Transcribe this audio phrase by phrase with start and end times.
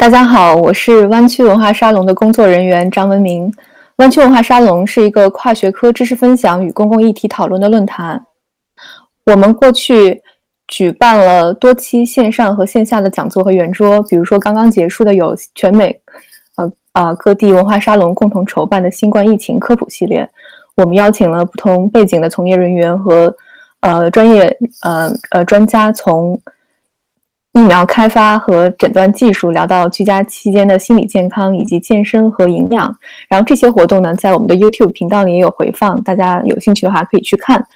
[0.00, 3.52] 大家好，我是湾区文化沙龙的工作人员张文明。
[3.96, 8.18] 湾区文化沙龙是一个跨学科知识分享与公共议题讨论的论坛。
[9.26, 10.18] 我们过去
[10.68, 15.94] 举办了多期线上和线下的讲座和圆桌，比如说刚刚结束的有全美，
[16.56, 20.26] 呃呃各地文化沙龙共同筹办的新冠疫情科普系列。
[20.76, 23.36] 我们邀请了不同背景的从业人员和
[23.80, 26.40] 呃专业呃呃专家从。
[27.52, 32.96] 疫苗开发和诊断技术，聊到居家期间的心理健康以及健身和营养。
[33.28, 37.66] 然后这些活动呢，在我们的 YouTube 频道里也有回放，大家有兴趣的话可以去看。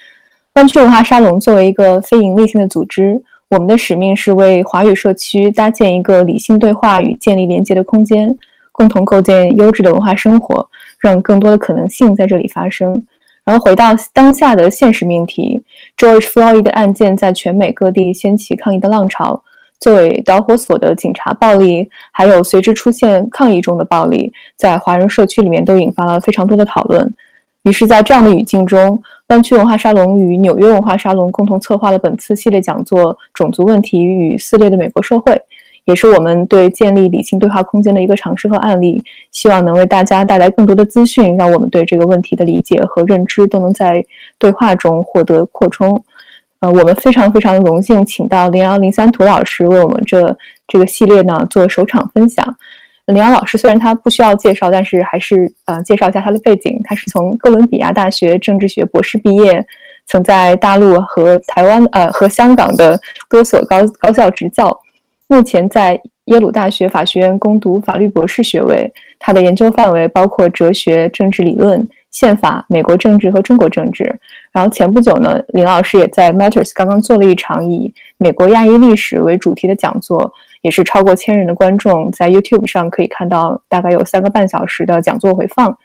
[0.53, 8.33] 湾区文化沙龙作为一个非营利性的组织，我们的使命是为华语社区搭建一个理性对话与建立连接的空间，
[8.71, 10.65] 共同构建优质的文化生活，
[10.99, 13.05] 让更多的可能性在这里发生。
[13.43, 15.61] 然后回到当下的现实命题
[15.97, 19.43] ，George Floyd 的案件在全美各地掀起抗议的浪潮。
[19.79, 27.13] 作为导火索的警察暴力，还有随之出现抗议中的暴力，在华人社区里面都引发了非常多的讨论。
[27.63, 35.31] 于是，在这样的语境中，湾区文化沙龙与纽约文化沙龙共同策划了本次系列讲座《种族问题与撕裂的美国社会》，
[35.85, 39.03] 也是我们对建立理性对话空间的一个尝试和案例。
[39.31, 44.05] 希望能为大家带来更多的资讯，让我们对这个问题的理解和认知都能在
[44.37, 46.03] 对话中获得扩充。
[46.71, 50.35] 我们非常非常荣幸，请到林阳零三图老师为我们这
[50.67, 52.55] 这个系列呢做首场分享。
[53.07, 56.81] 林阳老师虽然他不需要介绍，但是还是呃介绍一下他的背景。
[56.83, 59.63] 他是从哥伦比亚大学政治学博士毕业，
[60.07, 64.75] 曾在大陆和台湾呃和香港的多所高高校执教，
[65.27, 68.91] 目前在耶鲁大学法学院攻读法律博士学位。
[69.19, 71.87] 他的研究范围包括哲学、政治理论。
[72.15, 74.03] 宪法、美国政治和中国政治。
[74.53, 85.77] 然后前不久呢，林老师也在 Matters 刚刚做了一场以美国亚裔历史为主题的讲座，也是超过千人的观众，在 YouTube 上可以看到大概有三个半小时的讲座回放。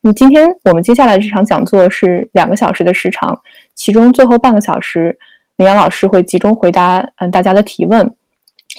[0.00, 3.40] 那今天我们接下来这场讲座是两个小时的时长，
[3.76, 5.16] 其中最后半个小时，
[5.54, 8.12] 林阳老师会集中回答嗯大家的提问。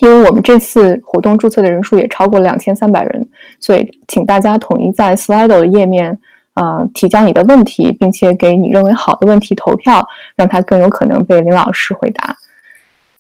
[0.01, 3.29] 因为我们这次活动注册的人数也超过两千三百人，
[3.62, 6.19] 所以请大家统一在 Slido 的页面。
[6.59, 10.03] 呃，提交你的问题，并且给你认为好的问题投票，
[10.35, 12.35] 让他更有可能被林老师回答。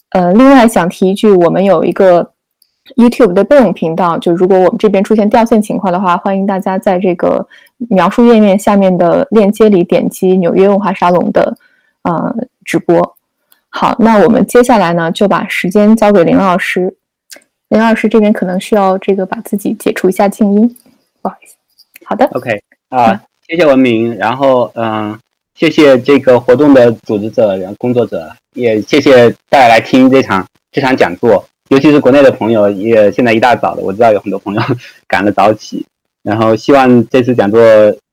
[0.09, 2.31] 呃，另外想提一句，我们有一个
[2.95, 7.47] YouTube 的备用频道，就如果我们这边出现掉线情况的话，欢迎大家在这个
[7.89, 11.55] 描述页面下面的链接里点击纽约文化沙龙的
[12.01, 13.15] 呃直播。
[13.69, 16.97] 好，那我们接下来呢，就把时间交给林老师。
[17.69, 20.75] 林老师这边可能需要这个把自己解除一下静音，
[21.21, 21.55] 不好意思。
[22.03, 22.66] 好的，OK。
[22.89, 25.19] 啊，谢谢文明，然后嗯，
[25.55, 34.61] 谢谢这个活动的组织者、然后工作者，也谢谢大家来听这场这场讲座，尤其是国内的朋友，也现在一大早的，我知道有很多朋友
[35.05, 35.85] 赶了早起，
[36.23, 37.61] 然后希望这次讲座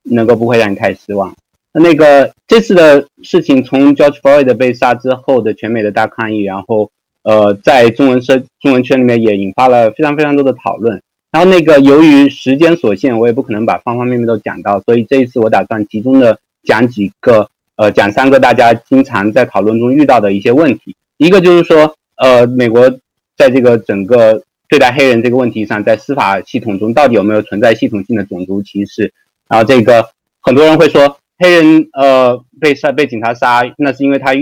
[0.02, 1.32] 能够不会让你太失望。
[1.72, 6.90] 那个这次的事情，从 George Floyd 被杀之后的全美的大抗议，然后
[7.22, 11.00] 呃，在中文社中文圈里面也引发了非常非常多的讨论。
[11.34, 20.94] 然后那个，由于时间所限，我也不可能把方方面面都讲到，所以这一次我打算集中的讲几个，呃，讲三个大家经常在讨论中遇到的一些问题。
[21.16, 22.88] 一个就是说，呃，美国
[23.36, 29.12] 在这个整个对待黑人这个问题上，在司法系统中到底有没有存在系统性的种族歧视？
[29.48, 30.06] 然后这个
[30.40, 34.32] 很多人会说，黑人呃被杀被警察杀，那是因为他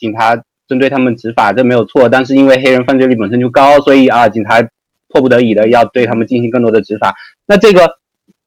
[0.00, 0.34] 警察
[0.66, 2.08] 针对他们执法，这没有错。
[2.08, 4.66] 但是因为黑人犯罪率本身就高，所以啊，警察。
[5.14, 7.14] 迫不得已的要对他们进行更多的执法，
[7.46, 7.98] 那这个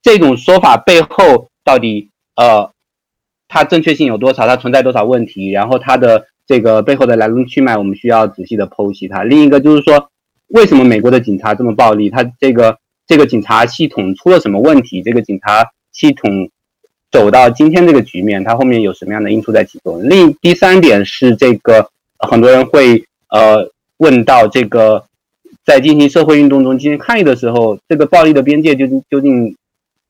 [0.01, 2.69] 这种说法背后到底呃，
[3.47, 4.45] 它正确性有多少？
[4.45, 5.49] 它存在多少问题？
[5.49, 9.23] 然后它的这个背后的来龙去脉，我们需要仔细的剖析它。
[9.23, 10.09] 另一个就是说，
[10.49, 12.09] 为什么美国的警察这么暴力？
[12.09, 12.77] 它这个
[13.07, 15.01] 这个警察系统出了什么问题？
[15.01, 16.49] 这个警察系统
[17.09, 20.09] 走到今天这个局面，它后面有什么样的因素在起作用？
[20.09, 21.89] 另第三点是这个
[22.19, 25.05] 很多人会呃问到这个。
[25.67, 29.53] 在进行社会运动中进行抗议的时候，这个暴力的边界究竟究竟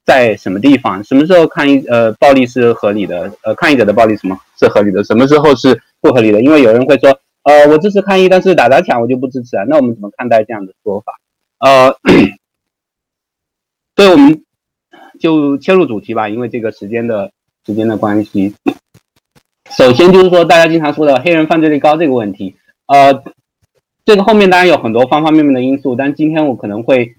[0.05, 1.03] 在什么地方？
[1.03, 3.31] 什么时候抗议呃暴力是合理的？
[3.41, 5.03] 呃，抗议者的暴力什么是合理的？
[5.03, 6.43] 什么时候是不合理的？
[6.43, 7.09] 因为有人会说，
[7.41, 9.63] 呃，我支持抗议，但是打砸抢我就不支持啊。
[9.67, 11.13] 那我们怎么看待这样的说法？
[11.57, 11.97] 呃，
[13.97, 14.43] 所以我们
[15.19, 17.31] 就切入主题吧，因为这个时间的
[17.65, 18.53] 时间的关系。
[19.75, 22.55] 首先就是说，大家经常说的黑人犯罪率高这个问题，
[22.85, 23.23] 呃。
[24.07, 27.17] 这个后面当然有很多方方面面的因素，但今天我可能会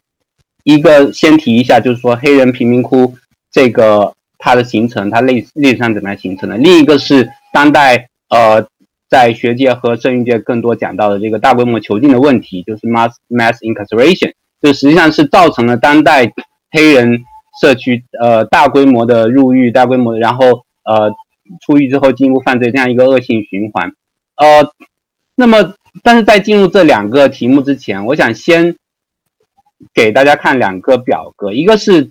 [0.64, 3.14] 一个先提一下，就是说黑人贫民窟
[3.52, 6.56] 这个它的形成，它历历史上怎么样形成的。
[6.56, 8.67] 另一个是当代呃
[9.11, 14.32] 在学界和社运界更多讲到的这个大规模囚禁的问题，就是 mass mass incarceration。
[14.62, 16.32] 就实际上是造成了当代
[16.70, 17.23] 黑人
[17.61, 21.11] 社区呃大规模的入狱、大规模然后呃
[21.61, 23.93] 出狱之后进一步犯罪这样一个恶性循环。
[24.37, 24.73] 呃，
[25.37, 28.76] 那么但是在进入这两个题目之前，我想先
[29.94, 32.08] 给大家看两个表格，一个是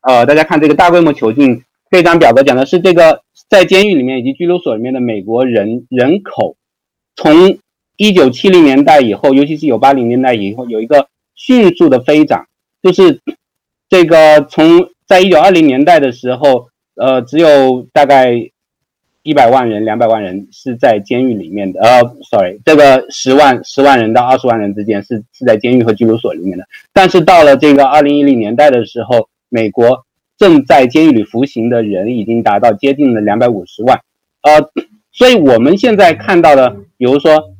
[0.00, 6.56] 呃大家看这个大规模囚禁这张表格讲的是这个在监狱里面以及拘留所里面的美国人人口
[7.16, 7.58] 从。
[7.98, 12.48] 一九七零年代以后，尤其是一九八零年代以后，有一个迅速的飞涨，
[12.82, 13.20] 就是
[13.88, 18.50] 这个从在一九二零年代的时候，呃，只有大概
[19.22, 26.64] 一百万人、两百万人是在监狱里面的，呃，sorry，这个十万十万人到二十万人之间是是在监狱和拘留所里面的。
[26.92, 30.04] 但是到了这个二零一零年代的时候，美国
[30.36, 34.00] 正在监狱里服刑的人已经达到接近了两百五十万，
[34.42, 34.70] 呃，
[35.12, 37.50] 所以我们现在看到的，比如说。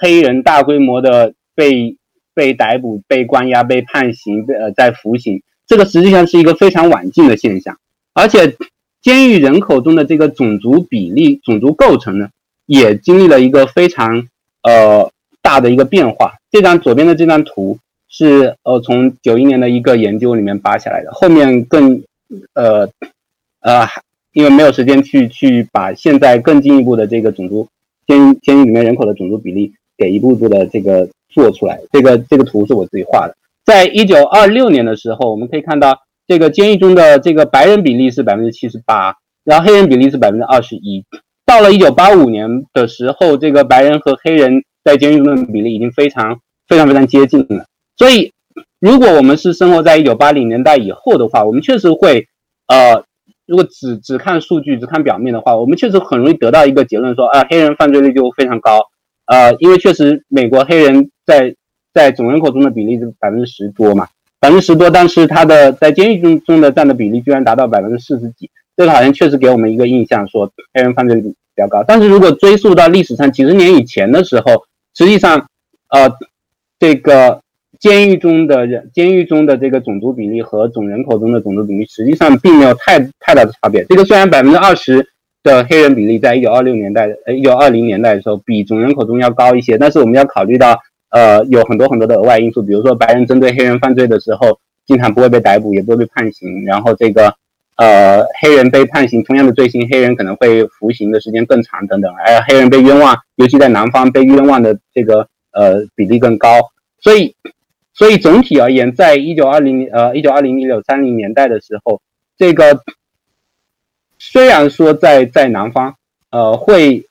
[0.00, 1.96] 黑人大规模的被
[2.32, 7.76] 被逮捕、被关押、被判刑、呃在服刑，这个实际上是一个非常晚近的现象。
[8.14, 8.56] 而且，
[9.04, 12.30] 监狱人口中的这个种族比例、种族构成呢，
[12.64, 14.26] 也经历了一个非常
[14.62, 15.12] 呃
[15.42, 16.36] 大的一个变化。
[16.50, 17.78] 这张左边的这张图
[18.08, 22.02] 是呃从九一年的一个研究里面扒下来的，后面更
[22.54, 22.88] 呃
[23.60, 23.86] 呃
[24.32, 27.68] 因为没有时间去去把现在更进一步的这个种族。
[28.06, 33.36] 监监狱里面人口的种族比例给一步步的这个做出来，这个这个图是我自己画的。
[33.66, 41.04] 在一九二六年的时候，我们可以看到这个监狱中的这个白人比例是百分之七十八，然后黑人比例是百分之二十一。
[41.46, 47.66] 到了一九八五年的时候，这个白人和黑人在监狱中的比例已经非常非常非常接近了。
[47.96, 48.32] 所以，
[48.80, 52.26] 如果我们是生活在一九八零年代以后的话，我们确实会
[52.68, 53.04] 呃。
[53.46, 58.80] 如果只只看数据，只看表面的话，我们确实很容易得到一个结论，说啊，黑人犯罪率就非常高，
[59.26, 61.54] 呃，因为确实美国黑人在
[61.92, 64.08] 在总人口中的比例是百分之十多嘛，
[64.44, 71.82] 百分之十多，但是他的在监狱中中的占的比例居然达到百分之四十几，这个好像确实给我们一个印象，说黑人犯罪率比较高。
[71.82, 75.46] 但是如果追溯到历史上几十年以前的时候，实际上，
[75.88, 76.12] 呃，
[76.78, 77.40] 这个。
[77.80, 83.84] 监狱中的人，监狱中的这个种族比例和总人口中的种族比例，实际上并没有太太大的差别。
[83.84, 85.06] 这个虽然百分之二十
[85.42, 90.80] 的黑人比例，在一九二六年代、呃一九二零年代的时候，比总人口中要高一些，但是我们要考虑到，
[91.14, 97.32] 呃，有很多很多的额外因素，比如说白人针对黑人犯罪的时候，经常不会被逮捕，也不会被判刑，然后这个，
[97.76, 106.48] 呃，黑人被判刑同样的罪行，黑人可能会服刑的时间更长等等，而黑人被冤枉，尤其在南方被冤枉的这个呃比例更高，
[107.00, 107.34] 所以。
[107.96, 112.00] 所以总体而言，在一九二零呃一九二零一九三零年代的时候，
[112.36, 112.80] 这个
[114.18, 115.94] 虽然说在在南方
[116.30, 117.06] 呃会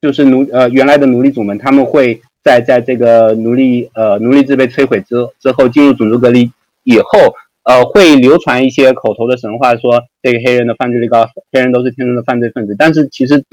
[0.00, 6.52] 就是奴呃原来的奴隶主们，他们会在在这个奴隶呃奴隶制被摧毁之之后进入种族隔离
[6.84, 7.34] 以后，
[7.64, 12.76] 呃会流传一些口头的神话，说这个黑人的犯罪率高，黑人都是天生的犯罪分子。
[12.78, 13.44] 但是其实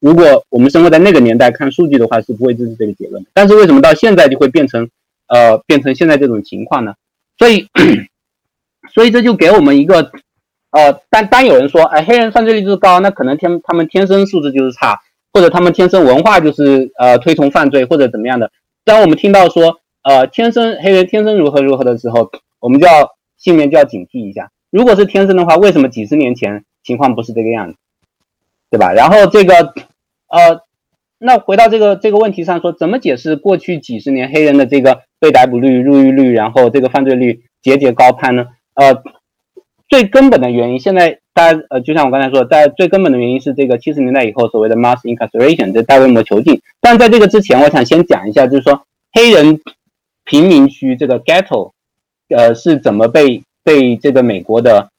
[0.00, 3.24] 如果我们生活在那个年代看数据的话，是不会支持这个结论。
[3.34, 4.88] 但是为什么到现在就会变成？
[5.30, 6.94] 呃，变成现在这种情况呢？
[7.36, 7.66] 所以，
[8.94, 10.10] 所以这就给我们一个，
[10.70, 14.98] 呃，当当有人说，哎，黑人犯罪率就是高，那可能天他们天生素质就是差，
[15.32, 18.50] 或者他们天生文化就是呃推崇犯罪或者怎么样的。
[18.84, 22.30] 当我们听到说，呃，天生黑人天生如何如何的时候，
[22.60, 24.50] 我们就要心里面就要警惕一下。
[24.70, 27.76] 如果是天生的话，为什么几十年前情况不是这个样子，
[28.70, 28.92] 对吧？
[28.92, 29.54] 然后这个，
[30.28, 30.62] 呃。
[31.20, 38.46] 那回到这个这个问题上说，怎么解释过去几十年黑人的这个被逮捕率、入狱率，然后这个犯罪率节节高攀呢？
[38.74, 39.02] 呃，
[39.88, 46.60] 最根本的原因，现在大家呃，就像我刚才说，在最根本的原因是这个七十年代以后所谓的 mass incarceration，这大规模囚禁。
[46.80, 49.60] 但在这个之前，我想先讲一下，就是说黑人
[50.24, 51.70] 贫民区这个 ghetto，
[52.28, 54.90] 呃，是怎么被被这个美国的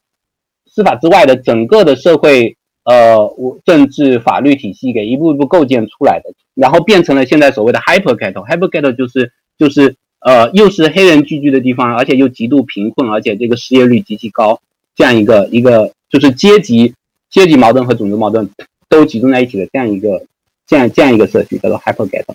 [0.66, 2.56] 司法之外的整个的社会。
[2.82, 3.30] 呃，
[3.66, 8.42] 政治法律体系给一步一步构建出来的，然后变成了现在所谓的 hyper ghetto。
[8.48, 14.60] hyper ghetto 就是就是呃，又是黑人聚居的地方，而且又极度贫困，而且这个失业率极其高，
[14.96, 16.92] 这样一个一个就是阶级
[17.30, 18.50] 阶级矛盾和种族矛盾
[18.88, 20.26] 都集中在一起的这样一个
[20.66, 22.34] 这样这样一个社区叫做 hyper ghetto。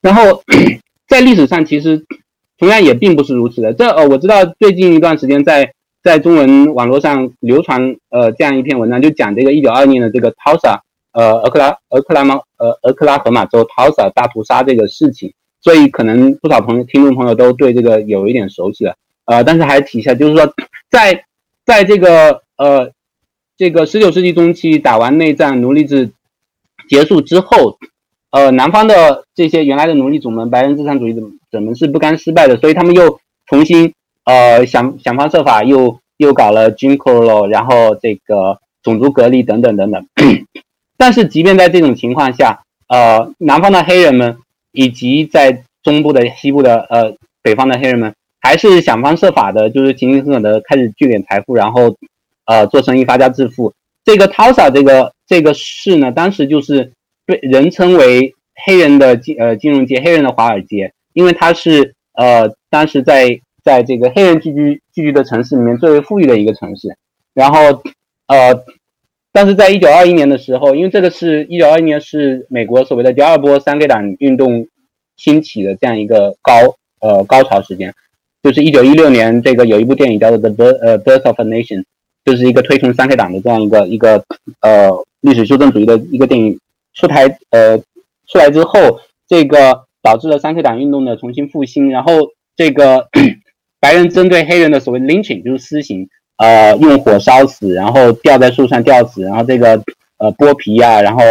[0.00, 0.42] 然后
[1.06, 2.04] 在历史上其实
[2.58, 3.72] 同样也并不是如此的。
[3.72, 5.72] 这呃，我知道最近一段时间在。
[6.02, 10.80] 在中文网络上流传呃这样一篇文章，就讲这个一九二年的这个 Tulsa
[11.12, 18.94] 呃俄克拉俄克拉马呃俄克拉荷马州 Tulsa 大屠杀这个事情，所以可能不少朋友听众朋友都对这个有一点熟悉了
[19.26, 20.50] 呃，但是还提一下，就是说
[20.88, 21.22] 在
[21.66, 22.90] 在这个呃
[23.60, 26.12] 这个十九世纪中期打完内战奴隶制
[26.88, 27.76] 结束之后，
[28.30, 31.12] 呃南方的这些原来的奴隶主们白人资产主义
[31.52, 33.20] 者们是不甘失败的，所以他们又。
[33.46, 33.92] 重新
[34.24, 40.06] 呃想想方设法又又搞了 Jim Crow，然后这个种族隔离等等等等。
[40.96, 44.38] 但是即便在这种情况下，呃，南方的黑人们
[44.70, 51.96] 以及在中部的、西部的、呃北方的黑人们，还是想方设法的，就是勤勤恳恳的开始聚敛财富，然后
[52.46, 53.72] 呃做生意发家致富。
[54.04, 56.92] 这个 Tulsa 这个这个市呢，当时就是
[57.26, 66.96] 被人称为黑人的金呃金融街，黑人的华尔街，因为它是呃当时在在这个黑人聚居聚居的城市里面最为富裕的一个城市。
[67.34, 67.82] 然后
[68.26, 68.64] 呃，
[69.32, 74.66] 但是在一九二一年的时候，因为这个是一九二一年是美国所谓的第二波三 K 党运动
[75.16, 76.52] 兴起的这样一个高
[77.00, 77.94] 呃高潮时间，
[78.42, 81.84] 就是一九一六年这个有一部电影叫做 The Birth 呃 Birth of a Nation。
[82.24, 84.24] 就是一个推崇三 K 党的这样一个一个
[84.60, 86.58] 呃历史修正主义的一个电影
[86.94, 87.78] 出台呃
[88.28, 92.12] 出来之后，这个导致了三 K 党运动的重新复兴，然后
[92.56, 93.08] 这个
[93.80, 99.82] 白人针对黑人的所谓 lynching 就是私刑，呃用火烧死，然后吊在树上吊死，然后这个
[100.18, 101.22] 呃剥皮啊，然后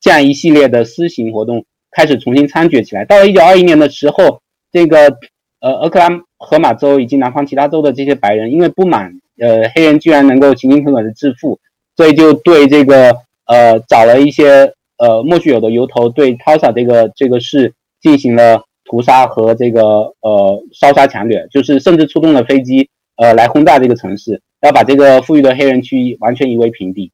[0.00, 3.04] 这样一系列的私刑活动开始重新猖獗起来。
[3.04, 4.40] 到了一九二一年的时候，
[4.72, 5.16] 这个
[5.60, 9.20] 呃俄克拉荷马州以及南方其他州的这些白人因为不满。
[9.42, 11.58] 呃，黑人居然能够勤勤恳恳的致富，
[11.96, 19.82] 所以就对这个呃找了一些呃莫须有的由头，对 Tulsa 这个这个市进行了屠杀和这个
[20.20, 27.10] 呃烧杀抢掠，就是甚至出动了飞机呃来轰炸这个城市，要把这个富裕的黑人区完全夷为平地。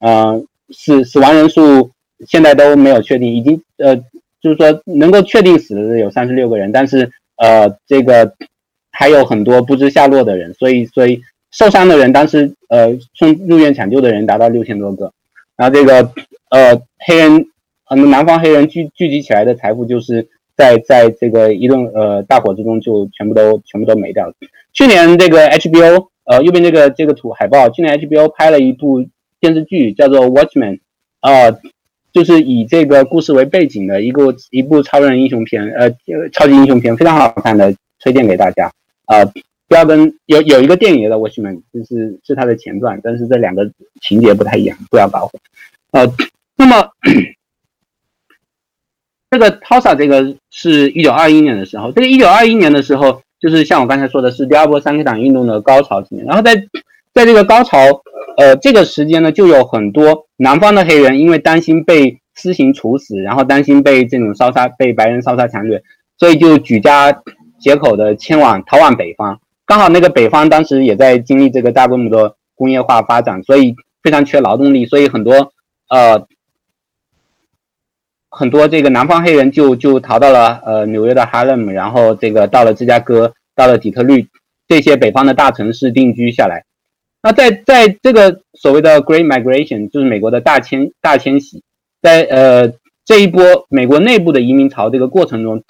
[0.00, 1.90] 嗯，死死亡人数
[2.26, 3.94] 现在都没有确定，已经呃
[4.40, 8.32] 就是说能够确定死的有三十六个人，但是呃这个
[8.90, 11.20] 还有很多不知下落的人，所以所以。
[11.50, 15.12] 受伤的人当时，呃，送入院抢救的人达到六千多个，
[15.56, 16.12] 然后这个，
[16.50, 17.46] 呃，黑人，
[17.90, 24.34] 嗯，南方黑人聚聚集起来的财富，就是在在这个一顿呃大火之中就全部都全部都没掉了。
[24.74, 29.06] 去年这个 HBO，呃，右边这个这个图海报，去年 HBO 拍了一部
[29.40, 30.74] 电视剧叫做《Watchmen》，
[31.22, 31.58] 呃，
[32.12, 35.90] 就是以这个故事为背景的一个一部超人英雄片，呃，
[36.32, 38.70] 超级英雄片，非常好看的，推荐给大家，
[39.06, 39.24] 啊。
[39.68, 43.70] 不要跟有有一个电影的《Watchman，》，就是是它的前传，但是这两个
[44.00, 45.40] 情节不太一样，不要搞混。
[45.92, 46.10] 呃，
[46.56, 46.90] 那么
[49.30, 56.16] 这个 Tosa 这个是一九二一年的时候，这个一九二一年的时候，就是像我刚才说的是第二波三 K 党运动的高潮期。
[56.26, 56.54] 然后在
[57.12, 57.78] 在这个高潮，
[58.38, 65.82] 呃，这个时间呢，就有很多南方的黑人因为担心被私刑处死，然后担心被这种烧杀被白人烧杀抢掠，
[66.16, 67.22] 所以就举家
[67.60, 69.38] 劫口的迁往逃往北方。
[69.68, 75.52] 刚好那个北方当时也在经历这个大规模的工业化发展，所以非常缺劳动力，所以很多
[75.90, 76.26] 呃
[78.30, 84.26] 很多这个南方黑人就就逃到了呃纽约的哈勒姆，然后这个到了芝加哥，到了底特律
[84.66, 86.64] 这些北方的大城市定居下来。
[87.22, 91.62] 那在在这个所谓的 Great Migration，就是美国的大迁大迁徙，
[92.00, 92.72] 在呃
[93.04, 95.62] 这一波美国内部的移民潮这个过程中，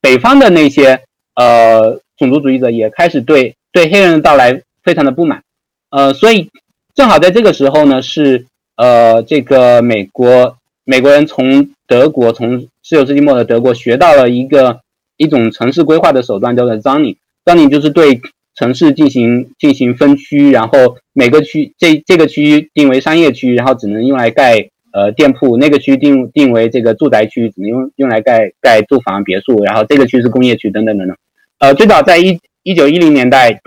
[0.00, 1.02] 北方的那些
[1.34, 2.00] 呃。
[2.16, 5.42] 种族主义者也开始对对黑人的到来非常的不满，
[5.90, 6.50] 呃，所以
[6.94, 14.80] 正好在这个时候呢，是呃这个美国美国人从德国从十九世纪末的德国学到了一个
[15.16, 18.20] 一种城市规划的手段，叫做 zoning，zoning 就是对
[18.54, 31.16] 城市进行进行分区，然后每个区这这个区域定为商业区，然后只能用来盖呃店铺，那个区定定为这个住宅区，只能用用来盖盖住房别墅，然后这个区是工业区等等等等。
[31.58, 33.60] 呃，最早在一一九一零年代，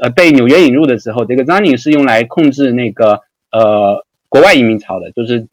[0.00, 3.20] 呃，被纽约引入的时候，这个 zoning 是用来控制那个
[3.50, 5.46] 呃国外移民潮的，就是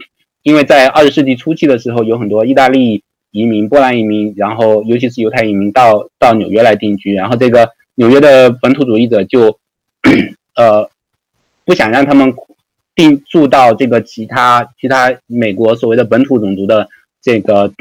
[0.43, 9.59] 因为在二十世纪初期的时候，有很多意大利移民、波兰移民，然后尤其是犹太移民到到纽约来定居，然后这个纽约的本土主义者就
[10.55, 10.89] 呃
[11.65, 12.33] 不想让他们
[12.93, 16.87] 定住到这个其他其他美国所谓的本土种族的
[17.21, 17.73] 这个。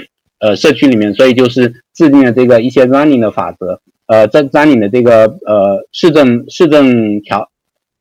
[0.44, 7.48] 呃，社区里面，所以就是制定了这个一些 running 的法则，呃，在 running 的这个呃市政市政条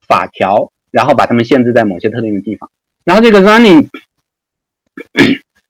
[0.06, 2.70] 法条，然后把他们限制在某些特定的地方。
[3.06, 3.88] 然后这个 running，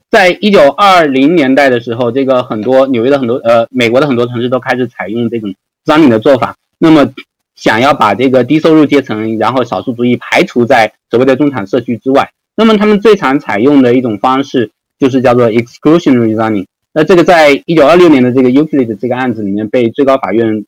[0.10, 5.53] 在一九二零年代的时候，这个很多纽约的很多呃美国的很多城市都开始采用这种
[5.86, 6.56] running 的做法。
[6.80, 7.13] 那么
[7.53, 14.72] 想要把这个低收入阶层，然后少数族裔排除在所谓的中产社区之外，那么他们最常采用的一种方式。
[15.03, 20.63] 就是叫做 exclusionary zoning，那这个在一九二六年的这个 Euclid 这个案子里面被最高法院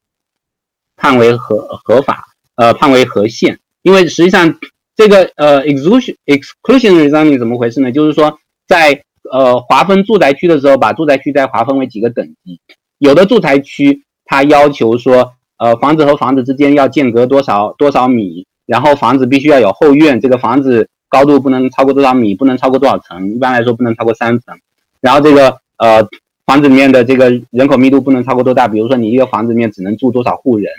[0.97, 2.25] 判为合合法，
[2.55, 3.57] 呃，判为合宪。
[3.81, 4.59] 因为实际上
[4.93, 7.93] 这个呃 exclusion exclusionary zoning 怎么回事呢？
[7.93, 8.37] 就是说
[8.67, 12.59] 在呃划分住宅区的时候，把住宅区再划分为几个等级，
[12.97, 24.57] 有的住宅区它要求说呃房子和房子之间要间隔多少多少米，然后房子必须要有后院，这个房子高度不能超过多少米，不能超过多少层，一般来说不能超过三层，
[25.01, 26.07] 然后这个呃
[26.45, 30.71] 房子里面的这个人口密度不能超过多大，比如说你一个房子里面只能住多少户人，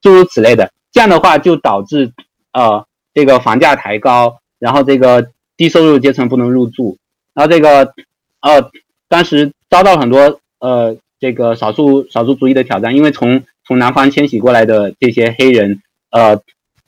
[0.00, 2.12] 诸如此类的，这样的话就导致
[2.52, 6.96] 呃这个房价抬高，然后这个低收入阶层不能入住，
[7.32, 7.92] 然后这个
[8.40, 8.70] 呃
[9.08, 10.96] 当时遭到很多呃。
[11.20, 16.38] 这个少数少数族裔的挑战，因为从从南方迁徙过来的这些黑人，呃，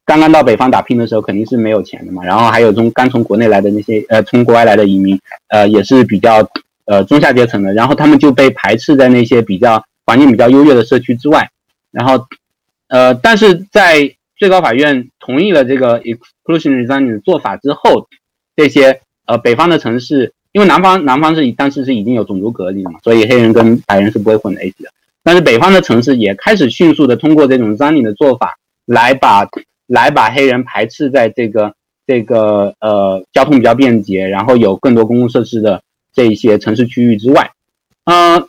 [0.07, 2.25] 刚刚到北方打拼的时候肯定是没有钱的嘛。
[2.25, 6.49] 然后还有从刚从国内来的那些呃从国外来的移民，呃也是比较
[6.87, 7.75] 呃中下阶层的。
[7.75, 11.51] 然后他们就被排斥在那些比较环境比较优越的社区之外。
[11.91, 12.27] 然后
[12.89, 18.09] 呃，但是在最高法院同意了这个 exclusionary zoning 的做法之后，
[18.57, 20.33] 这些呃北方的城市。
[20.53, 24.89] 因为南方南方是当时是已经有种族隔离了嘛，所以黑人跟白人是不会混在一起的。
[25.23, 29.47] 但是北方的城市也开始迅速的通过这种 zoning 的做法，来把
[29.87, 31.75] 来把黑人排斥在这个
[32.07, 37.51] 这个呃交通比较便捷，然后有更多公共设施的这一些城市区域之外，
[38.05, 38.49] 嗯，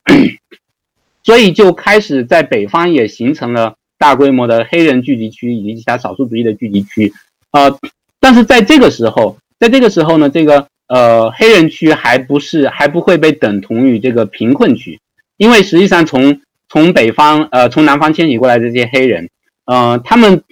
[1.23, 7.13] 所以就开始在北方也形成了大规模的黑人聚集区以及其他少数族裔的聚集区，
[7.51, 7.77] 呃，
[8.19, 10.67] 但是在这个时候，在这个时候呢，这个。
[10.89, 15.01] 呃，黑人区还不是还不会被等同于这个贫困区，
[15.35, 16.39] 因为实际上从
[16.69, 19.29] 从北方呃从南方迁徙过来的这些黑人，
[19.65, 20.43] 呃，他们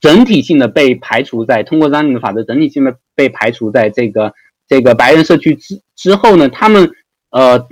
[0.00, 4.34] 整体性的被排除在通过张宁的法则整体性的被排除在这个
[4.68, 6.90] 这个白人社区之之后呢，他们
[7.30, 7.66] 呃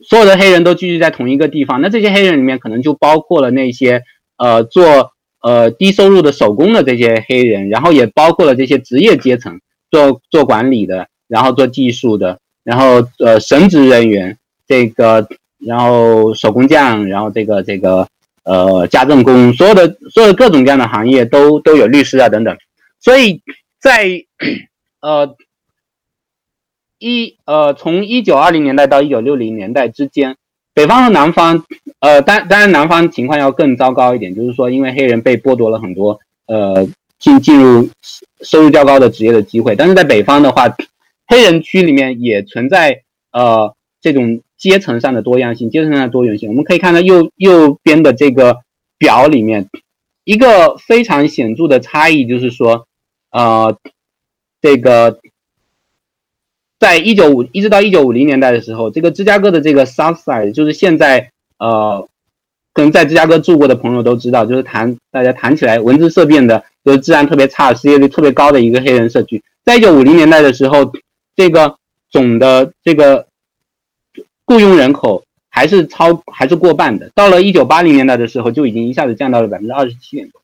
[0.00, 4.02] 所有的黑人都聚集在同一个地方，那这些黑人里面可能就包括了那些
[4.36, 9.60] 呃做呃低收入的手工的这些黑人，然后也包括了这些职业阶层。
[9.92, 18.08] 做做管理的，然后做技术的，然后呃神职人员，这个，然后手工匠，然后这个这个
[18.44, 22.56] 呃家政工，所有的所有各种各样的行业都都有律师啊等等，
[23.00, 23.42] 所以
[23.80, 24.24] 在
[25.00, 25.36] 呃
[26.98, 30.36] 一呃从一九二零年代到一九六零年代之间，
[30.74, 31.64] 北方和南方，
[32.00, 36.88] 呃当当然南方情况要更糟糕一点，就是说因为黑人被剥夺了很多呃。
[37.22, 37.88] 进进入
[38.40, 40.66] 收入较高的职业的机会，但是在北方的话，
[41.28, 46.48] 黑人区里面也存在呃这种阶层上的多样性，阶层上的多元性。
[46.48, 48.60] 我们可以看到右右边的这个
[48.96, 49.68] 表里面，
[50.22, 52.86] 一个非常显著的差异就是说，
[53.32, 53.76] 呃，
[54.60, 55.18] 这个
[56.78, 62.08] 在一九五一直到一九五零年代的时候，这个芝加哥的这个 South Side 就是现在呃。
[62.74, 69.42] 可能在芝加哥住过的朋友都知道，就是谈大家谈起来闻之色变的，就是治安特别差、失业率特别高的一个黑人社区。
[69.62, 70.90] 在一九五零年代的时候，
[71.36, 71.76] 这个
[72.08, 73.26] 总的这个
[74.52, 77.10] 雇佣人口还是超还是过半的。
[77.14, 80.42] 到了一九八零年代的时候，就已经一下子降到了百分之二十七点多。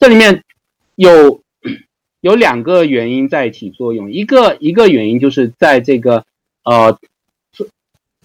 [0.00, 0.42] 这里面
[0.96, 1.40] 有
[2.20, 6.24] 有两个原因在起作用，一个一个原因就是在这个
[6.64, 6.98] 呃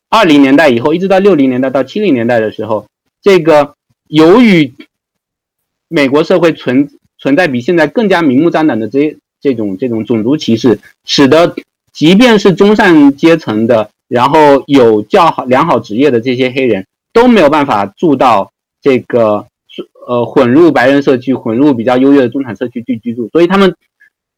[0.10, 2.88] 二零年代以后，一直到六零年代到七零年代的时候。
[3.22, 3.76] 这个
[4.08, 4.74] 由于
[5.88, 11.56] 美国社会存存在比现在更加明目张胆的这这种这种种族歧视，使得
[11.94, 19.46] 即便是中上阶层的，然后有较好良好职业的这些黑人都没有办法住到这个
[20.08, 23.76] 呃混入白人社区、混入比较优越的中产社区去居住，所以他们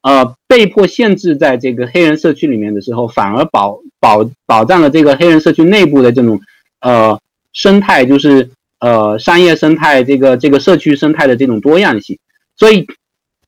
[0.01, 6.39] 呃被迫限制在这个黑人社区里面的时候，反而保保保障了这个黑人社区内部的这种
[6.81, 7.19] 呃
[7.51, 8.49] 生态，就是。
[8.79, 12.19] 呃，商业生态这个这个社区生态的这种多样性，
[12.57, 12.85] 所以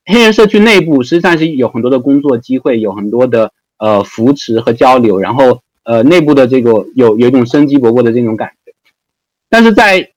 [0.05, 8.73] 黑人社区内部实际上是有很多的工作机会，有很多的呃扶持和交流，然后呃内部的这个有有一种生机勃勃的这种感觉。
[9.47, 10.11] 但是在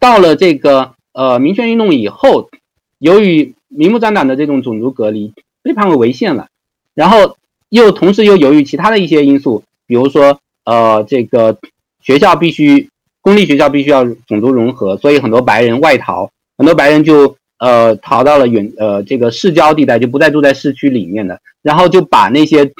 [0.00, 2.50] 到了这个呃民权运动以后，
[2.98, 6.48] 由于明目张胆的这种种族隔离被判为违宪了，
[6.94, 7.36] 然后
[7.68, 11.58] 又同时又由于其他的一些因素，比如说呃这个
[12.02, 12.88] 学校必须。
[13.24, 22.70] 公立学校必须要种族融合，所以很多白人外逃，很多白人就呃逃到了远呃这个市郊地带，就不再住在市区里面的，然后就把那些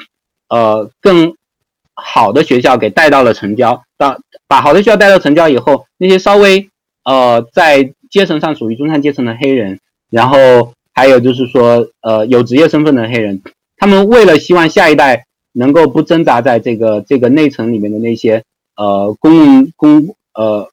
[0.47, 1.35] 呃更
[1.95, 6.69] 好的学校给带到了城郊，到把好的学校带到城郊以后，那些稍微
[7.03, 9.79] 呃在阶层上属于中产阶层的黑人，
[10.09, 13.41] 然后还有就是说呃有职业身份的黑人，
[13.77, 18.43] 他们为了希望下一代能够不挣扎在这个这个内层里面的那些
[18.75, 20.15] 呃公公。
[20.37, 20.69] 呃，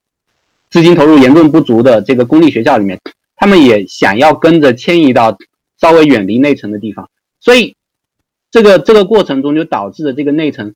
[0.71, 2.99] 资金投入严重不足的这个公立学校里面，
[3.37, 5.39] 他们也想要跟着迁移到
[5.81, 7.09] 稍微远离内层的地方，
[7.39, 7.77] 所以
[8.51, 10.75] 这个这个过程中就导致了这个内层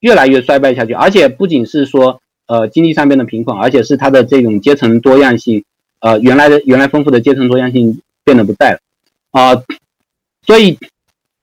[0.00, 0.92] 越来越衰败下去。
[0.92, 5.64] 而且不仅是说呃经济上边的贫困，而且是他的这种阶层多样性，
[6.00, 8.78] 呃原来的原来丰富的阶层多样性变得不在了
[9.30, 9.62] 啊，
[10.46, 10.78] 所以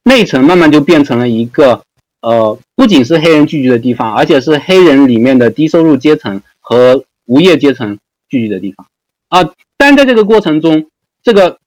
[0.04, 1.84] 内城慢慢就变成了一个
[2.22, 7.98] 呃不仅是黑人聚居的地方，而且是黑人里面的低收入阶层和无业阶层
[8.30, 8.88] 聚居的地方
[9.30, 9.52] 啊。
[9.78, 10.88] 但在这个过程中，
[11.24, 11.60] 这个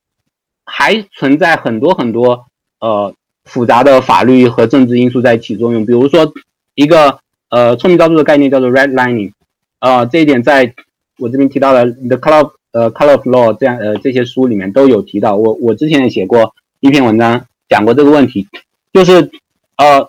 [0.64, 2.46] 还存在很多很多
[2.80, 3.14] 呃。
[3.44, 6.34] 复杂的法律和政治因素在起作用，比如说
[6.78, 7.18] 一个
[7.50, 9.32] 呃聪明高度的概念叫做 redlining，
[9.80, 10.72] 啊这一点在
[11.18, 18.46] 我这边提到了 the color 呃 color of law 这样呃这些书里面都有提到，我我之前也写过一篇文章讲过这个问题，
[18.92, 19.28] 就是
[19.76, 20.08] 呃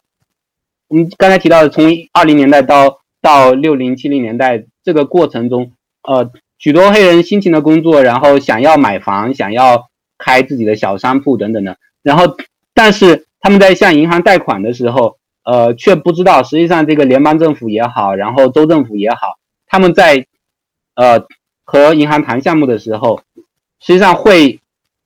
[0.89, 5.71] 我们刚才提到的从二零年代到到六零七零年代这个过程中，
[6.03, 6.29] 呃
[6.59, 12.37] 许多黑人辛勤的工作，然后想要买房，想要开自己的小商铺等等的，然后
[12.75, 15.17] 但是他们在向银行贷款的时候，
[15.51, 20.27] 呃，却不知道，实际上这个联邦政府也好，然后州政府也好，他们在，
[20.93, 21.25] 呃，
[21.65, 23.23] 和银行谈项目的时候，
[23.79, 24.59] 实际上会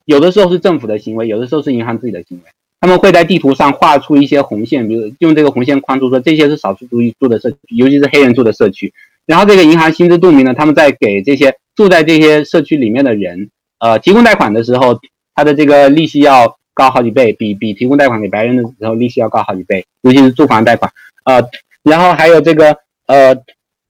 [0.03, 2.51] 有的时候是政府的行为，有的时候是银行自己的行为。
[2.81, 8.93] 他们会在地图上画出一些红线，比如用这个红线框住说这些是少数族裔住的社区，尤其是黑人住的社区。
[9.25, 14.99] 然后这个银行心知肚明的，他们在给这些住在这些社区里面的人，呃，提供贷款的时候，
[15.33, 16.57] 他的这个利息要。
[16.73, 20.91] 高好几倍，比比提供贷款给白人的时候利息要高好几倍，尤其是住房贷款
[21.23, 21.39] 啊。
[21.83, 23.35] 然后还有这个呃，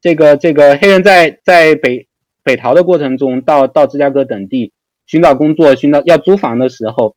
[0.01, 2.07] 这个这个黑人在在北
[2.43, 4.73] 北逃的过程中，到到芝加哥等地
[5.05, 7.15] 寻找工作、寻找要租房的时候，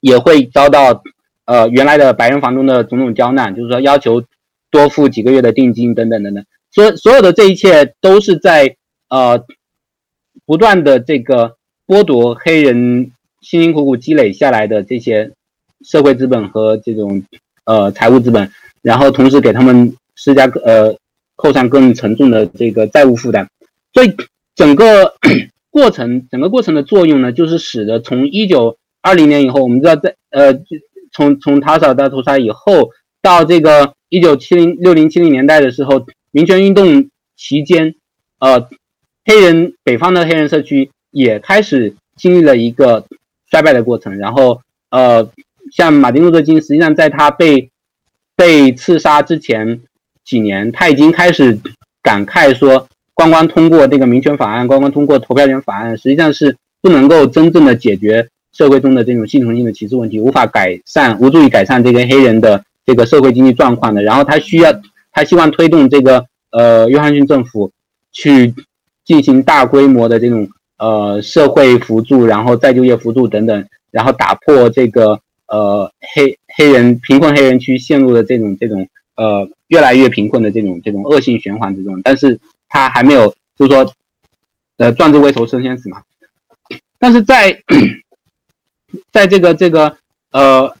[0.00, 1.02] 也会遭到
[1.44, 4.24] 呃原来的白人房东的种种刁难，就是说要求
[4.70, 6.44] 多付几个月的定金等等等等。
[6.72, 8.76] 所所有的这一切都是在
[9.08, 9.44] 呃
[10.46, 13.12] 不断的这个剥夺黑人。
[13.40, 15.32] 辛辛苦苦积累下来的这些
[15.82, 17.22] 社会资本和这种
[17.64, 18.50] 呃财务资本，
[18.82, 20.94] 然后同时给他们施加呃
[21.36, 23.48] 扣上更沉重的这个债务负担，
[23.94, 24.12] 所以
[24.54, 25.14] 整个
[25.70, 30.60] 过程整个过程的作用呢，就是使得从一九二零年以后，我们知道在呃
[31.10, 32.90] 从从塔萨到屠杀以后，
[33.22, 37.94] 到这个一九七零六零七零年代的时候，民权运动期间，
[38.38, 38.68] 呃
[39.24, 43.06] 黑人北方的黑人社区也开始经历了一个。
[43.50, 45.28] 衰败的过程，然后呃，
[45.72, 47.68] 像马丁路德金，实际上在他被
[48.36, 49.80] 被刺杀之前
[50.24, 51.58] 几年，他已经开始
[52.00, 64.02] 感慨说，光光通过这个民权法案，光光通过投票权法案，实际上是不能够真正的解决社会中的这种系统性的歧视问题，无法改善，无助于改善这些黑人的这个社会经济状况的。
[64.02, 64.72] 然后他需要，
[65.10, 67.72] 他希望推动这个呃约翰逊政府
[68.12, 68.54] 去
[69.04, 70.48] 进行大规模的这种。
[70.80, 82.00] 呃，社会扶助，然后再就业扶助等等，然后打破这个呃黑黑人贫困黑人区陷入的这种这种呃越来越贫困的这种这种恶性循环之中。
[82.02, 83.92] 但是他还没有，就是说，
[84.78, 86.02] 呃，壮志未酬身先死嘛。
[86.98, 87.62] 但是在
[89.12, 89.98] 在这个这个
[90.32, 90.74] 呃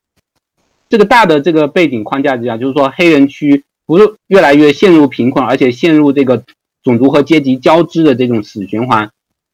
[0.88, 6.42] 这个大的这个背景框架之下，就是说黑人区不是越来越陷入贫困，而且陷入这个
[6.82, 9.10] 种族和阶级交织的这种死循环。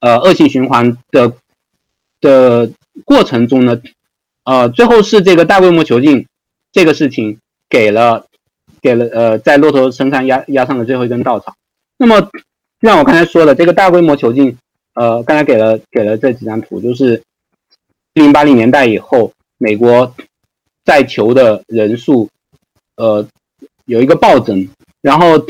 [0.07, 1.33] 呃，恶性循环的
[2.21, 2.71] 的
[3.05, 3.83] 过程中呢，
[4.45, 6.29] 呃，最后是这个大规模囚禁
[6.71, 7.39] 这个事情
[7.69, 8.25] 给了
[8.81, 11.57] 给了呃，在骆驼身上压压上了最后一根稻草。
[11.99, 12.29] 那么就，
[12.83, 14.57] 像我刚才说的，这个大规模囚禁，
[14.95, 17.21] 呃，刚才给了给了这几张图，就是
[18.15, 20.15] 一零八零年代以后，美国
[20.85, 22.29] 在囚的人数，
[22.95, 23.27] 呃，
[23.87, 24.69] 有一个暴增，
[25.03, 25.45] 然后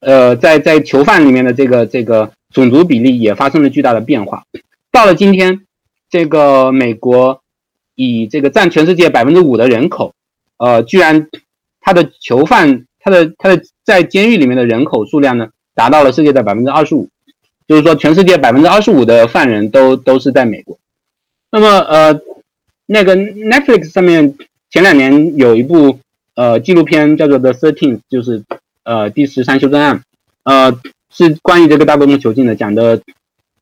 [0.00, 2.30] 呃，在在囚犯里面的这个这个。
[2.52, 4.44] 种族比例也发生了巨大的变化。
[4.90, 5.62] 到了今天，
[6.10, 7.42] 这个美国
[7.94, 10.14] 以这个占全世界百分之五的人口，
[10.58, 11.28] 呃，居然
[11.80, 17.08] 他的囚犯，他的他的在监狱里面的人口数量呢，达到了世界的百分之二十五。
[17.66, 20.78] 就是说，全世界百分之二十五的犯人都都是在美国。
[21.50, 22.20] 那么，呃，
[22.84, 24.34] 那个 Netflix 上面
[24.70, 25.98] 前两年有一部
[26.34, 28.42] 呃纪录片叫做《The Thirteen》，就是
[28.82, 30.02] 呃第十三修正案，
[30.44, 30.78] 呃。
[31.12, 33.00] 是关于这个大规模囚禁的，讲的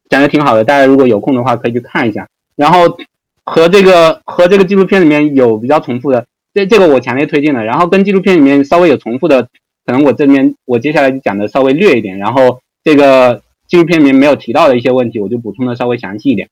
[0.09, 2.29] 讲的挺好的，大家如果有空的话可以去看一下。
[2.55, 2.99] 然后
[3.45, 7.65] 和这个和这个纪录片里面有比较重复的，这这个我强烈推荐的。
[7.65, 9.49] 然后跟纪录片里面稍微有重复的，
[9.85, 12.19] 可能我这边我接下来就讲的稍微略一点。
[12.19, 16.49] 然后这个纪录片里面没有提到的一些问题，我就补充的稍微详细一点。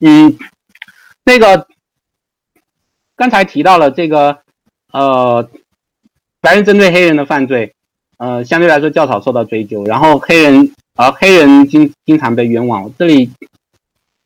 [0.00, 0.36] 嗯，
[1.24, 1.68] 那个
[3.14, 4.38] 刚才提到了这个
[4.92, 5.48] 呃，
[6.40, 7.74] 白人针对黑人的犯罪。
[8.18, 12.90] 呃，相对来说较少受到追究，然后黑人，而黑人经经常被冤枉。
[12.98, 13.30] 这里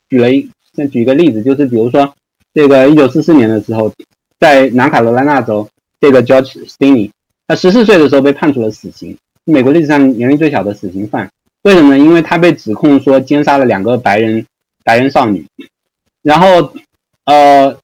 [0.08, 2.14] 举了一，先举一个例子，就是比如说，
[2.54, 3.92] 这个一九四四年的时候，
[4.38, 5.68] 在南卡罗来纳州，
[6.00, 7.10] 这个 George Stinney，
[7.48, 11.28] 他十四岁的时候被判处了死刑，美国历史上年龄最小的死刑犯。
[11.62, 11.98] 为什么呢？
[11.98, 14.46] 因为他被指控说奸杀了两个白人
[14.84, 15.44] 白人少女，
[16.22, 16.72] 然后
[17.24, 17.76] 呃，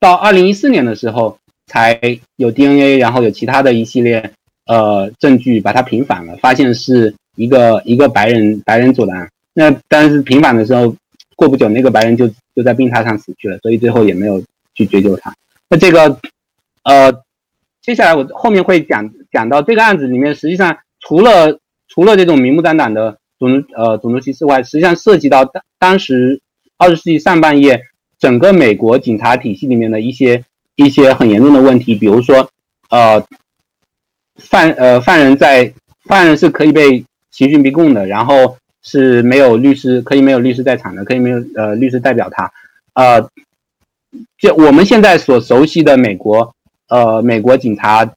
[0.00, 4.32] 到二零一四年的时候才有 DNA，然后有其他的一系列
[4.68, 9.28] 呃证据把他平反了，发现是一个一个白人白人阻拦。
[9.54, 10.94] 那但是平反的时候
[11.34, 14.40] 过不久，那个白人就就在病榻上死去了，所以最后也没有
[14.74, 15.34] 去追究他。
[15.68, 16.20] 那这个
[16.84, 17.12] 呃，
[17.82, 26.40] 接下来我后面会讲讲到这个案子里面，实际上除了除了这种明目张胆的种族呃种族歧视外，实际上涉及到当当时
[26.76, 27.82] 二十世纪上半叶
[28.18, 30.44] 整个美国警察体系里面的一些
[30.76, 32.50] 一些很严重的问题，比如说
[32.90, 33.24] 呃
[34.38, 35.72] 犯呃犯人在
[36.04, 42.50] 犯人是可以被刑讯逼供的，然后是没有律师可以没有律师在场的，可以没有呃律师代表他，
[42.94, 43.28] 呃
[44.38, 46.54] 就我们现在所熟悉的美国
[46.88, 48.10] 呃美国警察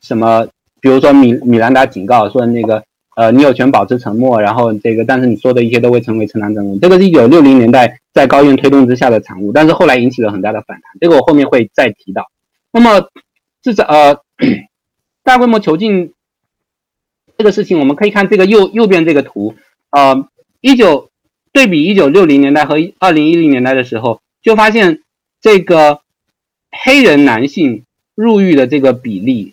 [0.00, 0.46] 什么。
[0.78, 2.80] 比如说米米兰达警告说那个
[3.16, 12.24] 呃你有权保持沉默，然后这个但是你说的一切都会成为呈堂证供，这个是一九六零年代在高院推动之下的产物，但是后来引起了很大的反弹，这个我后面会再提到。
[12.70, 13.08] 那么
[13.62, 14.16] 至少呃
[15.26, 16.12] 大规模囚禁
[17.36, 19.56] 这个事情，我们可以看这个右右边这个图，
[19.90, 20.28] 呃
[20.60, 21.10] 一九
[21.52, 25.02] 对比一九六零年代和二零一零年代的时候，就发现
[25.40, 26.00] 这个
[26.70, 27.82] 黑人男性
[28.14, 29.52] 入狱的这个比例。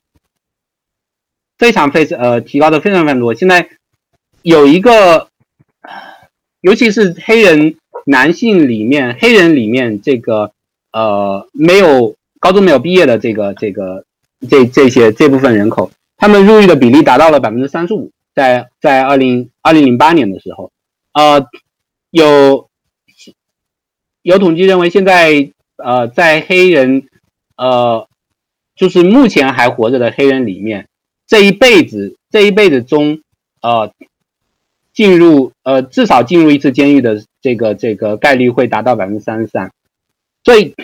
[1.57, 3.33] 非常非常呃提高的非常非常多。
[3.33, 3.69] 现在
[4.41, 5.29] 有一个，
[6.61, 10.51] 尤其是黑人男性里面，黑人里面这个
[10.91, 14.03] 呃没有高中没有毕业的这个这个
[14.49, 18.11] 这这些这部分人口，他们入狱的比例达到了百分之三十五。
[18.33, 20.71] 在在二零二零零八年的时候，
[21.13, 21.45] 呃
[22.09, 22.69] 有
[24.21, 27.07] 有统计认为，现在呃在黑人
[27.55, 28.07] 呃
[28.75, 30.87] 就是目前还活着的黑人里面。
[31.25, 33.21] 这一辈子，这一辈子中，
[33.61, 33.91] 呃，
[34.93, 39.71] 进入呃至少进入一次监狱的这个这个概率会达到百分之三十三，
[40.43, 40.75] 所以，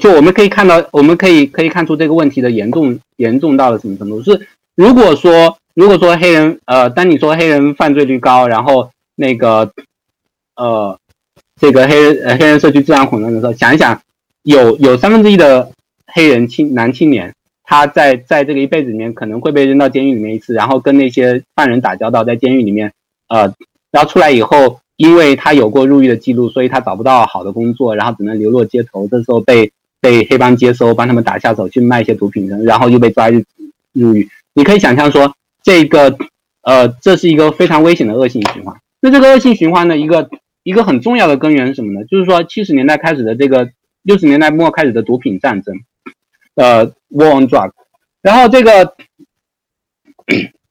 [0.00, 4.22] 就我们可以看到，我们可以可以看出这个问题的严重严重到了什么程度？
[4.22, 9.70] 是如果说如果说黑人呃，当你说黑人犯罪率高，然后那个
[10.56, 10.98] 呃
[11.60, 14.00] 这个黑人呃黑人社区治安混乱的时候，想一想，
[14.42, 15.70] 有有三分之一的
[16.06, 17.32] 黑人青男青年。
[17.62, 22.92] 他在在这个一辈子里面可能会被扔到监狱里面一次，然后跟那些犯人打交道，在监狱里面，
[23.28, 23.54] 呃，
[23.92, 29.06] 然后出来以后，因为他有过入狱的记录，所以他找不到好的工作，然后只能流落街头。
[29.06, 33.42] 这时候被被黑帮接收，帮他们打下手去卖一些毒品，然后又被抓入
[33.92, 34.28] 入狱。
[34.54, 36.16] 你可以想象说，这个
[36.62, 38.76] 呃，这是一个非常危险的恶性循环。
[39.00, 40.28] 那这个恶性循环的一个
[40.62, 42.04] 一个很重要的根源是什么呢？
[42.06, 43.70] 就是说七十年代开始的这个
[44.02, 45.74] 六十年代末开始的毒品战争。
[46.56, 47.70] 呃，war on drug，
[48.20, 48.94] 然后这个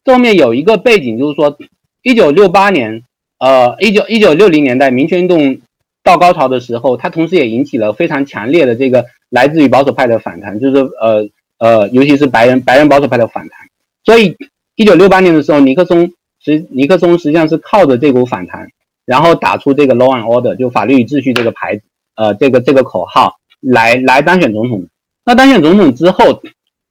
[0.06, 1.58] 后面有一个背景，就是说，
[2.04, 3.04] 一九六八年，
[3.40, 5.60] 呃，一九一九六零年代民权运动
[6.04, 13.60] 到高潮的时候，它同时也引起了非常强烈的这个来自于保守派的反弹，就是呃呃，尤其是白人白人保守派的反弹。
[14.04, 14.36] 所以，
[14.76, 18.70] 一九六八年的时候，尼克松实尼克松实际上是靠着这股反弹，
[19.06, 21.84] 然后打出这个 law and order，就法律与秩序这个牌子，
[22.16, 24.88] 呃，这个这个口号来来当选总统。
[25.26, 26.42] 那当选总统之后，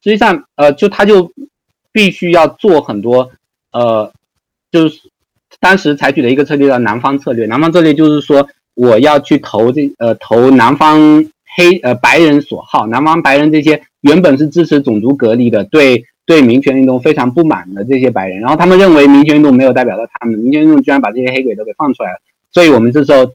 [0.04, 1.32] 实际上，呃，就他就
[1.90, 3.30] 必须要做很多，
[3.72, 4.12] 呃，
[4.70, 5.00] 就是
[5.58, 7.46] 当时采取的一个策略叫南方策略。
[7.46, 11.24] 南方策略就是说，我要去投这，呃，投南方
[11.58, 22.20] 黑，呃，白人所好，南方白人这些原本是支持种族隔离的，对对民权运动非常不满的这些白人，然后他们认为民权运动没有代表到他们，民权运动居然把这些黑鬼都给放出来了，
[22.52, 23.30] 所以我们这时候，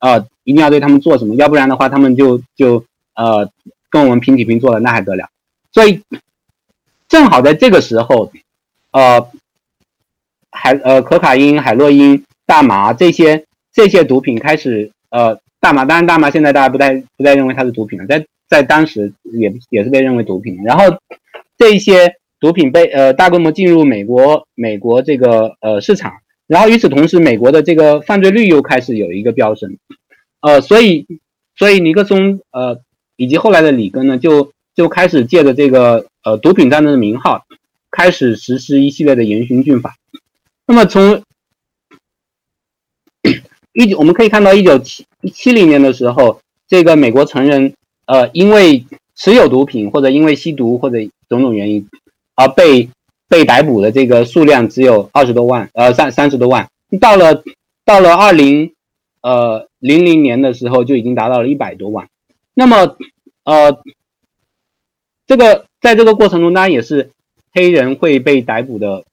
[0.00, 3.48] 呃，一定要对他们做什么，要不然的话，他们就就呃。
[3.90, 5.30] 跟我们平起平坐了那还得了，
[5.72, 6.02] 所以
[7.08, 8.30] 正好在这个时候，
[8.90, 9.30] 呃，
[10.50, 20.56] 海呃可卡因、海洛因、大麻这些这些毒品开始呃大麻，当然大麻现在大家不再不再认为它是毒品了，在在当时也也是被认为毒品。
[20.64, 20.84] 然后
[21.56, 26.12] 这一些毒品被呃大规模进入美国美国这个呃市场，
[26.46, 29.76] 然后与此同时，美国的这个犯罪率又开始有一个飙升，
[30.40, 31.06] 呃，所以
[31.56, 32.80] 所以尼克松呃。
[33.20, 37.44] 以及后来的里根呢，就就开始借着这个呃毒品战争的名号，
[37.90, 39.96] 开始实施一系列的严刑峻法。
[40.68, 41.24] 那么从
[43.74, 47.74] 一九我们可以看到一九七七零年的时候，这个美国成人
[48.06, 51.88] 呃因为持有毒品或者因为吸毒或者种种原因
[52.34, 52.88] 而被
[53.28, 56.68] 被逮捕的这个数量只有二十多万呃三三十多万，
[57.00, 57.42] 到了
[57.84, 58.72] 到了二零
[59.22, 62.08] 呃零零年的时候就已经达到了一百多万。
[62.54, 62.96] 那么，
[63.44, 63.82] 呃，
[65.26, 67.10] 这个在这个过程中，当然也是
[67.52, 69.04] 黑人会被逮捕的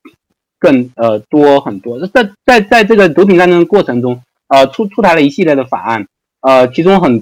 [0.57, 2.07] 更呃多很多。
[2.07, 6.07] 在在在这个毒品战争过程中，呃出出台了一系列的法案，
[6.41, 7.21] 呃其中很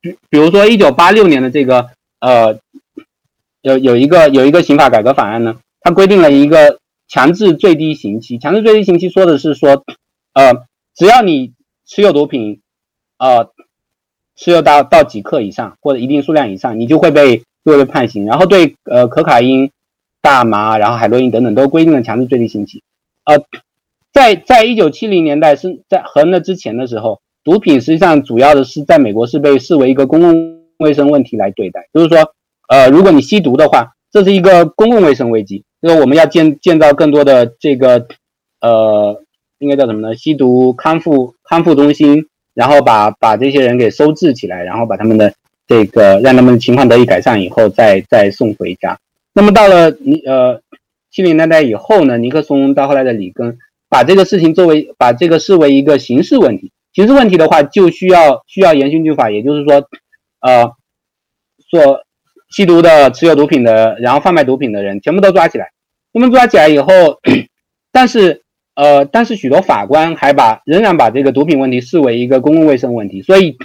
[0.00, 2.58] 比比如说一九八六年的这个呃
[3.60, 9.84] 有有一个有一个刑法改革法案呢，它规定了一个强制最低刑期，强制最低刑期说的是说
[10.34, 11.52] 呃只要你
[11.86, 12.60] 持有毒品，
[13.18, 13.50] 呃
[14.36, 18.26] 持有到到几克以上或者一定数量以上，你就会被就会被判刑。
[18.26, 19.70] 然后对呃可卡因、
[20.20, 22.82] 大麻、然后海洛因等等都规定了强制最低刑期。
[23.24, 23.36] 呃，
[24.12, 32.18] 在在一九七零年代是在和那之前的时候，毒品实际上主要的是在美国是被视为一个公共卫生问题来对待，就是说
[32.68, 38.06] 呃如果你吸毒的话，这是一个公共卫生危机，就是我们要建建造更多的这个
[38.60, 39.22] 呃
[39.58, 40.14] 应该叫什么呢？
[40.14, 42.26] 吸毒康复康复中心。
[42.54, 45.32] 然后把把这些人给收治起来，然后把他们的
[45.66, 48.98] 这个让他们的情况得以改善以后，再再送回家。
[49.32, 50.60] 那么到了尼呃
[51.10, 53.56] 七零年代以后呢，尼克松到后来的里根
[53.92, 56.72] 把这个事情作为把这个视为一个刑事问题。
[56.94, 59.86] 刑事问题的话，就需要需要严刑峻法，也就是说，
[60.40, 60.72] 呃，
[61.70, 62.00] 所
[62.50, 65.72] 吸毒的、持有毒品的、然后贩卖毒品的人全部都抓起来。
[66.12, 67.20] 那么抓起来以后，
[67.92, 68.40] 但是。
[68.74, 73.58] 呃，但是许多法官还把仍然把这个毒品问题视为一个公共卫生问题，所以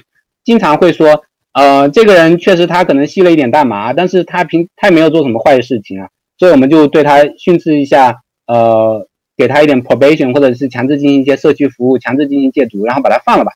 [0.43, 9.07] 经常会说，呃，这个人确实他可能吸了一点大麻，但是他平他也没有做什么坏事情啊，所以我们就对他训斥一下，呃，
[9.37, 13.53] 给他一点 probation，或者是强制进行一些社区服务，强制进行戒毒，然后把他放了吧。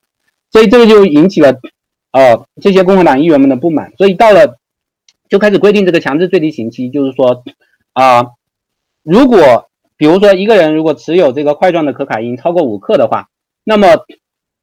[0.52, 1.60] 所以这个就引起了
[2.12, 4.58] 呃这些共和党议员们的不满，所以到了
[5.28, 7.44] 就开始规定这个强制最低刑期，就是说
[7.94, 8.28] 啊，
[9.04, 9.68] 如果
[9.98, 13.30] 比如说，一个人如果持有这个块状的可卡因超过五克的话，
[13.64, 13.88] 那么，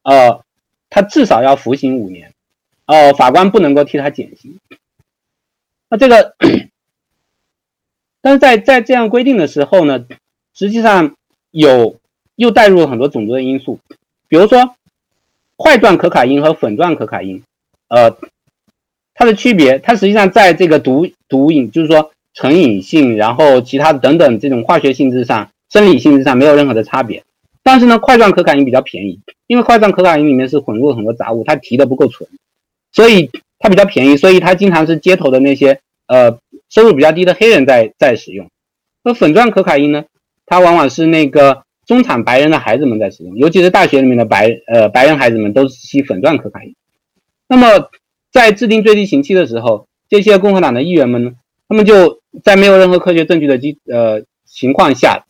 [0.03, 0.43] 呃，
[0.89, 2.33] 他至少要服刑五年，
[2.85, 4.59] 呃，法官不能够替他减刑。
[5.87, 6.35] 那这个，
[8.19, 10.05] 但是在在这样规定的时候呢，
[10.59, 11.15] 实际上
[11.51, 11.95] 有
[12.35, 13.79] 又带入了很多种族的因素，
[14.27, 14.75] 比如说
[15.55, 17.41] 块状可卡因和粉状可卡因，
[17.87, 18.17] 呃，
[19.13, 22.11] 它的区别，它实际上在这个毒毒瘾，就是说。
[22.31, 27.23] 成瘾性，然后其他等等这种化学性质上、生理性质上没有任何的差别。
[27.63, 32.29] 但是呢，块状可卡因比较便宜，因为块状可卡因里面是混入很多杂物，它提的不够纯，
[32.93, 38.47] 所以它比较便宜，所以它经常是街头的那些呃收入比较低的黑人在在使用。
[39.03, 40.05] 那粉状可卡因呢，
[40.49, 46.75] 它往往是那个中产白人的孩子们在使用，尤其是大学里面的白呃白人孩子们都是吸粉状可卡因。
[47.47, 47.89] 那么
[48.31, 51.31] 在制定最低刑期的时候，这些共和党的议员们呢？
[51.67, 55.23] 他们就在没有任何科学证据的基呃情况下，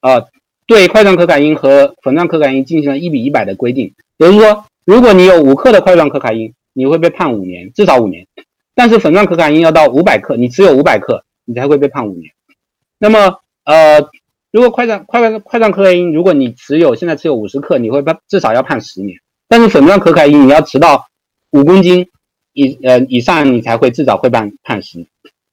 [0.00, 0.24] 啊，
[0.66, 3.94] 对块状可卡因和粉状可卡因进行了一比一百的规定。
[4.16, 8.24] 比如说，如果你有五克的块状可卡因，你会被判五年，至少五年；
[8.74, 12.32] 但是粉状可卡因要到五百克，你持有五百克，你才会被判五年。
[12.98, 14.00] 那么，呃，
[14.50, 19.16] 如果块状块状块状可卡因，如果你持有现在持有五十克，你会判至少要判十年；
[19.48, 21.06] 但是粉状可卡因，你要持到
[21.50, 22.08] 五公斤
[22.52, 25.06] 以呃以上，你才会至少会判判十。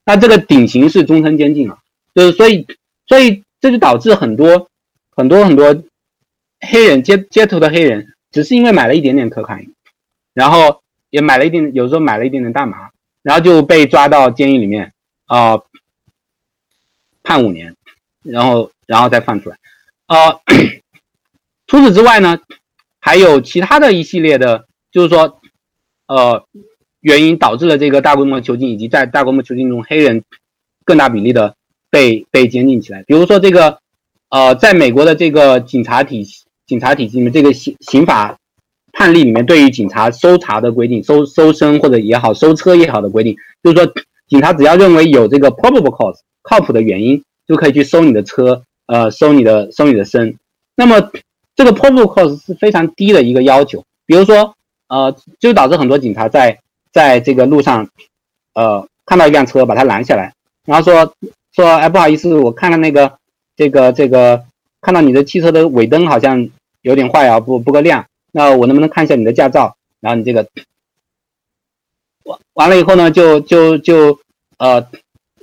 [0.05, 1.77] 那这个顶刑是终身监禁啊，
[2.13, 2.65] 就是所以，
[3.07, 4.69] 所以这就导致很多
[5.09, 5.75] 很多很多
[6.61, 9.73] 黑人街街头的黑人，只是因为买了一点点可卡因，
[10.33, 12.91] 然后也买了一点，有时候买了一点点大麻，
[13.23, 14.93] 然后就被抓到监狱里面
[15.25, 15.59] 啊，
[17.23, 17.75] 判五年，
[18.25, 19.57] 然后然后再放出来
[20.07, 20.41] 呃。
[21.67, 22.39] 除此之外呢，
[22.99, 25.39] 还有其他的一系列的，就是说，
[26.07, 26.45] 呃。
[27.01, 30.23] 原因导致了这个大规模囚禁，以及在大规模囚禁中，黑人
[30.85, 31.55] 更大比例的
[31.91, 33.03] 被被监禁起来。
[33.03, 33.77] 比如说这个，
[34.29, 36.25] 呃，在美国的这个警察体
[36.65, 38.39] 警察体系里面，这个刑刑法
[38.91, 43.93] 判例里面对于警察搜查的规定，搜搜身或者也好，搜车也好的规定，就是说，
[44.27, 50.37] 警察只要认为有这个 probable cause 靠谱的原因，就可以去搜你的车，呃，搜你的搜你的身。
[50.75, 51.11] 那么
[51.55, 53.83] 这个 probable cause 是非常低的一个要求。
[54.05, 54.55] 比如说，
[54.87, 56.59] 呃，就导致很多警察在
[56.91, 57.89] 在这个路上，
[58.53, 60.33] 呃，看到一辆车，把它拦下来，
[60.65, 61.13] 然后说
[61.53, 63.17] 说，哎，不好意思，我看了那个，
[63.55, 64.45] 这个这个，
[64.81, 66.49] 看到你的汽车的尾灯好像
[66.81, 69.75] 有点坏啊，不不够亮，那我能不能看一下你的驾照？
[70.01, 70.47] 然后你这个
[72.23, 74.19] 完完了以后呢，就就就
[74.57, 74.87] 呃，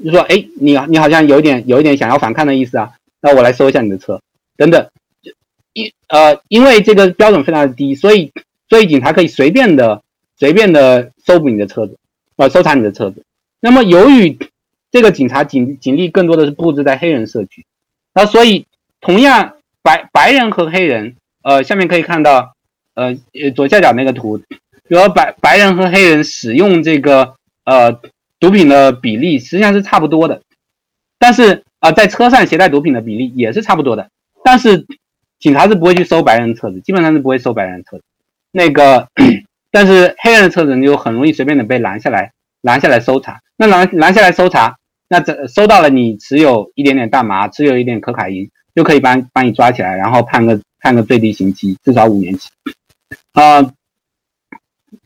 [0.05, 4.21] 就说，哎，你你好像有点有一点想要反抗的意思啊，那我来搜一下你的车，
[4.57, 4.89] 等等，
[5.73, 8.33] 因呃，因为这个标准非常的低，所以
[8.69, 10.03] 所以警察可以随便的。
[10.39, 11.97] 随便的搜捕你的车子，
[12.35, 13.23] 呃，搜查你的车子。
[13.61, 14.37] 那么由于
[14.91, 17.65] 这个警察警警力更多的是布置在黑人社区，
[18.13, 18.67] 那所以
[19.01, 22.57] 同样白白人和黑人，呃，下面可以看到，
[22.95, 28.01] 呃呃左下角那个图，比如白白人和黑人使用这个呃
[28.43, 30.43] 毒品的比例实际上是差不多的，
[31.17, 34.11] 但是啊，在车上携带毒品的比例也是差不多的。
[34.43, 34.85] 但是
[35.39, 38.03] 警察是不会去搜白人的车子，基本上是不会搜白人的车子。
[38.51, 39.07] 那个，
[39.71, 42.33] 但是黑人的车子你就很容易随便的被拦下来，
[42.63, 43.41] 拦下来搜查。
[43.57, 44.77] 那拦拦下来搜查，
[45.07, 52.49] 那这搜到了你持有一点点大麻，持有一点可卡因，就可以把把你抓起来，然后判个判个最低刑期，至少五年期。
[53.35, 53.73] 啊，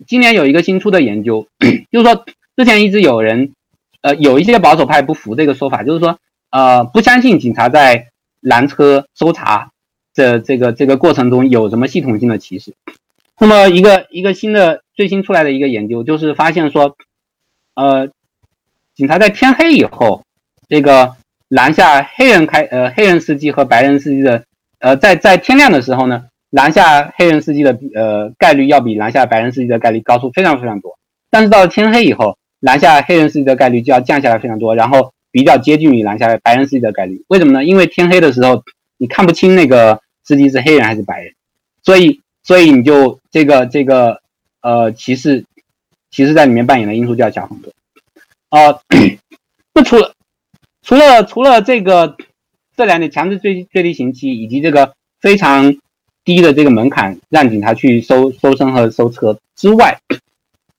[0.07, 1.47] 今年有一个新出的研究，
[1.93, 2.24] 就是说
[2.57, 3.52] 之前一直有人，
[4.00, 6.18] 呃，有一些保守派不服这个说法，就是说，
[6.50, 8.09] 呃，不相信警察在
[8.40, 9.70] 拦车搜查
[10.14, 12.74] 的这个这个过程中有什么系统性的歧视。
[13.38, 16.96] 那么一个一个新的最新出来的一个研究，就是发现说，
[17.74, 18.09] 呃，
[18.94, 20.24] 警察在天黑以后，
[20.68, 21.14] 这个
[21.48, 24.44] 拦下黑人开呃黑人司机和白人司机的，
[24.78, 26.24] 呃，在在天亮的时候呢。
[26.50, 30.96] 拦下黑人司机的呃概率要比拦下白人司机的概率高出非常非常多，
[31.28, 37.24] 但是到了天黑以后，拦下黑人司机的概率就要降下来非常多，然后比较接近于拦下白人司机的概率。
[37.28, 37.64] 为什么呢？
[37.64, 38.64] 因为天黑的时候
[38.98, 41.34] 你看不清那个司机是黑人还是白人，
[41.82, 44.20] 所以所以你就这个这个
[44.62, 45.44] 呃歧视
[46.11, 47.72] 歧视在里面扮演的因素就要小很多。
[48.50, 48.80] 哦，
[49.74, 50.14] 那除了
[50.82, 52.16] 除了除了这个
[52.76, 55.76] 这两点强制最最低刑期以及这个非常。
[56.26, 60.00] 低的这个门槛让警察去搜搜身和搜车之外，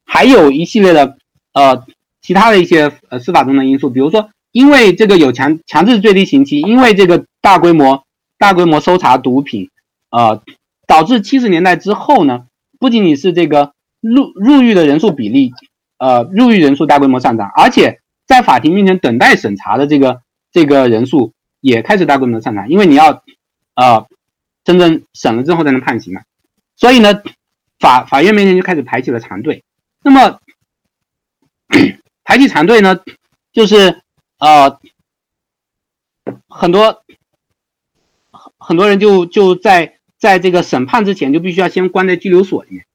[0.05, 1.17] 还有一系列的
[1.57, 1.83] 呃
[2.21, 8.03] 其他的一些呃司法中的因素，比如说因为这个有强强制最低刑期，因为这个大规模
[8.37, 9.69] 大规模搜查毒品，
[10.11, 10.41] 呃
[10.85, 12.45] 导致七十年代之后呢，
[12.79, 15.53] 不仅仅是这个入入狱的人数比例
[15.97, 21.31] 呃入狱人数大规模上涨，而且在法庭面前等待审查的这个这个人数
[21.61, 23.23] 也开始大规模上涨，因为你要
[23.75, 24.05] 呃。
[24.67, 26.23] 真正审了之后才能判刑嘛，
[26.75, 27.21] 所以呢，
[27.79, 29.63] 法法院面前就开始排起了长队。
[30.03, 30.41] 那么
[32.27, 32.99] 排起长队呢，
[33.53, 34.01] 就是
[34.37, 34.77] 呃，
[36.49, 37.01] 很多
[38.57, 42.85] 很多人就就在在这个审判之前就必须要先关在拘留所里面。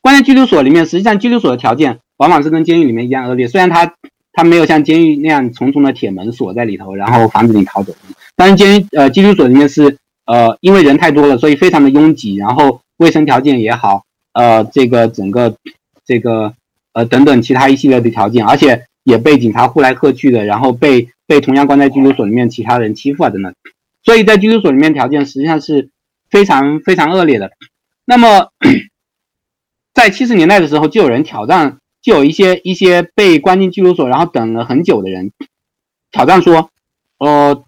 [0.00, 3.46] 关在拘留所里面，实际上拘留所的条件往往是跟监狱里面一样恶劣。
[3.46, 3.94] 虽然它
[4.32, 7.94] 它没有像监狱那样重重的铁门锁在里头，然后防止你逃走，
[8.34, 9.96] 但是监狱呃拘留所里面是。
[10.24, 15.56] 呃，因为人太多了，所以非常的拥挤，然后卫生条件也好，呃，这个整个
[16.06, 16.54] 这个
[16.92, 23.54] 呃等等其他一系列的条件，而且也被警察呼来喝去的，然后被被同样关在拘留所里面其他人欺负啊等等，
[24.02, 25.90] 所以在拘留所里面条件实际上是
[26.30, 27.50] 非常非常恶劣的。
[28.04, 28.48] 那么
[29.94, 35.32] 在七十年代的时候，就有人挑战，就有一些一些被关进拘留所然后等了很久的人
[36.10, 36.70] 挑战说，
[37.18, 37.64] 呃，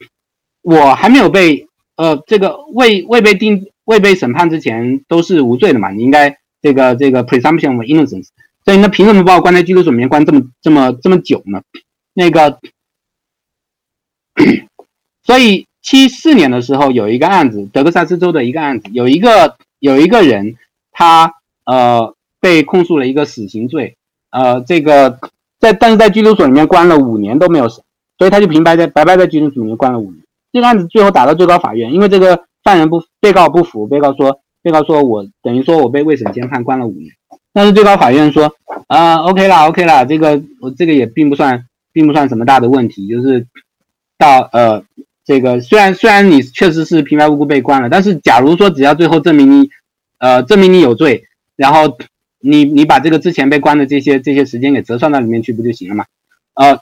[0.62, 1.66] 我还没有被。
[1.96, 5.92] 呃，这个未未被定未被审判之前都是无罪的嘛？
[5.92, 8.30] 你应该这个这个 presumption of innocence，
[8.64, 11.62] 所以那凭什么把我关在拘留所里面关这么这么这么久呢？
[12.14, 12.58] 那个，
[15.22, 20.56] 所以七四年的时候有一个案子，德克萨斯州的一个案子，有一个有一个人
[20.92, 21.34] 他
[21.66, 23.96] 呃被控诉了一个死刑罪，
[24.30, 25.18] 呃，这个
[25.58, 27.82] 在但是在拘留所里面关了五年都没有审，
[28.16, 30.24] 所以他就平白在白白在拘留所里面关了五年。
[30.52, 37.12] 这个案子最后打到最高法院，因为这个犯人不被告不服，被告说被告说我等于说我被未审先判关了五年，
[37.54, 38.54] 但是最高法院说
[38.88, 43.46] 啊 OK 啦 OK 啦，这个我这个也并不算并不算什么大的问题，就是
[44.18, 44.84] 到呃
[45.24, 49.70] 这个虽然虽然你确实是平白无故被关了，但是假如说只要最后证明你
[50.18, 51.24] 呃证明你有罪，
[51.56, 51.96] 然后
[52.40, 56.04] 你你把这个之前被关的这些这些时间给折算到里面去不就行了嘛？
[56.54, 56.78] 呃，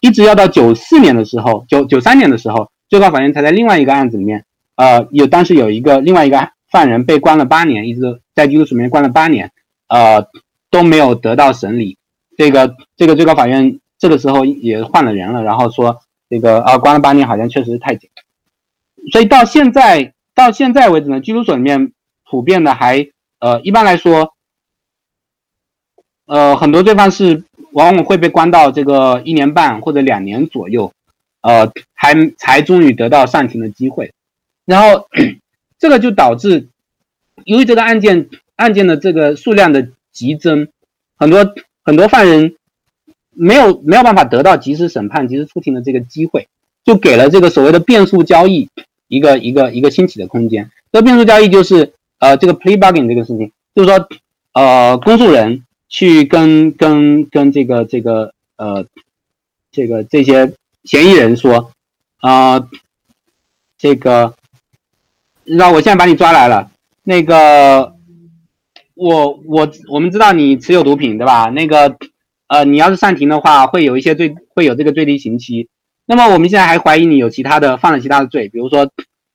[0.00, 2.68] 一直要到九四年的时候，九九三年的时候。
[2.86, 4.44] 最高法院才在另外一个案子里面，
[4.76, 9.50] 呃，有当时有一个另外一个犯人被关了八年，一直在拘留所里面关了八年，
[9.88, 10.28] 呃，
[10.70, 11.96] 都没有得到审理。
[12.36, 18.08] 这个这个最高法院这个时候也换了人了，然后说这个啊，关了八年好像确实是太久。
[19.12, 21.92] 所以到现在到现在为止呢，拘留所里面
[22.28, 23.08] 普遍的还
[23.38, 24.34] 呃，一般来说，
[26.26, 30.92] 呃，很多罪犯是往往会被关到这个一年半或者两年左右。
[31.46, 34.14] 呃，还才终于得到上庭的机会，
[34.64, 35.06] 然后
[35.78, 36.68] 这个就导致，
[37.44, 40.68] 由于这个案件案件的这个数量的急增，
[41.16, 42.56] 很多很多犯人
[43.30, 46.48] 没有没有办法得到及时审判、及时出庭的这个机会，
[46.84, 48.68] 就给了这个所谓的变数交易
[49.08, 50.70] 一个一个一个兴起的空间。
[50.92, 54.08] 这个变数交易就是呃这个 plea bargain 这个事情，就是说
[54.52, 58.86] 呃公诉人去跟跟跟这个这个呃
[59.70, 60.52] 这个这些。
[60.84, 61.72] 嫌疑人说
[62.20, 62.68] ：“啊，
[63.78, 64.34] 这个，
[65.44, 66.70] 那我现在把你抓来了。
[67.04, 67.93] 那个，
[68.94, 71.46] 我我我们知道你持有毒品，对吧？
[71.50, 71.96] 那个，
[72.48, 75.68] 呃，你要是上庭的话，会有一些最会有这个最低刑期。
[76.06, 78.90] 那么我们现在还怀疑你有其他的犯了其他的罪，比如说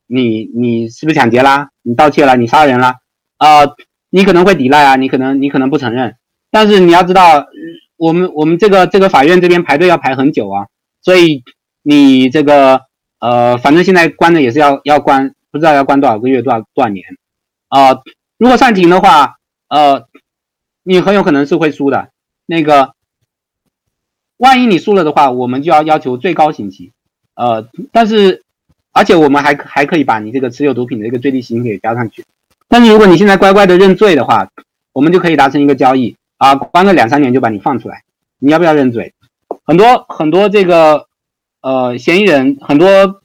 [0.07, 1.69] 你你是不是抢劫啦？
[1.81, 2.35] 你盗窃了？
[2.37, 2.95] 你杀人啦？
[3.37, 3.61] 啊，
[4.09, 6.15] 你可能会抵赖啊，你可能你可能不承认。
[6.51, 7.45] 但是你要知道，
[7.97, 10.67] 我们我们这个这个法院这边排队要排很久啊，
[11.01, 11.43] 所以
[11.83, 12.81] 你这个
[13.19, 17.05] 呃，反正现在关的也是要要关，不知道要关多少个月多少多少年
[17.67, 17.97] 啊。
[18.37, 19.35] 如果上庭的话，
[19.69, 20.07] 呃，
[20.83, 22.09] 你很有可能是会输的。
[22.45, 22.93] 那个。
[24.41, 26.93] 万一你输了的话，我们就要要求最高刑期，
[27.35, 28.45] 呃，但是，
[28.93, 32.23] 而且我们还还可以把你这个持有毒品的这个最低刑给加上去。
[32.69, 34.49] 但是如果你现在乖乖的认罪的话，
[34.93, 38.03] 我们就可以达成一个交易啊，关个两三年就把你放出来。
[38.39, 39.13] 你要不要认罪？
[39.65, 41.07] 很多很多这个
[41.59, 43.21] 呃嫌疑人，很多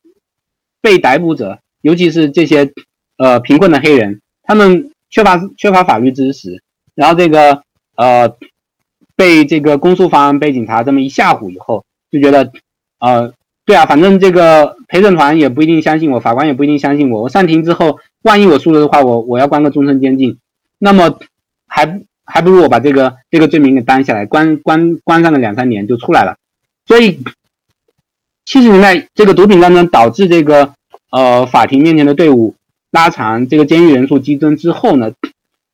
[0.80, 2.72] 被逮捕者，尤其是这些
[3.18, 6.60] 呃贫困的黑人，他们缺乏缺乏法律知识，
[6.96, 7.62] 然后这个
[7.94, 8.34] 呃。
[9.16, 12.50] 被这个公诉方被警察这么一吓唬以后，就觉得，
[12.98, 13.32] 呃，
[13.64, 17.22] 对啊，反正这个陪审团也不一定相信我，法官也不一定相信我。
[17.22, 20.38] 我上庭之后，万一我输了的话，我我要关个终身监禁，
[20.80, 21.20] 那么
[21.68, 26.34] 还还不如我把这个这个罪名给担下来，关关关上个两三年就出来了。
[26.84, 27.20] 所以
[28.44, 30.74] 七十年代这个毒品战争导致这个
[31.12, 32.56] 呃法庭面前的队伍
[32.94, 35.12] 拉长，这个监狱人数激增之后呢，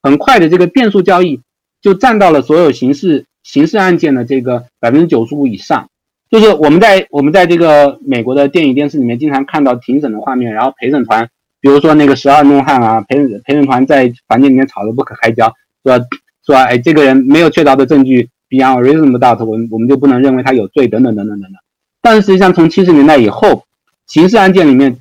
[0.03, 1.41] 很快的这个变数交易
[1.83, 3.27] 就占到了所有刑事。
[3.43, 5.89] 刑事案件的这个百分之九十五以上，
[6.31, 15.99] 就是我们在我们在这个美国的电影电视里面经常看到庭审的画面，然后陪审团，比如说那个十二怒汉啊，陪审陪审团在房间里面吵得不可开交，说
[16.47, 21.61] 说哎这个人没有确凿的证据，beyond reasonable doubt，我们我们就不能认为他有罪等等等等等等。
[22.03, 23.64] 但是实际上从七十年代以后，
[24.07, 24.99] 刑事案件里面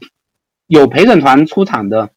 [0.70, 2.10] 有陪审团出场的，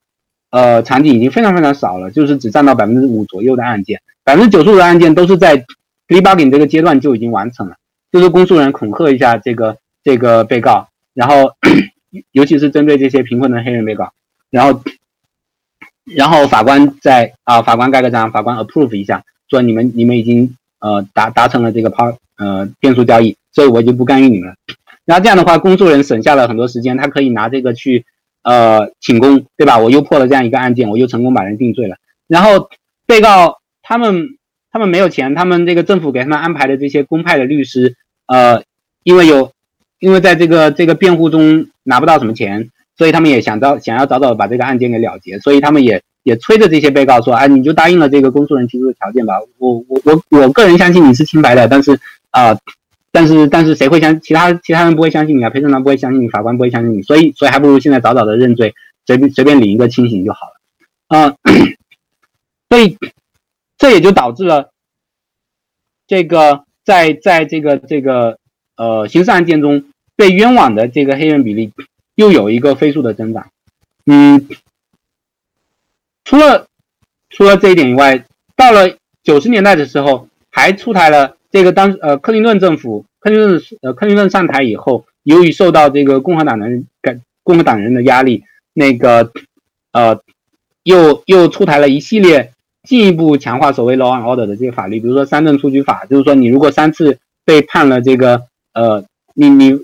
[0.50, 5.64] 呃场景已经非常非常少了，就是只占到百分之五左右的案件，百分之九十五的案件都是在。
[6.08, 7.76] debugging 这个阶段就已经完成了，
[8.10, 11.52] 就是公诉人恐吓一下这个这个被告，然后
[12.32, 14.12] 尤其是针对这些贫困的黑人被告，
[14.50, 14.82] 然后
[16.04, 24.56] 然后法官在啊法官盖个章，法官 approve 一下，说你们你们已经呃达达成了这个抛呃变数交易，所以我就不干预你们了。
[25.06, 28.04] 然后这样的话，公诉人省下了很多时间，他可以拿这个去
[28.42, 29.78] 呃请功，对吧？
[29.78, 31.96] 我又破了这样一个案件，我又成功把人定罪了。
[32.26, 32.68] 然后
[33.06, 34.38] 被告他们。
[34.74, 37.94] 他们没有钱，他们这个政府给他们安排的这些公派的律师，
[38.26, 38.62] 呃，
[39.02, 39.52] 因为有，
[39.98, 52.56] 因为在这个这个辩护中拿不到什么钱，所以他们也想早想要早早把这个案件给了结，所以他们也也催着这些被告说，哎，你就答应了这个公诉人提出的条件吧，我我我我个人相信你是清白的，但是啊，
[53.12, 58.74] 但是但是谁会相其他其他人不会相信你啊，陪审团不会相信你，法官不会相信你，所以所以还不如现在早早的认罪，
[59.06, 61.36] 随便随便领一个清醒就好了，啊，
[62.68, 62.98] 所以。
[63.78, 64.70] 这也就导致了，
[66.06, 68.38] 这个在在这个这个
[68.76, 71.72] 呃刑事案件中被冤枉的这个黑人比例
[72.14, 73.50] 又有一个飞速的增长。
[74.06, 74.48] 嗯，
[76.22, 76.68] 除了
[77.28, 88.42] 除了这一点以外，到了九十年代的时候，还出台了这个当呃克林顿政府克林顿呃克林顿上台以后，由于受到这个共和党人改共和党人的压力，
[88.72, 89.30] 那个
[89.92, 90.20] 呃
[90.82, 92.50] 又又出台了一系列。
[92.84, 98.42] 进一步强化所谓 law and order 的这些法律，比如说三证出局法，就是说你如果三次被判了这个
[98.74, 99.78] 呃，你你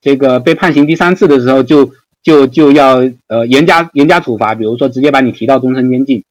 [0.00, 1.92] 这个被判刑第三次的时候，就
[2.24, 6.24] 就就要呃严加严加处罚，比如说直接把你提到终身监禁。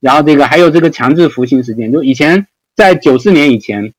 [0.00, 3.92] 然后这个还有这个强制服刑时间，就以前在九四年以前，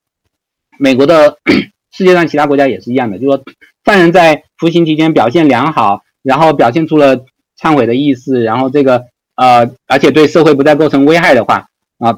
[0.80, 1.38] 美国的
[1.91, 3.43] 世界上其他国家也是一样的，就是说
[3.84, 7.25] 犯人在服刑期间表现良好，然后表现出了
[7.59, 9.05] 忏悔的意思，然后这个。
[9.39, 11.67] 呃，而且对社会不再构成危害的话，
[11.99, 12.17] 啊，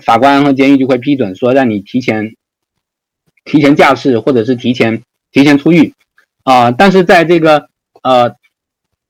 [0.00, 2.36] 法官和监狱就会批准说让你提前
[3.44, 5.02] 提前假释，或者是提前
[5.32, 5.94] 提前出狱，
[6.44, 7.68] 啊，但是在这个
[8.04, 8.36] 呃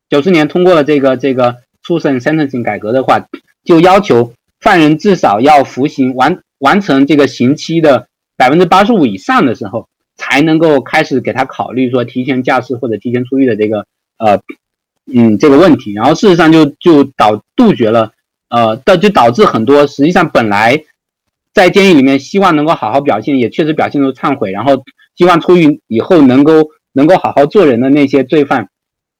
[0.08, 3.28] 九四年通过了这个这个初审 sentencing 改革的话，
[3.62, 8.08] 就要求犯人至少要服刑完完成这个刑期的
[8.38, 9.86] 百分之八十五以上的时候，
[10.16, 13.86] 才能够开始给他考虑说提前假释或者提前出狱的这个
[14.16, 14.40] 呃。
[15.10, 18.12] 嗯，这个问题，然后事实上就就导杜绝了，
[18.50, 20.84] 呃，导就导致很多实际上本来
[21.54, 24.84] 在监狱里面希望能够好好表现，也确实表现出忏悔，然后
[25.16, 28.68] 希望出狱以后能够能够好好做人的那些罪犯，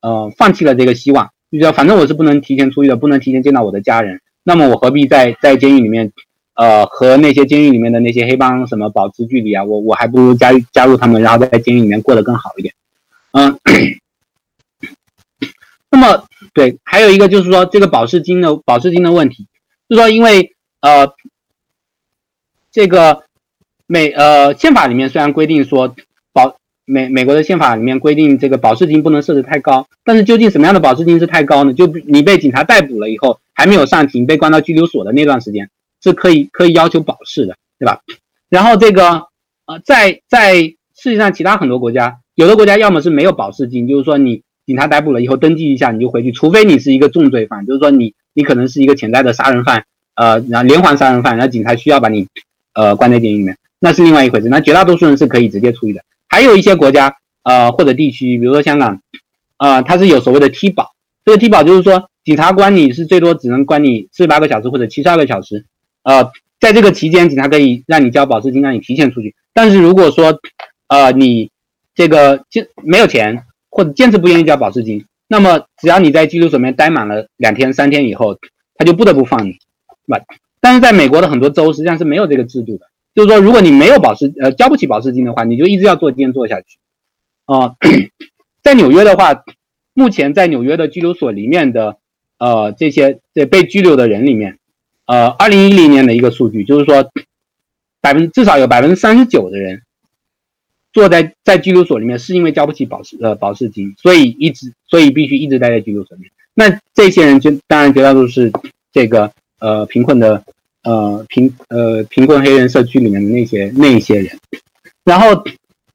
[0.03, 6.13] 呃，放弃了这个希望，就说反正我是不能提前出狱的，不能提前见到我的家人，那么我何必在在监狱里面，
[6.59, 9.63] 呃，和那些监狱里面的那些黑帮什么保持距离啊？
[9.63, 12.75] 我我还不如加加入他们，然后在监狱里面过得更好一点，
[13.31, 13.59] 嗯。
[15.91, 19.47] 那么，对，还有一个就是说，这个保释金的保释金的问题，
[19.89, 21.15] 就是说，因为呃，
[22.71, 23.23] 这个
[23.87, 25.95] 美呃宪法里面虽然规定说
[26.33, 31.73] 保美美国的宪法里面规定这个保释金不能设置太高，但是究竟什么样的保释金是太高呢？
[31.73, 35.71] 就你被警察逮捕了以后，还没有上庭，被关到拘留所的那段时间，
[36.03, 38.01] 是可以可以要求保释的，对吧？
[38.49, 39.27] 然后这个
[39.67, 40.55] 呃，在在
[40.97, 49.85] 世界上其他很多国家，有的国家要么是没有保释金，就是说你警察逮捕了以后登记一下你就回去，除非你是一个重罪犯，就是说你你可能是一个潜在的杀人犯，
[50.15, 52.27] 呃，然后连环杀人犯，然后警察需要把你
[52.75, 53.57] 呃关在监狱里面。
[53.81, 56.03] 那是另外一回事，那绝大多数人是可以直接出狱的。
[56.29, 59.01] 还有一些国家，呃，或者地区，比如说香港，
[59.59, 60.95] 呃，它是有所谓的踢保。
[61.25, 65.65] 这个踢保就是说，警察关你是最多只能关你四十八个小时或者七十二个小时，
[66.09, 69.35] 呃，在这个期间，警察可以让你交保释金，让你提前出去。
[69.53, 70.41] 但是如果说，
[70.87, 71.51] 呃，你
[71.95, 78.39] 这个就没有钱或者坚持不愿意交保释金，那么只要你在拘留所里面待满了两天、三天以后，
[78.77, 79.59] 他就不得不放你，是
[80.07, 80.19] 吧？
[80.61, 82.87] 但是在美国的很多州实际上是没有这个制度的。
[83.15, 86.79] 就是说，如果你没有保释，呃，交不起保释金的话，你就一直要坐监坐下去。
[87.45, 87.75] 啊，
[88.65, 89.45] 在纽约的话，
[89.93, 91.99] 目前在纽约的拘留所里面的，
[92.39, 94.58] 呃，这些这被拘留的人里面，
[95.09, 97.11] 呃，二零一零年的一个数据就是说，
[98.01, 99.83] 百分至少有百分之三十九的人
[100.93, 106.31] 坐在在拘留所里面是因为交不起保释呃保释金，所以一直所以必须一直待在拘留所里面。
[106.55, 108.53] 那这些人就当然绝大多数是
[108.93, 110.45] 这个呃贫困的。
[110.85, 114.39] 呃贫呃贫困黑人社区里面的那些那一些人，
[115.05, 115.43] 然后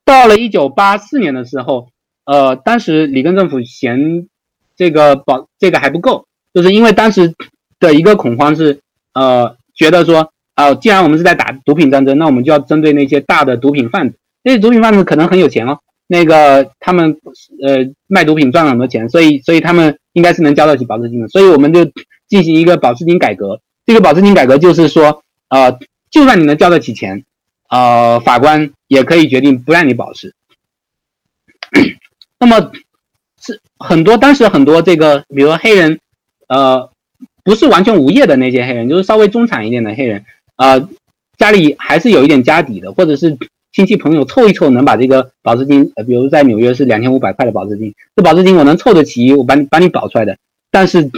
[0.03, 1.88] 到了一九八四年的时候，
[2.26, 4.28] 呃，当时里根政府嫌
[4.76, 7.34] 这个保这个还不够，就是因为当时
[7.80, 8.82] 的一个恐慌是，
[9.14, 17.18] 呃，觉得说，呃，既然我们是在打毒品战争，那我们就要针对那些大的毒品贩子，那些毒品贩子可能很有钱哦，那个他们
[17.61, 21.86] 呃卖毒品赚了很多钱，所以所以他们应该是能交得起保释金的，所以我们就
[22.28, 23.59] 进行一个保释金改革。
[23.86, 25.78] 这个保释金改革就是说，呃，
[26.09, 27.26] 就算你能交得起钱，
[27.70, 30.34] 呃，法官也可以决定不让你保释。
[32.39, 32.72] 那么
[33.41, 35.99] 是很多当时很多这个，比如说黑人，
[36.47, 36.89] 呃，
[37.44, 40.26] 不是完全无业的那些黑人，就是稍微中产一点的黑人，
[40.58, 40.89] 呃，
[41.38, 43.38] 家里还是有一点家底的，或者是
[43.72, 50.38] 亲戚朋友凑一凑能把这个保释金，呃，比如在纽约是两千五百块的保释金，这保释金我能凑得齐，我把你把你保出来的，
[50.72, 51.12] 但是。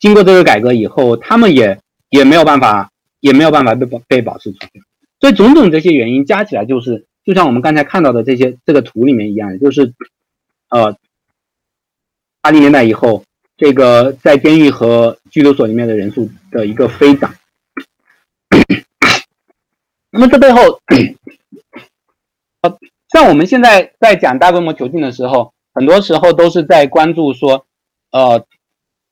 [0.00, 1.76] 经过这个改革以后，他们也
[2.10, 4.80] 也没有办法，也没有办法被保被保释出去。
[5.18, 9.92] 所以种种这些原因加起来，就是就像我们刚才看到的这些这个图里面一样，就是
[10.68, 10.96] 呃，
[12.40, 13.24] 八零年代以后，
[13.58, 17.34] 这个在监狱和拘留所里面的人数的一个飞涨。
[20.10, 20.80] 那么这背后，
[22.62, 22.78] 呃，
[23.12, 27.66] 像我们现在在讲大规模囚禁的时候，很多时候都是在关注说，
[28.12, 28.46] 呃。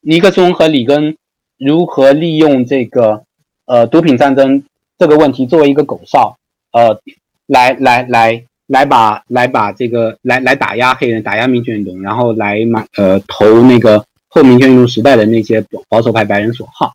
[0.08, 1.16] 尼克松和里根
[1.58, 3.24] 如何利用这个
[3.64, 4.62] 呃毒品战争
[4.98, 6.38] 这个问题作为一个狗哨，
[6.70, 7.00] 呃，
[7.46, 14.06] 来来来来把来把这个来来打压黑人，打压民权运动，然后来买呃投那个
[14.42, 16.94] 后民权运动时代的那些保守派白人所好，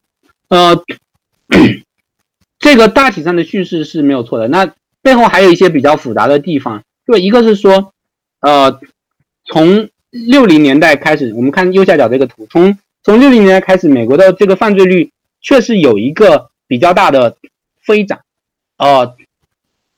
[0.50, 0.84] 呃，
[2.60, 4.48] 这个大体上的叙事是没有错的。
[4.48, 7.94] 那背后还有一些比较复杂的地方，就一个是说，
[8.40, 8.80] 呃，
[9.46, 15.12] 从六零年代开始，我们看右下角这个图，从从六零年代开始，美国的这个犯罪率
[15.42, 17.38] 确实有一个比较大的
[17.82, 18.20] 飞涨，
[18.78, 19.16] 呃，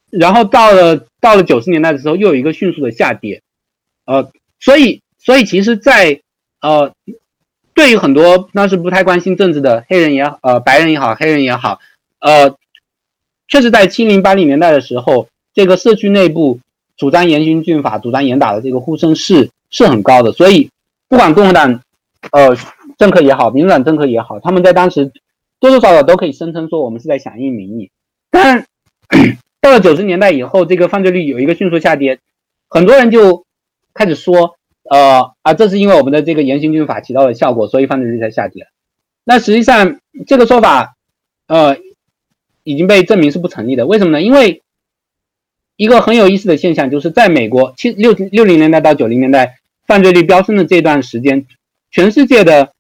[0.10, 3.42] 然后到了到了九十年代的时候，又有一个迅速的下跌，
[4.06, 6.22] 呃，所以所以其实，在
[6.62, 6.94] 呃，
[7.74, 11.80] 对于很多当时不太关心政治的黑人也呃白人也好，黑人也好，
[12.20, 12.56] 呃，
[13.48, 16.60] 确实在七零八零年代的时候，这个社区内部
[16.98, 20.70] 主张严刑峻法、主张严打的这个呼声是是很高的，所以
[21.08, 21.82] 不管共和党，
[22.32, 22.58] 呃。
[22.96, 25.12] 政客也好，民主党政客也好，他们在当时
[25.60, 27.90] 多多少少都可以声称说我们是在响应民意。
[28.30, 28.66] 但
[29.60, 32.20] 到了九十年代以后，这个犯罪率有一个迅速下跌，
[32.70, 33.46] 很多人就
[33.96, 34.56] 开始说，
[34.90, 38.68] 呃啊，这是因为我们的这个严刑峻法起到了效果，所以犯罪率才下跌。
[39.24, 40.96] 那实际上这个说法，
[41.48, 41.78] 呃，
[42.64, 43.88] 已经被证明是不成立的。
[43.88, 44.22] 为什么呢？
[44.22, 44.62] 因为
[45.76, 49.56] 一个很有意思的现象就是，在美国七六六零年代到九零年代
[49.88, 51.46] 犯罪率飙升的这段时间，
[51.90, 52.74] 全世界的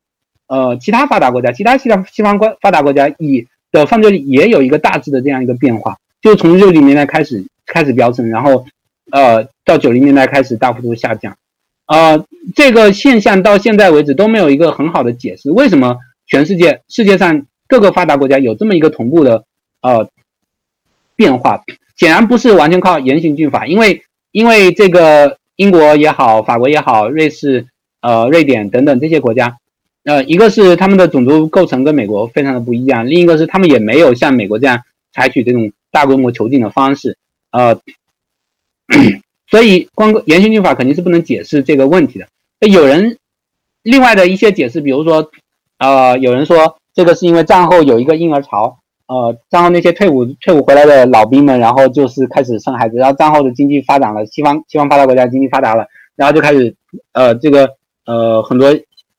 [0.47, 8.66] 呃，其他发达国家，其他西方西方国发达国家以的犯罪率也有一个大致的这样一个变化，就从六零年代开始开始飙升，然后
[9.12, 11.36] 呃到九零年代开始大幅度下降，
[11.88, 12.26] 呃
[12.56, 19.46] 这个现象到现在为止都没有一个很好的解释，为什么全世界世界上各个发达国家有这么一个同步的
[19.82, 20.10] 呃
[21.16, 21.62] 变化？
[21.96, 27.68] 显然不是完全靠严刑峻法，因为因为这个英国也好，法国也好，瑞士
[28.02, 29.58] 呃瑞典等等这些国家。
[30.06, 34.82] 呃，一个是他们的种族构成跟美国非常的不一样，另一个是他们也没有像美国这样
[35.14, 37.18] 采取这种大规模囚禁的方式，
[37.52, 37.80] 呃，
[39.54, 42.26] 所以光严刑峻法肯定是不能解释这个问题的。
[42.68, 43.20] 有人
[43.84, 45.30] 另外的一些解释，比如说，
[45.78, 55.86] 呃，有人说这个是因为战后有一个婴儿潮，呃，战后那些退伍退伍回来的老兵们，然后就是开始生孩子，然后战后的经济发展了，西方西方发达国家经济发达了，
[56.16, 56.74] 然后就开始
[57.12, 57.70] 呃这个
[58.08, 58.76] 呃很多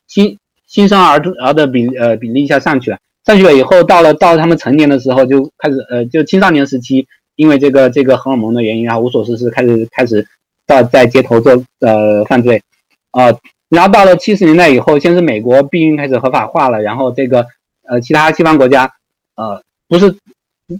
[0.08, 7.06] 新新生儿儿的比呃比例一下上去了，上去了以后，到了到他们成年的时候就开始呃就青少年时期，
[7.36, 10.26] 因为这个这个荷尔蒙的原因，然后无所事事，开始开始
[10.66, 12.62] 到在街头做呃犯罪。
[13.10, 13.32] 啊，
[13.68, 17.46] 然后到了七十年代以后，先是美国避孕开始合法化了，然后这个
[17.88, 18.90] 呃其他西方国家，
[19.36, 20.10] 呃不是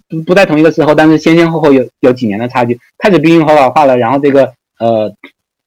[0.09, 5.15] 不不在同一个时候，但是先先后后有有几年的差距，开始避孕合法化了，然后这个呃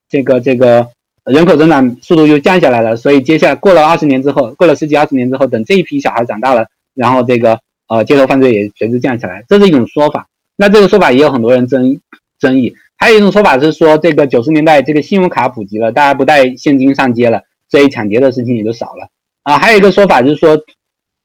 [0.10, 0.90] 这个这个
[1.24, 10.28] 人口增长速度又降下来了，所以接下来过了二十年之后，过了十几二十年之后，等这一批小孩长大了，然后这个呃街头犯罪也随之降下来，这是一种说法。
[10.58, 12.02] 那这个说法也有很多人争
[12.38, 12.76] 争议。
[13.00, 19.10] 还有一种说法是说，这个九十年代这个信用卡普及了，大家不带现金上街了，所以抢劫的事情也就少了
[19.44, 19.60] 啊。
[19.60, 20.60] 还有一个说法就是说，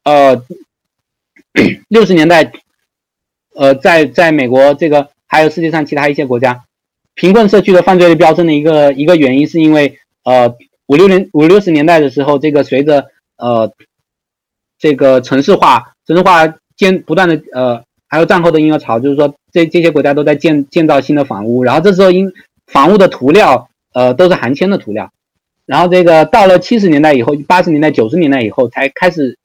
[0.04, 0.44] 呃，
[1.88, 2.52] 六十年代，
[3.54, 6.64] 呃，在在美国这个还有世界上其他一些国家，
[7.14, 10.54] 贫困社区的犯罪率飙升的一个一个原因，是因为呃
[10.86, 13.06] 五六年五六十年代的时候，这个随着
[13.38, 13.72] 呃
[14.78, 17.82] 这个城市化城市化间不断的呃。
[18.12, 22.30] 还有战后的婴儿潮，就是说这这些国家都在建建造新的房屋，然后这时候因
[22.66, 25.10] 房屋的涂料，呃，都是含铅的涂料，
[25.64, 29.38] 然后这个到了七十年代以后，八十年代、九十年代以后才开始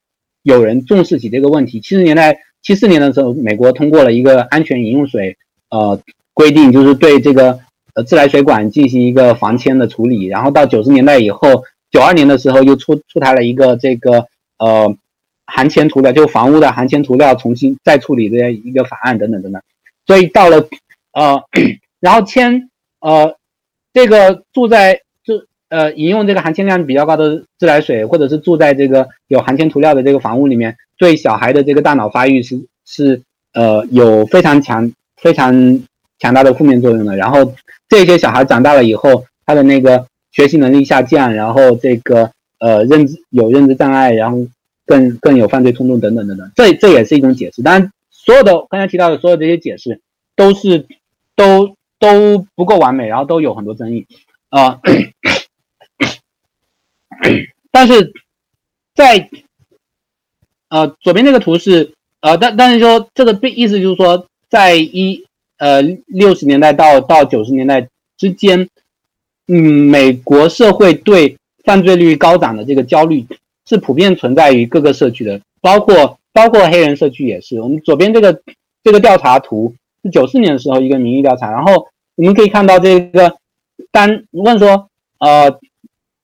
[0.44, 1.80] 有人重视起这个问题。
[1.80, 5.38] 七十年代七四年的时候，美国通过了一个安全饮用水
[5.70, 6.02] 呃
[6.34, 7.60] 规定，就是对这个
[7.94, 10.26] 呃自来水管进行一个防铅的处理。
[10.26, 14.26] 然后到九十年代以后，九二年的时候又出出台了一个这个
[14.60, 14.94] 呃。
[15.48, 19.62] 含铅涂料就房屋的含铅涂料重新再处理的一个法案等等等等，
[20.06, 20.68] 所以到了
[21.14, 21.42] 呃，
[22.02, 22.70] 然后铅
[23.00, 23.36] 呃
[23.94, 33.22] 这个住在住呃饮用这个含铅量比较高的自来水，或者是住在这个有含铅涂料的这个房屋里面，对小孩的这个大脑发育是是
[33.54, 35.82] 呃有非常强非常
[36.20, 37.16] 强大的负面作用的。
[37.16, 37.54] 然后
[37.88, 44.46] 这些小孩长大了以后，他的那个学习能力下降，然后这个呃认知有认知障碍，然后。
[44.88, 47.62] 更更有犯罪冲动等等等等，这这也是一种解释。
[47.62, 50.00] 当然，所有的刚才提到的所有这些解释
[50.36, 50.88] 都是
[51.36, 54.08] 都都不够完美，然后都有很多争议
[54.50, 54.80] 啊。
[57.70, 58.14] 但是
[58.96, 59.30] 在
[60.70, 65.26] 呃左边这个图是呃，但但是说这个意思就是说，在一
[65.58, 68.70] 呃六十年代到到九十年代之间，
[69.48, 73.26] 嗯，美国社会对犯罪率高涨的这个焦虑。
[73.68, 77.60] 是普遍存在于各个社区的，包括包括黑人社区也是。
[77.60, 78.42] 我们左边这个
[78.82, 83.36] 这个调查图是九四年的时候一个民意调查，然后我们可以看到这个
[83.92, 84.88] 单问说，
[85.20, 85.60] 呃，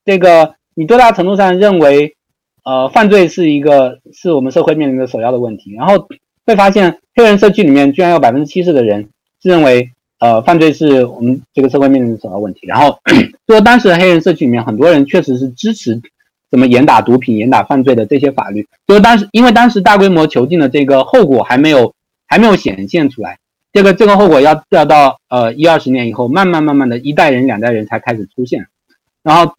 [0.06, 2.16] 这个你多大程度上认为，
[2.64, 5.74] 呃，犯罪是一个是我们社会面临的首要的问题？
[5.74, 6.08] 然后
[6.46, 9.10] 会发现黑人社区里面居然有百分之七十的人
[9.42, 12.62] 是认为，呃，犯罪是我们这个社会面临的首要问题。
[12.68, 13.00] 然后
[13.48, 16.02] 说当时黑人社区里面很多人确实是支持。
[16.54, 21.96] 怎么严打毒品、严打犯罪的这些法律，就是当时因为当时大规模囚禁的这个后果还没有
[22.28, 23.40] 还没有显现出来，
[23.72, 28.68] 这个这个后果要要到呃一二十年以后，慢慢慢慢的一代人两代人才开始出现，
[29.24, 29.56] 然后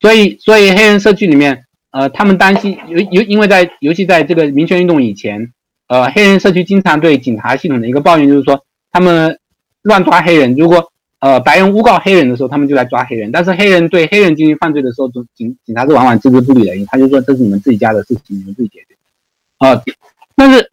[0.00, 5.52] 所以所以黑人社区里面呃他们担心尤尤因为在尤其在这个民权运动以前，
[5.86, 9.38] 呃黑人社区经常对警察系统的一个抱怨就是说他们
[9.82, 10.90] 乱抓黑人，如果
[11.26, 18.94] 呃，白人诬告黑人的时候，他们就来抓黑人；但是黑人对黑人进行犯罪的时候，警警察是往往置之不理的，他就说这是你们自己家的事情，你们自己解决。
[19.58, 19.82] 啊，
[20.36, 20.70] 但是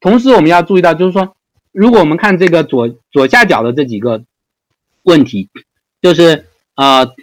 [0.00, 1.36] 同时我们要注意到，就是说，
[1.70, 4.24] 如果我们看这个左左下角的这几个
[5.04, 5.50] 问题，
[6.02, 7.14] 就是呃，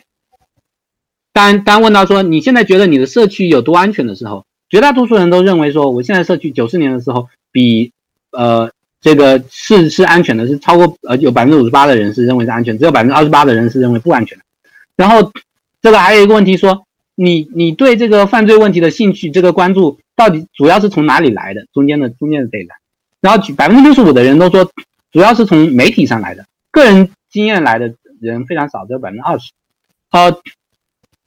[1.34, 7.92] 当当问到说你现在觉得你的社区有多安全的时候，绝大多数人都认为说，我现在社区九四年的时候比
[8.32, 8.72] 呃。
[9.04, 14.44] 这个是是安全的，是超过呃有百分之五十八的人是认为是安全，只有百分之二十八的人是认为不安全的。
[14.96, 15.30] 然后
[15.82, 21.66] 这个还有一个问题说，你你对这个犯罪问题的兴趣，这个关注到底主要是从哪里来的？
[21.74, 22.78] 中间的中间的这一栏，
[23.20, 24.72] 然后百分之六十五的人都说
[25.12, 29.52] 主要是从媒体上来的，个人经验来的人非常少，只有百分之二十。
[30.10, 30.32] 好，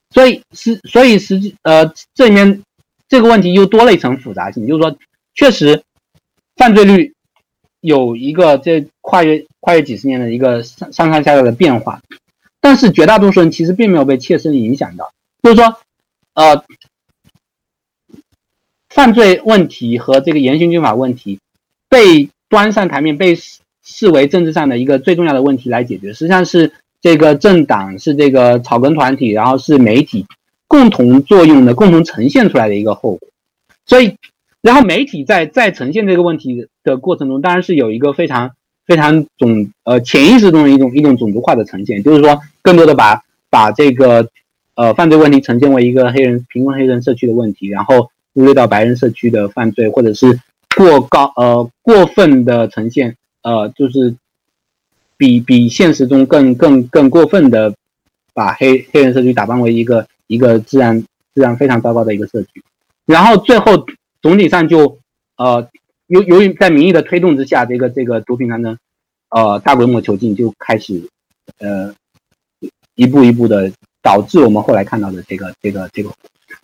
[0.08, 2.62] 所以实所以实际呃这里面
[3.06, 4.96] 这个问题又多了一层复杂性，就是说
[5.34, 5.82] 确实
[6.56, 7.12] 犯罪率。
[7.86, 12.02] 有一个这跨越跨越几十年的一个上上上下下的变化，
[12.60, 15.76] 但是绝大多数人其实并没有被切身影响到，就是说，
[16.34, 16.64] 呃，
[18.88, 21.38] 犯罪问题和这个严刑峻法问题
[21.88, 23.38] 被端上台面、被
[23.84, 30.26] 视为政治上的一个最重要的问题来解决，实际上是这个政党是这个草根团体，然后是媒体
[30.66, 33.28] 共同作用的、共同呈现出来的一个后果。
[33.86, 34.16] 所以，
[34.66, 38.50] 然后媒体在在呈现这个问题的过程中，当然是有一个非常
[38.84, 44.28] 非常种呃潜意识中的一种一种种族化的呈现，就是说更多的把把这个
[44.74, 50.40] 呃犯罪问题呈现为一个黑人贫困黑人社区的问题，然后忽略到白人社区的犯罪，或者是
[50.76, 53.14] 过高呃过分的呈现。
[53.42, 54.16] 呃，就是
[55.16, 57.72] 比比现实中更更更过分的，
[58.34, 61.04] 把黑黑人社区打扮为一个一个治安
[61.36, 62.64] 治安非常糟糕的一个社区，
[63.06, 63.86] 然后最后
[64.26, 64.98] 总体上就
[65.36, 65.68] 呃
[66.08, 68.76] 由由于在民意的推动之下，这个这个毒品战争
[69.30, 71.08] 呃大规模囚禁就开始
[71.60, 71.94] 呃
[72.96, 73.70] 一步一步的
[74.02, 76.10] 导致我们后来看到的这个这个这个，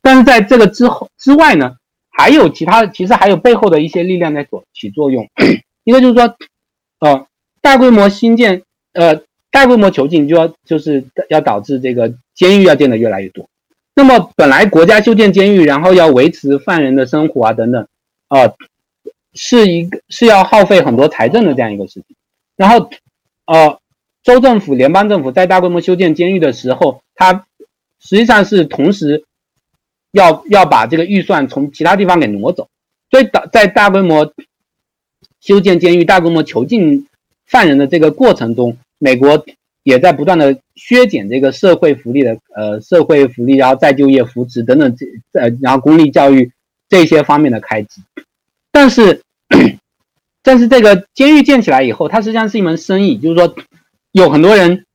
[0.00, 1.76] 但是在这个之后之外呢，
[2.10, 5.24] 还有其他其实还有背后的一些力量在所起作用，
[5.84, 6.36] 一个就是说。
[6.98, 7.26] 呃，
[7.60, 13.48] 大规模新建，呃，大规模囚禁就要就是要导致这个监狱要建的越来越多。
[13.94, 17.86] 那么本来国家修建监狱，然后要维持犯人的生活啊等等，
[18.28, 18.52] 啊，
[19.34, 22.16] 是一个是要耗费很多财政的这样一个事情。
[22.56, 22.90] 然后，
[23.46, 23.78] 呃，
[24.22, 27.46] 州政府、联邦政府在大规模修建监狱的时候，它
[28.00, 29.24] 实际上是同时
[30.10, 32.68] 要要把这个预算从其他地方给挪走，
[33.10, 34.32] 所以导在大规模。
[35.40, 37.08] 修建监狱、大规模囚禁
[37.46, 39.44] 犯人的这个过程中，美国
[39.82, 45.06] 也在不断的削减这个社会福利的呃社会福利，然后再就业扶持等等这
[45.38, 46.52] 呃然后公立教育
[46.88, 48.00] 这些方面的开支。
[48.70, 49.22] 但是，
[50.42, 53.54] 但是这个监狱建起来以后，它实际上是一门生意，就是说
[54.12, 54.86] 有很多人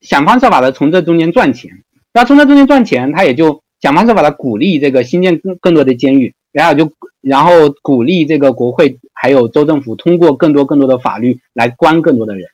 [0.00, 6.34] 想方设法的从这中间赚钱，然后从这中间赚钱，他也就想方设法的鼓励这个新建更更多的监狱。
[6.52, 12.48] 然后就，然后鼓励这个国会还有州政府通过更多更多的法律来关更多的人，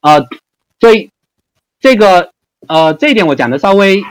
[0.00, 0.18] 啊，
[0.80, 1.08] 所以
[1.80, 2.30] 这个
[2.66, 4.02] 呃这一点我讲的稍微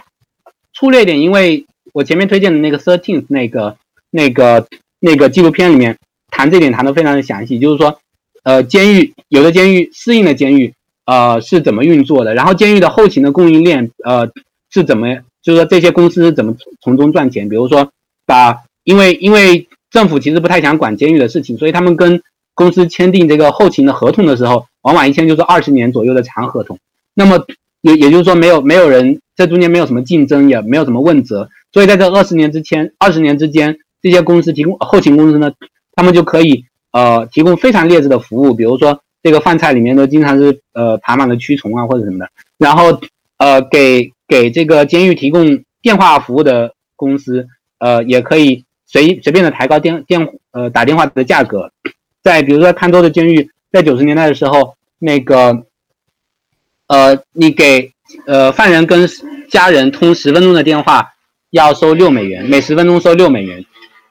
[0.73, 3.77] 粗略一点，因为我前面推荐的那个 Thirteen 那个
[4.11, 4.67] 那个
[4.99, 5.97] 那个纪录片里面
[6.29, 7.99] 谈这点谈的非常的详细，就是说
[8.43, 10.73] 呃监狱有的监狱适应的监狱
[11.05, 14.29] 呃是怎么运作的，然后监狱的后勤的供应链呃
[14.71, 17.91] 是怎么，就是说这些公司怎么从中赚钱，比如说
[18.25, 22.21] 把因为因为政府其实不太想管监狱的事情，所以他们跟
[22.53, 26.77] 公司签订这个后勤的合同的时候，往往一签就是二十年左右的长合同。
[27.17, 27.43] 那么
[27.81, 35.51] 也也就是说，没有没有人在中间没有什么竞争，也没有什么问责，所以在这二十年之前，二十年之间，这些公司提供后勤公司呢，
[35.95, 43.01] 他们就可以呃提供非常劣质的服务，比如说这个饭菜里面都经常是呃爬满了蛆虫啊或者什么的，然后
[43.37, 47.47] 呃给给这个监狱提供电话服务的公司
[47.79, 48.63] 呃也可以。
[48.89, 51.73] 随随便的抬高电电呃打电话的价格，
[52.23, 55.65] 在比如说康州的监狱，在九十年代的时候，那个
[56.87, 57.91] 呃你给
[58.25, 59.07] 呃犯人跟
[59.49, 61.13] 家人通十分钟的电话
[61.51, 63.65] 要收六美元，每十分钟收六美元，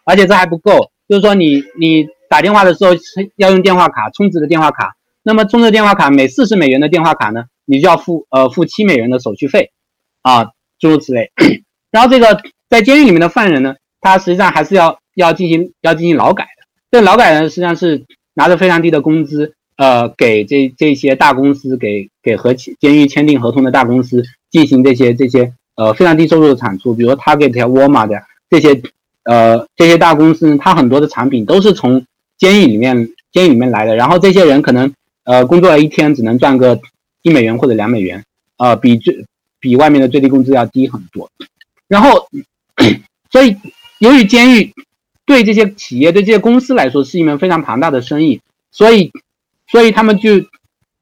[0.04, 2.92] 而且这还不够，就是说你你打电话的时候
[3.36, 9.70] 要用电话卡充值的电话卡，那么充值电话卡每四十美元的电话卡呢，你就要付呃付七美元的手续费
[10.22, 11.30] 啊，诸如此类。
[11.90, 13.74] 然后这个在监狱里面的犯人呢。
[13.98, 18.04] 他实际上还是要要进行要进行劳改的，这劳改呢实际上是
[18.34, 28.82] 拿着非常低的工资，呃，给这这些大公司给给和监狱签订合同的大公司进行这些这些呃非常低收入的产出，比如 Target、沃尔玛的这些
[29.24, 32.04] 呃这些大公司，它很多的产品都是从
[32.38, 34.92] 监狱里面监狱里面来的，然后这些人可能
[35.24, 36.80] 呃工作了一天只能赚个
[37.22, 38.24] 一美元或者两美元，
[38.56, 39.24] 呃，比最
[39.60, 41.30] 比外面的最低工资要低很多，
[41.88, 42.28] 然后
[43.30, 43.56] 所以。
[43.98, 44.74] 由于监狱
[45.24, 49.10] 对这些企业、对这些公司来说是一门非常庞大的生意，所以，
[49.68, 50.30] 所以他们就，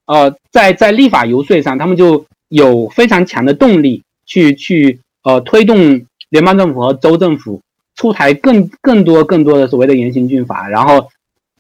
[0.07, 7.61] 呃，在在立法游说上，他们就有非常强的动力去去呃推动联邦政府和州政府
[7.95, 11.09] 出台更更多更多的所谓的严刑峻法，然后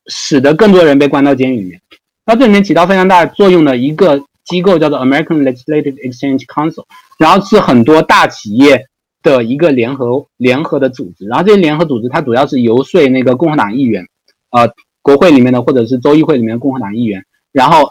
[0.06, 1.80] 使得更多人被关到监狱里面。
[2.26, 6.84] 那这里面起到非常大作用的一个机构叫做 American Legislative Exchange Council，
[7.18, 8.86] 然后是很多大企业。
[9.24, 14.06] 的一个联合联合的组织，然后这些联合组织它主要是游说那个共和党议员，
[14.50, 14.70] 呃，
[15.04, 17.90] 国会里面的或者是州议会里面的共和党议员，然后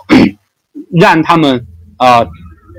[1.00, 1.64] 让他们
[2.00, 2.28] 呃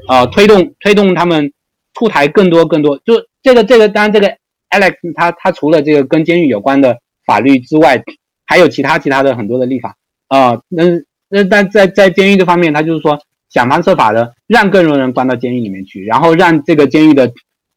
[0.09, 1.53] 呃推动推动他们
[1.95, 3.15] 出台更多更多，就
[3.45, 4.29] 这个这个当然这个
[4.71, 8.03] Alex 他他除了这个跟监狱有关的法律之外，
[8.45, 10.83] 还有其他其他的很多的立法啊，那
[11.29, 17.33] 那但在在监狱这方面，他就是说想方设法的让更多人关到监狱里面去，然后让这个监狱的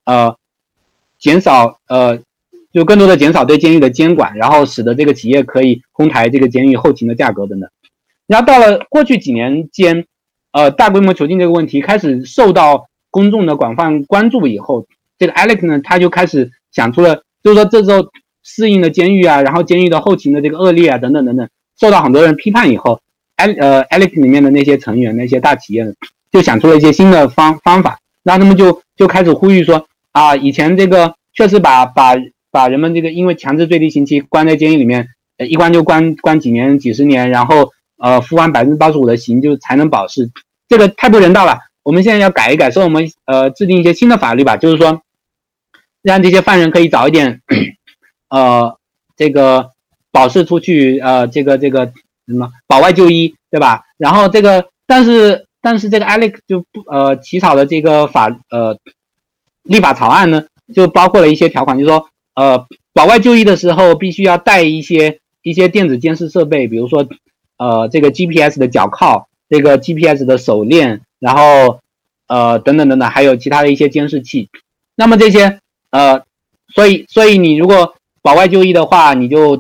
[0.06, 0.36] 呃。
[1.20, 2.20] 减少呃，
[2.74, 7.70] 就更多的减少对监狱的监管，然后使得这个企业可以哄抬这个监狱后勤的价格等等。
[8.28, 10.06] 然后到了过去几年间，
[10.52, 14.86] 呃，大规模囚禁这个问题开始受到公众的广泛关注以后，
[15.18, 18.10] 这个 Alex 呢，他就开始想出了，就是说这时候
[18.44, 21.48] 适应了监狱啊，然后监狱的后勤的这个恶劣啊，等等等等，
[21.80, 23.00] 受到很多人批判以后
[23.38, 25.86] ，Al 呃 Alex 里面的那些成员，那些大企业
[26.32, 32.14] 就想出了一些新的方方法，然后他们就就开始呼吁说啊，以前这个确实把把
[32.52, 40.30] 把人们这个因为强制最低刑期关在监狱里面，呃，一关就关关几年几十年，然后呃服完百分之八十五的刑就才能保释，
[40.68, 41.60] 这个太不人道了。
[41.84, 45.02] 我们现在要改一改，说我们呃制定一些新的法律吧，就是说
[46.02, 47.42] 让这些犯人可以早一点
[48.30, 48.78] 呃
[49.16, 49.72] 这个
[50.12, 51.92] 保释出去，呃这个这个
[52.28, 53.84] 什么保外就医，对吧？
[53.98, 55.46] 然后这个但是。
[55.60, 58.78] 但是这个 Alex 就不呃起草的这个法呃
[59.64, 67.08] 立法草案呢，就包括了一些条款，就是说呃保外就医的时候必须要带一些一些电子监视设备，比如说
[67.58, 71.80] 呃这个 GPS 的脚铐，这个 GPS 的手链，然后
[72.28, 74.50] 呃等等等等，还有其他的一些监视器。
[74.96, 75.60] 那么这些
[75.90, 76.22] 呃
[76.76, 79.58] 所以所以你如果保外就医的话，你就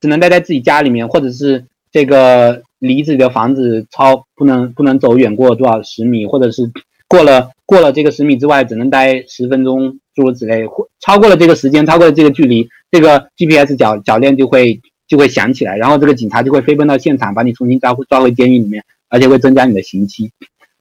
[0.00, 2.62] 只能待在自己家里面，或者是这个。
[2.80, 6.70] 离自己的房子超不能不能走远过多少十米，或者是
[7.08, 20.32] 过了过了这个十米之外只能待十分钟，诸如此类，或超过了这个时间，超过了这个距离，这个 GPS 脚脚链就会就会响起来，然后这个警察就会飞奔到现场，把你重新抓回抓回监狱里面，而且会增加你的刑期。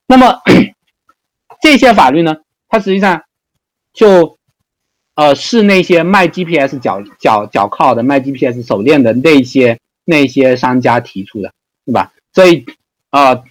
[0.07, 0.39] 那么
[1.61, 2.37] 这些法律呢，
[2.69, 3.23] 它实际上
[3.91, 4.37] 就
[5.15, 11.51] 呃是那些卖 GPS 脚脚脚铐的、卖 GPS 手链的那些那些商家提出的。
[11.87, 12.11] 对吧？
[12.33, 12.65] 所以，
[13.11, 13.45] 啊，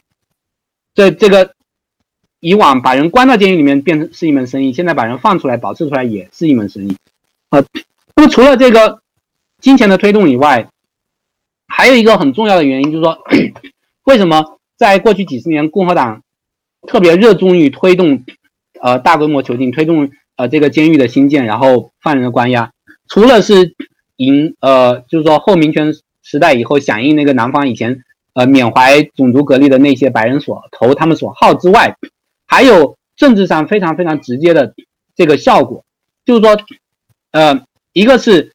[0.94, 1.54] 这这个
[2.40, 6.96] 以往把人关到监狱里面变成是一门生意，现在把人放出来保释出来也是一门生意。
[7.50, 7.64] 呃，
[8.14, 9.00] 那么除了这个
[9.60, 10.68] 金钱的推动以外，
[11.66, 13.18] 还有一个很重要的原因就是说，
[14.04, 16.22] 为什么在过去几十年共和党
[16.86, 18.24] 特别热衷于推动
[18.80, 22.70] 呃大规模囚禁，推动呃这个监狱的新建，然后犯人的关押，
[23.08, 23.74] 除了是
[24.16, 28.02] 赢呃就是说后民权时代以后响应那个南方以前。
[28.38, 31.96] 呃，缅怀种族隔离的那些白人所投他们所好之外，
[32.46, 34.74] 还有政治上非常非常直接的
[35.14, 35.84] 这个效果，
[36.24, 36.56] 就是说，
[37.32, 38.52] 呃，一个是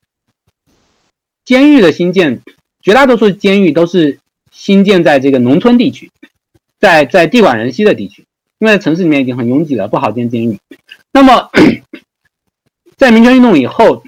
[1.45, 2.41] 监狱的新建，
[2.81, 4.19] 绝大多数监狱都是
[4.51, 6.11] 新建在这个农村地区，
[6.79, 8.25] 在在地广人稀的地区，
[8.59, 10.59] 因为城市里面已经很拥挤了，不好建监狱。
[11.11, 11.49] 那么，
[12.97, 14.03] 在民权运动以后，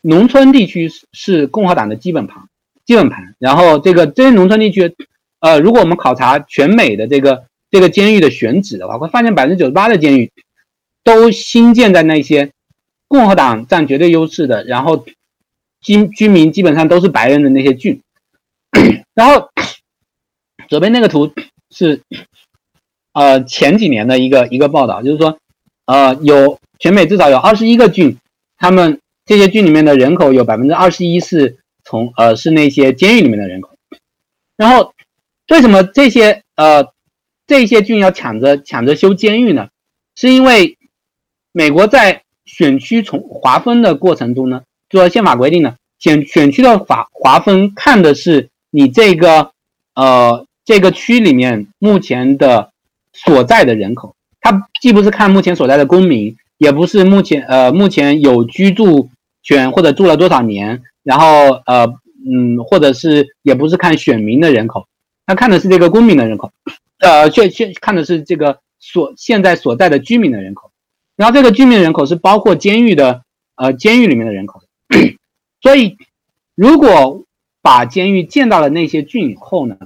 [0.00, 2.44] 农村地区是共和党的基本盘。
[2.86, 4.96] 基本盘，然后这个这些农村地区，
[5.38, 10.32] 呃，如果我们考察全美的这个这个监狱的选址的话，会发现百分之九十八的监狱
[11.04, 12.52] 都新建在那些
[13.08, 15.04] 共和党占绝对优势的，然后
[15.80, 18.00] 居居民基本上都是白人的那些郡。
[19.14, 19.50] 然后
[20.68, 21.32] 左边那个图
[21.70, 22.02] 是
[23.12, 25.38] 呃前几年的一个一个报道，就是说
[25.86, 28.16] 呃有全美至少有二十一个郡，
[28.56, 31.56] 他们这些郡里面的人口有百分之二十一是。
[31.82, 33.70] 从呃是那些监狱里面的人口，
[34.56, 34.92] 然后
[35.48, 36.92] 为什么这些呃
[37.50, 39.70] 这些郡要抢着抢着修监狱呢？
[40.14, 40.78] 是因为
[41.50, 49.50] 美国在选区从划分的过程中呢，就说宪法规定呢，选选区的划划分看的是你这个
[49.96, 52.70] 呃这个区里面目前的
[53.12, 59.10] 所在的人口，它既不是看目前所在的公民，也不是目前呃目前有居住
[59.42, 60.80] 权或者住了多少年。
[61.02, 61.84] 然后呃
[62.30, 64.86] 嗯，或者是也不是看选民的人口，
[65.26, 66.52] 他看的是这个公民的人口，
[67.00, 70.70] 呃，却却看的是这个所现在所在的居民的人口，
[71.16, 73.22] 然后这个居民人口是包括监狱的
[73.56, 74.62] 呃监狱里面的人口，
[75.60, 75.96] 所以
[76.54, 77.24] 如果
[77.62, 79.76] 把监狱建到了那些郡以后呢，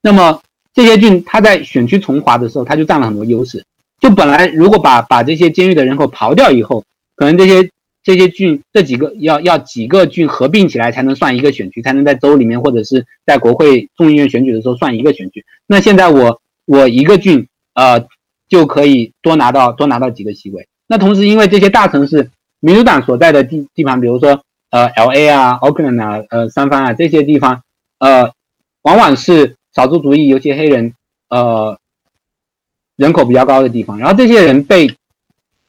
[0.00, 0.40] 那么
[0.72, 3.64] 这些郡它在选区重划的时候，它就占了很多优势。
[4.00, 6.84] 就本来如果把把这些监狱的人口刨掉以后，
[7.16, 7.68] 可能这些。
[8.04, 15.44] 这些郡这几个要要几个郡合并起来才能算一个选区，才能在州里面或者是在国会众议院选举的时候算一个选区。
[15.68, 18.06] 那现在我我一个郡呃
[18.48, 20.68] 就可以多拿到多拿到几个席位。
[20.86, 27.62] 那同时因为这些大城市民主党所在的地地盘，比如说呃 L A 啊、Oakland 啊、呃三藩啊这些地方，
[27.98, 28.32] 呃
[28.82, 30.94] 往往是少数族裔，尤其黑人
[31.28, 31.78] 呃
[32.96, 33.98] 人口比较高的地方。
[33.98, 34.94] 然后这些人被。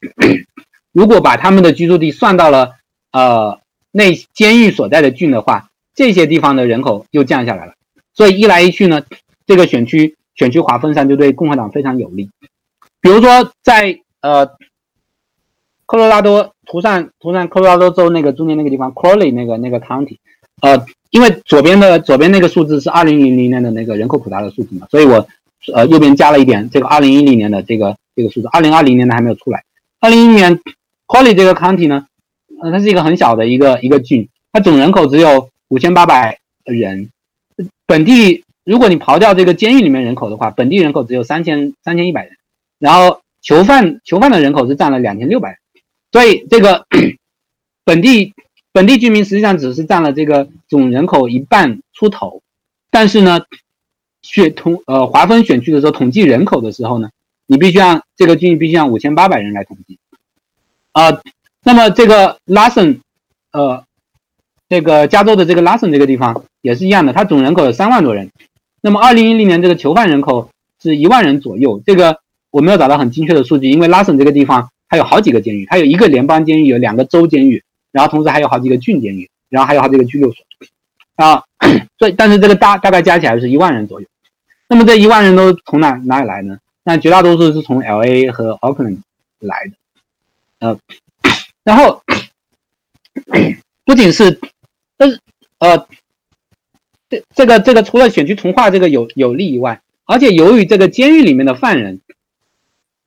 [0.92, 2.74] 如果把他们的居住地算到了
[3.12, 7.74] 呃那监狱所在的郡的话，这些地方的人口又降下来了。
[8.14, 9.02] 所以一来一去呢，
[9.48, 12.30] 这个选区选区划分上就对共和党非常有利。
[13.02, 14.46] 比如说在呃
[15.86, 20.18] 科罗拉多图上图上科罗拉多州那个中间那个地方 Crowley 那个那个 county，
[20.62, 25.28] 呃，因为左边的左边那个数字是二零零零年的那个人口普查的数字嘛，所以我
[25.74, 29.64] 呃右边加了一点这个二零一零年的这个这个数字，二零二零年的还没有出来。
[30.00, 30.62] 二零一零年 c
[31.08, 32.08] o l l y 这个 county 呢，
[32.62, 37.10] 呃，它是一个很小的一个一个郡，它总人口只有五千八百人，
[37.86, 42.38] 本地如果你刨掉这个监狱里面人口的话，本地人口只有三千三千一百人，
[42.80, 45.58] 然后囚犯囚犯的人口是占了两千六百人，
[46.12, 46.86] 所以这个
[47.84, 48.34] 本地。
[48.76, 52.42] 本地居民实际上只是占了这个总人口一半出头，
[52.90, 53.42] 但是呢，
[54.24, 57.12] 选统呃划分选区的时候统计人口的时候呢，
[57.46, 60.00] 你必须让这个郡必须让五千八百人来统计，
[60.92, 61.22] 啊，
[61.64, 63.00] 那么这个拉森，
[63.52, 63.84] 呃，
[64.68, 68.32] 这个加州的这个拉森这个地方也是一样的，它总人口有三万多人，
[68.84, 70.50] 那么二零一零年这个囚犯人口
[70.82, 72.20] 是一万人左右，这个
[72.52, 77.64] 我没有找到很精确的数据，因为拉森这个地方它有好几个监狱，它有一个联邦监狱，有两个州监狱。
[77.94, 80.44] 然后同时还有好几个郡监狱，然后还有好几个拘留所，
[81.16, 81.44] 啊，
[82.00, 84.08] 所以但是这个大大概加起来是一万人左右。
[84.68, 86.58] 那么这一万人都从哪哪里来呢？
[86.84, 88.98] 那绝大多数是从 L A 和 Auckland
[89.38, 89.74] 来的，
[90.68, 90.80] 呃，
[91.64, 92.02] 然后
[93.86, 94.40] 不仅是，
[94.98, 95.20] 但是
[95.60, 95.88] 呃，
[97.14, 102.02] 这这个这个除了选区重划这个有有利以外，而且由于这个监狱里面的犯人，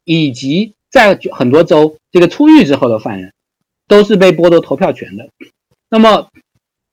[0.04, 3.32] 以及在很多州这个出狱之后的犯人。
[3.88, 5.28] 都是被剥夺投票权的，
[5.88, 6.28] 那么，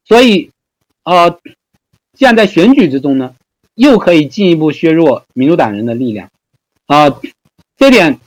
[0.05, 0.51] 所以，
[1.03, 1.39] 呃，
[2.15, 3.33] 这样在选举之中呢，
[3.73, 6.29] 又可以进一步削弱民主党人的力量，
[6.85, 7.19] 啊，
[7.77, 8.19] 这点，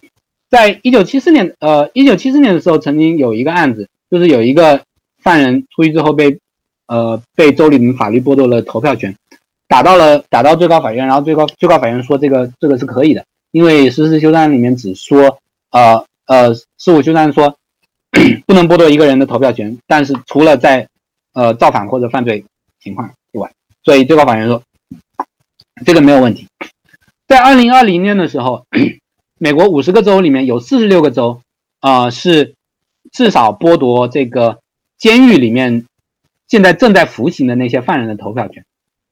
[0.51, 4.83] 在一九七四年，呃，一九七四年的时候，曾经有一个案子，就是有一个
[5.23, 6.41] 犯人出狱之后被，
[6.87, 9.15] 呃，被州里面法律剥夺了投票权，
[9.69, 15.39] 打到了打到最高法院，然后最高最高法院说这个这个是可以的，因为实施修正案里面只说，
[15.71, 17.57] 呃呃，事务修正案说。
[18.47, 20.89] 不能剥夺一个人的投票权，但是除了在
[21.35, 22.43] 呃造反或者犯罪
[22.81, 23.51] 情况之外，
[23.85, 24.63] 所以最高法院说
[25.85, 26.47] 这个没有问题。
[27.27, 28.65] 在二零二零年的时候，
[29.39, 31.43] 美国五十个州里面有四十六个州
[31.81, 32.55] 啊是
[33.13, 34.61] 至少剥夺这个
[34.97, 35.85] 监狱里面
[36.49, 38.65] 现在正在服刑的那些犯人的投票权。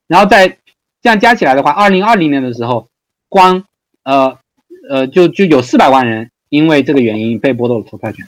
[0.06, 0.58] 然后在
[1.00, 2.88] 这样加起来的话，二零二零年的时候，
[3.28, 3.64] 光
[4.02, 4.38] 呃
[4.88, 8.26] 呃就就有四百万人因为这个原因被剥夺了投票权。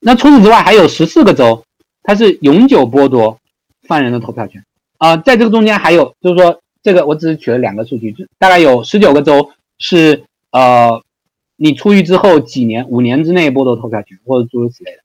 [0.00, 1.64] 那除此之外，还有十四个州，
[2.02, 3.38] 它是永久剥夺
[3.82, 4.64] 犯人的投票权
[4.98, 5.16] 啊。
[5.16, 11.02] 在这个中间，还有就是说，这个我只是取了两个数据，大概有十九个州是呃，
[11.56, 14.98] 你出狱之后几年、五年之内剥夺投票权，或者诸如此类的。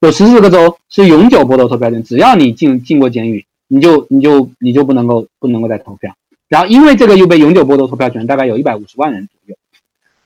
[0.00, 6.14] 有十四个州是永久剥夺投票权，只要你进进过监狱，你就你就你就不能够不能够再投票。
[6.48, 9.56] 然后因为这个又被永久剥夺投票权，大概有一百五十万人左右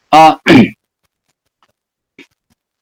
[0.08, 0.40] 啊。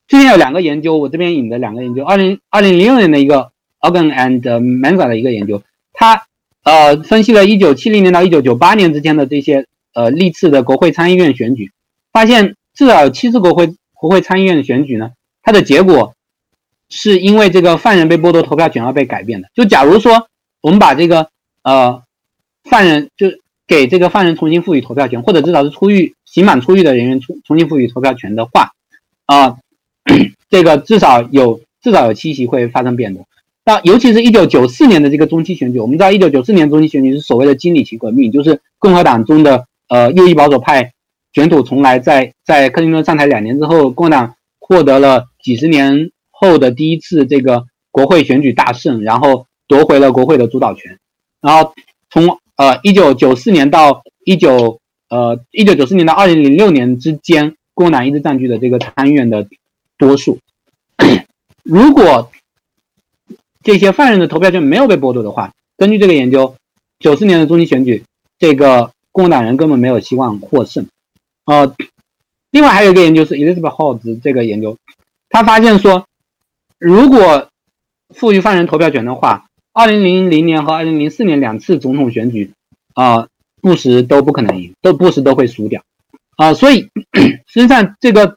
[0.09, 5.63] 最近有两个研究，我这边引的两个研究，二零二零零六年的一个 Organ and Mensa 的一个研究，
[5.93, 6.25] 它
[6.65, 11.71] 呃分析了一九七零年到一九九八年之间的这些呃历次的国会参议院选举，
[12.11, 15.11] 发现至少有七次国会国会参议院的选举呢，
[15.43, 16.15] 它的结果
[16.89, 19.49] 是因为这个犯人被剥夺投票权而被改变的。
[19.55, 20.29] 就假如说
[20.61, 21.29] 我们把这个
[21.63, 22.03] 呃
[22.65, 23.29] 犯人就
[23.67, 28.73] 给这个犯人重新赋予投票权，或者至少是出狱刑满出狱的人员重重新赋予投票权的话，
[29.27, 29.57] 啊。
[30.49, 33.27] 这个至少有至少有七席会发生变动，
[33.67, 40.95] 那尤其是一九九四年的这个中期选举，我们知道一九九四年中期选举是所谓的金里奇革命，就是共和党中的呃右翼保守派
[41.35, 46.11] 卷土重来，在在克林顿上台两年之后，共和党获得了几十年
[46.41, 50.99] 后的第一次这个国会选举大胜，然后夺回了国会的主导权，
[51.41, 51.75] 然后
[52.11, 59.47] 从呃一九九四年到一九呃一九九四年到二零零六年之间，共和党一直占据的这个参议院的。
[60.01, 60.39] 多数，
[61.65, 62.31] 如果
[63.65, 66.55] 这些犯人的投票权没有被剥夺的话，根据这个研究，
[67.01, 68.05] 九四年的中期选举，
[68.39, 70.87] 这个共和党人根本没有希望获胜。
[71.47, 71.75] 呃，
[72.53, 74.79] 另外还有一个研究是 Elizabeth Holmes 这个研究，
[75.29, 76.07] 他发现说，
[76.79, 77.49] 如果
[78.15, 82.53] 赋予犯人投票权的话，二零零零年和二零零四年两次总统选举，
[82.95, 83.29] 啊，
[83.61, 85.83] 布什都不可能赢，都布什都会输掉。
[86.37, 86.89] 啊，所以
[87.47, 88.35] 实际上这个。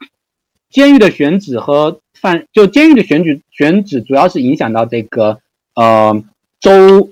[0.72, 5.38] 监狱的选址和犯就监狱的选举选址主要是影响到这个
[5.74, 6.24] 呃
[6.60, 7.10] 州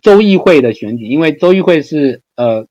[0.00, 2.64] 州议会的选举，因为州议会是呃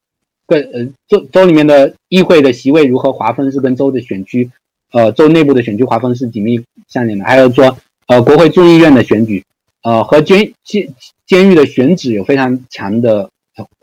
[0.48, 4.50] 跟呃州州里面的议会的席位如何划分是跟州的选区
[4.92, 9.44] 呃州内部的选区划分是紧密相连的，还有说呃国会众议院的选举
[9.84, 10.94] 呃和监监
[11.26, 13.30] 监狱的选址有非常强的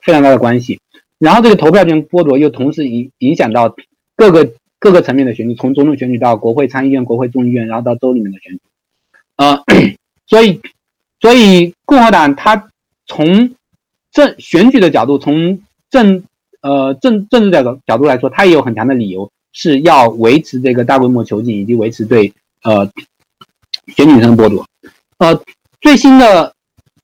[0.02, 0.80] 非常大的关系，
[1.18, 3.74] 然后这个投票权剥夺又同时影影响到
[4.16, 4.52] 各个。
[4.80, 8.60] 各个层面的选举，从总统选举到国会参议院、国会众议院，然后到州里面的选举，
[9.34, 9.60] 呃，
[10.24, 10.60] 所以，
[11.20, 12.70] 所以共和党他
[13.04, 13.56] 从
[14.12, 15.58] 政选举的角度，从
[15.90, 16.22] 政
[16.60, 22.32] 呃政政治角度角度来说，他也有很强的理由是要维持这个大规模囚禁以及维持对
[22.62, 22.88] 呃
[23.88, 24.66] 选举权剥夺。
[25.18, 25.40] 呃，
[25.80, 26.54] 最新的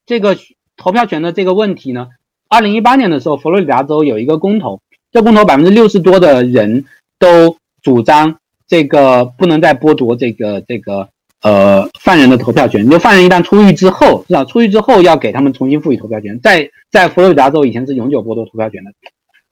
[0.07, 0.37] 这个
[0.77, 2.09] 投票权的这个问题呢，
[2.49, 4.81] 二零一八年的时候，佛罗里达州有一个公投，
[5.11, 6.85] 这公投百分之六十多的人
[7.19, 8.37] 都主张
[8.67, 11.09] 这个不能再剥夺这个这个。
[11.45, 14.47] 呃，犯人的投票权，就犯人一旦出狱之后，是吧？
[14.47, 16.41] 出狱之后要给他们重新赋予投票权。
[16.41, 18.91] 在在佛罗里达州以前是永久剥夺投票权的。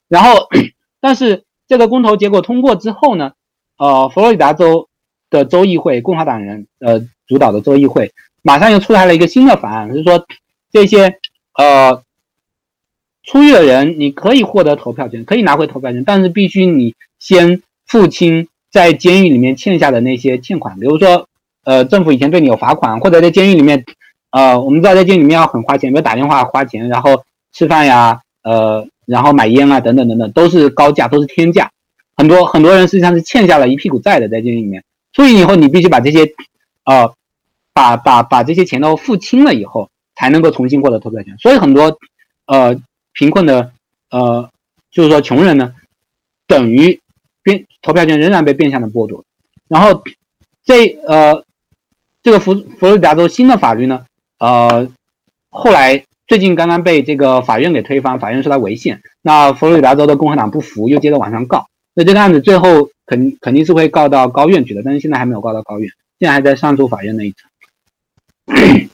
[0.09, 0.47] 然后，
[0.99, 3.33] 但是这个公投结果通过之后呢，
[3.77, 4.87] 呃，佛罗里达州
[5.33, 8.11] 的州议会，共和党人呃主导的州议会，
[8.41, 10.25] 马上又出台了一个新的法案，就是说
[10.71, 11.17] 这些
[11.57, 12.01] 呃
[13.23, 21.27] 出狱的人你可以获得投票权，可以拿回投票权，但是必须你先付清在监狱里面欠下的那些欠款，比如说。
[21.65, 23.85] 呃，政府以前对你有罚款，或者在监狱里面，
[24.31, 27.23] 呃，我们知道在监狱里面要很花钱，比如打电话花钱，然后
[27.53, 31.71] 吃饭呀，呃，然后买烟啊，等等等等，都是高价，都是天价。
[32.17, 34.83] 很多很多人实际上是欠下了一屁股债的，在监狱里面。
[35.13, 36.25] 出狱以后，你必须把这些，
[36.83, 37.13] 呃，
[37.73, 41.37] 把把把这些钱都付清了以后，才能够重新获得投票权。
[41.39, 41.97] 所以很多，
[42.47, 42.75] 呃，
[43.13, 43.71] 贫困的，
[44.09, 44.49] 呃，
[44.91, 45.73] 就是说穷人呢，
[46.47, 46.99] 等于
[47.41, 49.23] 变投票权仍然被变相的剥夺。
[49.67, 50.03] 然后
[50.65, 51.43] 这呃。
[52.25, 54.05] 这个佛佛罗里达州新的法律呢，
[54.39, 54.87] 呃，
[55.49, 59.01] 后来最近刚刚被这个法院给推翻，法院说它违宪。
[59.21, 61.67] 那佛罗里达州的共和党不服，又接着往上告。
[61.93, 65.89] 那这个案子最后肯肯定是会告到高院去的，但是现在还没有告到高院，
[66.19, 67.49] 现在还在上诉法院那一层。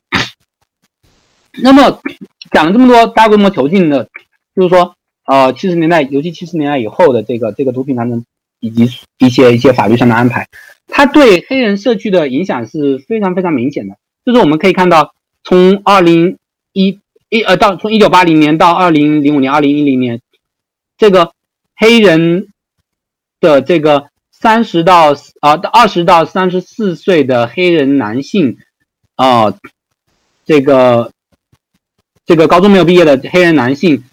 [1.61, 1.99] 那么
[2.51, 4.07] 讲了这么多大规模囚禁的，
[4.55, 4.95] 就是说，
[5.25, 8.23] 呃，七十年代，尤其七十年代以后的这个这个毒品战争，
[8.59, 10.47] 以及一些一些法律上的安排。
[10.87, 15.13] 它对黑人社区的影响是非常非常明显的，就是我们可以看到，
[15.43, 16.37] 从二零
[16.71, 16.99] 一
[17.29, 20.21] 一呃到从一九八零年到二零零五年、二零一零年，
[20.97, 21.31] 这个
[21.75, 22.47] 黑人
[23.39, 28.57] 的这个三十到啊二十到三十四岁的黑人男性
[29.15, 29.53] 啊，
[30.45, 31.11] 这个
[32.25, 34.03] 这个高中没有毕业的黑人男性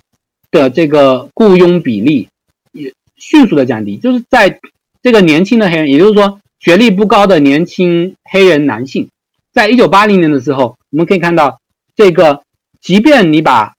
[0.50, 2.28] 的这个雇佣比例
[2.72, 4.60] 也迅速的降低，就是在
[5.02, 6.40] 这个年轻的黑人，也就是说。
[6.58, 9.10] 学历不高的年轻黑人男性，
[9.52, 11.60] 在一九八零年的时候，我们可以看到，
[11.94, 12.42] 这个
[12.80, 13.74] 即便你把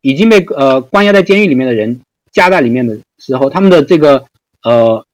[0.00, 2.00] 已经被呃关押在监狱里面的人
[2.32, 4.26] 加在里面的时候，他们的这个
[4.62, 5.06] 呃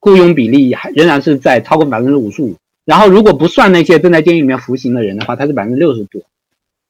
[0.00, 2.56] 雇佣比例还仍然是在超过百分之五十五。
[2.84, 6.22] 然后如果不算那些正在监狱里面服刑的人的话，它是百分之六十多。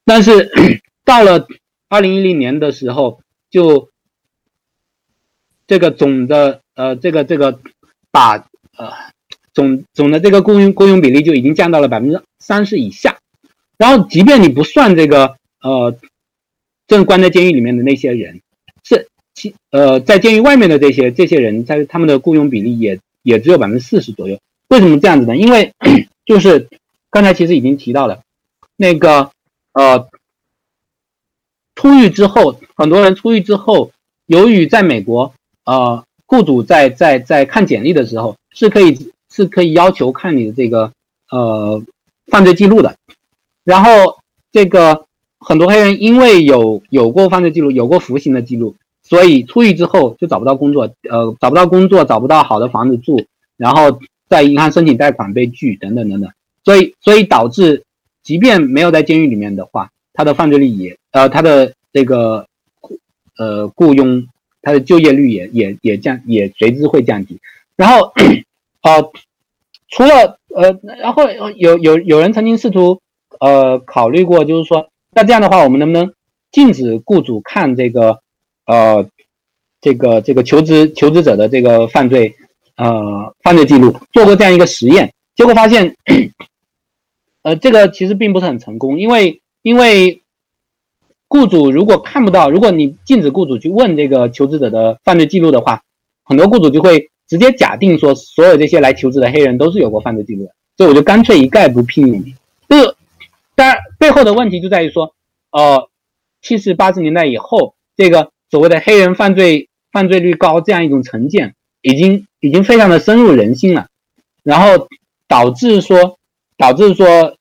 [0.05, 0.51] 但是
[1.05, 1.47] 到了
[1.89, 3.21] 二零一零年的时候，
[3.51, 3.91] 就
[5.67, 7.61] 这个总的呃这个这个
[8.11, 8.93] 把呃。
[9.55, 13.19] 总总的这个雇佣雇佣比例就已经降到了百分之三十以下，
[13.77, 15.95] 然后即便你不算这个呃
[16.87, 18.41] 正关在监狱里面的那些人，
[19.35, 24.39] 其呃在监狱外面的这些这些人，在他们的雇佣比例也也只有百分之四十左右。
[24.69, 25.37] 为什么这样子呢？
[25.37, 25.73] 因为
[26.25, 26.69] 就是
[27.11, 28.21] 刚才其实已经提到了，
[28.77, 29.31] 那个
[29.73, 30.09] 呃
[31.75, 33.91] 出狱之后，很多人出狱之后，
[34.27, 35.35] 由于在美国
[35.65, 39.11] 呃雇主在在在看简历的时候是可以。
[39.35, 40.93] 是可以要求看你的这个
[41.31, 41.83] 呃
[42.27, 42.97] 犯罪记录的，
[43.65, 44.19] 然后
[44.53, 45.07] 这个
[45.39, 48.77] 很多黑人因为有有过犯罪记录，有过服刑的记录，
[49.13, 53.27] 所以出狱之后就找不到工作，呃找不到工作，找不到好的房子住，
[53.59, 56.33] 然后在银行申请贷款被拒等等等等，
[56.65, 57.85] 所以所以导致
[58.23, 62.47] 即便没有在监狱里面的话，他的犯罪率也呃他的这个
[63.37, 64.27] 呃雇佣
[64.63, 67.39] 他的就业率也也也降也随之会降低，
[67.77, 68.15] 然后。
[68.85, 69.13] 呃，
[69.91, 71.23] 除了呃，然后
[71.55, 73.01] 有有有人曾经试图
[73.39, 76.13] 呃考虑过，就是说，那这样的话，我们能不能
[76.51, 78.19] 禁止雇主看这个
[78.67, 79.07] 呃
[79.81, 82.35] 这个这个求职求职者的这个犯罪
[82.77, 83.97] 呃犯罪记录？
[84.13, 85.97] 做过这样一个实验，结果发现，
[87.43, 90.23] 呃，这个其实并不是很成功，因为因为
[91.29, 95.83] 雇主如果看不到，如果你禁止雇主去问这个求职者的犯罪记录的话，
[96.25, 97.09] 很多雇主就会。
[97.29, 102.35] 直接假定说所有这些来求职的黑人都是有过犯罪记录的，所以我就干脆一概不聘用你。
[102.69, 102.95] 这个
[103.55, 105.15] 当然背后的问题就在于说，
[105.51, 105.89] 呃，
[106.43, 113.89] 七十八十年代以后，这个所谓的黑人犯罪犯罪率高这样一种成见，已经已经非常的深入人心了，
[114.45, 114.89] 然后
[115.27, 116.19] 导致说
[116.57, 117.37] 导致说，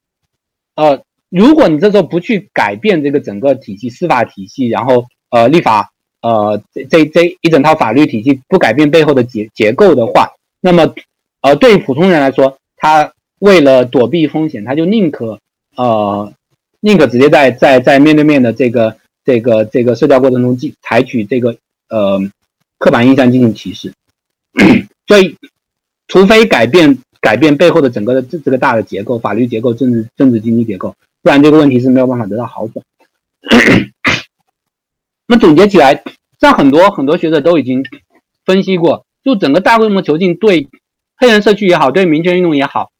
[0.75, 5.91] 呃，如果你这时候不去改变这个整个体系司法体系，然后呃立法。
[6.23, 10.29] 呃，这这这一整套法律体系不改变背后的结结构的话，
[10.59, 10.93] 那么，
[11.41, 15.39] 呃，对于普通人来说，他为了躲避风险，他就宁可
[15.75, 16.31] 呃
[16.79, 18.97] 宁可直接在在在面对面的这个
[19.31, 21.55] 这个这个社交过程中进采取这个
[21.87, 22.19] 呃
[22.77, 23.93] 刻板印象进行歧视，
[25.07, 25.37] 所以
[26.09, 32.83] 除非改变改变背后的整个的这这个大的结构，法律结构、政治政治经济结构，不然这个问题是没有办法得到好转。
[35.27, 36.03] 那么总结起来，
[36.41, 37.85] 像很多很多学者都已经
[38.45, 40.67] 分析过，就整个大规模囚禁对
[41.15, 42.91] 黑人社区也好，对民权运动也好，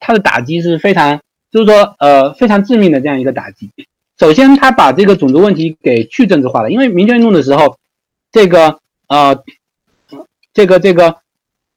[0.00, 1.20] 它的打击是非常。
[1.50, 3.70] 就是说，呃，非常致命的这样一个打击。
[4.18, 6.72] 首先，他把这个种族问题给去政治化了。
[6.72, 7.78] 因为民权运动的时候，
[8.32, 9.44] 这个呃，
[10.52, 11.18] 这个这个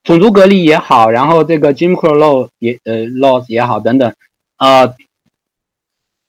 [0.04, 4.16] 种族隔离也好，然后这个 Jim Crow law 也呃 laws 也好等等，
[4.58, 4.88] 呃，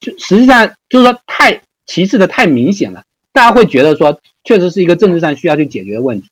[0.00, 6.28] 就实际上就是说太歧视的太明显了，大家会觉得说确实是一个政治上需要去解决的问题。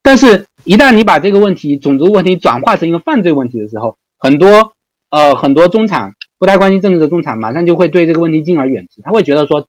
[0.00, 4.74] 但是，一旦你把这个问题种族问题转化成一个犯罪问题的时候，很多
[5.10, 6.14] 呃很多中产。
[6.38, 9.00] 不太关心政治的中产，马上就会对这个问题敬而远之。
[9.02, 9.66] 他会觉得说，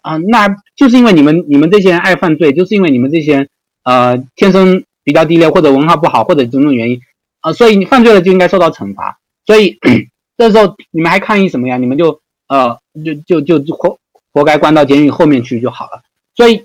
[0.00, 3.48] 啊，那就是因为你们你们这些人爱犯罪，就是因为你们这些人
[3.84, 7.00] 呃天生比较低劣，或者文化不好，或者种种原因
[7.40, 9.18] 啊，所以你犯罪了就应该受到惩罚。
[9.44, 9.78] 所以
[10.36, 11.76] 这时候你们还抗议什么呀？
[11.76, 12.78] 你们就呃
[13.24, 13.98] 就就就活
[14.32, 16.02] 活该关到监狱后面去就好了。
[16.34, 16.64] 所以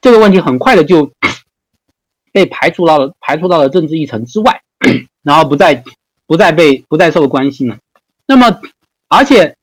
[0.00, 1.10] 这个问题很快的就
[2.32, 4.62] 被排除到了排除到了政治议程之外，
[5.22, 5.82] 然后不再
[6.26, 7.78] 不再被不再受关心了。
[8.26, 8.60] 那么。
[9.14, 9.56] 而且，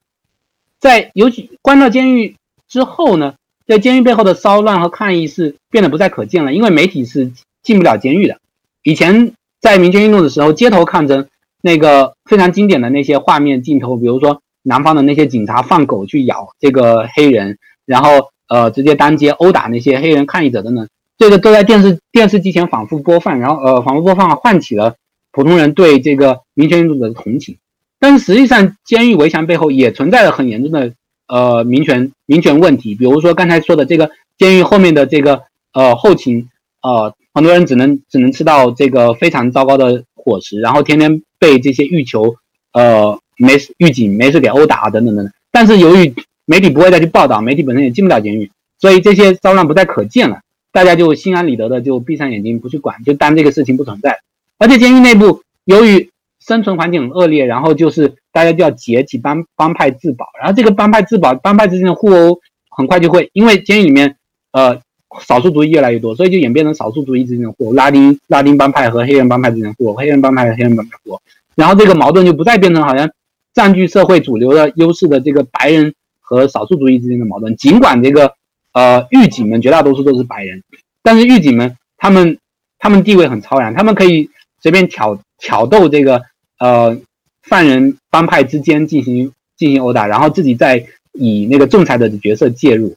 [0.79, 2.35] 在尤其关到监狱
[2.67, 3.33] 之后呢，
[3.65, 7.31] 在监狱背后的骚乱和抗议是变得不再可见了，因为媒体是
[7.63, 8.37] 进不了监狱的。
[8.83, 11.27] 以前在民权运动的时候，街头抗争
[11.63, 17.57] 那个非常经典的那些画面镜头，比如说南方的那些警察放狗去咬这个黑人，
[17.87, 20.87] 然后呃直接当街殴打那些黑人抗议者等等，
[21.17, 24.93] 这个都在电视电视机前反复播放，然后呃反复播放，唤起了
[25.31, 27.57] 普通人对这个民权运动者的同情。
[27.99, 30.93] 但是实际上，监狱围墙背后也存在着很严重的
[31.27, 32.95] 呃民权民权问题。
[32.95, 35.43] 比如说刚才说的这个监狱后面的这个
[35.73, 36.47] 呃后勤，
[36.81, 42.35] 呃很多人只能只能吃到这个非常糟糕的伙食，然后天天被这些狱囚
[42.73, 45.33] 呃没事狱警没事给殴打等等等等。
[45.51, 46.13] 但是由于
[46.45, 48.49] 媒体不会再去报道，媒体本身也进不了监狱，
[48.79, 50.39] 所以这些骚乱不再可见了，
[50.71, 54.19] 大家就心安理得的就闭上眼睛不去管，就当这个事情不存在。
[54.57, 56.09] 而且监狱内部由于
[56.49, 62.39] 生存环境很恶劣，然后就是大家就要结起帮帮派自保，然后这个帮派自保，帮派之间的互殴
[62.75, 64.15] 很快就会，因为监狱里面
[64.51, 64.81] 呃
[65.21, 71.21] 少数族裔越来越多，所以就演变成少数族裔之间的互殴，拉丁拉丁帮派和黑人帮派之间的互殴，黑人帮派和黑人帮派互殴，
[71.55, 73.07] 然后这个矛盾就不再变成好像
[73.53, 78.33] 占据社会主流的优势的这个白人和少数族裔之间的矛盾，尽管这个
[78.73, 80.63] 呃狱警们绝大多数都是白人，
[81.03, 82.39] 但是狱警们他们
[82.79, 84.31] 他们地位很超然，他们可以
[84.63, 86.23] 随便挑挑逗这个。
[86.59, 86.99] 呃，
[87.41, 92.95] 犯人帮派之间进行进行殴打，然后自己再以那个仲裁者的角色介入，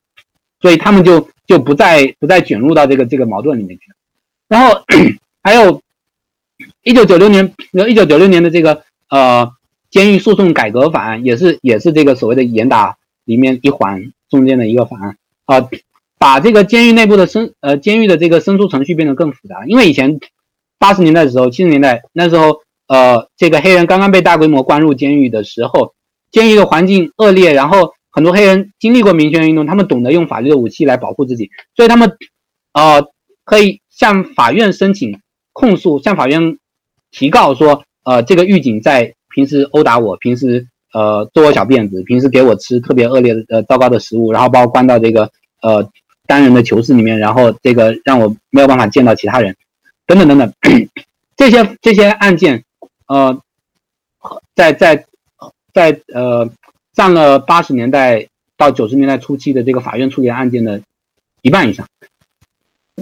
[0.61, 3.85] 所以他们就就不再不再卷入到这个这个矛盾里面去。
[4.49, 4.83] 然后
[5.45, 5.81] 还有
[6.83, 7.55] 一九九六年，
[7.89, 9.53] 一九九六年的这个呃
[9.91, 15.69] 监狱诉讼改革法案，也是也是这个所谓的严打里面一环中间的一个法案啊，
[16.19, 20.19] 把这个监狱内部的申呃监狱的这个申诉程序变得更复杂，因为以前
[20.79, 22.61] 八十年代的时候，七十年代那时候。
[22.93, 25.95] 呃，这个黑人刚刚被大规模关入监狱的时候，
[26.31, 32.13] 监狱的环境恶劣，然后很多黑人经历过民权运动，他们懂得用法律的武器来保护自己，所以他们
[32.75, 33.03] 呃
[33.47, 35.19] 可以向法院申请
[35.55, 36.59] 控诉，向法院
[37.11, 45.31] 提告说，呃，这个狱警在平时殴打我，平时呃做我小辫子，平时给我吃特别恶劣的呃糟糕的食物，然后把我关到这个
[45.63, 45.89] 呃
[46.27, 49.57] 单人的囚室里面，然后这个让我没有办法见到其他人，
[50.07, 50.53] 等等等等，
[51.39, 52.63] 这些这些案件。
[53.13, 53.39] 呃，
[54.55, 55.05] 在在
[55.75, 56.49] 在呃，
[56.95, 60.81] 占了八十年代到九十年代初期的这个法院处理案件的
[61.43, 61.87] 一半以上，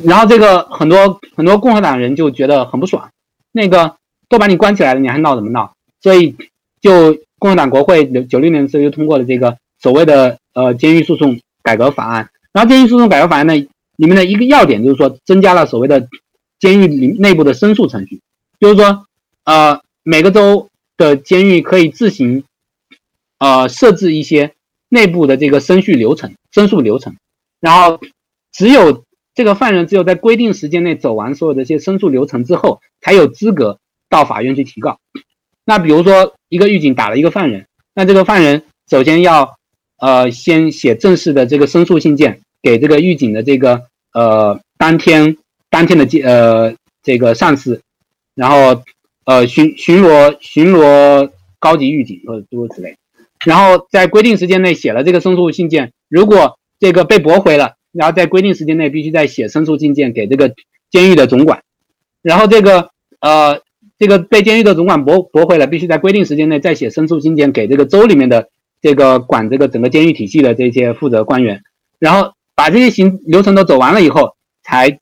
[0.02, 3.12] 然后这个很多很多共和党人就觉得很不爽，
[3.52, 3.94] 那个
[4.28, 5.74] 都把你关起来了，你还闹什么闹？
[6.02, 6.34] 所以
[6.80, 13.54] 就共和党国会九六年的时候就通过了这个所谓的呃监狱诉讼改革法案，然后监狱诉讼改革法案呢
[13.94, 16.08] 里面的一个要点就是说增加了所谓的
[16.58, 18.20] 监狱里内部的申诉程序，
[18.58, 19.06] 就是说
[19.44, 19.80] 呃。
[20.10, 22.42] 每个州的监狱可以自行，
[23.38, 24.54] 呃，设置一些
[24.88, 27.14] 内部的这个申诉流程、申诉流程，
[27.60, 28.00] 然后
[28.50, 29.04] 只有
[29.36, 33.78] 这个犯人只有在规定时间内走完所有的这些申诉流程之后，才有资格
[34.08, 34.98] 到法院去提告。
[35.64, 39.54] 那比如说，一个狱警打了一个犯人，那这个犯人首先要，
[40.00, 45.36] 呃，先写正式的这个申诉信件给这个狱警的这个呃当天
[45.70, 47.80] 当天的呃这个上司，
[48.34, 48.82] 然后。
[49.24, 52.96] 呃，巡巡逻巡逻高级狱警或者诸如此类，
[53.44, 60.54] 然后在规定时间内写了这个申诉信件，如果这个被驳回了，然后在规定时间内必须再写申诉信件给这个
[60.90, 61.62] 监狱的总管，
[62.22, 62.90] 然后这个
[63.20, 63.60] 呃
[63.98, 68.48] 这个被监狱的总管驳驳回了，必须在规定时间内再写申诉信件给这个州里面的
[68.80, 71.62] 这个管这个整个监狱体系的这些负责官员，
[71.98, 74.98] 然后把这些行流程都走完了以后，才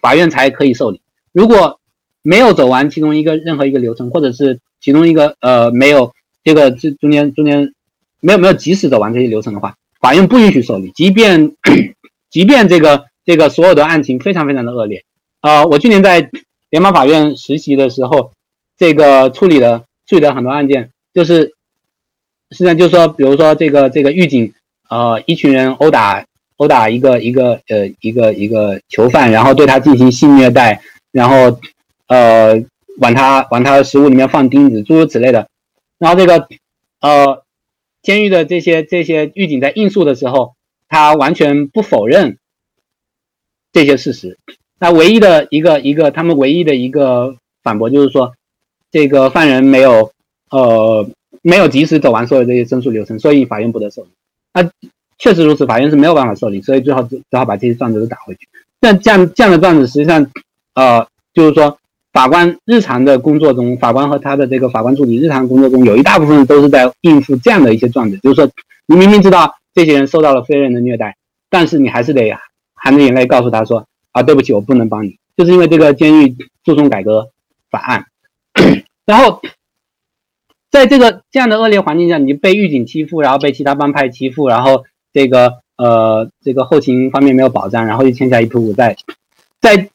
[0.00, 1.02] 法院才可以受理。
[1.32, 1.80] 如果
[2.26, 7.74] 没有走完其中一个任何一个流程，或者是其中一个呃没有这个这中间中间
[8.20, 10.90] 没有没有及时走完这些流程的话，法院不允许受理。
[10.94, 11.52] 即便
[12.32, 15.04] 即便这个这个所有的案情非常非常的恶劣
[15.40, 16.30] 啊，我去年在
[16.70, 18.32] 联邦法院实习的时候，
[18.78, 21.52] 这个处理的处理的很多案件，就是
[22.52, 24.54] 实际上就是说，比如说这个这个狱警
[24.88, 26.24] 呃一群人殴打
[26.56, 30.80] 殴打一个一个呃一个一个囚犯，然后对他进行性虐待，
[31.12, 31.60] 然后。
[32.06, 32.64] 呃，
[32.98, 35.48] 往他往他的食物里面放钉子，诸如此类的。
[35.98, 36.48] 然后这个
[37.00, 37.42] 呃，
[38.02, 40.54] 监狱的这些这些狱警在应诉的时候，
[40.88, 42.36] 他完全不否认
[43.72, 44.38] 这些事实。
[44.78, 48.34] 那唯一的一个一个他们唯一的一个反驳就是说，
[48.90, 50.12] 这个犯人没有
[50.50, 51.08] 呃
[51.40, 54.10] 没有及时走完所有这些申诉流程，所以法院不得受理。
[54.52, 54.70] 那
[55.18, 58.46] 确实如此，法院是没有办法受理，所以最后只只好把这些状子都打回去。
[58.80, 60.30] 那这样这样的状子实际上
[60.74, 61.78] 呃就是说。
[62.14, 68.48] 法官日常的工作中，法官和他的这个法官助理日常工作中，有一大部分都是在应付这样的一些状子，就是说，
[68.86, 71.16] 你明明知道这些人受到了非人的虐待，
[71.50, 72.32] 但是你还是得
[72.72, 77.30] 含着眼泪告诉他说：“啊，对不起，我不能帮你。”就是因为这个监狱诉讼改革
[77.68, 78.06] 法案。
[79.04, 79.42] 然后，
[80.70, 88.96] 在这个这样的恶劣环境下，你被狱警欺负，然后被其他帮派欺负，然后这个呃这个后勤方面没有保障，然后又欠下一屁股债，
[89.60, 89.88] 在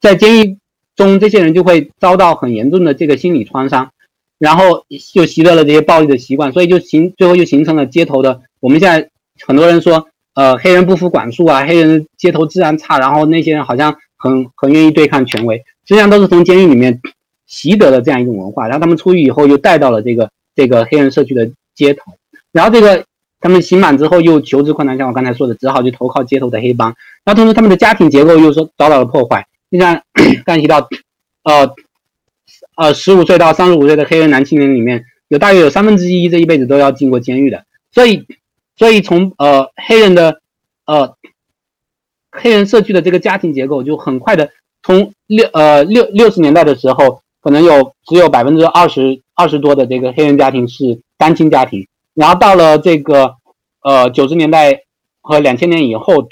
[0.00, 0.58] 在监狱。
[1.06, 3.90] 中这些人就会遭到很严重的这个心理创伤，
[4.38, 4.84] 然后
[5.14, 8.42] 就习得了这些暴力的习惯，所以就形最后就形成了街头的。
[8.58, 9.08] 我们现在
[9.46, 17.00] 很多人说，呃，黑人不服管束啊，黑人街头治安差，然后那些人好像很很愿意对抗权威，实际上都是从监狱里面
[17.46, 22.12] 习得了这样一种文化，然后他们出狱以后又带到了这个这个黑人社区的街头，
[22.50, 23.04] 然后这个
[23.40, 26.88] 他们刑满之后又求职困难，像我刚才说的，只好去投靠街头的黑帮，
[27.24, 29.46] 然后同时他们的家庭结构又说遭到了破坏。
[29.70, 30.02] 就像
[30.46, 30.88] 刚提到，
[31.42, 31.74] 呃，
[32.76, 37.66] 呃，十五岁到三十五岁的黑人男青年里面，有大约有三分之一这一辈子都要进过监狱的。
[37.92, 38.24] 所以，
[38.76, 40.40] 所以从呃黑人的
[40.86, 41.16] 呃
[42.30, 44.50] 黑人社区的这个家庭结构，就很快的
[44.82, 53.34] 从六呃六六十年代的时候，可能有只有百分之二十二十多的这个黑人家庭是单亲家庭，然后到了这个
[53.82, 54.84] 呃九十年代
[55.20, 56.26] 和两千年以后，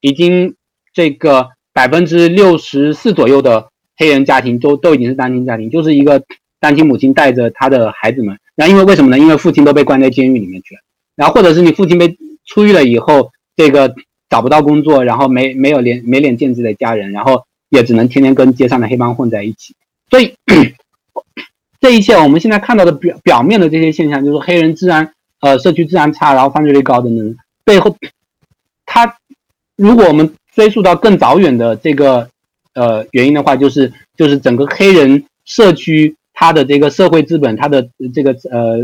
[0.00, 0.56] 已经
[0.92, 1.50] 这个。
[1.72, 6.22] 百分之六十四左右的黑人家庭都都已经是单亲家庭，就是一个
[6.58, 8.38] 单亲母亲带着他的孩子们。
[8.56, 9.18] 然后因为为什么呢？
[9.18, 10.80] 因为父亲都被关在监狱里面去了。
[11.14, 13.94] 然后或者是你父亲被出狱了以后，这个
[14.28, 19.74] 找不到工作，然后没没有脸没脸见自己的家人，然后也只能天天跟街上的黑帮混在一起。
[20.10, 20.34] 所以
[21.80, 27.34] 这一切我们现在看到的表表面的这些现象，就是黑人治安呃社区治安差，然后犯罪率高的呢，
[27.64, 27.96] 背后
[28.86, 29.16] 他
[29.76, 30.34] 如果我们。
[30.54, 32.28] 追溯到更早远的这个
[32.74, 38.78] 呃原因的话，就是就是整个黑人社区，它的这个社会资本，它的这个呃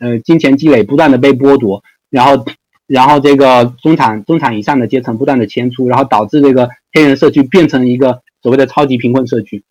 [0.00, 2.44] 呃金钱积累不断的被剥夺，然后
[2.86, 9.62] 然后这个中产中产以上的阶层不断的迁出，然后导致这个黑人社区变成一个所谓的超级贫困社区。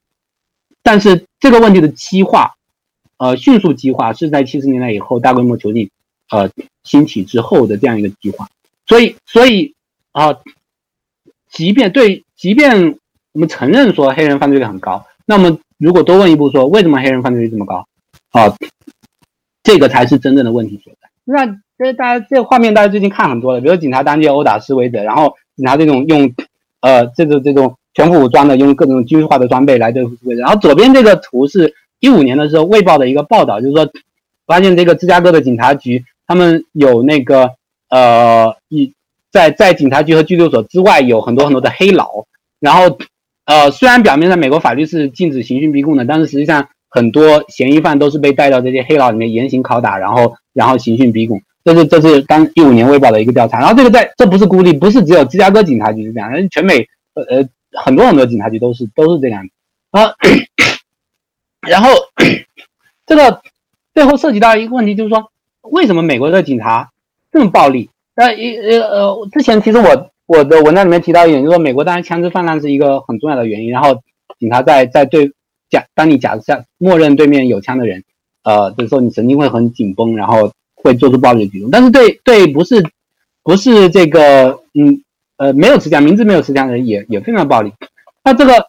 [0.83, 2.55] 但是这个问题的激化，
[3.17, 5.89] 呃迅速激化是在七十年代以后大规模囚禁
[6.29, 6.49] 呃
[6.83, 8.47] 兴起之后的这样一个激化，
[8.85, 9.73] 所以所以
[10.11, 10.37] 啊。
[11.55, 12.97] 即便对，即便
[13.31, 17.87] 我们承认说黑人犯罪率很高，那么如果多问一步说为什么黑人犯罪率这么高，
[18.31, 18.53] 啊，
[19.63, 21.07] 这个才是真正的问题所在。
[21.23, 21.45] 那
[21.77, 26.33] 这大家这画面大家最近看很多了，比如警察当街殴打示威者，然后警察这种用
[26.81, 30.41] 呃这个这种全副武装的，用各种军事化的装备来对付示威者。
[30.41, 33.89] 然后左边这个图是一五年的时候卫报的一个报道，就是说
[34.45, 37.51] 发现这个芝加哥的警察局他们有那个
[37.89, 38.93] 呃一。
[39.35, 42.25] 在在警察局和拘留所之外有很多很多的黑牢，
[42.61, 42.97] 然后，
[43.43, 51.41] 呃，虽然表面上美国法律是禁止刑讯逼供的，但是实际上很多嫌疑犯都是被带到这些黑牢里面严刑拷打，然后然后刑讯逼供。
[51.65, 57.45] 这是这是当一五年卫报的一个调查，然后这个在这不是孤立，不是只有芝加哥警察局是这样，全美呃呃
[57.83, 59.45] 很多很多警察局都是都是这样
[59.91, 60.13] 啊。
[61.59, 61.89] 然后
[63.05, 63.41] 这个
[63.93, 65.29] 最后涉及到一个问题，就是说
[65.61, 66.91] 为什么美国的警察
[67.33, 67.89] 这么暴力？
[68.15, 73.71] 呃一呃呃，之前其实我我的文章里面提到一点，就是说美国当然枪支泛滥是一个很重要的原因。
[73.71, 74.01] 然后
[74.39, 75.31] 警察在在对
[75.69, 78.03] 假当你假设默认对面有枪的人，
[78.43, 81.69] 呃的时候，你神经会很紧绷，然后会做出暴力的举动。
[81.69, 82.81] 但是对对不是
[83.43, 85.01] 不是这个嗯
[85.35, 87.73] 呃没有持枪，明知没有持枪的人也也非常暴力。
[88.23, 88.67] 那这个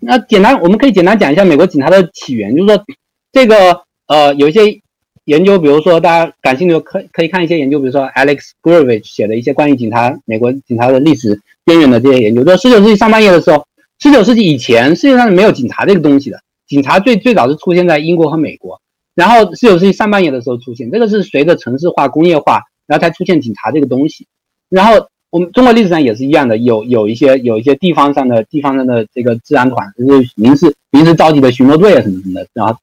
[0.00, 2.84] 那简单我们可以简单讲一下美国警察的起源，就是说
[3.30, 4.80] 这个呃有一些。
[5.26, 12.44] 研究，比如说大家感兴趣可可以看一些研究，比如说 Alex g r e v i c h 写的一些关于警察、美国警察的历史边缘的这些研究。
[12.44, 13.66] 说十九世纪上半叶的时候，
[13.98, 16.38] 十九世纪以前世界上是没有警察这个东西的。
[16.68, 18.80] 警察最最早是出现在英国和美国，
[19.16, 24.28] 然后十九世纪上半叶的时候出现，这个是随着城市化、工业化，然后才出现警察这个东西。
[24.68, 32.76] 然后我们中国历史上也是一样的，有有一些有一些地方上的地方上的这个治安团，就是临时临时召集的巡逻队啊什么什么的，然后。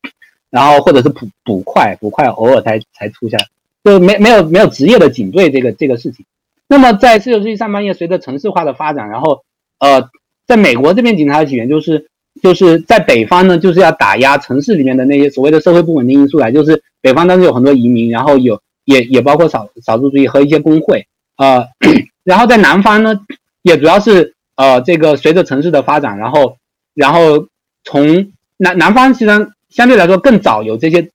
[0.54, 3.40] 然后或者是捕捕快，捕快偶尔才才出现，
[3.84, 6.24] 就没没有没有职业的警队这个这个事情。
[6.68, 9.44] 那么在十九世纪上半叶，随着城市化的发展，然后
[9.80, 10.12] 呃，
[10.46, 12.06] 在美国这边警察的起源就是
[12.40, 21.08] 就是在北方呢，就是要打压城市里面的那些所谓的社会不稳定因素来，就是北方当时有很多移民，然后有也也包括少少数族裔和一些工会，
[21.38, 21.66] 呃，
[22.24, 23.20] 然后在南方呢，
[23.64, 26.58] 也主要是呃这个随着城市的发展，然后
[26.94, 27.48] 然后
[27.84, 29.50] 从南南方其实。
[29.74, 31.10] 相对来说更早有这些，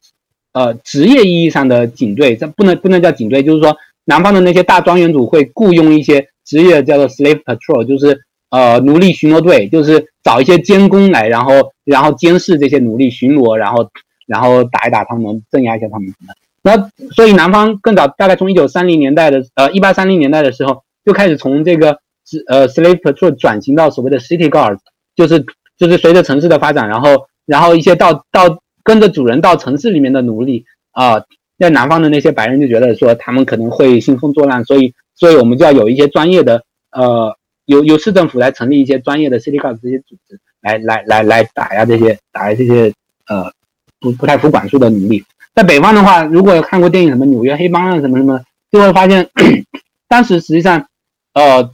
[0.53, 8.21] 呃，职业意义上的警队，这不能不能叫警队，就是说南方的那些大庄园主会雇佣一些职业叫做 slave patrol，就是
[8.51, 11.53] 呃奴隶巡逻队，就是找一些监工来，然后
[11.85, 13.89] 然后监视这些奴隶巡逻，然后
[14.27, 16.35] 然后打一打他们，镇压一下他们什么。
[16.63, 22.01] 那所以南方更早，大概从一九三零年代的呃一八三零年代的时候，就开始从这个
[22.49, 24.79] 呃 slave patrol 转型到所谓的 city guard，
[25.15, 25.47] 就是
[25.79, 27.29] 就是随着城市的发展，然后。
[27.49, 31.25] 然后一些到到跟着主人到城市里面的奴隶啊，
[31.59, 36.63] 在南方的那些白人就觉得说他们可能会兴风作浪，所以所以我们就要有一些专业的
[36.93, 37.35] 呃，
[37.65, 42.93] 由由市政府来成立一些专业的 city guard 这些组织，来来来来打压这些打压这些
[43.27, 43.51] 呃
[43.99, 45.25] 不不太服管束的奴隶。
[45.55, 49.31] 在北方的话，如果看过电影什么纽约黑帮啊什么什么，就会发现
[50.07, 50.87] 当时实际上
[51.33, 51.71] 呃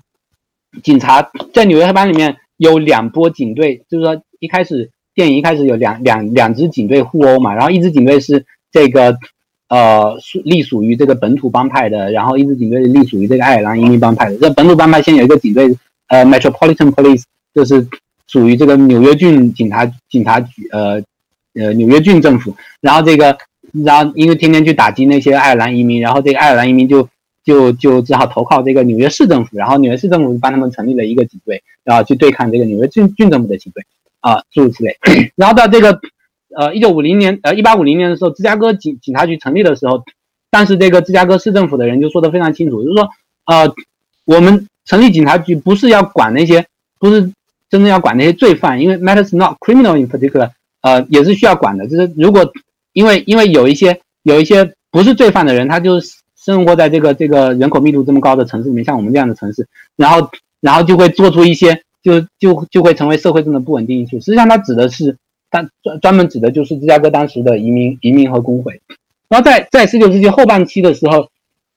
[0.84, 4.92] 警察在纽约黑帮里面有两波警队，就是说一开始。
[5.14, 9.16] 电影一开始有两两两支警队互殴嘛，然后一支警队是这个
[9.68, 14.36] 呃属隶属于这个本土帮派的，然后一支警队隶属于这个爱尔兰移民帮派的。
[14.38, 15.76] 这本土帮派先有一个警队，
[16.08, 17.22] 呃，Metropolitan Police，
[17.54, 17.86] 就是
[18.26, 21.00] 属于这个纽约郡警察警察局，呃
[21.54, 22.54] 呃纽约郡政府。
[22.80, 23.38] 然后这个，
[23.84, 27.08] 然后因为天天去打击那些爱尔兰移民，然后这个爱尔兰移民就
[27.44, 33.84] 就就只好投靠这个纽约市政府，然后纽约市政府帮他们成立了一个警队，然后去对抗这个纽约郡郡政府的警队。
[34.24, 34.96] 啊，诸如此类。
[35.36, 36.00] 然后到这个，
[36.56, 40.02] 呃，一九五零年，呃，一八五零年的时候，芝加哥警警察局成立的时候，
[40.50, 43.10] 当时这个芝加哥市政府的人就说的非常清楚，就是说，
[43.44, 43.74] 呃，
[44.24, 46.64] 我们成立警察局不是要管那些，
[46.98, 47.20] 不是
[47.68, 51.86] 真正要管那些罪犯，因为 matters not criminal in particular，呃，也是需要管的。
[51.86, 52.50] 就是如果
[52.94, 56.00] 因为因为有一些有一些不是罪犯的人，他就
[56.34, 60.30] 生活在这个这个人口密度这么高的城市里面，像我们这样的城市，然后
[60.62, 61.82] 然后就会做出一些。
[62.04, 64.20] 就就就会成为社会中的不稳定因素。
[64.20, 65.16] 实际上，它指的是，
[65.50, 68.82] 单专专门指的就是芝加哥当时的移民移民和工会。
[69.28, 71.30] 然后在在十九世纪后半期的时候，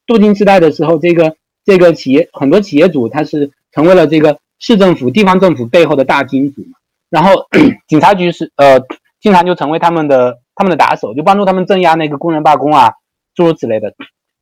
[0.06, 6.78] 镀金时代的时候，这个这个企业很多企业主他是成为了这个市政府、地方政府背后的大金主嘛。
[7.10, 7.48] 然后
[7.88, 8.82] 警察局是呃，
[9.22, 12.92] 经常就成为他们的他们的打手，就帮助他们镇压那个工人罢工啊，
[13.34, 13.94] 诸如此类的。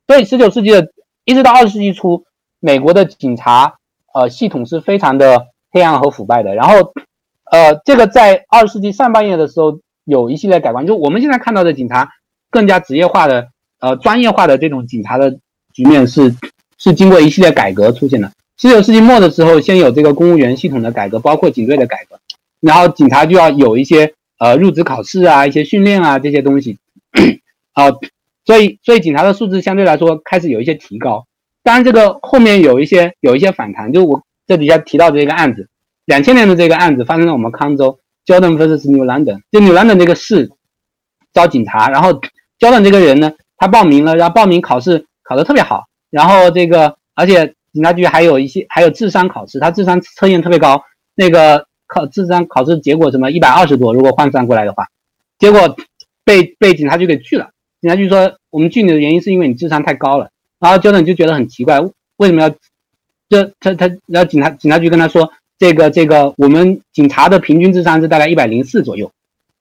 [0.08, 0.90] 所以十九世纪的
[1.24, 2.24] 一直到二十世纪初，
[2.58, 3.74] 美国的警察
[4.12, 5.46] 呃系统是非常的。
[5.76, 6.94] 黑暗和腐败的，然后，
[7.52, 12.08] 呃，这个在二十世纪上半叶的时候有一系列改观，就我们现在看到的警察
[12.50, 13.48] 更加职业化的、
[13.78, 15.38] 呃专业化的这种警察的
[15.74, 16.34] 局面是
[16.78, 18.32] 是经过一系列改革出现的。
[18.56, 22.18] 十九世纪末的时候，先有这个公务员系统的改革，包括警队的改革，
[22.60, 26.78] 然后警察就要有一些呃入职考试啊、一些训练啊这些东西，
[27.76, 27.92] 啊，
[28.46, 31.26] 所以所以警察的素质相对来说开始有一些提高。
[31.62, 34.22] 当然，这个后面有一些有一些反弹，就我。
[34.46, 35.68] 这底下提到这个案子，
[36.04, 40.52] 两千年的这个案子发生在我们康州，Jordan vs New London，就 New London 这个市
[41.32, 42.20] 招警察，然后
[42.60, 50.82] Jordan 这个人呢，他报名了，然后报名考试考得特别好，然后这个而且警察局还有一些还有智商考试，他智商测验特别高，
[51.16, 54.86] 那个考智商考试结果什么一百二十多，如果换算过来的话，
[55.40, 55.76] 结果
[56.24, 57.50] 被被警察局给拒了，
[57.80, 61.80] 警察局说我们拒你的原因是因为你智商太高了，然后 Jordan 就觉得很奇怪，
[62.16, 62.54] 为什么要？
[63.28, 69.10] 这他他，然后警察警察局跟他说，这个这个，我们警察的平均智商是大概一百零四左右，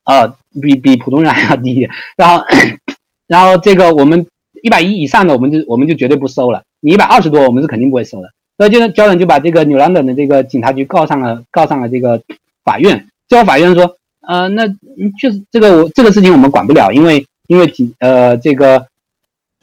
[0.04, 1.88] 啊，比比普通人还要低。
[2.16, 2.44] 然后
[3.28, 4.28] 然后这个我们
[4.62, 6.64] 一百一以上的，我们就我们就绝对不收了。
[6.80, 8.30] 你一百二十多，我们是肯定不会收的。
[8.58, 12.22] 所以就交警就把这个纽兰等的这个警察局告上了告上了这个
[12.64, 13.08] 法院。
[13.28, 14.68] 最后法院说，呃，那
[15.20, 18.88] 确实这个我这个事情我们管不了，因为因为警呃这个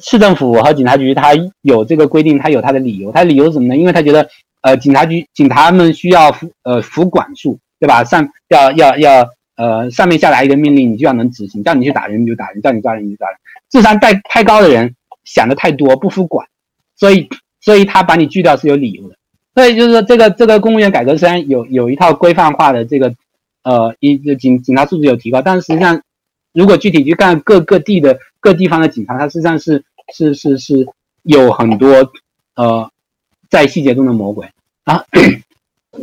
[0.03, 1.31] 市政府和警察局他
[1.62, 3.77] 有这个规定，他有他的理由，他理由是什么呢？
[3.77, 4.29] 因为他觉得
[4.61, 8.05] 呃警察局警察们需要服呃服管束，对吧？
[8.05, 13.39] 上要要要呃上面下达一个命令，你就要能执行，叫你去打人你就打人，叫你抓人你就抓人。
[13.70, 16.47] 智商太太高的人想的太多，不服管，
[16.97, 17.29] 所以
[17.61, 19.16] 所以他把你拒掉是有理由的。
[19.55, 23.15] 所以就是说这个这个公务员改革虽然有有一套规范化的这个。
[23.65, 26.03] 呃，一警警察素质有提高，但是实际上，
[26.53, 29.85] 如果具体去看各各地的各地方的警察，他实际上是
[30.15, 30.87] 是是是
[31.23, 32.12] 有很多
[32.55, 32.91] 呃
[33.51, 34.49] 在细节中的魔鬼
[34.85, 35.05] 啊。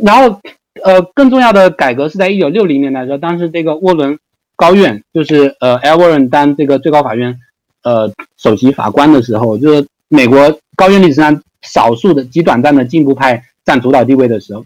[0.02, 0.40] 然后
[0.84, 4.18] 呃，更重要的改革是在一九六零年代的时候，当时这个沃伦
[4.56, 5.98] 高院就是呃，L.
[5.98, 7.38] Warren 当这个最高法院
[7.82, 14.64] 呃首席法官的时候，就是美国高院历史上少数的极短暂的进步派占主导地位的时候，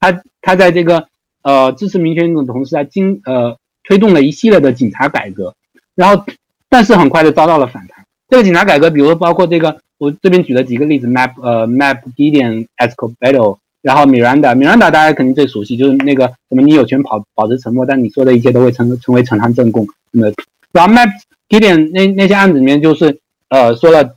[0.00, 1.08] 他他在这个。
[1.44, 5.54] 呃，支持民权运动的同时，还经呃推动了一系列的警察改革，
[5.94, 6.24] 然后，
[6.70, 7.93] 但是很快就遭到了反弹。
[8.34, 19.86] 这个警察改革，比如说包括这个，我这边举了几个例子，Map 呃 Map Gideon Escobedo，然后 Miranda，Miranda 大家肯定最熟悉，就是那个什么你有权保保持沉默，但你说的一切都会成成为呈堂证供。
[20.10, 20.32] 那么，
[20.72, 21.10] 然后 Map
[21.48, 23.20] Gideon 那那些案子里面，就是
[23.50, 24.16] 呃说了，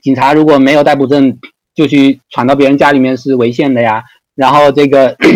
[0.00, 1.36] 警察如果没有逮捕证
[1.74, 4.04] 就去闯到别人家里面是违宪的呀，
[4.36, 5.16] 然后这个。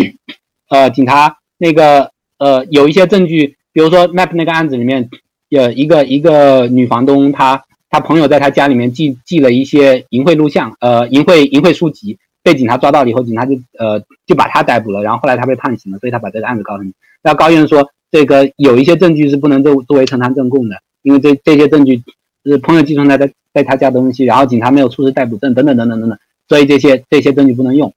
[0.69, 2.09] 呃，警察那个
[2.39, 5.09] 呃，有一些证据，比如说 Map 那个案子里面，
[5.49, 16.93] 有一个一个女房东，她他朋友在他家里面寄寄了一些淫秽录像，呃，淫秽淫秽书籍，被警察抓到了以后，警察就呃就把他逮捕了，然后后来他被判刑了，所以他把这个案子告上去。
[17.23, 22.01] 那高院说，这个有一些证据是不能作作为呈堂证供的，因为这这些证据
[22.43, 27.93] 是朋友寄存在在在他家的东西，然后警察没有出示逮捕证，等等等等等等，所以这些这些证据不能用。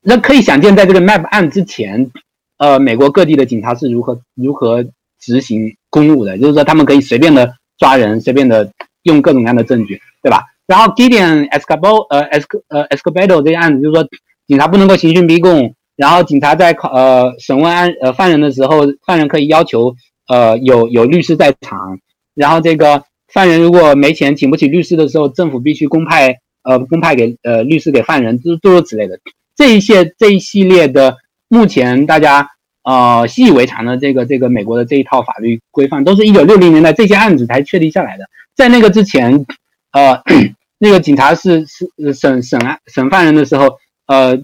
[0.00, 2.10] 那可以想见，在这个 Map 案之前，
[2.58, 4.84] 呃，美国各地的警察是如何如何
[5.18, 8.70] 执行公务的，就是说他们可以随便的抓人，随便的
[9.06, 10.44] 用各种各样的证据，对吧？
[10.66, 14.08] 然后 Gideon Escobedo 呃，Esc 呃 Escobedo 这个案子，就是说
[14.48, 19.94] 警察不能够刑讯逼供，然后警察在考呃审问案呃犯人的时候，犯人可以要求
[20.28, 22.00] 呃有有律师在场，
[22.34, 29.20] 然后这个犯人如果没钱请不起律师的时候，政府必须公派呃公派给呃律师给犯人，诸诸如此类的。
[29.54, 31.16] 这一些这一系列的，
[31.48, 32.50] 目前大家
[32.82, 38.24] 呃习以为常的这个这个美国的这一套法律规范，都是一九六零年代这些案子才确立下来的。
[38.56, 39.46] 在那个之前，
[39.92, 40.20] 呃，
[40.78, 44.42] 那个警察是是审审案审犯人的时候，呃，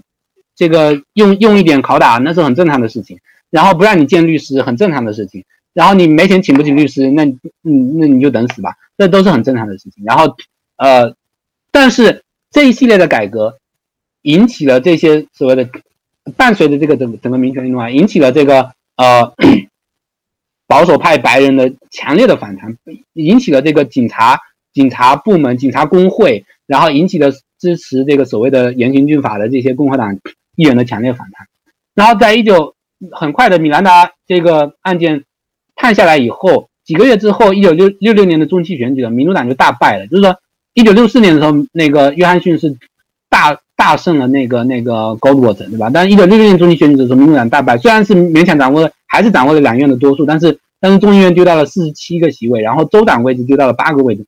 [0.55, 3.19] 这个用用一点拷打那是很正常的事情，
[3.49, 7.25] 然后不让你见律师很正常的事情，然后你没钱请不起律师，那
[7.63, 10.03] 嗯那你就等死吧，这都是很正常的事情。
[10.05, 10.37] 然后
[10.77, 11.15] 呃，
[11.71, 13.57] 但是这一系列的改革。
[14.25, 15.69] 引起了这些所谓的
[16.37, 19.33] 伴随着这个整整个民权运动啊，引起了这个呃
[20.73, 22.75] 保守派白人的强烈的反弹，
[23.13, 24.39] 引起了这个警察
[24.73, 30.17] 警察部门、警察工会，然后引起了支持这个所谓的严刑峻法的这些共和党
[30.55, 31.47] 议员的强烈反弹。
[31.93, 32.73] 然后在一九
[33.11, 35.25] 很快的米兰达这个案件
[35.75, 40.07] 判下来以后，几个月之后，一九六六六年的中期选举了，民主党就大败了。
[40.07, 40.35] 就是说，
[40.73, 42.75] 一九六四年的时候，那个约翰逊是
[43.29, 43.59] 大。
[43.75, 45.89] 大胜了那个那个 Goldwater，对吧？
[45.91, 54.25] 但是一九六六年中期选举的时候，民主党大败，虽然是勉强掌握了，还是掌握了两院的多数，但是但是众议院丢到了四十七个席位，然后州党位置丢到了八个位置，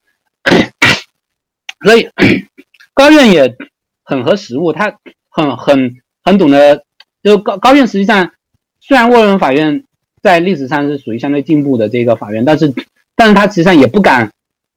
[1.83, 2.07] 所以
[2.93, 3.55] 高院也
[4.03, 4.95] 很合时务，他
[5.29, 6.83] 很很很懂得，
[7.23, 8.31] 就高高院实际上
[8.79, 9.83] 虽然沃伦法院
[10.21, 12.71] 在历史上是属于相对进步的这个法院，但是
[13.15, 14.31] 但是他实际上也不敢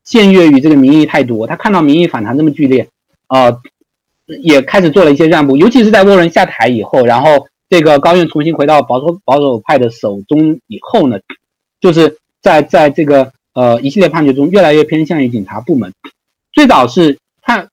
[0.06, 2.88] 僭越于这个民意太多，他看到民意反弹这么剧烈，
[3.26, 3.58] 啊。
[4.42, 11.18] 也开始做了一些让步，尤其是在沃伦下台以后，然后这个高院重新回到保守保守派的手中以后呢，
[11.80, 15.92] 就是在在这个呃一系列判决中越来越偏向于警察部门。
[16.52, 17.68] 最早是判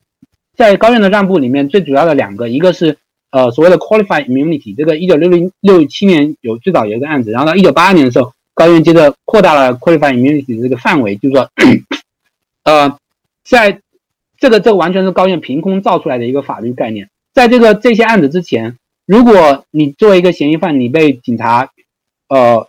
[0.55, 2.97] 在高院的让步里面最主要的两个，一个是
[3.31, 11.49] 呃所谓的 qualified immunity，这个一九六零六七年有最早有一个案子，然后到一九八二年的时候，高院接着扩大了 qualified immunity 的这个范围，就是说
[12.63, 12.97] 呃
[13.43, 13.81] 在。
[14.38, 17.09] 这个这完全是高院凭空造出来的一个法律概念。
[17.34, 21.69] 在这个这些案子之前，如果你作为一个嫌疑犯，你被警察，
[22.27, 22.68] 呃，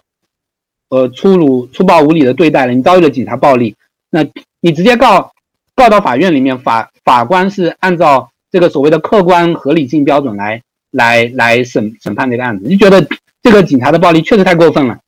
[0.89, 3.77] 呃粗鲁、粗暴、无理的对待了，你遭遇了警察暴力，
[4.11, 4.27] 那
[4.61, 5.33] 你直接告
[5.75, 12.65] 告到法院里面，法法官是按照这个所谓的客观合理性标准来来来审审判这个案子。
[12.67, 13.07] 你觉得
[13.43, 14.99] 这个警察的暴力确实太过分了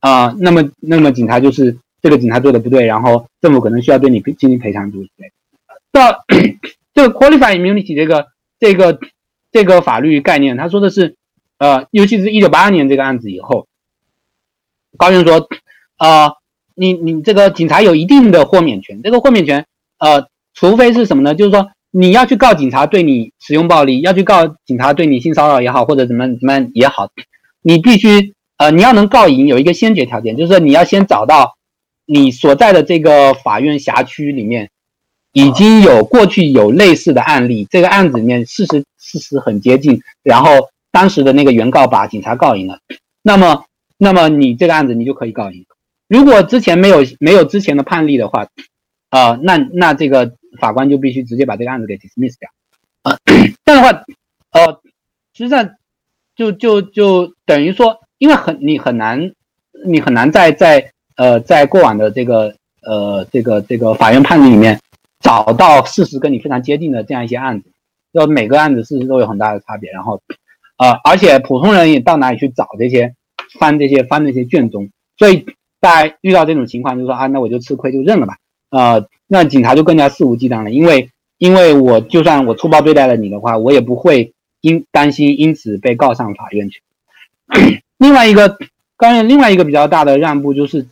[0.00, 0.34] 啊？
[0.38, 5.32] 那么那么警察就是这个警察做的不对，然后政府可能需要对你进行赔偿对不对。
[5.90, 6.24] 到
[6.94, 8.28] 这个 qualified immunity 这个
[8.60, 9.00] 这个
[9.56, 11.16] 这个法律概念，他说的是，
[11.56, 13.66] 呃，尤其是一九八二年这个案子以后，
[14.98, 15.48] 高院说，
[15.96, 16.30] 呃，
[16.74, 19.64] 你你这个警察有一定的豁免权，这个豁免权，
[19.96, 21.34] 呃，除非是什么呢？
[21.34, 27.08] 就是说你要去告警察对你使用暴力，要去告警察对你性骚扰也好，或者怎么怎么也好，
[27.62, 31.56] 你必须呃你要能告赢，有一个先决条件，就是说你要先找到
[32.04, 34.68] 你所在的这个法院辖区里面
[35.32, 38.84] 已经有过去有类似的案例，这个案子里面事实
[39.18, 40.50] 事实很接近，然后
[40.90, 42.80] 当时的那个原告把警察告赢了，
[43.22, 43.64] 那么。
[43.98, 45.64] 那么你这个案子你就可以告赢。
[46.06, 48.46] 如果之前没有没有之前的判例的话，
[49.08, 52.50] 啊，那那这个法官就必须直接把这个案子给 dismiss 掉。
[53.00, 53.18] 啊，
[53.64, 54.04] 这样的话，
[54.50, 54.82] 呃，
[55.32, 55.70] 实际上
[56.36, 59.32] 就就就等于说，因为很你很难
[59.86, 64.78] 你很难在在呃在过往的这个呃这个这个法院判例里面
[65.20, 67.70] 找到事实跟你非常接近的这样一些案子，
[68.16, 69.92] 就每个案子事实都有很大的差别。
[69.92, 70.22] 然后，
[70.78, 73.14] 呃，而且普通人也到哪里去找这些？
[73.60, 75.46] 翻这些翻那些卷宗，所以
[75.80, 78.36] 大家遇到这种情况，就说啊，那我就吃亏就认了吧。
[78.70, 86.82] 呃，那警察就更加肆无忌惮了，因为因为我就算我粗暴对待了你的话，我也不会因担心因此被告上法院去。
[87.96, 88.58] 另外一个，
[88.98, 90.86] 刚才另外一个比较大的让步就是，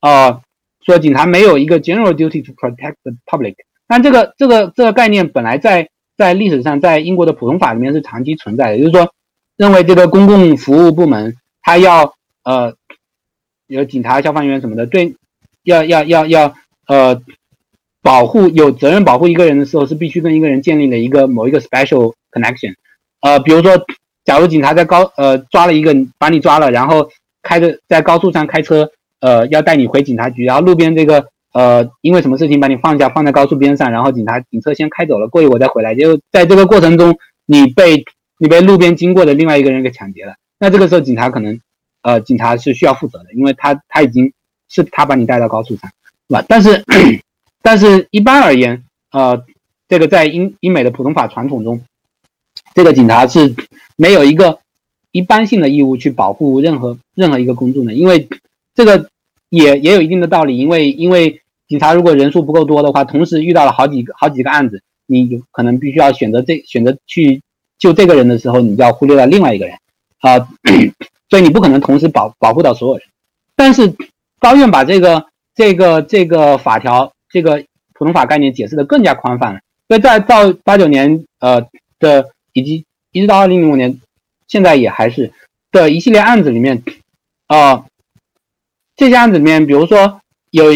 [0.00, 0.42] 呃，
[0.84, 3.54] 说警察没有一个 general duty to protect the public。
[3.86, 5.88] 但这个这个这个概念本来在
[6.22, 9.12] 在历史上在英国的普通法里面是长期存在的，就是说
[9.56, 11.34] 认为这个公共服务部门。
[11.64, 12.74] 他要呃，
[13.66, 15.14] 有警察、消防员什么的，对，
[15.62, 16.54] 要要要要
[16.86, 17.20] 呃，
[18.02, 22.74] 保护有责任保护一个人的时候，是必须跟一个人建立了一个某一个 special connection。
[23.20, 23.80] 呃，比如说，
[24.24, 27.08] 假如警察在高呃抓了一个，把你抓了，然后
[27.42, 28.90] 开着在高速上开车，
[29.20, 37.16] 呃，要带你回警察局，然后路边这个呃因为什么事情把你放下，放在高速边上，然后警察警车先开走了，过一会儿再回来，就在这个过程中，
[37.46, 38.04] 你被
[38.38, 40.34] 你被路边经过的另外一个人给抢劫了。
[40.58, 41.60] 那这个时候，警察可能，
[42.02, 44.32] 呃，警察是需要负责的，因为他他已经
[44.68, 45.90] 是他把你带到高速上，
[46.28, 46.44] 是吧？
[46.48, 46.82] 但是，
[47.62, 49.44] 但是一般而言，呃，
[49.88, 51.82] 这个在英英美的普通法传统中，
[52.74, 53.54] 这个警察是
[53.96, 54.60] 没有一个
[55.10, 58.28] 一般性的义务去保护任何任何一个公众的，因为
[58.74, 59.10] 这个
[59.50, 61.41] 也也有一定的道理，因为因为
[61.72, 67.40] 警察如果人数不够多的话，同时遇到了好几个好几个案子，你可能必须要选择这选择去
[67.78, 69.74] 救这个人的时候，你就要忽略了另外一个人。
[70.20, 70.36] 啊，
[71.30, 73.06] 所以你不可能同时保保护到所有人，
[73.56, 73.96] 但是
[74.38, 75.24] 高院把这个
[75.54, 81.66] 这个这个法条这个普通法概念解释的更加宽泛了，所以在到八九年呃
[81.98, 83.98] 的以及一直到二零零五年，
[84.46, 85.32] 现在也还是
[85.70, 86.82] 的一系列案子里面，
[87.46, 87.86] 啊，
[88.94, 90.20] 这些案子里面，比如说
[90.50, 90.66] 有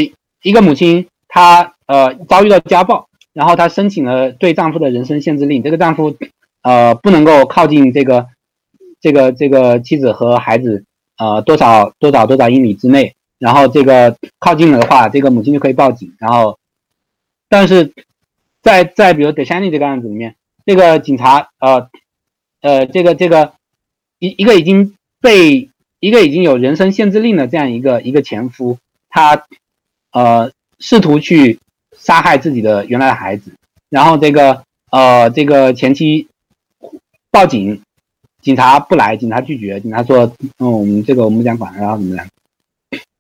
[0.43, 6.17] 一个母亲，她呃遭遇到家暴，然后她申请了对丈夫的人身限制令，这个丈夫
[6.63, 8.29] 呃不能够靠近这个。
[8.99, 10.85] 这个这个妻子和孩子，
[11.19, 16.15] 呃，多少多少多少英里之内，然后这个靠近了的话，这个母亲就可以报警。
[16.19, 16.59] 然后，
[17.49, 17.93] 但是
[18.63, 20.35] 在在比如 d e s h a n i 这个案子里面，
[20.65, 21.89] 这个警察，呃
[22.63, 23.53] 呃，这个这个
[24.19, 25.69] 一一个已经被
[26.01, 29.45] 一个已经有人身限制令的这样一个一个前夫，他
[30.17, 31.59] 呃试图去
[31.99, 33.53] 杀害自己的原来的孩子，
[33.91, 36.27] 然后这个呃这个前妻
[37.31, 37.81] 报警。
[38.43, 40.33] 警察不来，警察拒绝，警察说
[40.63, 42.25] ：“嗯，我们这个我们不想管，然后怎么样？”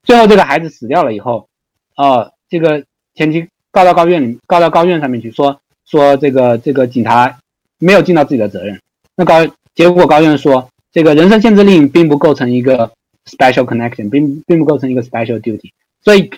[0.06, 1.48] 最后这个孩子死掉了以后，
[1.96, 2.84] 呃，这个
[3.16, 7.40] 前妻告到高院里，告到高院上面去，说说这个这个警察
[7.80, 8.80] 没有尽到自己的责任。
[9.16, 9.44] 那高
[9.74, 12.92] 结果高院说，这个人身限制令并不构成一个
[13.24, 15.72] special connection，并并不构成一个 special duty。
[16.04, 16.30] 所以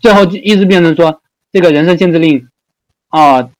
[0.00, 1.20] 最后就一直变成说，
[1.52, 2.48] 这个人身限制令
[3.08, 3.50] 啊，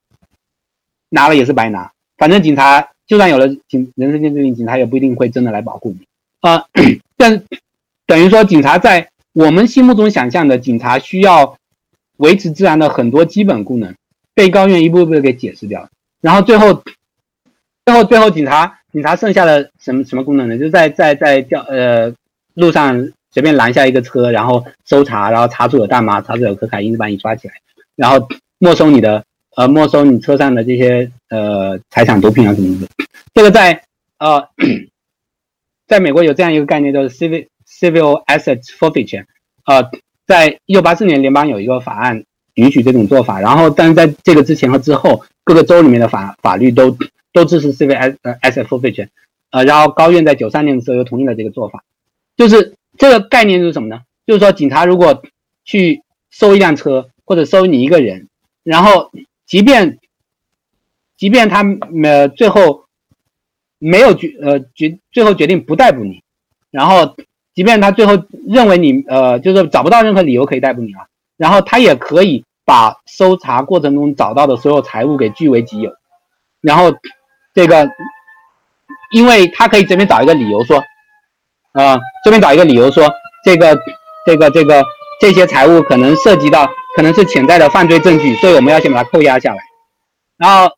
[1.08, 2.88] 拿了也是白拿，反正警察。
[3.08, 6.06] 就算有了警人身限制令，警察也不一定会真的来保护你
[6.40, 6.66] 啊。
[7.16, 7.42] 但
[8.04, 11.56] 等于说，警察在我们心目中想象的警察需要
[12.18, 13.94] 维持治安的很多基本功能，
[14.34, 15.88] 被高院一步步给解释掉了。
[16.20, 16.84] 然后最后，
[17.86, 20.58] 最后最后，警察警察剩下的什么什么功能呢？
[20.58, 22.12] 就在在在调呃
[22.52, 27.54] 路上随便拦下一个车，然后搜查，然后查出有大麻，查出有可卡因，就把你抓起来，
[27.96, 28.28] 然后
[28.58, 29.24] 没收你的。
[29.56, 32.86] 呃，没收你车上的这些呃财产、毒品啊什么的，
[33.34, 33.82] 这个在
[34.18, 34.48] 呃，
[35.88, 39.24] 在美国有这样一个概念，叫做 civil civil assets forfeiture。
[39.64, 39.90] 呃，
[40.28, 42.22] 在一九八四年，联邦有一个法案
[42.54, 46.96] 允许这种做法，然后，但是在这个之前和之后，各个州里面的法法律都
[47.32, 49.08] 都支持 civil asset forfeiture。
[49.50, 51.82] 呃，然后高院在九三年的时候又同意了这个做法，
[52.36, 54.02] 就是这个概念是什么呢？
[54.26, 55.22] 就是说，警察如果
[55.64, 58.28] 去收一辆车或者收你一个人，
[58.62, 59.10] 然后
[59.46, 59.98] 即便，
[61.16, 61.64] 即便他
[62.04, 62.84] 呃最后
[63.78, 66.22] 没有决呃决最后决定不逮捕你，
[66.70, 67.16] 然后
[67.54, 71.06] 即便他最后认为你呃，就是找不到任何理由可以逮捕你了，
[71.36, 75.92] 然后他也可以把搜查过程中找到的所有财物给据为己有，
[76.60, 76.92] 然后
[77.54, 77.88] 这个，
[79.12, 80.84] 因为他可以随便找一个理由说，
[81.72, 83.12] 啊，这边找一个理由说
[83.44, 83.78] 这个
[84.26, 84.84] 这个这个
[85.20, 89.60] 这些财物可能涉及到可能是潜在的犯罪证据，所以我们要先把它扣押下来，
[90.36, 90.72] 然后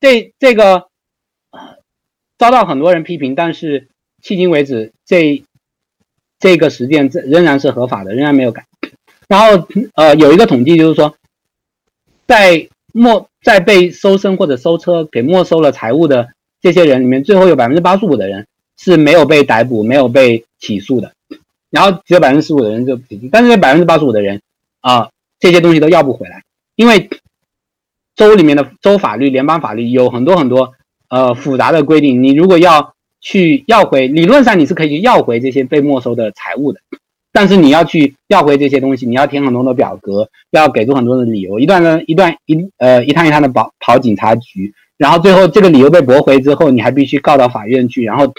[0.00, 0.88] 这这个。
[2.38, 3.88] 遭到很多人批评，但是
[4.24, 5.44] 迄今为止，这
[6.38, 8.64] 这个实践这仍然是合法的，仍然没有改。
[9.28, 11.14] 然后，呃，有一个统计就是说，
[12.26, 16.30] 在没在被搜身或者搜车给没收了财物的
[16.62, 18.46] 这些人里面，最后有百分之八十五的人
[18.80, 21.12] 是没有被逮捕、没有被起诉的。
[21.70, 22.98] 然后只有百分之十五的人就，
[23.30, 24.40] 但是这百分之八十五的人
[24.80, 26.42] 啊，这些东西都要不回来，
[26.74, 27.10] 因为
[28.16, 30.72] 州里面的州法律、联邦法律有很多很多。
[31.12, 36.78] 呃，复杂的规定，你如果要去要回，理论上你是可以去要回这些被没收的财物的，
[37.32, 48.32] 但是你要去要回这些东西，你要填很多的表格，要给出很多的理由，一段呢一段一呃一趟一趟的跑跑警察局，然后最后这个理由被驳回之后，你还必须告到法院去，然后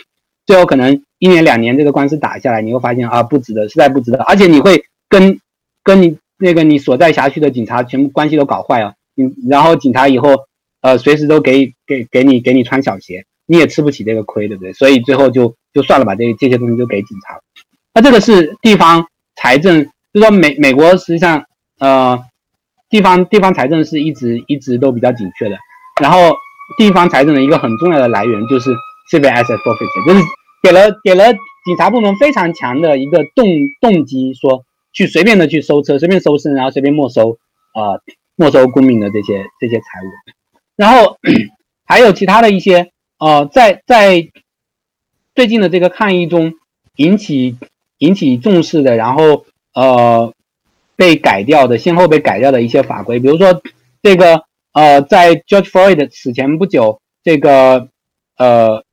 [0.51, 5.39] 最后可能一年两年这个官司打下来，你会发现啊不值得，实在不值得，而且你会跟
[5.81, 10.35] 跟你那个你所在辖区的警察全部关系都搞坏啊，你然后警察以后。
[10.83, 14.73] 呃，随时都给给给你给你穿小鞋，你也吃不起这个亏，对不对？
[14.73, 17.39] 所以最后就就算了吧，这这些东西就给警察。
[17.93, 19.05] 那这个是地方
[19.35, 21.45] 财政，就说美美国实际上
[21.77, 22.19] 呃，
[22.89, 25.57] 地方地方财政是一直一直都比较紧缺的。
[26.01, 26.35] 然后
[26.79, 28.71] 地方财政的一个很重要的来源就是
[29.11, 30.19] civil asset forfeiture，就是
[30.61, 31.33] 给了给了
[31.65, 33.45] 警察部门非常强的一个动
[33.79, 34.63] 动机，说
[34.93, 37.37] 去随便的去搜车，随便搜身，然后随便没收
[37.73, 37.99] 啊
[38.35, 40.09] 没收公民的这些这些财物。
[40.75, 41.17] 然后
[41.85, 44.29] 还有其他的一些呃，在在
[45.35, 46.53] 最近的这个抗议中
[46.95, 47.57] 引起
[47.99, 50.33] 引起重视的，然后呃
[50.95, 53.61] 被改掉的，先后被改掉的一些法规，比如说
[54.01, 54.43] 这个
[54.73, 57.89] 呃，在 George Floyd 死前不久，这个
[58.37, 58.83] 呃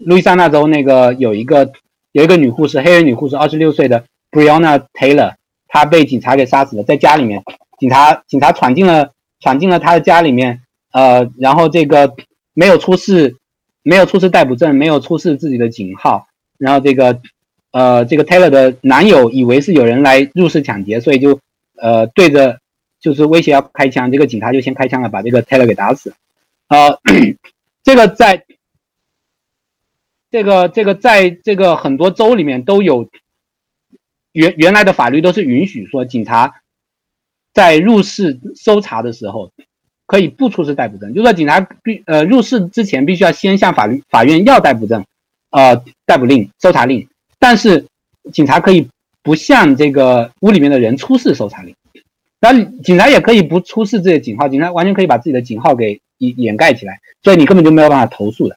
[0.00, 1.72] 路易斯安那州那个有一个
[2.12, 5.34] 有一个女护士，黑人女护士，二十六岁的 Breonna Taylor，
[5.68, 7.42] 她被警察给杀死了，在家里面，
[7.78, 9.12] 警察警察闯进了。
[9.42, 10.60] 闯进了她的家里面，
[10.92, 12.14] 呃，然后这个
[12.52, 13.36] 没有出示，
[13.82, 16.26] 没有出示逮捕证，没有出示自己的警号，
[16.58, 17.22] 然后这个，
[17.72, 21.40] 呃，这个 Taylor 的男友以为是有人来入室抢劫，所以就，
[21.80, 22.58] 呃，对着
[23.00, 26.12] 就是威胁要开枪，这个警察就先开枪了，把这个 Taylor 给打死。
[26.68, 27.00] 呃，
[27.82, 28.44] 这个在，
[30.30, 33.08] 这个这个在这个很多州里面都有，
[34.32, 36.62] 原原来的法律都是允许说警察。
[37.52, 39.50] 在入室搜查的时候，
[40.06, 45.04] 可以不出示逮捕证，就是说警察必呃入室之前必须要先向法律法院要逮捕证，
[45.50, 45.74] 呃
[46.06, 47.08] 逮捕令、搜查令，
[47.40, 47.84] 但是
[48.32, 48.88] 警察可以
[49.24, 51.74] 不向这个屋里面的人出示搜查令，
[52.40, 52.52] 那
[52.82, 58.56] 警察也可以不出示这些警号，警察完全可以把自己的警号给掩掩盖起来，所以你根本就没有办法投诉的，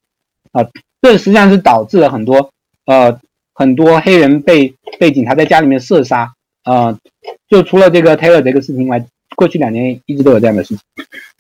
[0.52, 0.70] 啊，
[1.04, 2.50] 这实际上是导致了很多
[2.86, 3.20] 呃
[3.54, 6.34] 很多黑人被被警察在家里面射杀。
[6.64, 6.98] 啊，
[7.50, 9.06] 就除了这个 Taylor 这个事情外，
[9.36, 10.80] 过去两年一直都有这样的事情。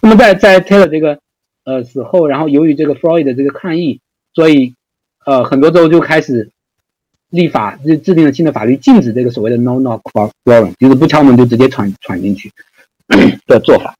[0.02, 1.18] 那么在在 Taylor 这个
[1.64, 4.02] 呃死后，然后由于这个 Floyd 的这个抗议，
[4.34, 4.73] 所以
[5.26, 6.49] 呃很多州就开始
[7.30, 10.02] 立法，就制定了新的法律，禁止这个所谓的 No Knock
[10.44, 12.52] Warrant，就是不敲门就直接闯闯进去
[13.48, 13.95] 的做法。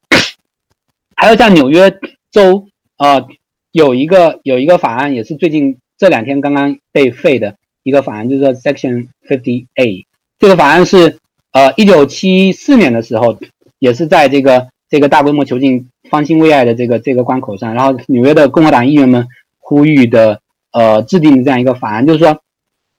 [1.16, 1.90] 还有像纽约
[2.32, 2.68] 州
[2.98, 3.26] 啊，
[3.74, 10.06] 有一个有一个法案，也是最近这两天刚刚被废的一个法案，就是说 Section Fifty A。
[10.38, 11.18] 这个法案是，
[11.52, 13.40] 呃，一九七四年的时候，
[13.80, 19.28] 也是在这个这个大规模囚禁方兴未艾的这个这个关口上，然后纽约的共和党议员们
[19.58, 20.40] 呼吁的，
[20.72, 22.40] 呃，制定的这样一个法案，就是说，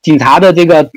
[0.02, 0.90] 警察的这个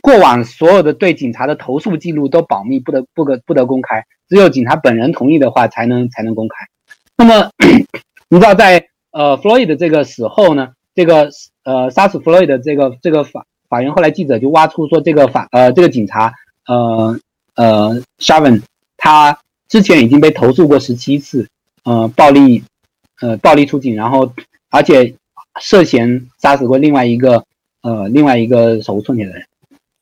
[0.00, 6.54] 过往所有的对警察的投诉记录都保密，不得不得不得公开，只有警察本人同意的话才能才能公开。
[7.18, 7.50] 那么，
[8.30, 11.30] 你知道在呃弗洛伊的这个死后呢，这个
[11.64, 13.44] 呃杀死弗洛伊的这个这个法。
[13.68, 16.34] 法院后来记者就挖出说，这个法呃，这个警察
[16.66, 17.16] 呃
[17.54, 18.62] 呃 s h a v e n
[18.96, 19.38] 他
[19.68, 21.46] 之前已经被投诉过十七次，
[21.84, 22.64] 呃，暴力
[23.20, 24.32] 呃暴力出警，然后
[24.70, 25.14] 而且
[25.60, 27.44] 涉嫌杀死过另外一个
[27.82, 29.46] 呃另外一个手无寸铁的人。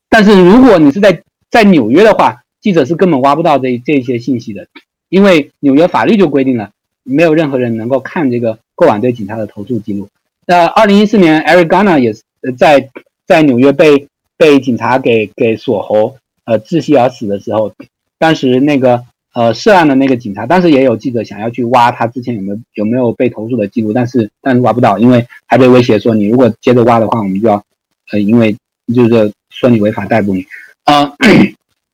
[0.09, 4.67] 但是如果你是在在纽约的话，记者是根本挖不到这这些信息的，
[5.09, 6.71] 因为纽约法律就规定了，
[7.03, 10.07] 没有任何人能够看这个过往对警察的投诉记录。
[10.45, 12.23] 那二零一四年，Eric Garner 也是
[12.57, 12.89] 在。
[13.29, 14.07] 在纽约被
[14.37, 17.71] 被警察给给锁喉，呃窒息而死的时候，
[18.17, 19.03] 当时那个
[19.35, 27.63] 呃涉案的那个警察，当时也有记者想要去挖他之前有没有有没有被投诉的记录，但是但是挖不到，因为还被威胁说你如果接着挖的话，我们就要
[28.11, 28.55] 呃因为
[28.95, 30.43] 就是说你违法逮捕你，
[30.85, 31.15] 呃，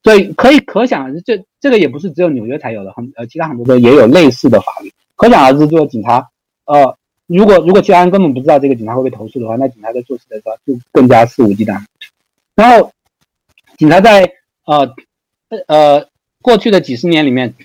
[0.06, 6.30] 所以可以可想而知，这这个也不是只有纽约才有的，很呃其他很多州也有类似的法律，可想而知，就是警察
[6.66, 6.96] 呃
[7.26, 11.84] 如果如果其他人根本不知道这个警察会被投诉的话，那警察在做事的时候就更加肆无忌惮，
[12.56, 12.92] 然后
[13.78, 14.32] 警察在
[14.66, 14.96] 呃
[15.68, 16.08] 呃。
[16.42, 17.56] 过去的几十年里面，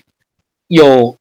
[0.65, 1.15] 有，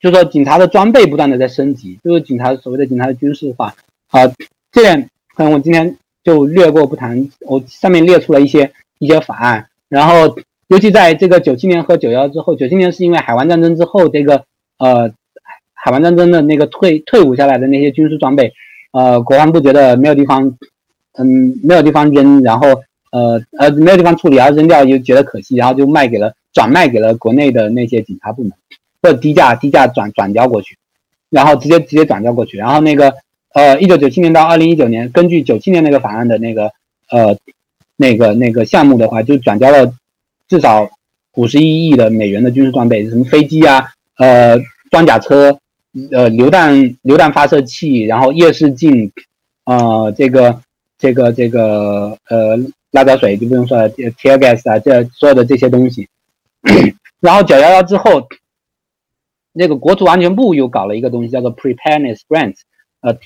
[0.00, 3.74] 就是说警察的装备不断的在升级，就是警察所谓的警察的军事化
[4.08, 4.26] 啊，
[4.72, 7.28] 这点可能我今天就略过不谈。
[7.40, 10.34] 我上面列出了一些一些法案，然后
[10.68, 14.44] 尤其在这个九七年和九幺之后，九七年是因为海湾战争之后，这个
[14.78, 15.12] 呃
[15.74, 18.52] 海湾战争的那个退退伍下来的那些军事装备，
[18.92, 20.56] 呃国防部觉得没有地方，
[21.18, 22.68] 嗯没有地方扔，然后
[23.10, 26.34] 呃呃没有地方处理，然后扔掉又觉得可惜，然后就卖给了。
[26.54, 28.52] 转卖给了国内的那些警察部门，
[29.02, 30.78] 或者低价低价转转交过去，
[31.28, 33.12] 然后直接直接转交过去，然后那个
[33.52, 36.70] 呃，一九九七年到二零一九年，根据九七年那个法案的那个
[37.10, 37.36] 呃
[37.96, 39.92] 那个那个项目的话，就转交了
[40.48, 40.90] 至少
[41.34, 43.86] 五十一亿的美元的军事装备，什么飞机啊，
[44.18, 44.58] 呃
[44.90, 45.58] 装甲车，
[46.12, 49.10] 呃榴弹榴弹发射器，然后夜视镜，
[49.64, 50.60] 呃这个
[50.98, 52.56] 这个这个呃
[52.90, 56.08] 辣椒水就不用说了，tear gas 啊，这所有的这些东西。
[57.20, 58.28] 然后九幺幺之后，
[59.52, 62.54] 那个国土安全部又搞了一个东西，叫做 Preparedness Grant，
[63.00, 63.16] 呃，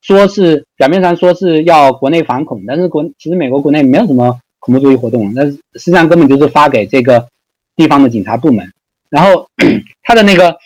[0.00, 7.26] 说是表面上说是要国内反恐，但是国其实美国国内没有什么恐怖主义活动，那实际上根本就是发给这个
[7.74, 8.70] 地方的警察部门，
[9.08, 9.48] 然后
[10.04, 10.58] 他的那个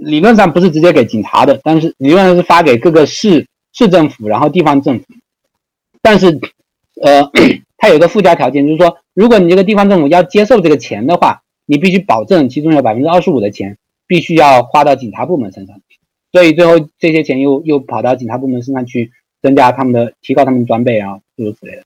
[0.00, 5.04] 理论上不是直接给警察的，但是理论上是发给各个市市政府，然后地方政府，
[6.00, 6.38] 但是
[7.02, 7.28] 呃。
[7.80, 15.80] 他有个附加条件，就是说，如果你这个地方政府要接受这个钱的话，你必须保证其中有百分之二十五的钱必须要花到警察部门身上。
[16.32, 21.82] 所以最后这些钱又又跑到警察部门身上去，增加他们的、提高他们的装备啊，诸如此类的。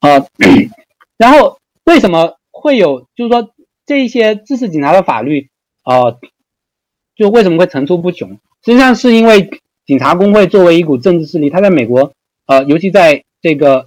[0.00, 0.26] 呃，
[1.16, 3.50] 然后为什么会有，就是说
[3.86, 5.48] 这一些支持警察的法律，
[5.84, 6.18] 呃，
[7.16, 8.30] 就为什么会层出不穷？
[8.64, 9.50] 实际上是因为
[9.86, 12.12] 警察工会作为一股政治势力，它在美国，
[12.46, 13.86] 呃，尤其在这个。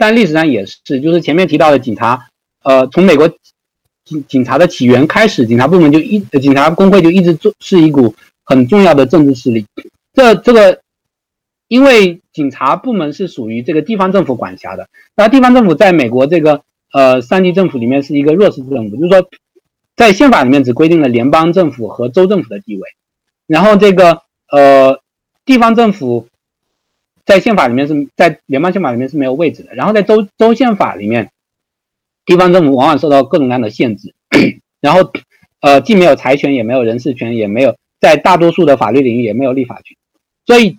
[0.00, 2.28] 但历史上也是，就是前面提到的警察，
[2.62, 3.28] 呃，从美国
[4.04, 8.14] 警警察的起源开始，警察部门就一警察工会就一直做是一股
[8.44, 9.66] 很重要的政治势力。
[10.12, 10.80] 这这个，
[11.66, 16.62] 因为警察部门是属于这个地方政府管辖的，那地方政府在美国这个
[16.92, 19.28] 呃三级政府里面是一个弱势政府，就是说，
[19.96, 22.82] 在宪法里面只规定了联邦政府和州政府的地位，
[23.46, 25.00] 然后这个呃
[25.44, 26.28] 地方政府。
[27.28, 31.30] 在宪法里面是在联邦宪法里面是没有位置的，然后在州州宪法里面，
[32.24, 34.14] 地方政府往往受到各种各样的限制，
[34.80, 35.12] 然后
[35.60, 39.94] 呃既没有财权，也没有人事权，也没有在大多数的法律领域也没有立法权，
[40.46, 40.78] 所以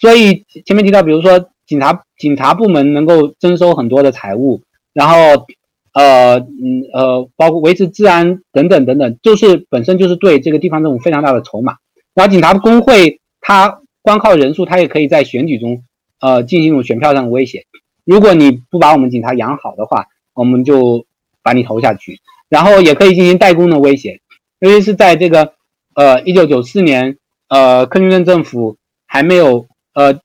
[0.00, 4.62] 所以前面提到，比如说警察警察部门能够征收很多的财物，
[4.92, 5.46] 然后
[5.92, 11.76] 呃嗯呃包括维持治安等等等等，就是本身就是对这个地方政府非常大的筹码，
[12.14, 13.78] 然后警察工会它。
[14.02, 15.84] 光靠人数，他也可以在选举中，
[16.20, 17.66] 呃，进行一种选票上的威胁。
[18.06, 21.04] 如果你不把我们警察养好的话，我们就
[21.42, 22.18] 把你投下去。
[22.48, 24.22] 然后也可以进行代工的威胁，
[24.58, 25.52] 尤其是在这个，
[25.94, 27.18] 呃，一九九四年，
[27.48, 30.20] 呃，克林顿政府还没有，呃，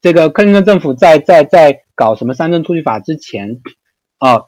[0.00, 3.60] 这个克林顿政府在在在搞什么三证出去法之前，
[4.18, 4.42] 啊，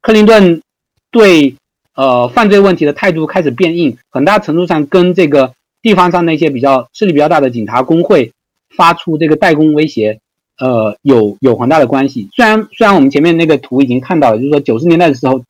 [0.00, 0.62] 克林顿
[1.10, 1.56] 对
[1.94, 5.54] 呃犯罪问题的态度开始变硬，很大程度上跟这个。
[5.82, 8.32] 地方上那些比较势力比较大的警察工会
[8.76, 10.20] 发出这个代工威胁，
[10.58, 12.28] 呃，有有很大的关系。
[12.34, 15.42] 虽然虽然我们前面那个图已经看到了，就是说九十年代的时候，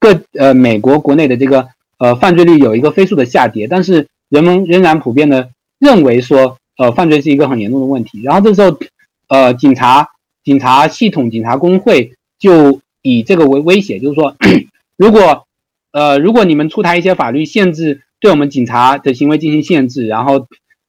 [0.00, 1.68] 各呃美国国内的这个
[1.98, 8.22] 呃犯罪率有一个飞速的下跌，但是人们仍然普遍的认为说，呃，犯罪是一个很严重的问题。
[8.22, 8.78] 然后这时候，
[9.28, 10.08] 呃，警察
[10.44, 14.36] 警察系统警察工会就以这个为威胁，就是说，
[14.96, 15.46] 如果
[15.92, 18.02] 呃如果你们出台一些法律限制。
[18.18, 20.46] 对我们警察的行为进行限制，然后，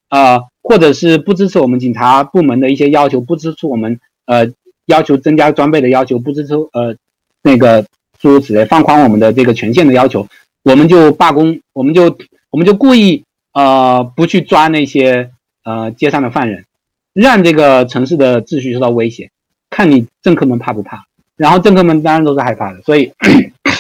[0.10, 4.48] 呃，或者是不支持我们警察部门的一些要求，不支持我们呃
[4.86, 6.96] 要求增加装备的要求，不支持呃
[7.44, 7.86] 那个
[8.18, 10.26] 诸如此类放宽我们的这个权限的要求，
[10.64, 12.18] 我们就罢工，我们就
[12.50, 15.30] 我们就故意呃不去抓那些
[15.68, 16.64] 呃街上的犯人，
[17.12, 19.30] 让这个城市的秩序受到威胁，
[19.70, 21.06] 看你政客们怕不怕？
[21.36, 23.12] 然后政客们当然都是害怕的，所以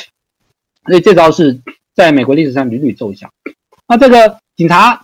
[0.85, 1.61] 所以这招是。
[1.97, 3.31] 在美国历史上屡屡奏效。
[3.87, 5.01] 那这个警察，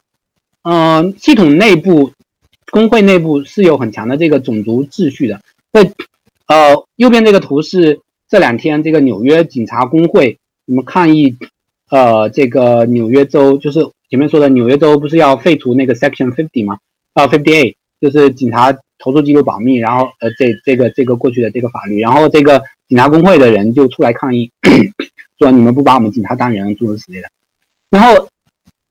[0.62, 2.12] 嗯，系统内部、
[2.70, 5.42] 工会内部是有很强的这个种族秩序的。
[5.72, 5.92] 在
[6.46, 8.00] 呃右边这个图是
[8.30, 11.36] 这两天这个纽约警察工会你们抗议，
[11.90, 13.80] 呃，这个纽约州就是
[14.14, 16.78] 前面说的纽约州不是要废除那个 Section Fifty 吗？
[17.14, 24.52] 啊，Fifty A 就是警察投诉记录保密，然后呃，这这个这个过去的这个法律，然后这个警察工会的人就出来抗议，
[25.40, 27.28] 说你们不把我们警察当人，诸如此类的。
[27.90, 28.28] 然后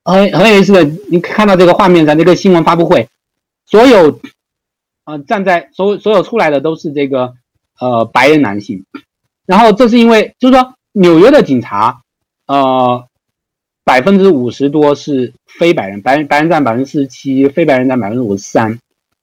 [0.02, 3.08] 很很有意思的，你看到这个画面上这个新闻发布会，
[3.64, 4.18] 所有
[5.04, 7.34] 呃站在所所有出来的都是这个
[7.78, 8.84] 呃白人男性，
[9.46, 12.00] 然后这是因为就是说纽约的警察
[12.48, 13.04] 呃
[13.84, 18.78] 百分之五十多是非白人，白人白人占百分之四十七，非白人占百分之五十三，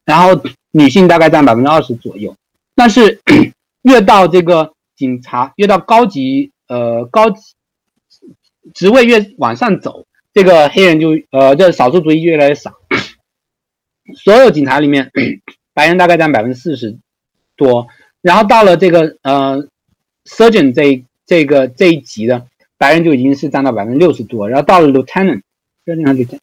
[0.06, 0.42] 然后
[0.72, 2.36] 女性大概占百分之二十左右，
[2.76, 3.20] 但是
[3.84, 7.42] 越到这个警察越到高级呃高级。
[8.72, 12.74] 职位越往上走，这个黑人就呃，这少数族裔越来越少。
[14.24, 15.10] 所有警察里面，
[15.74, 16.96] 白人大概占百分之四十
[17.56, 17.88] 多，
[18.22, 19.68] 然后到了这个呃
[20.26, 22.46] ，surgeon 这这个这一级的
[22.80, 25.42] 白人就已经是占到百分之六十多，然后到了 lieutenant，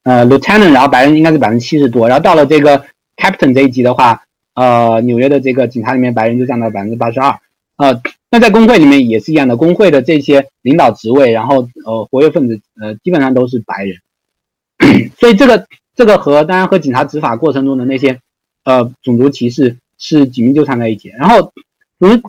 [0.05, 2.85] 呃 lieutenant，然后白人应该是百分之七十多，然后到了这个
[3.17, 4.23] captain 这一级的话，
[4.55, 7.41] 呃，纽约的这个警察里面白人就占到百分之八十二，
[7.79, 8.01] 呃。
[8.29, 18.19] 那在工会里面也是一样的，工会的这些领导职位，然后呃活跃分子，呃基本上都是白人，所以这个这个和当然和警察执法过程中的那些
[18.65, 21.09] 呃种族歧视是紧密纠缠在一起。
[21.17, 21.53] 然后
[22.01, 22.21] 从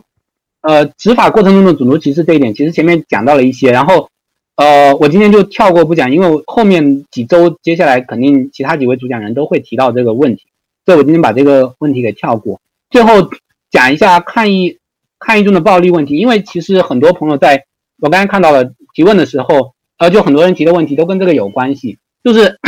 [0.67, 4.09] 呃执法过程中的种族歧视这一点，其实前面讲到了一些，然后
[4.55, 10.43] 呃我今天就跳过不讲，因为后面几周接下来肯定其他几位主讲人都会提到这个问题，
[10.85, 13.29] 所以我今天把这个问题给跳过，最后
[13.71, 14.77] 讲一下抗议。
[15.19, 17.65] 抗议中的暴力问题，因为其实很多朋友在
[17.99, 22.59] 我刚才看到了提问的时候，呃，就很多人提的问题都跟这个有关系，就是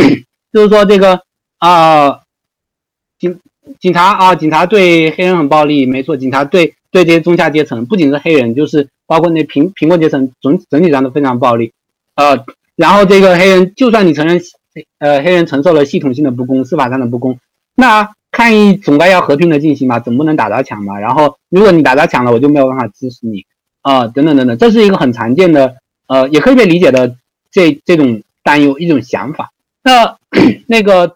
[0.52, 1.22] 就是说这个
[1.60, 2.22] 啊，
[3.20, 3.40] 警
[3.80, 11.72] 警察啊，警察对黑人很暴力，没错，警察对对这些中下阶层，不仅是黑人，就是包括那贫贫困阶层，整整体上都非常暴力，
[12.16, 12.46] 呃，
[12.76, 14.40] 然后这个黑人，就算你承认，
[15.00, 17.40] 呃，黑人承受了系统性的不公，司法上的不公，
[17.76, 18.14] 那。
[18.32, 21.00] 抗议总该要和平的进行嘛，总不能打砸抢嘛。
[21.00, 23.44] 然后，如果你打砸抢了，我就没有办法支持你
[23.82, 27.16] 啊，等等等等，这是一个很常见的，呃，也可以被理解的
[27.50, 29.52] 这这种担忧一种想法。
[29.82, 30.16] 那
[30.68, 31.16] 那个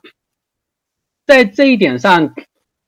[1.28, 2.34] 在这一点上，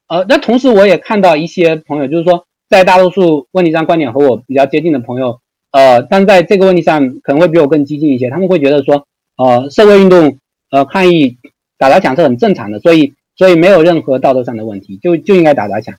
[0.08, 5.40] 呃，那同时我也看到一些朋友，就是说在大多数问题上观点和我比较接近的朋友，
[5.72, 8.30] 呃，但在这个问题上可能会比我更激进一些。
[8.30, 10.38] 他们会觉得说，呃，社会运动，
[10.72, 11.38] 呃，抗议
[11.78, 13.14] 打砸抢是很正常的，所以。
[13.38, 15.94] 所以没有任何道德上的问题，就就应该打砸抢。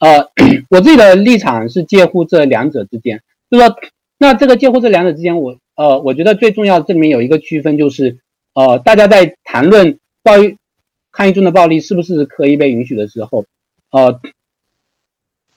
[0.00, 0.28] 呃，
[0.70, 3.76] 我自己的立场是介乎这两者之间，就说
[4.18, 8.18] 那这个介乎这两者之间，我呃，我觉得最重要这里面有一个区分，就是
[8.54, 10.56] 呃，大家在谈论暴力
[11.12, 13.44] 抗议中的暴力是不是可以被允许的时候，
[13.92, 14.20] 呃，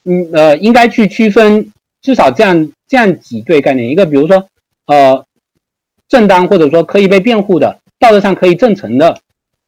[0.05, 1.71] 嗯呃，应该去区分
[2.01, 4.47] 至少这样这样几对概念，一个比如说
[4.88, 5.25] 呃，
[6.07, 9.19] 正当或者说可以被辩护的，道德上可以证成的。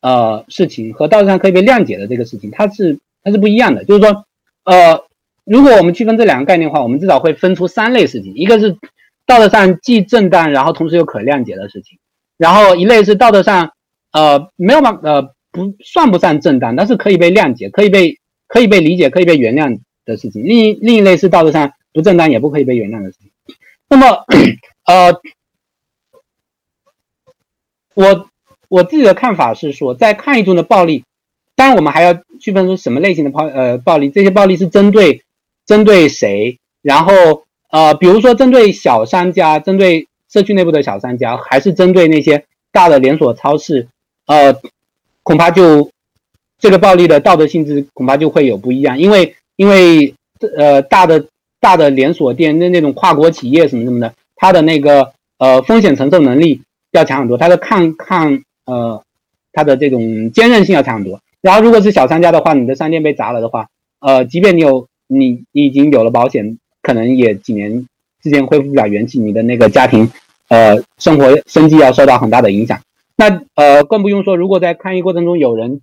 [0.01, 3.83] 呃，事情和道德上可以被谅解的这个事情，它是它是不一样的。
[3.85, 4.23] 就是说，
[4.63, 5.03] 呃，
[5.45, 8.77] 如果我们区分这两个概念的话，我们至少会分出三类事情：一个是
[9.25, 11.97] 道德上既正当，然后同时又可谅解的事情；
[12.37, 13.71] 然后一类是道德上
[14.11, 20.45] 呃没有办呃不算不上正当，但是可以被谅解、可以被可以被理解、可以被原谅的事情。
[20.45, 23.32] 另一另一类是道德上不正当也不可以被原谅的事情。
[23.90, 24.26] 那么，
[24.86, 25.19] 呃，
[27.94, 28.30] 我。
[28.68, 31.03] 我自己的看法是说，在抗议中的暴力，
[31.56, 35.23] 当然我们还要区分出什么类型的暴呃暴力，这些暴力是针对
[35.68, 43.88] 针对谁，然后呃比如说针对小商家，针对社区内部的小商家，还是针对那些大的连锁超市，
[44.26, 44.60] 呃
[45.22, 45.91] 恐怕就
[46.57, 50.14] 这个暴力的道德性质恐怕就会有不一样，因为因为
[50.57, 51.26] 呃大的
[51.60, 56.61] 大的连锁店那那种跨国企业什么什么的，它的那个呃风险承受能力
[56.91, 59.03] 要强很多，它的抗抗呃，
[59.53, 61.19] 它的这种坚韧性要强很多。
[61.41, 63.68] 然后，如果是小商家的话，你的商店被砸了的话，
[63.99, 67.88] 呃，即便你有你你已经有了保险，可能也几年
[68.23, 70.11] 之间恢复不了元气，你的那个家庭
[70.49, 72.80] 呃生活生计要受到很大的影响。
[73.15, 75.82] 那呃，更不用说，如果在抗议过程中有人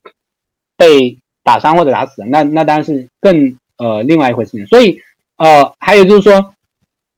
[0.77, 4.66] 被打伤或者打死，那那当然是更呃另外一回事情。
[4.66, 5.00] 所以
[5.36, 6.54] 呃，还有就是说，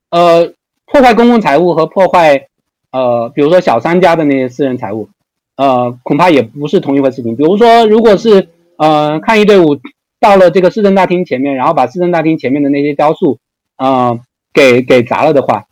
[0.09, 0.53] 呃，
[0.85, 2.47] 破坏公共财物和破坏
[2.91, 5.09] 呃，比如说小商家的那些私人财物。
[5.57, 7.33] 呃，恐怕也不是同一回事情。
[7.33, 9.79] 比如说，如果是呃抗议队伍
[10.19, 13.37] 到了这个市政大厅前面，然后把市政大厅前面的那些雕塑，
[13.77, 14.19] 呃，
[14.53, 15.65] 给给砸了的话，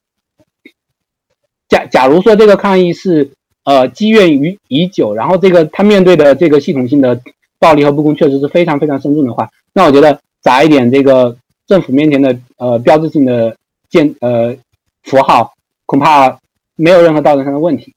[1.68, 3.32] 假假如说这个抗议是
[3.66, 7.20] 呃积怨于已久，然后这个他面对的这个系统性的
[7.60, 13.58] 暴力和不公确实是非常非常深重的话，那我觉得砸一点这个政府面前的呃标志性的
[13.90, 14.56] 建呃
[15.02, 15.54] 符号，
[15.88, 16.38] 恐怕
[16.76, 17.94] 没有任何道德上的问题。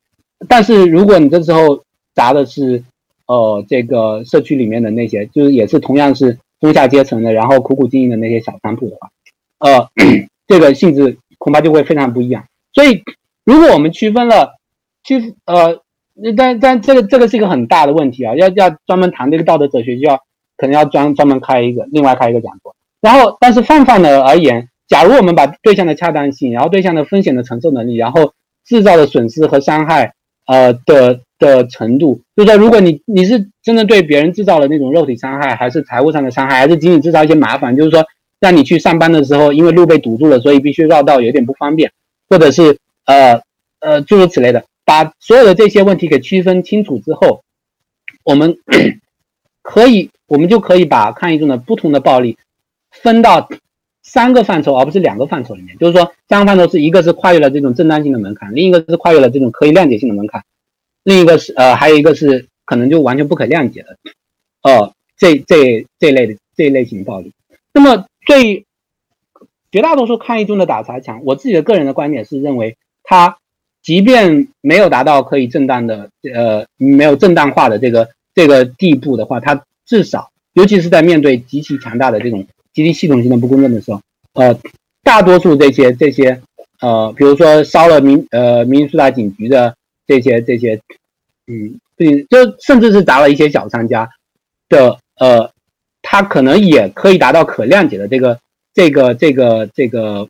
[0.48, 1.82] 但是如果你这时候
[2.14, 2.82] 砸的是，
[3.26, 9.10] 呃，这个社区里面的那些，就是也是同样是中下阶层的，然后苦苦经营的那些小商铺的话，
[9.58, 9.90] 呃，
[10.46, 12.44] 这个性质恐怕就会非常不一样。
[12.72, 13.02] 所以，
[13.44, 14.54] 如果我们区分了，
[15.02, 15.80] 区呃，
[16.36, 20.22] 但但这个这个是一个很大的问题啊，要要专门谈这个道德哲学，就要
[20.56, 22.74] 可能要专专门开一个另外开一个讲座。
[23.00, 28.32] 然后，但是泛泛的而言，假如我们把对象的恰当性，然后对象的风险的承受能力，然后
[28.64, 30.14] 制造的损失和伤害，
[30.46, 38.04] 呃的的程度，就是说，如果你你是真的对别人制造了那种肉体伤害，还是财务上的伤害，还是仅仅制造一些麻烦，就是说，
[38.40, 41.92] 让你去上班的时候，因为路被堵住了，所以必须绕道，有点不方便，
[42.28, 43.40] 或者是呃
[43.80, 47.42] 呃诸如此类的，把所有的这些问题给区分清楚之后，
[48.24, 48.56] 我们
[49.62, 52.36] 可以，我们就可以把抗议中的不同的暴力。
[52.90, 53.48] 分到
[54.02, 55.76] 三个范畴，而不是两个范畴里面。
[55.76, 60.44] 就是说，三个范畴是一个是跨越了这种正当性的门槛，另一个是跨越了这种可以谅解性的门槛，
[61.02, 63.98] 另一个是呃，还有一个是可能就完全不可谅解的，
[64.62, 67.32] 呃，这这这类的这一类型的暴力。
[67.74, 68.64] 那么，对
[69.70, 73.36] 绝大多数抗议中的打砸抢，我自己的个人的观点是认为，它
[73.82, 82.46] 即便没有达到可以正当的呃没有正当化的这个这个地步的话，它至少，尤其是在面对极其强大的这种。
[82.74, 84.02] 极其系统性的不公正的时候，
[84.34, 84.54] 呃，
[85.02, 86.42] 大多数这些这些，
[86.82, 89.74] 呃，比如说烧了民呃民苏达警局的
[90.06, 90.78] 这些这些，
[91.46, 94.10] 嗯，对，就甚至是砸了一些小商家
[94.68, 95.50] 的，呃，
[96.02, 98.38] 他可能也可以达到可谅解的这个
[98.74, 100.28] 这个这个这个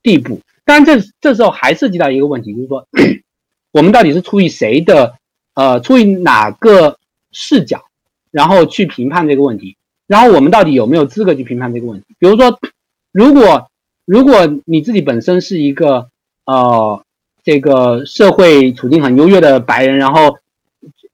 [0.00, 0.40] 地步。
[0.64, 2.86] 但这这时候还涉及到一个问题，就是说，
[3.74, 5.16] 我们到底是出于谁的，
[5.54, 7.00] 呃，出于哪个
[7.32, 7.82] 视角，
[8.30, 9.76] 然后去评判这个问题？
[10.06, 12.06] 然后我们到底有没有资格去评判这个问题？
[12.18, 12.58] 比如说，
[13.12, 13.70] 如果
[14.04, 16.08] 如果你自己本身是一个
[16.44, 17.04] 呃
[17.44, 20.38] 这个社会处境很优越的白人，然后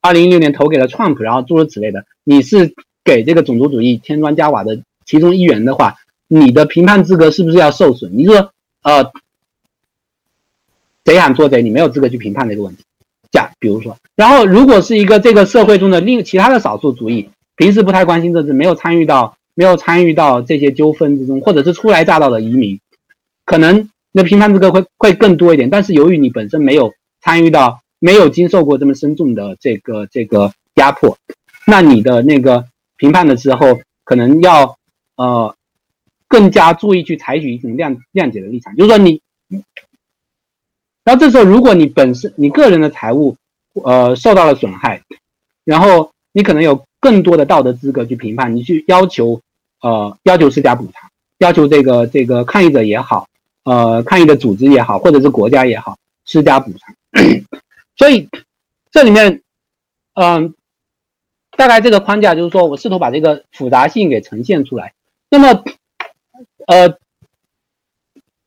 [0.01, 2.74] 二零一六年投给了 Trump，然后诸如此类的，你是
[3.05, 8.16] 给这个种族主义添砖加瓦的其中一员的话，你的评判资格是不是要受损？
[8.16, 8.51] 你说
[8.82, 9.12] 呃
[11.05, 12.82] 贼喊捉贼，你没有资格去评判这个问题。
[13.31, 17.28] 假比如说，然后如果是一个这个社会中的另其他的少数族裔。
[17.59, 22.78] 平时不太关心政治，没有参与到没有参与到这些纠纷之中，或者是初来乍到的移民，
[23.47, 25.70] 可能那评判资格会会更多一点。
[25.70, 26.93] 但是由于你本身没有
[27.23, 31.16] 参与到，没有经受过这么深重的这个这个压迫，
[31.66, 32.66] 那你的那个
[32.98, 34.77] 评判的时候，可能要
[35.16, 35.57] 呃
[36.28, 38.77] 更加注意去采取一种谅谅解的立场。
[38.77, 39.23] 就是说你，
[41.07, 43.37] 然后这时候如果你本身你个人的财务
[43.73, 45.01] 呃受到了损害，
[45.65, 46.85] 然后你可能有。
[46.99, 49.41] 更多的道德资格去评判，你去要求，
[49.81, 51.09] 呃，要求施加补偿，
[51.39, 53.28] 要求这个这个抗议者也好，
[53.62, 56.97] 呃，抗议的组织也好，或者是国家也好，施加补偿。
[57.97, 58.28] 所以
[58.91, 59.43] 这里面，
[60.15, 60.55] 嗯，
[61.57, 64.95] 大概这个框架就是说我试图把这个复杂性给呈现出来。
[65.31, 65.62] 那么，
[66.66, 66.99] 呃，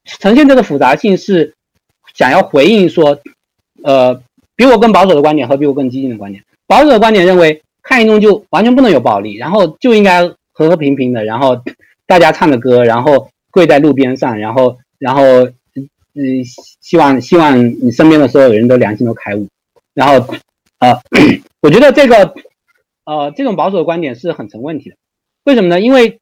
[0.03, 1.56] 呈现这个复杂性是
[2.19, 3.17] 想要回应说，
[3.83, 4.21] 呃，
[4.57, 6.43] 比我更保守的观点和比我更激进的观点。
[6.67, 7.61] 保守的观点认为。
[7.81, 10.21] 抗议中就完全不能有暴力，然后就应该
[10.51, 11.63] 和和平平的，然后
[12.05, 15.23] 大家唱着歌，然后跪在路边上，然后然后
[16.13, 16.43] 嗯，
[16.81, 19.47] 希望希望你身边的所有人都良心都开悟，
[19.95, 20.35] 然后
[20.77, 20.99] 呃，
[21.63, 22.35] 我觉得这个
[23.05, 24.95] 呃这种保守的观点是很成问题的，
[25.45, 25.79] 为什么呢？
[25.79, 26.19] 因为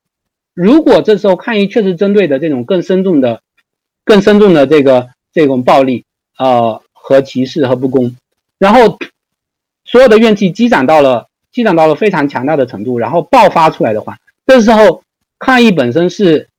[0.53, 3.41] 如果这时候抗议确实针对的这种更深重的、
[4.05, 6.03] 更深重的这个这种暴力
[6.37, 8.15] 呃和歧视和不公，
[8.57, 8.97] 然后
[9.85, 11.27] 所有的怨气积攒到了。
[11.49, 15.01] 积攒到了非常强大的程度，然后爆发出来的话，这时候
[15.39, 16.49] 抗议本身是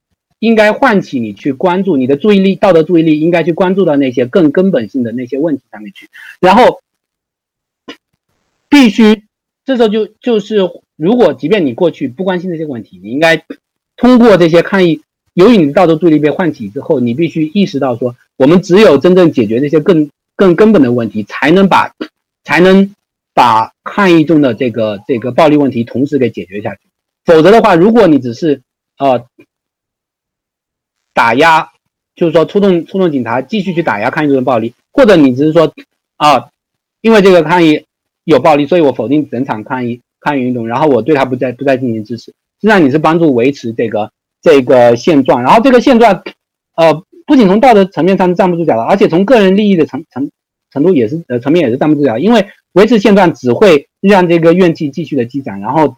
[0.41, 6.09] 应该唤起你去关注你的注意力，道德注意力应该去关注到那些更根本性的那些问题上面去。
[6.41, 6.81] 然后
[8.69, 9.23] 必须
[9.65, 13.45] 这时候就就是，如果即便你过去不关心这些问题，你应该
[13.97, 15.03] 通过这些抗议，
[15.35, 21.93] 由于你的道德注意力被唤起之后，你必须意识到说，我们只有真正解决这些更更根本的问题，才能把
[22.43, 22.90] 才能。
[23.35, 26.81] 把抗议中的这个这个暴力问题同时给解决下去，
[27.24, 28.62] 否则的话，如果你只是
[28.98, 29.24] 呃
[31.15, 31.70] 打压，
[32.16, 35.73] 就是说出动出动警察继续去打压抗议中的暴力，或者你只是说
[36.16, 36.48] 啊，
[37.01, 37.85] 因为这个抗议
[38.24, 44.10] 有暴力，所以我否定整场抗议抗议运动，然后我对他不再不再进行支持，实际上你是帮助维持这个
[44.43, 46.24] 这个现状，然后这个现状
[46.74, 50.29] 呃不仅从道德层面上是站不住脚的，而且从个人利益的层层
[50.73, 52.49] 程度也是呃层面也是站不住脚，因为。
[52.75, 55.97] 维持现状只会让这个怨气继续的积攒，然后，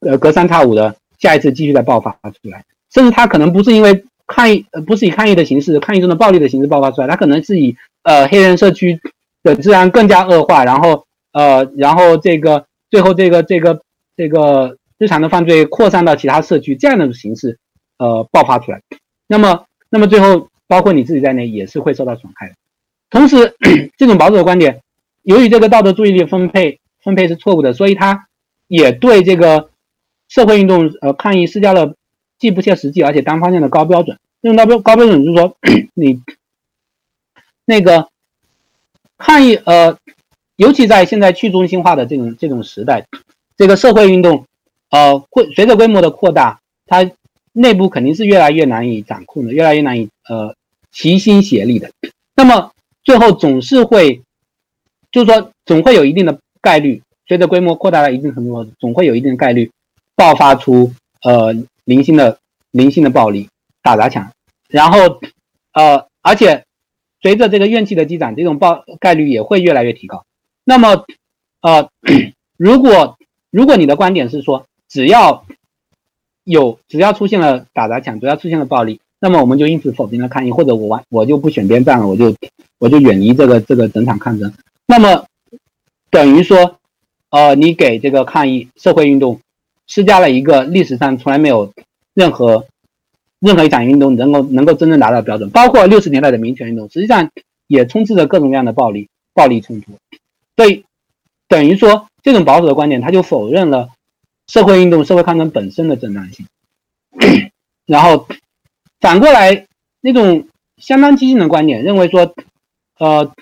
[0.00, 8.98] 呃，隔三差五的下一次继续再爆发出来，甚至他可能不是因为抗议，呃，不是以抗议的形式、抗议中的暴力的形式爆发出来，他可能是以呃黑人社区
[9.44, 13.82] 的治安更加恶化，然后呃然后这个最后这个这个
[14.16, 17.58] 这个日常的犯罪扩散到其他社区这样的形式
[17.98, 18.80] 呃爆发出来，
[19.28, 22.54] 那么那么最后包括你自己在内也是会受到损害的。
[23.10, 23.56] 同时，
[23.98, 24.82] 这种保守的观点，
[25.22, 28.28] 由于这个道德注意力分配分配是错误的，所以它
[28.68, 29.70] 也对这个
[30.28, 31.94] 社会运动呃抗议施加了
[32.38, 34.16] 既不切实际而且单方面的高标准。
[34.40, 35.56] 这种高标高标准就是说，
[35.94, 36.20] 你
[37.66, 38.08] 那个
[39.18, 39.98] 抗议呃，
[40.54, 43.04] 尤其在现在去中心化的这种这种时代，
[43.56, 44.44] 这个社会运动
[44.90, 47.10] 呃会随着规模的扩大，它
[47.52, 50.54] 内部肯定是越来越难以掌控的，越来越难以呃
[50.92, 51.90] 齐心协力的。
[52.34, 52.72] 那么
[53.02, 54.22] 最后总是会，
[55.10, 59.70] 就是说，总会有一定的概率，随着规模扩大到一定程度，总会有一定的概率
[60.14, 60.92] 爆发出
[61.22, 61.54] 呃
[61.84, 62.38] 零星的
[62.70, 63.48] 零星的暴力
[63.82, 64.32] 打砸抢，
[64.68, 65.20] 然后
[65.72, 66.64] 呃，而且
[67.22, 70.24] 随着这个怨气的积攒，这种暴概率也会越来越提高。
[70.64, 71.04] 那么
[71.60, 71.90] 呃，
[72.56, 73.18] 如果
[73.50, 75.44] 如果你的观点是说，只要
[76.44, 79.00] 有只要出现了打砸抢，只要出现了暴力。
[79.22, 82.34] 那么我们就因此否定了抗议，或者我完我就不选边站了，我就
[82.78, 84.50] 我就远离这个这个整场抗争。
[84.86, 85.26] 那么
[86.10, 86.78] 等于说，
[87.28, 89.38] 呃，你给这个抗议社会运动
[89.86, 91.70] 施加了一个历史上从来没有
[92.14, 92.64] 任何
[93.40, 97.30] 任何一场运动能够能够真正达到标准，包括六十年代的民权运动，实际上
[97.66, 99.92] 也充斥着各种各样的暴力暴力冲突。
[100.56, 100.84] 所以
[101.46, 103.90] 等于说，这种保守的观点，他就否认了
[104.46, 106.46] 社会运动社会抗争本身的正当性，
[107.84, 108.26] 然后。
[109.00, 109.66] 反过来，
[110.02, 110.46] 那种
[110.76, 112.34] 相当激进的观点认为说，
[112.98, 113.32] 呃，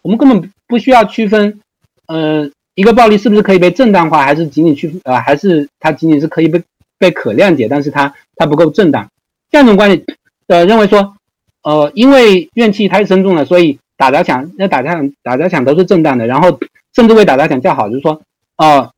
[0.00, 1.60] 我们根本不需要区分，
[2.06, 6.62] 呃，一个暴力是不是可以被正当化，还是仅仅去呃，还是它仅仅是可以被
[6.98, 9.06] 被可谅解，但是它它不够正当。
[9.50, 10.02] 这样一种观点，
[10.46, 11.14] 呃，认为说，
[11.62, 16.58] 呃，因为怨气太深重了，所以打砸抢，那打砸抢打砸抢都是正当的，然后
[16.94, 18.22] 甚至为打砸抢叫好，就是说，
[18.56, 18.90] 哦，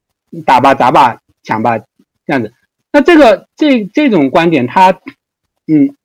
[0.45, 2.53] 打吧砸吧抢吧这样子。
[2.93, 4.97] 那这个这这种观点，它。
[5.69, 5.97] 嗯，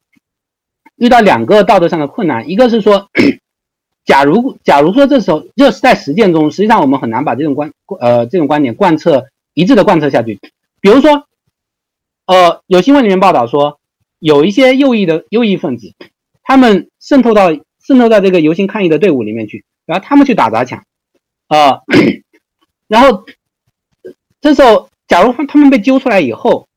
[0.96, 3.12] 遇到两个道德上的困难，一个是说，
[4.06, 10.40] 假如假如说这时候就是在实践中，实际上我们很难把这种观呃这种观点贯彻一致的贯彻下去。
[10.80, 11.28] 比如说，
[12.26, 13.80] 呃，有新闻里面报道说，
[14.18, 15.94] 有一些右翼的右翼分子，
[16.42, 17.52] 他们渗透到
[17.86, 20.84] 渗透到这个游行抗议的队伍里面去，然后他们去打砸抢，
[21.48, 21.82] 啊，
[22.88, 23.26] 然后
[24.42, 26.68] 这时候假如他们被揪出来以后，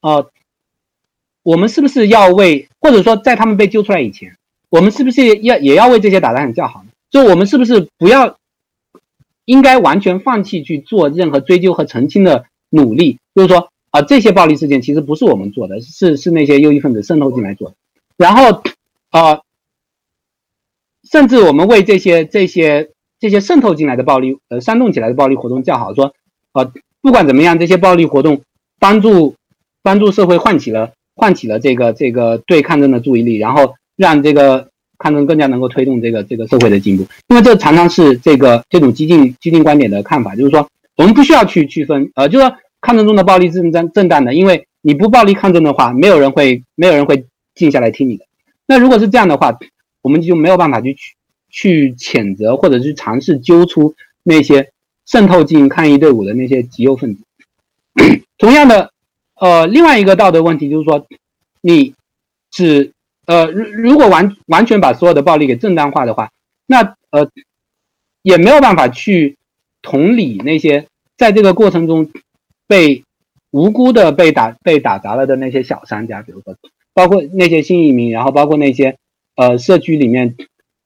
[0.00, 0.26] 啊。
[1.46, 4.36] 我们是不是要为，或者说在他们被揪出来以前，
[4.68, 6.88] 我们是不是要也要为这些打砸抢叫好呢？
[7.08, 8.36] 就我们是不是不要，
[9.44, 13.20] 应该完全放弃去做任何追究和澄清的努力？
[13.32, 17.76] 就是说啊，这些暴力事件其实不是我们做的，是是那些右翼分子渗透进来做的。
[18.16, 18.64] 然后
[19.10, 19.42] 啊，
[21.08, 22.90] 甚至我们为这些这些
[23.20, 26.12] 这些渗透进来的暴力呃煽动起来的暴力活动叫好，说
[26.50, 28.42] 啊，不管怎么样，这些暴力活动
[28.80, 29.36] 帮助
[29.80, 30.94] 帮助社会唤起了。
[31.16, 34.68] 唤起了这个这个对抗争的注意力，然后让这个
[34.98, 37.06] 抗争更加能够推动这个这个社会的进步。
[37.28, 47.24] 因为这常常是这个这种激进激进观点的看法，就是说我们不需要去区分，呃，就说抗争中的暴力是正正当的，因为你不暴力抗争的话，没有人会没有人会
[47.54, 48.26] 静下来听你的。
[48.66, 49.58] 那如果是这样的话，
[50.02, 50.94] 我们就没有办法去
[51.48, 54.70] 去谴责或者去尝试揪出那些
[55.06, 57.22] 渗透进抗议队伍的那些极右分子。
[58.36, 58.90] 同样的。
[59.38, 61.06] 呃，另外一个道德问题就是说，
[61.60, 61.94] 你
[62.50, 62.92] 只
[63.26, 66.30] 呃，如如果完完全把所有的暴力给正当化的话，
[66.66, 67.28] 那呃，
[68.22, 69.36] 也没有办法去
[69.82, 70.86] 同理那些
[71.18, 72.10] 在这个过程中
[72.66, 73.04] 被
[73.50, 76.56] 无辜的被打被打砸了的那些小商家，比如说
[76.94, 78.96] 包括那些新移民，然后包括那些
[79.34, 80.34] 呃社区里面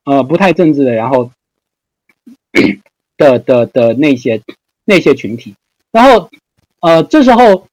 [0.04, 1.30] 呃不太正直的，然后
[3.16, 4.42] 的的的那些
[4.84, 5.54] 那些群体，
[5.92, 6.30] 然后
[6.80, 7.68] 呃这时候。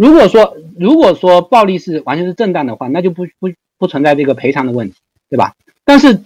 [0.00, 4.94] 如果说如果说暴力是完全是正当的话，那就不不不存在这个赔偿的问题，
[5.28, 5.52] 对吧？
[5.84, 6.18] 但是，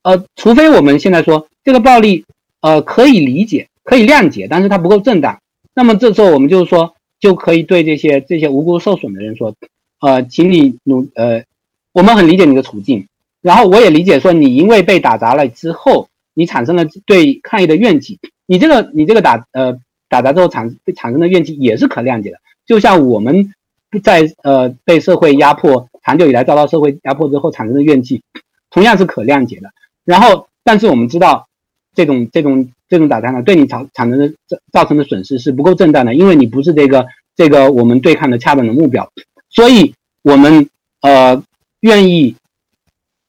[0.00, 2.24] 呃，除非我们现在说这个暴力，
[2.62, 5.38] 呃，可以理解，可以谅解，但是它不够正当，
[5.74, 9.54] 那么这时候我们就是说，就可以对这些这些无辜受损的人说，
[10.00, 11.44] 呃，请你努，呃，
[11.92, 13.08] 我们很理解你的处境，
[13.42, 19.78] 然后我也理解说你因为被打砸了之后，你产生了对抗议的怨气，你这个你这个打呃
[20.08, 22.38] 打砸之后产产生的怨气也是可谅解的。
[22.66, 23.54] 就像我们
[24.02, 28.22] 在呃被社会压迫，长久以来遭到社会压迫之后产生的怨气，
[28.70, 29.70] 同样是可谅解的。
[30.04, 31.48] 然后，但是我们知道，
[31.94, 39.10] 这种这种这种打砸呢，对你造产生的造造成的损失是不够正当的，因为你不是这个这个我们对抗的恰当的目标，
[39.48, 40.68] 所以我们
[41.00, 41.42] 呃
[41.80, 42.36] 愿意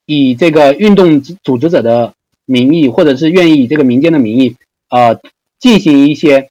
[0.05, 2.13] 以这个运动组织者的
[2.45, 4.55] 名义，或者是愿意以这个民间的名义，
[4.89, 5.19] 呃，
[5.59, 6.49] 进行一些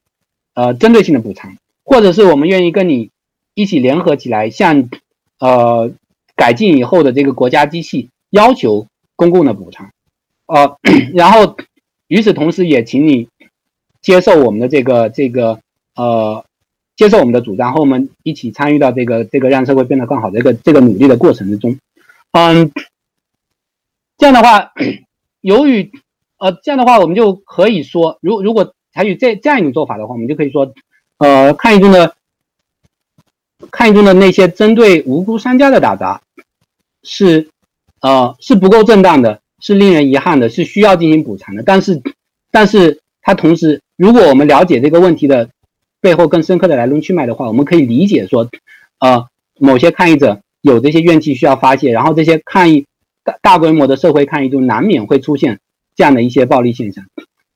[0.54, 1.56] 呃针对性的补偿，
[1.86, 3.10] 或者是我们愿意跟你
[3.54, 4.90] 一起联合起来，向
[5.38, 5.90] 呃
[6.34, 9.90] 改进以后的这个国家机器要求公共的补偿，
[10.46, 10.76] 呃，
[11.14, 11.56] 然后
[12.08, 13.28] 与此同时也请你
[14.02, 15.60] 接受我们的这个这个
[15.94, 16.44] 呃
[16.96, 21.78] 接受我们的主张，和我们一起参与到这个这个让社会变得更好的一个这个努力的过程之中，
[22.32, 22.70] 嗯。
[24.18, 24.72] 这样的话，
[25.42, 25.92] 由于
[26.38, 30.72] 呃，这样的话，我们就可以说，如如果采取这这样一种做法的话，我们就可以说，
[31.18, 32.14] 呃，抗议中的
[33.70, 36.20] 抗议中的那些针对无辜商家的打砸
[37.02, 37.48] 是
[38.00, 41.62] 呃是不够正当的，是令人遗憾的，是需要进行补偿的。
[41.62, 42.02] 但是，
[42.50, 45.48] 但是它同时，如果我们了解这个问题的
[46.00, 48.48] 背后更深刻的来龙去脉的话，我们可以理解说，
[48.98, 49.26] 呃，
[49.58, 52.86] 某些抗议者有这些怨气需要发泄，然后这些抗议。
[53.26, 55.58] 大大规模的社会抗议中，难免会出现
[55.96, 57.04] 这样的一些暴力现象。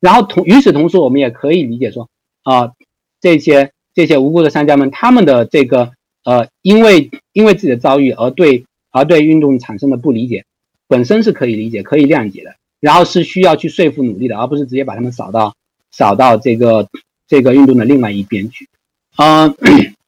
[0.00, 2.08] 然后同与此同时，我们也可以理解说，
[2.42, 2.72] 啊，
[3.20, 5.92] 这些这些无辜的商家们，他们的这个
[6.24, 10.44] 呃，因为因为自己的遭遇而对而对运动产生的不理解，
[10.88, 12.54] 本身是可以理解、可以谅解的。
[12.80, 15.54] 然后是需要去说服努力的，而不是直接把他们扫到
[15.90, 16.88] 扫到这个
[17.28, 18.68] 这个运动的另外一边去。
[19.16, 19.54] 嗯，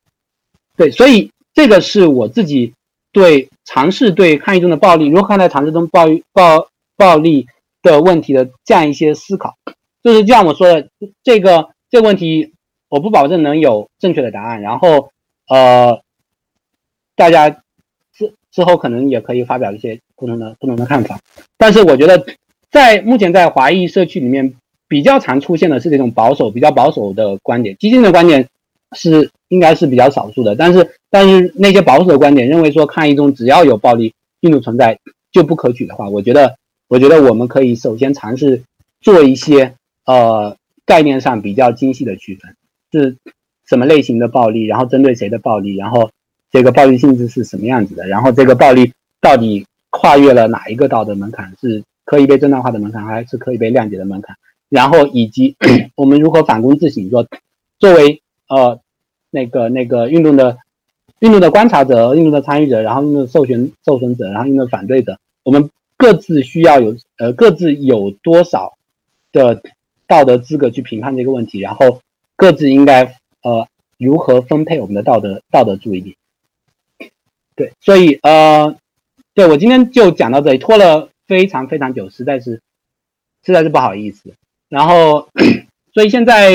[0.76, 2.72] 对，所以这个是我自己。
[3.14, 6.66] 对尝试对抗议中的暴力，如何看待尝试中暴暴
[6.96, 7.46] 暴力
[7.82, 9.54] 的问题的这样一些思考，
[10.02, 10.88] 就是就像我说的，
[11.22, 12.51] 这个这个问题
[12.92, 15.10] 我不保证能有正确的答案，然后
[15.48, 16.02] 呃，
[17.16, 17.48] 大家
[18.12, 21.18] 之之后可能也可以发表一些不同的不同的看法，
[21.56, 22.22] 但是我觉得
[22.70, 24.54] 在目前在华裔社区里面
[24.88, 28.46] 比较常出现的是这种保守比较保守的观点，激进的观点。
[28.94, 34.98] 是应该是比较少数的，但是但是那些保守的观点认为说抗议中只要有暴力运动存在
[35.30, 36.56] 就不可取的话，我觉得
[36.88, 38.64] 我觉得我们可以首先尝试
[39.00, 42.54] 做一些呃概念上比较精细的区分，
[42.92, 43.16] 是
[43.66, 46.10] 什么类型的暴力，然后针对谁的暴力，然后
[46.50, 54.36] 这个暴力性质是什么样子的，然后这个暴力到底跨越了哪一个道德门槛，是可以被正当化的门槛，还是可以被谅解的门槛，
[54.68, 55.56] 然后以及
[55.96, 57.26] 我们如何反躬自省，说
[57.78, 58.78] 作为呃。
[59.34, 60.58] 那个那个运动的
[61.20, 68.76] 运动的观察者、运动的参与者，然后运动授权受损者，然后运动反对者，我们各自需要有呃各自有多少
[69.32, 69.62] 的
[70.06, 72.02] 道德资格去评判这个问题，然后
[72.42, 76.16] 各自应该呃如何分配我们的道德道德注意力。
[77.54, 78.76] 对，所以呃，
[79.32, 82.60] 对我今天就讲到这里，拖了非常非常久，实在是
[83.44, 84.34] 实在是不好意思。
[84.68, 85.28] 然后，
[85.94, 86.50] 所以现在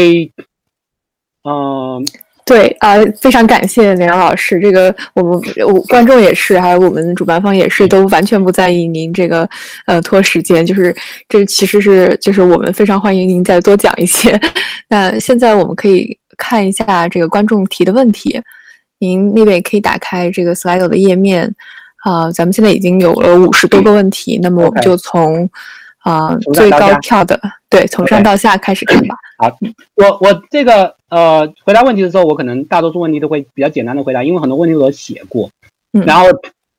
[1.43, 2.05] 嗯。
[2.47, 4.57] 对啊，非常感谢梁老师。
[4.57, 9.47] 这个我们我观众也是，还有我们主办方也是，都完全不在意您这个
[9.85, 10.65] 呃拖时间。
[10.65, 10.95] 就是
[11.27, 14.39] 这其实是就是我们非常欢迎您再多讲一些。
[14.87, 18.41] 那现在我们可以看一下这个观众提的问题。
[18.99, 21.53] 您那边也可以打开这个 Slido 的页面
[22.05, 25.49] 啊，咱们现在已经有了五十多个问题，那么我们就从。
[26.07, 27.37] 啊，最高跳的，
[27.69, 29.15] 对，从上到下开始看吧。
[29.37, 29.51] 好，
[29.95, 35.49] 我我这个呃，回答问题的时候，我可能大多数问题都会比较简单的回答，因为很多问题我写过。
[35.91, 36.05] 嗯。
[36.05, 36.27] 然后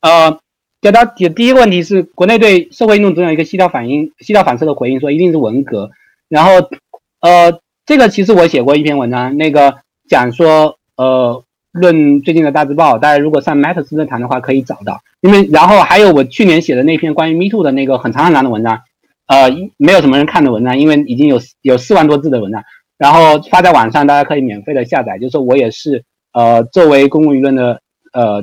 [0.00, 0.38] 呃，
[0.80, 5.90] 给到第第一个问题是，国内对社会运动总有一个西调反应、西调反射的回应，说一定是文革。
[6.30, 6.52] 然后
[7.20, 9.74] 呃，这个其实我写过一篇文章，那个
[10.08, 15.02] 讲说呃，论最近的大字报，大家如果上 Matters 论坛的话可以找到。
[15.20, 18.80] 因为然后还有我去年写的那篇关于 Me Too 的那个很长很长的文章。
[19.28, 22.64] 呃，没有什么人看的文章，因为已经有有四万多字的文章，
[22.96, 25.18] 然后发在网上，大家可以免费的下载。
[25.18, 26.02] 就是我也是，
[26.32, 27.82] 呃，作为公共舆论的，
[28.14, 28.42] 呃，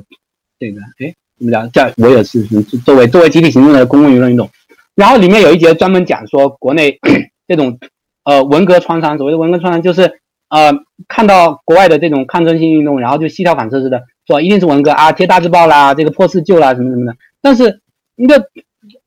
[0.60, 1.72] 这个，哎，怎么讲？
[1.72, 2.44] 叫我也是
[2.86, 4.48] 作为作为集体行动的公共舆论运动。
[4.94, 7.00] 然后里面有一节专门讲说，国内
[7.50, 7.80] 这种，
[8.24, 10.72] 呃，文革创伤，所谓的文革创伤，就是呃，
[11.08, 17.18] 看到国外的这种抗争性运动，然后就细条反射似的说，一定是文革啊，贴大字报啦，这个破四旧啦，什么什么的。
[17.42, 17.82] 但是
[18.18, 18.48] 一个。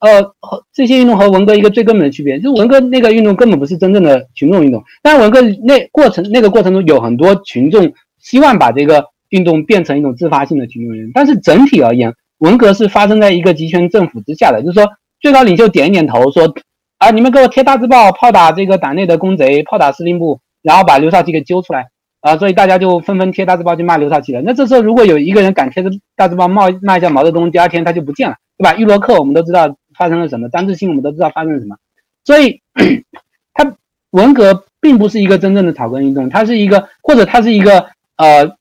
[0.00, 0.32] 呃，
[0.72, 7.92] 这些运动和文革一个最根本的区别，就文革那个运动根本不是真正的群众运动，但文革那过程那个过程中有很多群众
[8.22, 14.88] 希望把这个运动变成一种自发性的群众运动，但是整体而言，文革是发生在一个集权政府之下的，就是说
[15.20, 16.54] 最高领袖点一点头说，
[16.98, 21.88] 啊，你们给我贴大字报，炮打这个党内的公贼，炮打司令部，然后把刘少奇给揪出来，
[22.20, 24.42] 啊，所以大家就纷纷贴大字报去骂刘少奇了。
[24.42, 28.36] 那这时候如果有一个人敢贴着大字报骂骂一下毛泽东，第二天他就不见了。
[28.58, 28.74] 对吧？
[28.74, 31.76] 玉罗克我们都知道发生了什么，张志新我们都知道发生了什么，
[32.24, 32.62] 所以，
[33.52, 33.76] 他
[34.10, 38.56] 文革并不是一个真正的草根运动，它是一个或者它是一个呃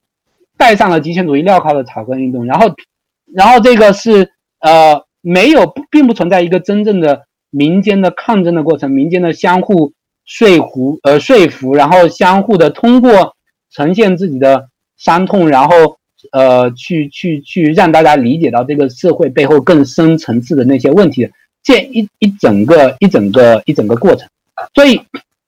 [0.57, 2.73] 带上了极权主义镣铐的草根运动，然后，
[3.33, 9.93] 然后这个是呃没有，并不存在一个真正的民间的抗争的过程，民间的相互
[10.25, 13.35] 说服，呃，说服，然后相互的通过
[13.69, 15.96] 呈现自己的伤痛，然后
[16.31, 21.29] 呃，去去去让大家理解到这个社会背后更深层次的那些问题，
[21.63, 24.27] 这一一整个一整个一整个过程，
[24.73, 25.01] 所以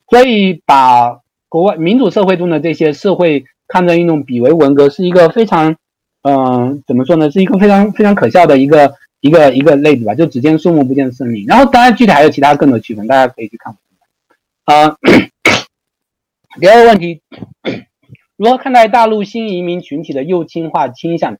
[0.09, 5.75] 所以把国外民主社会中的这些社会抗争运动比为文革，是一个非常。
[6.21, 7.31] 嗯，怎么说呢？
[7.31, 11.45] 是一个非常非常可笑的一个一个一个类比吧，就只见树木不见森林。
[11.45, 13.73] 然后当然具体还有其他更多区分，大家可以去看。
[14.65, 14.97] 啊，
[16.59, 17.21] 第二个问题，
[18.39, 21.37] 如何看待大陆新移民群体的右倾化倾向？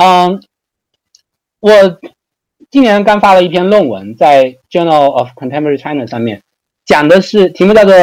[0.00, 0.40] 嗯，
[1.60, 1.70] 我
[2.70, 6.40] 今年刚发了一篇论文，在 Journal of Contemporary China 上面，
[6.86, 7.94] 讲的是题目叫做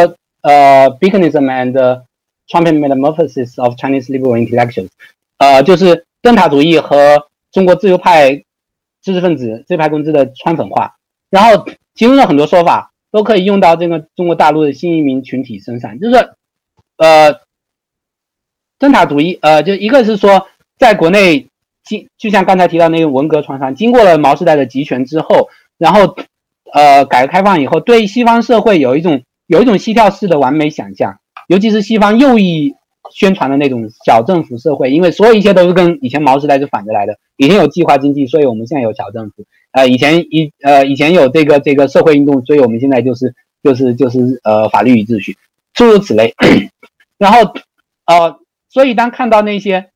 [0.43, 2.03] 呃 Beaconism and
[2.47, 4.89] Trumpet Metamorphosis of Chinese Liberal Intellectuals。
[5.37, 8.43] 呃，就是灯塔主义和中国自由派
[9.01, 10.97] 知识分子、自由派公知的川粉化，
[11.31, 11.65] 然后
[11.95, 15.97] 其中的很多说法都可以用到这个中国大陆的新移民群体身上。
[15.97, 16.29] 就是，
[16.97, 17.39] 呃，
[18.79, 20.47] 灯塔主义，呃，就一个是说，
[20.79, 21.47] 在国内
[21.83, 26.15] 经就像刚才提到那个文革创伤，经过了毛时代的集权之后，然后，
[26.73, 32.73] 呃，改革开放以后，对西方社会有一种有一种西跳式的完美想象，尤其是西方右翼。
[33.11, 37.17] 宣传的那种小政府社会，因为所有一切都是跟以前毛时代是反着来的。
[37.37, 39.45] 以前有计划经济，所以我们现在有小政府。
[39.71, 43.33] 呃，以前一呃以前有这个这个社会运动，所以我们现在就是
[43.63, 45.35] 就是就是呃法律与秩序，
[45.73, 46.35] 诸如此类。
[47.17, 47.39] 然后
[48.05, 48.37] 呃，
[48.69, 49.89] 所以当看到那些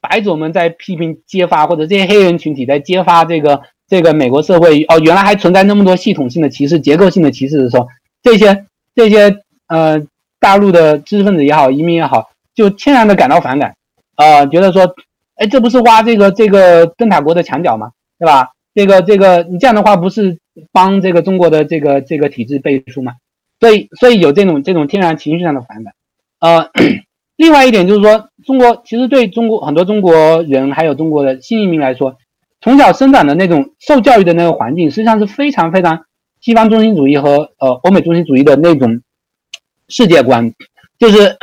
[0.00, 7.88] 白左们在批评揭发，或者这些黑人群体在揭发这个这个美国社会哦，原来还存在那么多系统性的歧视、结构性的歧视的时候，
[8.22, 8.64] 这些
[8.94, 9.36] 这些
[9.68, 10.06] 呃。
[10.42, 13.76] 大陆的知识分子也好，移民也好，就天然的感到反感，
[14.16, 14.94] 啊，觉得说，
[15.34, 17.90] 哎，这不是挖这个这个灯塔国的墙角吗？
[18.18, 18.52] 对吧？
[18.74, 20.38] 这个这个，你这样的话不是
[20.72, 23.16] 帮这个中国的这个这个体制背书吗？
[23.60, 25.92] 所以所以有这种这种天然情绪上的反感。
[26.38, 26.70] 呃，
[27.40, 32.18] 另外一点就是说，中国其实对中国很多中国人还有中国的新移民来说，
[32.60, 36.04] 从小生长的那种受教育的那个环境，实际上是非常非常
[36.42, 39.00] 西方中心主义和呃欧美中心主义的那种。
[39.88, 40.52] 世界观
[41.00, 41.36] 就是，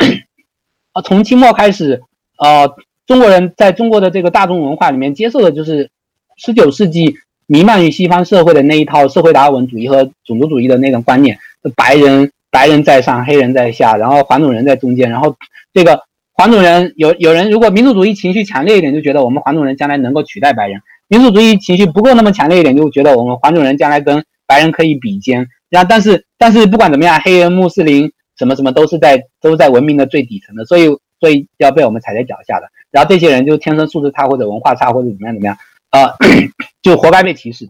[0.94, 2.02] 呃，从清末开始，
[2.38, 2.76] 呃，
[3.06, 5.90] 中国人在中国的这个大众文化里面接受的就是
[6.38, 7.16] 十九世纪
[7.46, 11.38] 弥漫于西方社会的那一套社会达尔文主义和种族主义的那种观念，
[11.76, 15.36] 白人白人在上，黑人在下，然后黄种人在中间，然后
[15.78, 16.02] 这个
[16.34, 25.48] 黄种人有有人如果民族主义情绪强烈一点，就觉得我们黄种人将来能够取代白人；民族主义情绪不够那么强烈一点，就觉得我们黄种人将来跟白人可以比肩。
[25.70, 28.12] 然后，但是但是不管怎么样，黑人、穆斯林。
[28.38, 30.86] 什么什么都是在都是在文明的最底层的，所以
[31.20, 32.68] 所以要被我们踩在脚下的。
[32.92, 35.58] 然后这些人就天生素质差或者文化差或者怎么样怎么样，
[35.90, 36.14] 呃，
[36.84, 37.68] 就活该被歧视。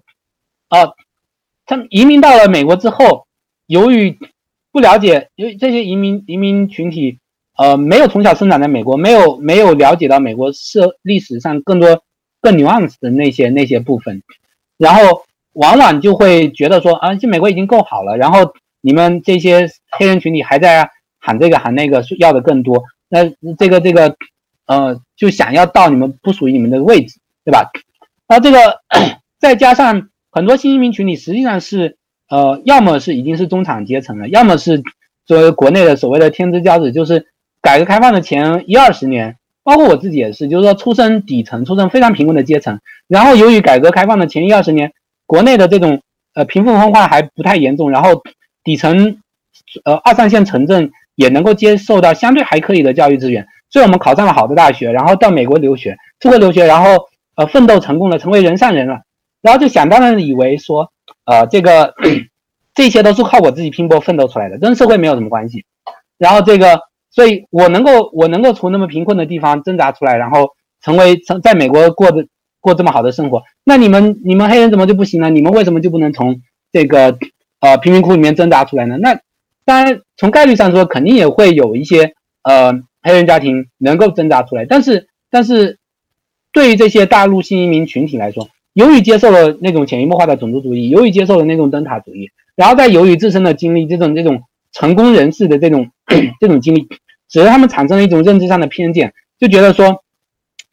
[0.67, 0.93] 呃，
[1.65, 3.27] 他们移民到了美国之后，
[3.65, 4.19] 由于
[4.73, 7.19] 不了解，由于这些移民移民群体，
[7.57, 12.03] 呃，没有从小生长在美国，没有没有了解到美国社历史上更多
[12.41, 14.21] 更 nuance 的那些那些部分，
[14.77, 15.23] 然后
[15.53, 18.53] 往往就会觉得说啊，这美国已经够好了，然后。
[18.79, 22.83] 你们这些黑人群体还在喊这个喊那个，要的更多。
[23.09, 23.25] 那
[23.57, 24.15] 这个这个，
[24.65, 27.69] 呃，就想要到你们不属于你们的位置，对吧？
[28.29, 28.79] 那这个
[29.39, 31.97] 再加上很多新移民群体，实际上是
[32.29, 34.83] 呃，要么是已经是中产阶层了，要么是
[35.25, 37.25] 作为国内的所谓的天之骄子，就是
[37.67, 42.79] 改革开放的前一二十年，包括我自己也是，就是说出身底层、出身非常贫困的阶层。
[43.09, 44.93] 然后由于改革开放的前一二十年，
[45.25, 46.01] 国内的这种
[46.33, 48.23] 呃贫富分化还不太严重，然后。
[48.63, 49.19] 底层，
[49.85, 59.03] 呃，二三线城镇也能够接受到相对还可以的教育资源，所以我们考上了好的大学，然后到美国留学，出国留学，然后呃奋斗成功了，成为人上人了，
[59.41, 60.91] 然后就想当然的以为说，
[61.23, 61.93] 呃，这个
[62.75, 65.63] 这些都是靠我自己拼搏奋斗出来的，跟社会没有什么关系。
[66.17, 66.81] 然后这个，
[67.17, 70.51] 所以我能够我能够从那么贫困的地方挣扎出来，然后
[70.83, 72.27] 成为成在美国过的
[72.59, 75.31] 过这么好的生活，那你们你们黑人怎么就不行呢？
[75.31, 76.41] 你们为什么就不能从
[76.71, 77.17] 这个？
[77.59, 78.99] 呃，贫民窟里面挣扎出来呢？
[78.99, 79.19] 那
[79.65, 82.13] 当然，从概率上说，肯定也会有一些
[82.43, 82.71] 呃
[83.01, 84.65] 黑人家庭能够挣扎出来。
[84.65, 85.79] 但是，但是
[86.53, 95.89] 对于这些大陆新移民群体来说，由于接受了那种潜移默化的种族主义，由于接受了那种灯塔主义，然后再由于自身的经历，这种这种成功人士的这种
[96.39, 96.87] 这种经历，
[97.29, 100.03] 使得他们产生了一种认知上的偏见，就觉得说，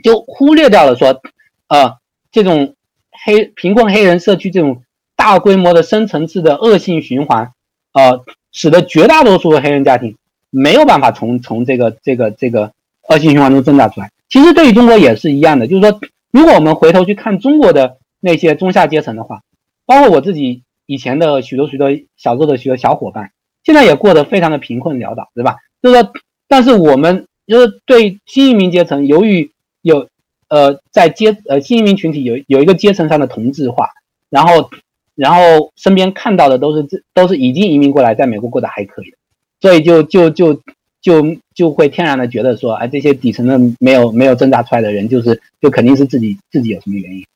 [0.02, 1.20] 就忽略掉了说，
[1.68, 1.98] 呃，
[2.30, 2.74] 这种
[3.10, 4.82] 黑贫困黑人社区这种。
[5.16, 7.52] 大规模的深层次的恶性循环，
[7.92, 10.16] 呃，使得绝大多数的黑人家庭
[10.50, 12.72] 没有办法从从这个这个这个
[13.08, 14.10] 恶性循环中挣扎出来。
[14.28, 16.00] 其实对于中国也是一样的，就是说，
[16.32, 19.42] 如果我们回头去看中国的那些中下阶层的话，
[19.86, 23.30] 包括我自己以前的许多许多小时候的许多小伙伴，
[23.62, 25.58] 现在也过得非常的贫困潦倒，对吧？
[25.80, 26.12] 就是说，
[26.54, 29.50] 但是我们就是对新移民阶层，由于
[29.82, 30.08] 有
[30.46, 33.88] 呃在阶呃新移民群体有有一个阶层上的同质化，
[34.30, 34.70] 然后
[35.16, 39.12] 然后身边看到的都是这都是已经移民过来，在美国过得还可以，
[39.60, 40.54] 所以就就就
[41.02, 47.26] 就就会天然的觉得说，哎，这些底层的没有没有挣扎出来的人，就是就肯定是自己自己有什么原因。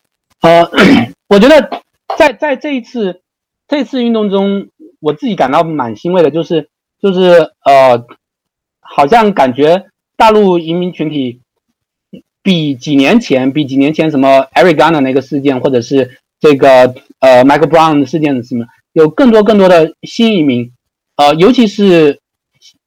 [0.43, 0.71] 呃，
[1.27, 1.69] 我觉得
[2.17, 3.21] 在在这一次
[3.67, 4.69] 这次运动中，
[5.01, 6.69] 我自己感到蛮欣慰的，就是
[7.03, 8.07] 就是呃，
[8.95, 9.87] 好像感觉
[10.17, 11.41] 大陆移民群体
[12.43, 20.73] 比几年前，比几年前什么 Eric Garner 那个事件，或者是这个呃 Michael Brown 的事件什么，有更多更多的新移民，
[21.17, 22.19] 呃，尤其是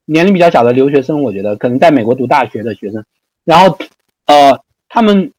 [0.06, 3.06] 年龄比较小的留学生，我觉得可能在美国读大学的学生，
[3.46, 3.78] 然后
[4.26, 4.60] 呃，
[4.90, 5.32] 他们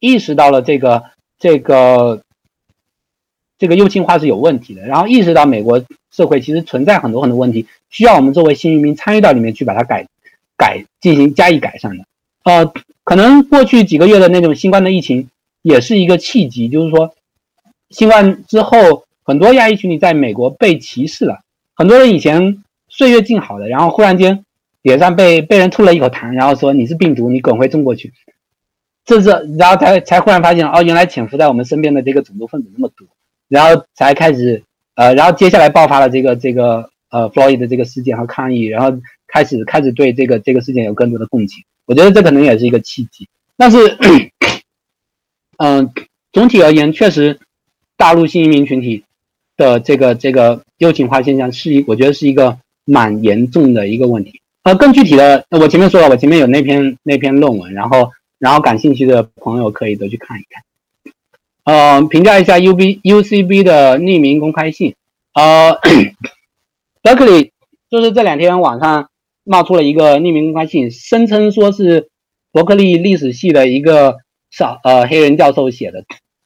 [0.00, 1.04] 意识到了这个。
[1.38, 2.22] 这个
[3.58, 5.84] 这个右倾化是有问题的，然后意识到美国
[6.16, 10.06] 社会其实存在很多很多问题，需要我们作为新移民参与到里面去把它改
[10.56, 12.04] 改进行加以改善的。
[12.44, 12.72] 呃，
[13.04, 15.28] 可能过去几个月的那种新冠的疫情
[15.60, 17.14] 也是一个契机，就是说
[17.90, 21.40] 新冠之后，很多亚裔群体在美国被歧视了，
[21.74, 24.44] 很多人以前岁月静好的，然后忽然间
[24.80, 28.12] 脸上被被人吐了一口痰，然后说你是病毒，你滚回中国去。
[29.04, 33.06] 这是，然后才才忽然发现，哦，原来潜伏在我们身边的这个种族分子那么多，
[33.48, 34.64] 然后才开始，
[34.96, 38.98] 呃，然后接下来爆发了这个这个呃，Floyd 的这个事件和抗议，然后
[39.28, 41.62] 开始开始对这个这个事件有更多的共情。
[41.84, 43.28] 我觉得这可能也是一个契机。
[43.56, 43.78] 但是，
[45.58, 45.90] 嗯，
[46.32, 47.38] 总体而言，确实，
[47.96, 49.04] 大陆新移民群体
[49.56, 54.40] 的这个这个右倾化现象是一，我觉得是一个蛮严重的一个问题。
[54.64, 58.10] 呃，更具体的，我前面说了，我前面有那篇那篇论文，然后。
[58.38, 60.62] 然后感兴趣的朋友可以都去看一看。
[61.66, 64.94] 呃，评价一下 U B U C B 的匿名公开信。
[65.34, 65.76] 呃，
[67.02, 67.50] Berkeley
[67.90, 69.10] 就是这两天网上
[69.42, 72.08] 冒出了一个匿名公开信，声称说是
[72.52, 76.04] 伯克利历史系的一个少呃黑人教授写的。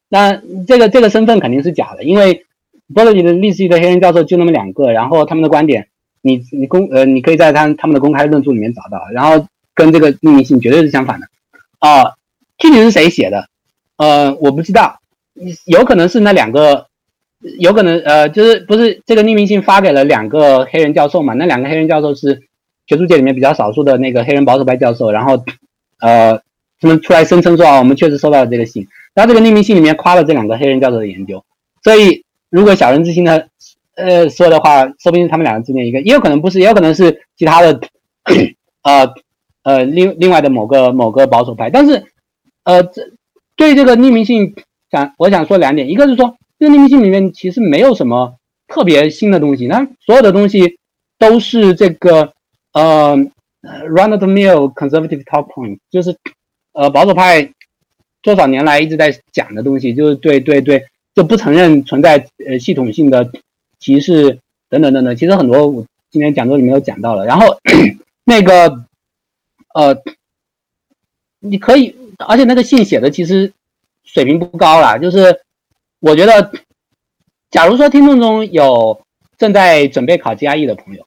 [0.08, 2.46] 那这个这个身份肯定是假的，因为
[2.94, 5.88] 伯克利的历史系的黑人教授就那么两个，然后他们的观点，
[6.22, 11.26] 你你公呃你可以在他他们的公开论述里面找到，然后跟这个匿名信绝对是相反的。
[11.78, 12.14] 啊，
[12.56, 13.50] 具体是谁写的？
[13.98, 14.99] 呃，我不知道，
[15.66, 16.86] 有可能是那两个，
[17.58, 21.34] 有可能呃，就是不是这个匿名信发给了两个黑人教授嘛？
[21.34, 22.42] 那两个黑人教授是
[22.86, 25.42] 学术界里面比较少数的那个黑人保守派教授，然后
[26.00, 26.40] 呃，
[26.80, 31.44] 他们出来声称说啊，我们确实收到了这个信，然后这个匿名信里面夸了这两个黑人教授的研究，
[31.82, 33.48] 所以如果小人之心的
[33.96, 37.80] 呃说的话，说不定他们两个之间一个，也有可能不是，也有可能是其他的
[38.82, 39.12] 呃。
[39.62, 42.02] 呃，另另外的某个某个保守派，但是，
[42.64, 43.10] 呃，这
[43.56, 44.54] 对这个匿名信
[44.90, 48.36] 想，我想说两点，一个是说，这个匿名信里面其实没有什么
[48.66, 50.78] 特别新的东西，那所有的东西
[51.18, 52.32] 都是这个
[52.72, 53.16] 呃
[53.62, 56.16] ，run of the mill conservative talk point，就是
[56.72, 57.52] 呃保守派
[58.22, 63.30] 多少年来一直在讲的东西，就是对对对，就不承认存在呃系统性的
[63.78, 64.38] 歧视
[64.68, 67.58] 等等等等，其实很多我今天讲座里面都讲到了，然后
[68.24, 68.84] 那个。
[69.72, 69.96] 呃，
[71.38, 73.52] 你可以，而且那个信写的其实
[74.04, 74.98] 水平不高啦。
[74.98, 75.40] 就是
[76.00, 76.50] 我觉得，
[77.50, 79.00] 假如说听众中有
[79.38, 81.06] 正在准备考 GRE 的朋友，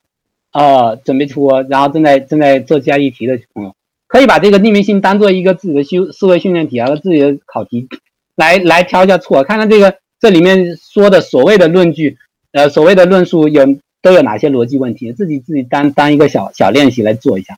[0.52, 3.76] 呃，准备出国，然后正在正在做 GRE 题的朋友，
[4.08, 7.88] 可以把这个匿名信当做一个自己的修思维训练题啊，自己的考题
[8.36, 12.18] 来来挑一下错，看看这个这里面说的所谓的论据，
[12.52, 17.58] 呃，所谓的论述有都有哪些逻辑问题，自己自己当当一个小小练习来做一下。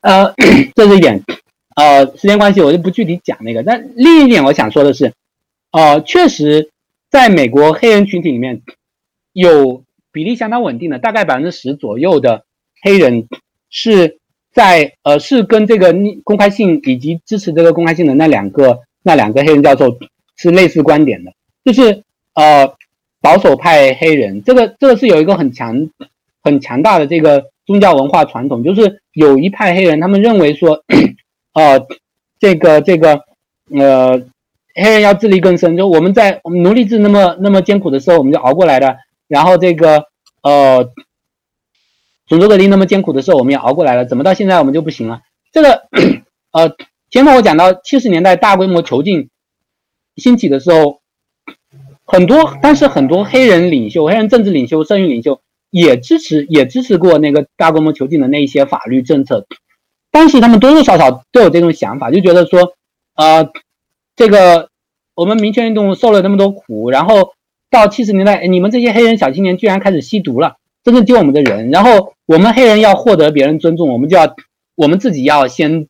[0.00, 0.34] 呃，
[0.74, 1.22] 这是一点，
[1.80, 3.62] 呃，时间关系我就不具体讲那个。
[3.62, 5.14] 但另一点我想说的是，
[5.70, 6.68] 呃，确实，
[7.08, 8.60] 在美国黑人群体里面，
[9.32, 12.44] 有比例相当稳定的，大概百分之十左右的
[12.82, 13.26] 黑人
[13.70, 14.18] 是
[14.52, 19.96] 在呃是跟这个公开信以及支持这个公开信的那两个那两个黑人教授
[20.36, 21.32] 是类似观点的，
[21.64, 22.74] 就是呃
[23.22, 25.88] 保守派黑人，这个这个是有一个很强
[26.42, 27.48] 很强大的这个。
[27.66, 30.82] 宗教文化传统就是有一派黑人，他们认为说，
[31.52, 31.86] 呃，
[32.38, 33.22] 这个这个，
[33.70, 34.22] 呃，
[34.74, 35.76] 黑人要自力更生。
[35.76, 38.96] 就我们在奴隶制那么那么艰苦的时候，我们就熬过来的。
[39.28, 40.04] 然后这个，
[40.42, 40.90] 呃，
[42.26, 44.04] 种族隔离那么艰苦的时候，我们也熬过来了。
[44.06, 45.20] 怎么到现在我们就不行了？
[45.52, 45.82] 这个，
[46.52, 46.76] 呃，
[47.10, 49.30] 前面我讲到七十年代大规模囚禁
[50.16, 51.00] 兴起的时候，
[52.04, 55.40] 很多，但是很多黑人领袖、黑人政治领袖、社运领袖。
[55.72, 59.46] 也支持，也支持过那个大规模囚禁的那一些法律政策，
[60.10, 62.74] 当时他们多多少少都有这种想法，就觉得说，
[63.14, 63.50] 呃，
[64.16, 64.68] 这个
[65.14, 67.34] 我们民权运动受了那么多苦，然后
[67.70, 71.70] 到七十年代，你们这些黑人小青年居然开始吸毒了，真正丢我们的人。
[71.70, 74.34] 然后我们黑人要获得别人尊重，我们就要
[74.74, 75.86] 我们自己要先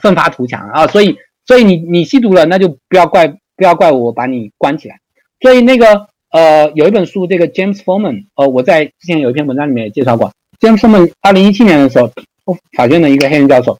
[0.00, 0.86] 奋发图强啊！
[0.86, 5.00] 所以，所以你你吸毒了，那就不要怪不要怪我把你关起来。
[5.40, 12.10] 所以那个呃，有一本书，这个 James Forman，呃，我在之前有一篇文章里面也介绍过，James Forman，二零一七年的时候，
[12.72, 13.78] 法学院的一个黑人教授。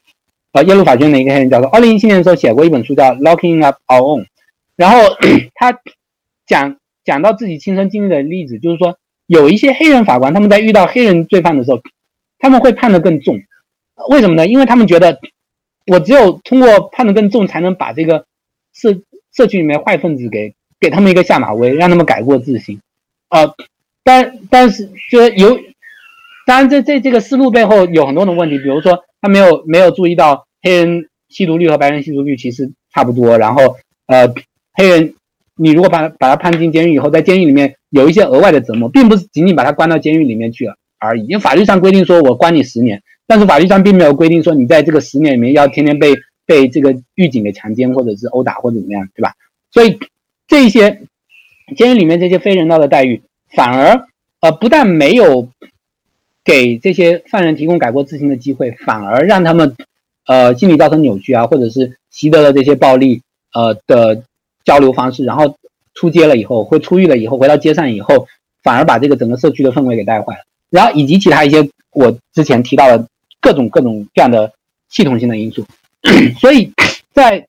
[0.53, 4.23] 呃，耶鲁法学院的一个黑人教授，二零一七年的时候写过一本书叫《Locking Up Our Own》，
[4.75, 4.99] 然后
[5.55, 5.79] 他
[6.47, 8.97] 讲讲到自己亲身经历的例子，就是说
[9.27, 11.83] 有一些黑人法官他们在遇到黑人罪犯的时候，
[12.39, 13.39] 他们会判得更重，
[14.09, 14.47] 为什么呢？
[14.47, 15.21] 因为他们觉得
[15.87, 18.25] 我只有通过判得更重，才能把这个
[18.73, 18.99] 社
[19.35, 22.81] 社区里面坏分子给给他们一个下马威，让他们改过自新。
[23.29, 23.55] 呃，
[24.03, 25.59] 但但是就是有，
[26.47, 30.47] 当然这这这个思路背后有很多的问题，比如说他没有没有注意到。
[30.63, 33.77] 黑人吸毒率和白人吸毒率其实差不多，然后
[34.07, 34.27] 呃，
[34.73, 35.15] 黑人
[35.55, 41.25] 你如果把把他判进监狱以后，在监狱里面有一些额外的折磨，并不是仅仅把他关到监狱里面去了而已。
[41.27, 49.35] 因为法律上规定说我关你十年，但是法律上并没有规定说你在这个十年里面要天天被被这个狱警给强奸或者是殴打或者怎么样，对吧？
[49.71, 50.01] 所以
[50.49, 51.01] 这些
[51.77, 53.23] 监狱里面这些非人道的待遇，
[53.55, 54.05] 反而
[54.41, 55.49] 呃不但没有
[56.47, 59.77] 给这些犯人提供改过自新的机会，反而让他们。
[60.29, 63.23] 呃，心理造成扭曲啊，或者是习得了这些暴力
[63.55, 64.25] 呃的
[64.65, 65.57] 交流方式，然后
[65.95, 68.27] 出街了以后，会出狱了以后，回到街上以后，
[68.61, 70.41] 反而把这个整个社区的氛围给带坏了。
[70.69, 73.07] 然后以及其他一些我之前提到的
[73.41, 74.53] 各种各种这样的
[74.89, 75.65] 系统性的因素。
[76.41, 76.73] 所以
[77.13, 77.47] 在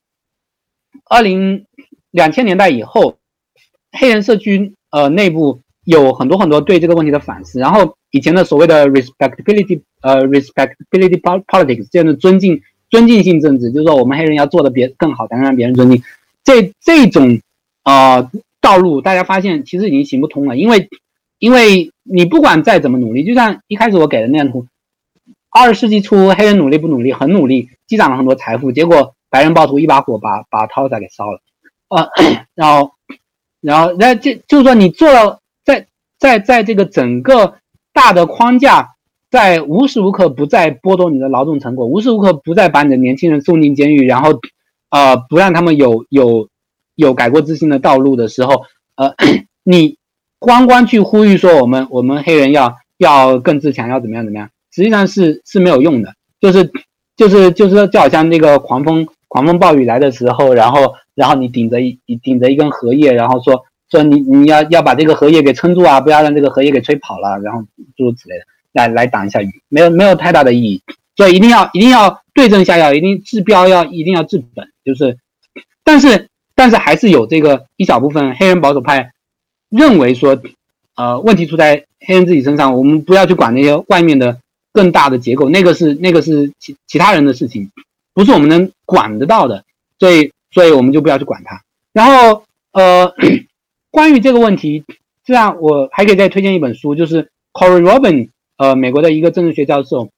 [1.09, 1.66] 二零
[2.11, 3.17] 两千年代以后，
[3.92, 9.82] 黑人社区呃内部有很多很多对这个问题的反思，然后以前的所谓的 respectability。
[10.00, 16.04] 呃，respectability politics 这样的尊敬、尊敬性政治，就是说我们黑人要做的别更好，才能让别人尊敬。
[16.44, 17.40] 这这种
[17.84, 18.30] 呃
[18.62, 20.88] 道路，大家发现其实已经行不通了，因为
[21.40, 24.68] 因为你不管再怎么努力，就像一开始我给的那样图，
[25.50, 31.42] 二十世纪初黑人努力不努力，很努力，积攒了很多财富，结果白人暴徒一把火把把陶仔给烧了，
[31.90, 32.08] 呃，
[32.54, 32.92] 然后
[33.62, 35.40] 然后那这就是说你做了
[36.20, 37.56] 在在这个整个
[37.94, 38.94] 大的框架。
[39.30, 44.30] 在无时无刻不在剥夺你的劳动成果，无时无刻不在把你的年轻人送进监狱，然后，
[44.90, 46.48] 呃，不让他们有有
[46.96, 48.64] 有改过自新的道路的时候，
[48.96, 49.14] 呃，
[49.66, 49.98] 你
[50.40, 56.72] 光光去呼吁说我们我们黑人要要更自强，要怎么样怎么样，实际上是是没有用的，就是
[57.18, 67.62] 就是就是就好像那个狂风狂风暴雨来的时候，然后然后你顶着一顶着一根荷叶，然后说说你你要要把这个荷叶给撑住啊，不要让这个荷叶给吹跑了，然后
[67.96, 68.46] 诸如此类的。
[68.74, 70.84] 来来挡一下雨，没有没有太大的意义，
[71.16, 75.18] 所以一定要一定要对症下药，一定治标要一定要治本，就是，
[75.84, 79.14] 但是但是还是有这个一小部分黑人保守派
[79.70, 80.40] 认为说，
[80.96, 84.38] 呃，问题出在黑人自己身上，我们不要去管那些外面的
[84.72, 87.72] 更大的结构，那个是那个是其其他人的事情，
[88.14, 89.64] 不是我们能管得到的，
[89.98, 91.64] 所以所以我们就不要去管它。
[91.94, 92.44] 然后
[92.74, 93.12] 呃，
[93.98, 94.84] 关于这个问题，
[95.26, 98.30] 这样我还可以再推荐一本书，就是 Corey Robin。
[98.58, 100.09] 呃，美国的一个政治学教授，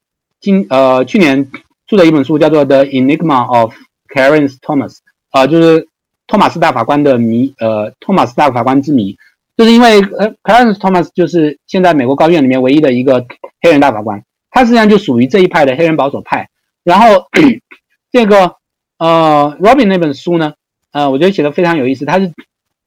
[0.41, 1.49] 今呃去年
[1.87, 3.73] 出的一本书叫做《The Enigma of
[4.13, 4.89] Clarence Thomas》，
[5.29, 5.87] 啊，就是
[6.27, 9.15] 托马斯大法官的谜，呃，托马斯大法官之谜，
[9.55, 13.25] 就是因为呃，Clarence Thomas 就是现在美国高院里面唯一的一个
[13.61, 16.49] 黑人大法官，他实际上就属于这一派的黑人保守派。
[16.83, 17.27] 然后
[18.11, 18.55] 这个
[18.97, 20.55] 呃，Robin 那本书呢，
[20.91, 22.33] 呃，我觉得写的非常有意思，他是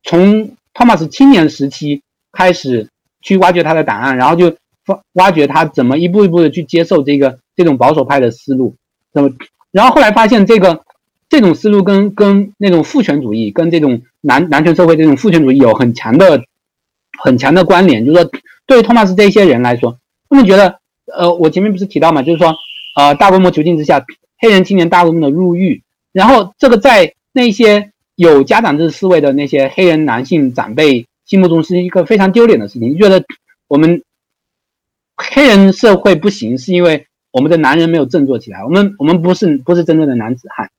[0.02, 2.02] 从托马斯青年时期
[2.32, 2.88] 开始
[3.20, 4.56] 去挖掘他的档案，然后就。
[4.86, 8.74] 挖挖掘他怎么一步一步的去接受这个这种保守派的思路，
[9.12, 9.30] 那么
[9.70, 10.82] 然后后来发现这个
[11.28, 16.42] 这种思路跟跟那种父权主义跟这种男男权社会这种父权主义有很强的
[17.22, 18.28] 很强的关联，就是说
[18.66, 19.96] 对于托马斯这些人来说，
[20.28, 20.80] 他们觉得
[21.16, 22.52] 呃我前面不是提到嘛，就是说
[22.96, 24.04] 呃大规模囚禁之下，
[24.40, 33.24] 黑人青年大规模的入狱，然后这个在那些有家长制思维的那些黑人男性长辈心目中是一个非常丢脸的事情，觉得
[33.68, 34.02] 我们。
[35.14, 38.64] 黑人社会不行，是因为我们的男人没有振作起来。
[38.64, 40.70] 我们我们不是不是真正的男子汉。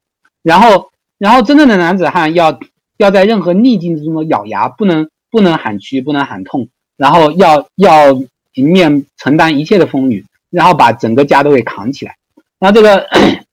[0.42, 2.60] 然后然后真正的男子汉要
[2.98, 8.12] 要在任何逆境之中咬牙，不能不能喊屈，不能喊痛，然后要要
[8.56, 12.18] 迎面承担一切的风雨，然后把整个家都给扛起来。
[12.60, 13.08] 那这个，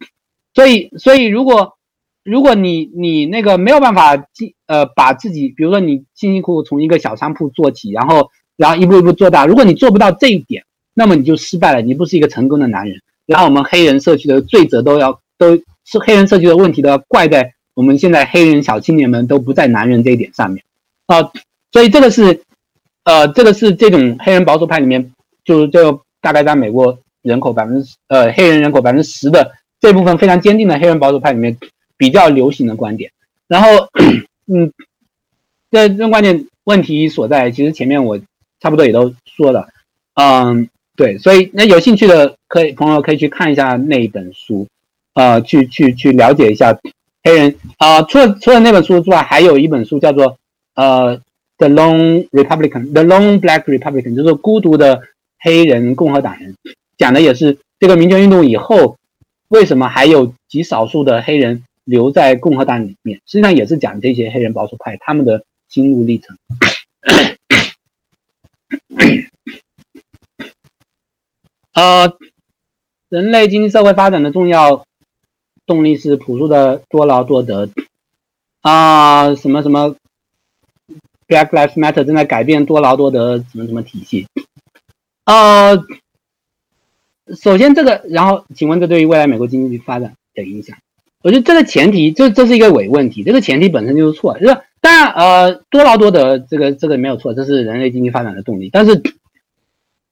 [0.54, 1.76] 所以所以如果
[2.30, 10.64] 如果你你那个没有办法进呃把自己，比如说你辛辛苦苦从一个小商铺做起，然后然后一步一步做大，如果你做不到这一点。
[10.92, 13.00] 那么你就失败了，你不是一个成功的男人。
[13.24, 20.62] 然后我们黑人社区的罪责都要都是黑人社区的问题都要怪在我们现在黑人小青年们都不在男人这一点上面
[21.06, 21.30] 啊，
[21.72, 22.42] 所以这个是
[23.04, 25.12] 呃，这个是这种黑人保守派里面，
[25.44, 31.56] 就是就大概在美国人口百分之呃黑人人口百分之十的这部分非常坚定的黑人保守派里面
[32.00, 33.12] 比较流行的观点。
[33.46, 33.68] 然后
[34.48, 34.72] 嗯，
[35.70, 38.18] 这这观点问题所在，其实前面我
[38.58, 39.68] 差不多也都说了，
[40.14, 44.66] 嗯，对，所以那有兴趣的可以朋友可以去看一下那一本书。
[45.12, 46.78] 呃，去去去了解一下
[47.24, 50.38] 黑人啊，除了除了那本书之外，还有一本书叫做
[50.74, 51.18] 呃
[51.58, 55.02] 《The Lone Republican》，《The Lone Black Republican》，就是孤独的
[55.40, 56.54] 黑人共和党人，
[56.96, 58.96] 讲的也是这个民权运动以后，
[59.48, 66.38] 为什么还有极少数的黑人留在共和党里面，实际上也是讲这些黑人保守派他们的心路历程。
[71.74, 72.16] 呃，
[73.08, 74.86] 人类经济社会发展的重要。
[75.66, 77.68] 动力是朴素的多劳多得
[78.60, 79.94] 啊，什么什么
[81.28, 84.26] ，Black Lives Matter 正在改变多劳多得什么什么体系。
[85.26, 85.80] 呃，
[87.40, 90.76] 首先这个，然后请问这对于未来美国经济发展的影响？
[91.22, 94.38] 我觉得这个前提，这这是一个伪问题，这个前提本身就是错。
[94.38, 98.70] 就是当然，呃，多劳多得这个这个没有错，这是人类经济发展的动力。
[98.72, 99.02] 但是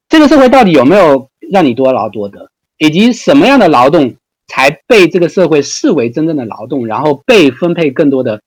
[0.08, 4.14] 这个社会到底有没有让你多劳多得，以及什么样的劳动？
[4.50, 8.40] 才被这个社会视为真正的劳动，然后被分配更多的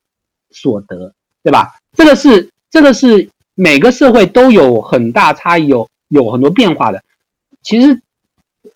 [0.49, 1.75] 所得，对吧？
[1.93, 7.03] 这个是这个是每个社会都有很大差异，有有很多变化的。
[7.61, 8.01] 其实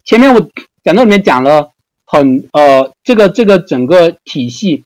[0.03, 0.39] 前面我
[0.83, 1.71] 讲座里面讲了
[2.05, 4.83] 很呃，这个这个整个体系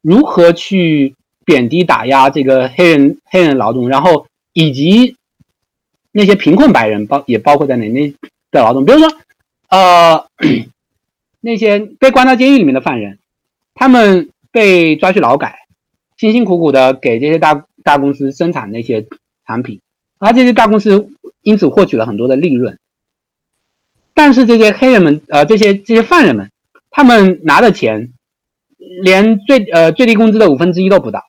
[0.00, 5.16] 如何去贬低打压这个黑人黑人劳动，然后以及
[6.10, 8.08] 那些贫困白人包也包括在内那
[8.50, 9.08] 的劳动，比如说
[9.68, 10.26] 呃。
[11.44, 13.18] 那些被关到监狱里面的犯人，
[13.74, 15.66] 他们被抓去劳改，
[16.16, 19.04] 辛辛苦苦的给这些大大公司生产那些
[19.44, 19.80] 产品，
[20.20, 21.08] 而这些大公司
[21.42, 22.78] 因此获取了很多的利润。
[24.14, 26.51] 但是这些黑人们，呃，这些这些犯人们，
[26.92, 28.12] 他们拿的钱，
[29.02, 31.24] 连最呃最低工资的五分之一都不到。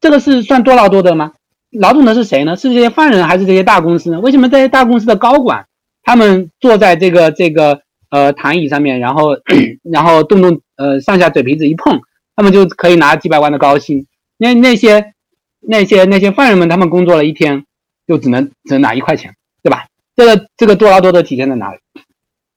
[0.00, 1.34] 这个是算多劳多得吗？
[1.70, 2.56] 劳动的是谁呢？
[2.56, 4.18] 是这些犯人还是这些大公司呢？
[4.18, 5.68] 为什么这些大公司的高管，
[6.02, 7.82] 他们坐在这个这个？
[8.10, 9.30] 呃，躺椅上面，然后，
[9.82, 12.00] 然后动动呃上下嘴皮子一碰，
[12.36, 14.06] 他们就可以拿几百万的高薪。
[14.36, 15.14] 那那些
[15.58, 17.64] 那些那些犯人们，他们工作了一天，
[18.06, 19.34] 就只能只能拿一块钱，
[19.64, 19.86] 对吧？
[20.14, 21.78] 这个这个多劳多得体现在哪里？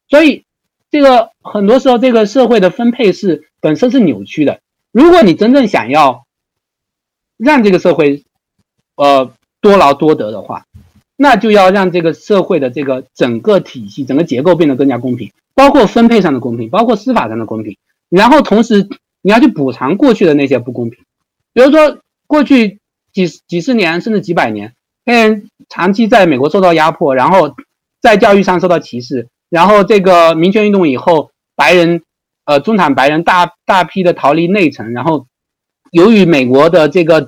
[0.08, 0.44] 所以
[0.90, 4.60] 这个很多时候，这个社会的分配是本身是扭曲的。
[4.92, 6.26] 如果你真正想要
[7.38, 8.24] 让这个社会
[8.96, 10.66] 呃多劳多得的话，
[11.16, 15.32] 那就要让这个社会的这个整个体系、整个结构变得更加公平。
[15.54, 17.76] 包括分配上的公平，包括司法上的公平，
[18.10, 18.88] 然后同时
[19.24, 21.04] 你要去补偿过去的那些不公平，
[21.52, 22.78] 比如说过去
[23.12, 27.56] 几几十年甚至几百年，黑人长期在美国受到压迫，然后
[28.00, 32.02] 在教育上受到歧视，然后这个民权运动以后，白人
[32.46, 35.26] 呃中产白人大大批的逃离内城，然后
[35.92, 37.28] 由于美国的这个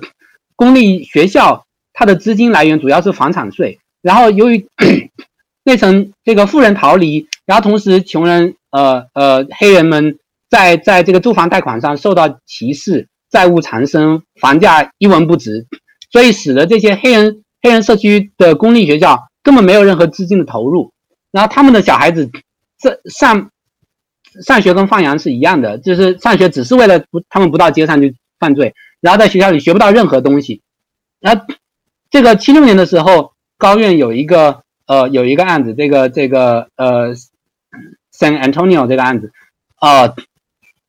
[0.56, 4.66] 公立学校，它的资金来源主要是房产税，然后由于
[5.64, 7.26] 内城这个富人逃离。
[7.46, 15.66] 然后同时，穷人呃呃黑人们在在这个住房贷款上受到歧视，债务缠身，房价一文不值，
[16.12, 20.92] 所以使得这些黑人黑人社区的公立学校根本没有任何资金的投入。
[21.30, 22.30] 然后他们的小孩子
[22.78, 23.50] 这上
[24.42, 30.62] 上学跟放羊是一样的，就是上学只是为了不他们不到街上去犯罪，然后在学校里学不到任何东西。
[31.20, 31.44] 然后
[32.10, 37.14] 这个七六年的时候，高院有一个呃有一个案子，这个这个呃。
[38.12, 39.32] San Antonio 这个案子，
[39.80, 40.14] 呃，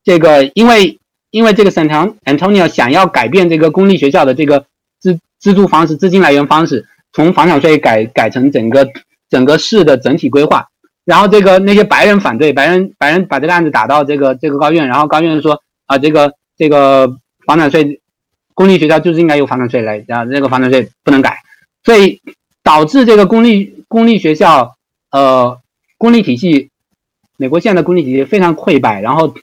[0.03, 1.87] 这个因为因为这个 San
[2.25, 4.65] Antonio 想要改变这个公立学校的这个
[4.99, 8.85] 资资助方式、资金来源方式，从房产税改改成整个
[9.31, 10.67] 整个市的整体规划，
[11.05, 17.99] 然后这个那些白人反对，白人白人把这个案子打到这个这个高院，然后高院说啊，这个这个房产税
[18.53, 21.39] 公立学校就是应该由房产税来，然后这个房产税不能改，
[21.83, 22.21] 所以
[22.61, 24.75] 导致这个公立公立学校
[25.09, 25.59] 呃
[25.97, 26.67] 公立体系。
[27.37, 29.33] 美国现在的公立体系非常溃败，然后，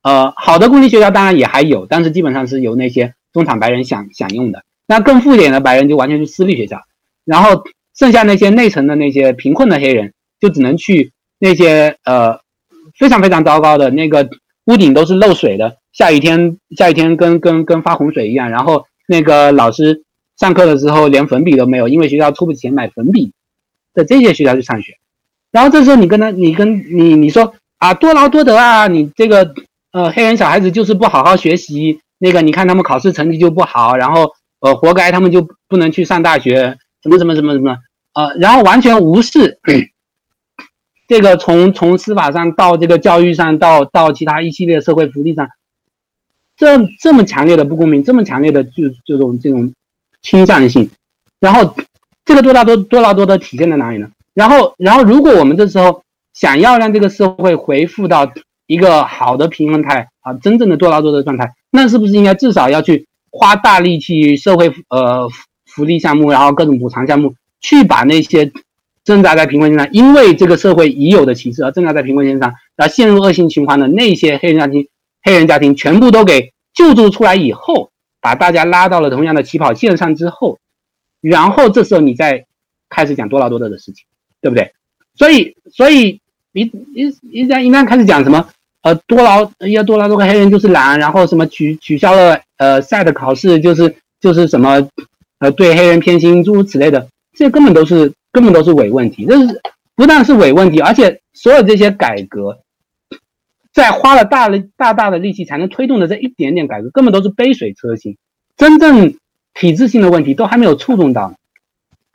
[0.00, 4.64] 呃，好的公立学校当然也还有，但是基本上是由那些中产白人享享用的。
[4.86, 6.80] 那更富一点的白人就完全是私立学校，
[7.26, 7.62] 然后
[7.96, 12.40] 剩下那些内城的那些贫困的黑人就只能去那些呃
[12.98, 14.28] 非常非常糟糕的那个
[14.66, 20.02] 屋顶都是漏水的，下雨天下雨天跟跟跟发洪水一样，然后那个老师
[20.38, 23.32] 上课的时候连粉笔都没有，因为学校出不起钱买粉笔
[23.94, 24.94] 的这些学校去上学。
[25.52, 29.54] 然后这时候你跟他，你跟你你说啊，多劳多得啊，你这个
[29.92, 36.76] 呃，黑人小孩子就是不好好学习，那个你看他们考试成绩就不好，然后呃，活该他们就不能去上大学，
[37.06, 37.78] 什么什么什么什么，
[38.14, 39.58] 呃，然后完全无视
[41.08, 45.48] 这个从从司法上到这个教育上到到其他一系列社会福利上，
[46.56, 49.72] 这这么强烈的不公平，这么强烈的就这种这种
[50.20, 50.90] 倾向性，
[51.38, 51.76] 然后
[52.24, 54.10] 这个多大多多大多的体现在哪里呢？
[54.34, 56.02] 然后然后如果我们这时候
[56.34, 58.32] 想要让这个社会恢复到
[58.66, 65.30] 一个好的平衡态啊，真正的多劳多得状态，那是不是应该至少要去花大力气社会呃
[65.76, 68.50] 福利项目，然后各种补偿项目，去把那些
[69.04, 74.88] 挣扎在贫困线上，因为这个社会已有的歧视而挣扎在贫困线上，而陷入恶性循环的那些黑人家庭，
[75.22, 77.90] 黑人家庭全部都给救助出来以后，
[78.22, 80.58] 把大家拉到了同样的起跑线上之后，
[81.20, 82.46] 然后这时候你再
[82.88, 84.06] 开始讲多劳多得的事情，
[84.40, 84.72] 对不对？
[85.14, 86.20] 所以，所以
[86.52, 86.62] 一
[86.94, 88.48] 一一旦一旦开始讲什么？
[88.82, 94.88] 呃，多劳要多劳多个黑人就是懒，然后什么取取消了呃赛的考试，就是就是什么
[95.38, 99.24] 呃对黑人偏心诸如此类的，这根本都是根本都是伪问题。
[99.26, 99.60] 这是
[99.94, 102.58] 不但是伪问题，而且所有这些改革，
[103.72, 108.16] 在花了大力大大的力气才能推动的这一点点改革，根本都是杯水车薪，
[108.56, 109.14] 真正
[109.54, 111.34] 体制性的问题都还没有触动到。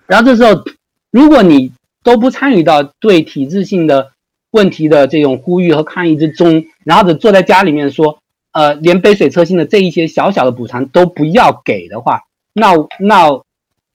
[0.08, 0.64] 然后这时候，
[1.09, 1.72] 如果你
[2.03, 4.11] 都不参与到对体制性的。
[4.53, 8.19] 问题的这种呼吁和抗议之中，然后只坐在家里面说，
[8.51, 12.24] 呃，连杯水车薪的这一些小小的补偿都不要给的话，
[12.54, 13.42] 那那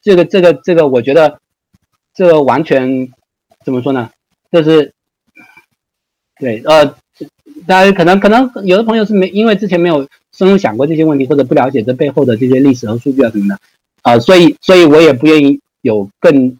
[0.02, 1.40] 这个这个这个，我觉得
[2.14, 3.12] 这个完全
[3.64, 4.10] 怎么说呢？
[4.50, 4.92] 就是
[6.38, 6.86] 对，呃，
[7.66, 13.58] 大家可能可能有的朋友是没因为之前没有深入想过这些问题，或者不了解这背后的这些历史和数据啊什么的，
[14.02, 16.56] 啊，所以所以我也不愿意有更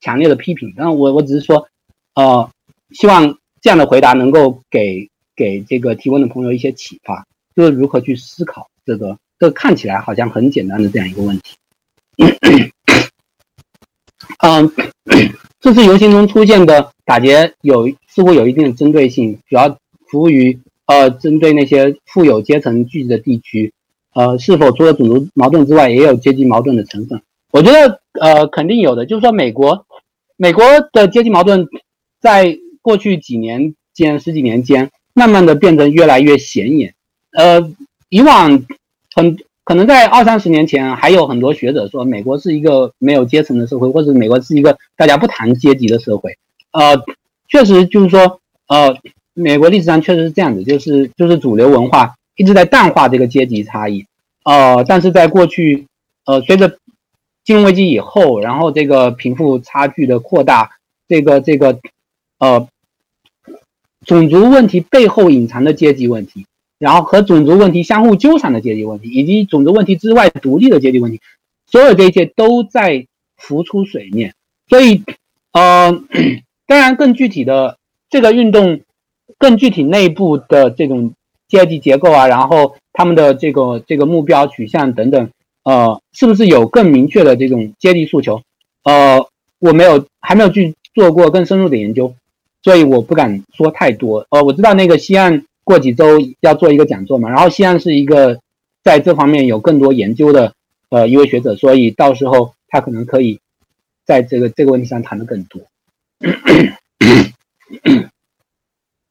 [0.00, 1.68] 强烈的批评，然后我我只是说，
[2.14, 2.50] 呃。
[2.92, 11.56] 希望这样的回答能够给给这个提问的朋友一些启发，就是如何去思考这个这看起来好像很简单的这样一个问题。
[14.38, 14.72] 嗯，
[15.60, 23.72] 这次游行中出现的打劫有似乎有一定的针对性，主要服务于呃针对那些富有阶层聚集的地区。
[24.12, 27.22] 呃，是否除了种族矛盾之外，也有阶级矛盾的成分？
[27.50, 29.86] 我觉得呃肯定有的，就是说美国
[30.36, 31.68] 美国的阶级矛盾
[32.20, 32.58] 在。
[32.84, 36.94] 过去几年间，十几年间，慢慢的变得越来越显眼。
[37.32, 37.72] 呃，
[38.10, 38.62] 以往
[39.14, 46.36] 很可能在二三十年前，还有很多学者说美国是一个没有阶层的社会，或者美国是一个大家不谈阶级的社会。
[46.72, 47.02] 呃，
[47.48, 48.96] 确实就是说，呃，
[49.32, 54.04] 美国历史上确实是这样子，就是就是主流文化一直在淡化这个阶级差异。
[54.44, 55.86] 呃，但是在过去，
[56.26, 56.76] 呃，随着
[57.44, 60.70] 金融危机以后，然后这个贫富差距的扩大，
[61.08, 61.78] 这个这个，
[62.38, 62.68] 呃。
[64.04, 66.44] 种族问题背后隐藏的阶级问题，
[66.78, 71.20] 然后和种族问题相互纠缠的阶级问题，以及种族问题之外独立的阶级问题，
[71.66, 74.34] 所有这一切都在浮出水面。
[74.68, 75.02] 所以，
[75.52, 75.92] 呃，
[76.66, 77.78] 当然更具体的
[78.10, 78.80] 这个运动，
[79.38, 81.12] 更具体内部的这种
[81.48, 85.30] 阶级结构啊，然后他们的这个这个目标取向等等，
[85.62, 88.42] 呃，是不是有更明确的这种阶级诉求？
[88.82, 89.26] 呃，
[89.58, 92.14] 我没有还没有去做过更深入的研究。
[92.62, 94.26] 所以我不敢说太多。
[94.30, 98.38] 呃，我知道那个西岸过几周要做一个讲座嘛，然后西安是一个
[98.82, 100.54] 在这方面有更多研究的
[100.90, 103.40] 呃一位学者，所以到时候他可能可以
[104.04, 105.62] 在这个这个问题上谈的更多。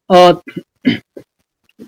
[0.07, 0.41] 呃，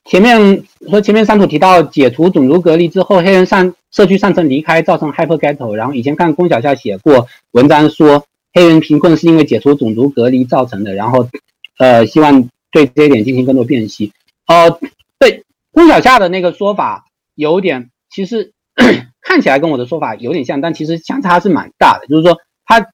[0.04, 5.74] 前面说前面三组提到解除种族隔离之后，黑人上社区上层离开，造成 hyper ghetto。
[5.74, 11.30] 然后以前看龚小夏写过文章说，黑人贫困是因为解除种族隔离造成的，然后。
[11.78, 14.14] 呃，希望对这一点进行更多辨析。
[14.48, 14.80] 呃，
[15.20, 18.54] 对，龚小夏的那个说法有点，其实
[19.22, 22.08] 看起来跟我的说法有点像，但其实相差是蛮大的。
[22.08, 22.86] 就是说，他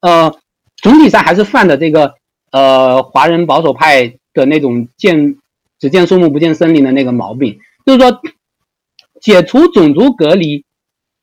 [0.00, 0.34] 呃，
[0.76, 2.14] 总体上还是犯的这个
[2.50, 5.36] 呃华人保守派的那种见
[5.78, 7.58] 只见树木不见森林的那个毛病。
[7.86, 8.20] 就是说，
[9.20, 10.64] 解除种族隔离，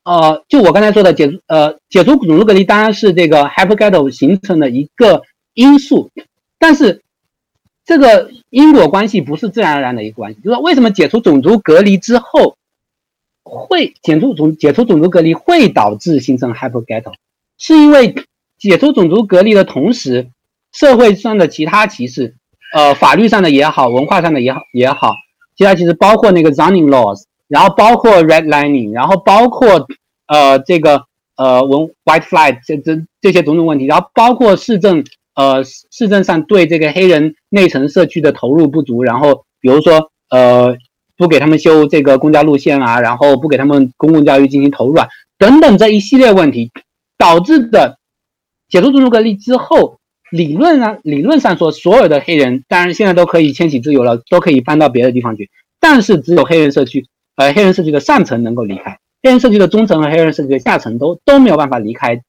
[0.04, 5.24] 呃，就我刚才说的解呃解除种族隔离，当然是这个 Hyper Ghetto 形成的一个
[5.54, 6.10] 因素。
[6.58, 7.02] 但是，
[7.90, 10.40] 这个因果关系不是自然而然的一个关系。
[10.42, 12.56] 就是说，为什么解除种族隔离之后，
[13.44, 17.14] 会解除种解除种族隔离会导致形成 hyper ghetto？
[17.58, 18.14] 是因为
[18.60, 20.30] 解除种族隔离的同时，
[20.72, 22.36] 社会上的其他歧视，
[22.76, 25.16] 呃，法律上的也好，文化上的也好也好，
[25.58, 29.88] 其他其实包括那个 zoning laws，然后包括 redlining，然后包括
[30.28, 31.06] 呃这个
[31.38, 35.04] 呃文 white flight 这这这些种种问题，然后包括市政。
[35.40, 40.76] 呃，市政上对这个黑人内层社区的投入不足，然后比如说，呃
[41.16, 46.72] 不给他们修这个公交路线啊，然后不给他们公共教育进行投入啊，等等这一系列问题，
[47.18, 48.00] 导致的
[48.68, 57.06] 解除种族隔离之后，理论上理论上说，所有的黑人当然现在都可以迁徙自由了，都可以搬到别的地方去，但是只有黑人社区，
[57.38, 62.22] 呃，黑人社区的上层能够离开，黑人社区的中层和黑人社区的下层都都没有办法离开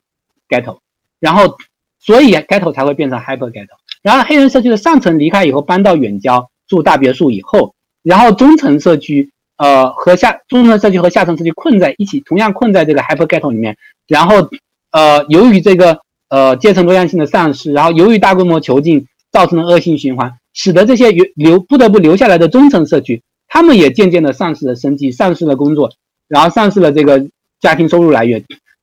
[0.49, 0.79] ghetto，
[1.19, 1.57] 然后
[2.01, 7.75] 所以 ghetto 才会变成 hyper ghetto，然后黑人社区的上层离开以后搬到远郊住大别墅以后。
[8.03, 13.77] 然后中层社区，呃，和下中层社区和下层社区困在一起，同样困在这个 hyper ghetto 里面。
[14.09, 14.49] 然后，
[14.91, 25.93] 呃，由于这个呃阶层多样性的丧失，然后由于大规模囚禁造成的恶性循环，使得这些留留不得不留下来的中层社区，他们也渐渐的丧失了生计，丧失了工作，
[26.27, 27.27] 然后丧失了这个
[27.61, 28.43] 家庭收入来源，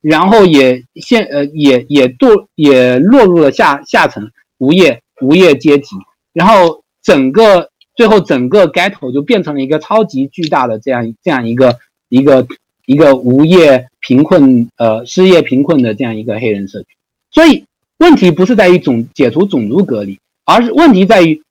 [0.10, 5.95] 然后也现呃也也堕也落入了下下层无业无业阶级，
[6.34, 7.69] 然后整个。
[7.98, 11.80] 最后，整个 ghetto 就变成了一个超级巨大的这样这样一个
[12.10, 12.45] 一个
[12.86, 16.90] 一个无业贫困呃失业贫困的这样一个黑人社区。
[17.32, 17.66] 所以
[17.98, 21.42] 问题不是在于种解除种族隔离，而是问题在于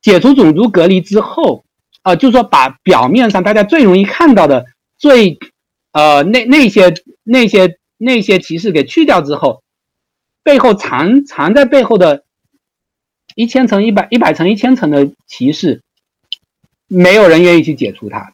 [0.00, 1.64] 解除种族隔离之后，
[2.02, 4.64] 啊，就是说把表面上大家最容易看到的
[4.96, 5.40] 最
[5.98, 6.94] 呃那那些
[7.24, 9.62] 那些那些歧视给去掉之后，
[10.42, 12.24] 背后藏藏在背后的。
[13.34, 15.82] 一千层、一百、一百层、一千层的歧视，
[16.88, 18.32] 没有人愿意去解除它，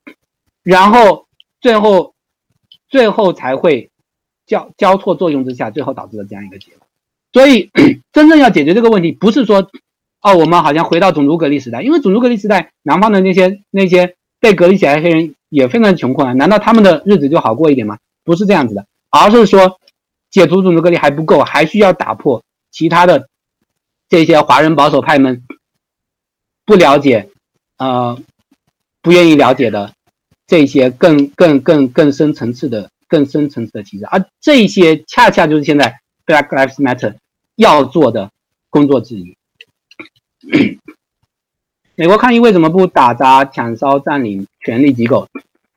[0.63, 1.27] 然后
[1.61, 2.15] 最后，
[2.89, 3.91] 最后才会
[4.47, 6.87] 交交错作用之下，最后导致了这样一个结果。
[7.35, 7.71] 所以，
[8.15, 9.69] 真正要解决这个问题，不是说，
[10.23, 17.97] 哦，我们好像回到种族隔离时代，因为种族隔离时代，南方的那些那些被隔离起来的黑人也非常穷困啊，难道他们的日子就好过一点吗？
[18.25, 19.81] 不是这样子的，而是说，
[20.31, 23.27] 解除种族隔离还不够，还需要打破其他的。
[24.07, 25.45] 这些华人保守派们
[26.67, 27.31] 不了解，
[27.79, 28.19] 呃，
[29.01, 29.95] 不愿意了解的
[30.47, 37.15] 这些更更更更深层次的、更深层次的歧视，而这些恰恰就是现在 Black Lives Matter
[37.57, 38.31] 要做的
[38.69, 39.35] 工作之一。
[41.97, 45.29] 美国抗议为什么不打砸、抢烧、占领权力机构？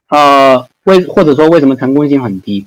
[0.10, 2.66] 呃，为或者说为什么成功性很低？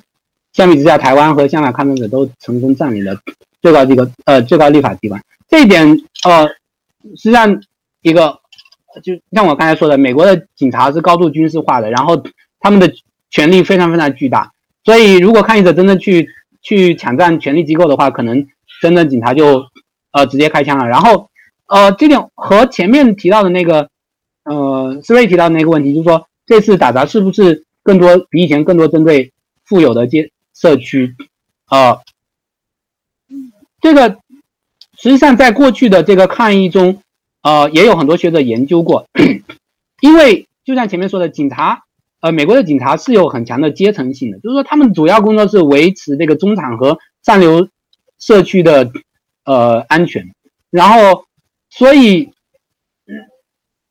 [0.53, 3.15] 相比之下，台湾和香港抗争者都成功占领了
[3.61, 5.21] 最高这个呃最高立法机关。
[5.49, 5.85] 这一点，
[6.23, 6.47] 呃，
[7.15, 7.61] 实际上
[8.01, 8.39] 一个，
[9.03, 12.23] 就像我刚才说的，美国的警察是高度军事化的，然后
[12.59, 12.93] 他们的
[13.29, 14.51] 权力非常非常巨大，
[14.85, 16.29] 所以如果抗议者真的去
[16.61, 18.47] 去抢占权力机构的话，可能
[18.81, 19.65] 真的警察就
[20.11, 20.87] 呃直接开枪了。
[20.87, 21.29] 然后，
[21.71, 23.89] 呃，这点和前面提到的那个，
[24.43, 29.31] 呃，思睿提到的那个问题，就是说这次打砸是不是更多比以前更多针对
[29.63, 31.15] 富有的街社区？
[31.69, 32.01] 呃，
[33.81, 34.17] 这个。
[34.97, 37.01] 实际上，在过去的这个抗议中，
[37.41, 39.07] 呃，也有很多学者研究过，
[39.99, 41.85] 因为就像前面说的，警察，
[42.19, 47.67] 呃，美国的警察是有很强的阶层性的，就是说他们主要工作是维持这个中产和上流
[48.19, 48.91] 社区的
[49.43, 50.29] 呃安全，
[50.69, 51.25] 然后，
[51.71, 52.31] 所以，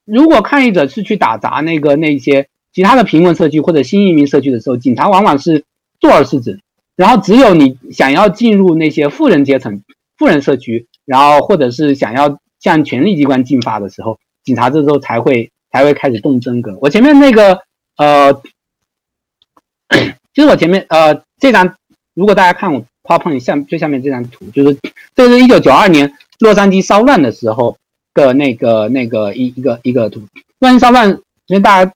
[0.05, 5.65] 如果抗议者是去打砸那个那些其他的贫困社区或者新移民社区的时候，警察往往是
[5.99, 6.61] 坐而视之，
[6.95, 9.83] 然后只有你想要进入那些富人阶层、
[10.17, 10.87] 富人社区。
[11.07, 16.79] 然后，或者是想要向权力机关进发的时候，警察这时候才会才会开始动真格。
[16.81, 17.63] 我前面那个
[17.97, 18.33] 呃，
[20.33, 21.75] 就是我前面呃这张，
[22.15, 24.79] 如果大家看我 p o p 下最下面这张图，就是
[25.17, 27.77] 这是一九九二年洛杉矶骚乱的时候
[28.13, 30.21] 的那个那个一一个一个图。
[30.59, 31.09] 洛杉矶骚乱，
[31.47, 31.93] 因为大家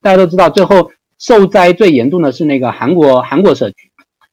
[0.00, 3.76] 大家都知道，最后受灾最严重的是那个韩国韩国社区。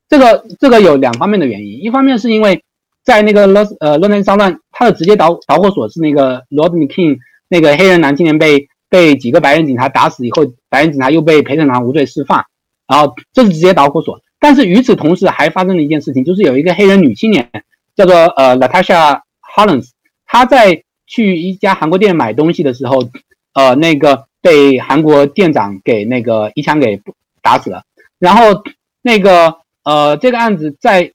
[0.07, 2.61] 这个这个有两方面的原因，一方面是因为。
[3.05, 12.43] 在那个洛呃洛杉矶骚乱，他的直接导导火索是那个 Rodney King 那个黑人男青年被被几个白人警察打死以后，白人警察又被陪审团无罪释放，
[12.87, 14.19] 然后这是直接导火索。
[14.39, 17.47] 但是与此同时，还发生了一件事情，就是有一个黑人女青年
[17.95, 19.21] 叫做呃 Natasha
[19.55, 19.89] Hollins，
[20.25, 23.09] 他在去一家韩国店买东西的时候，
[23.53, 27.01] 呃那个被韩国店长给那个一枪给
[27.41, 27.83] 打死了。
[28.19, 28.63] 然后
[29.01, 31.11] 那个呃这个案子在。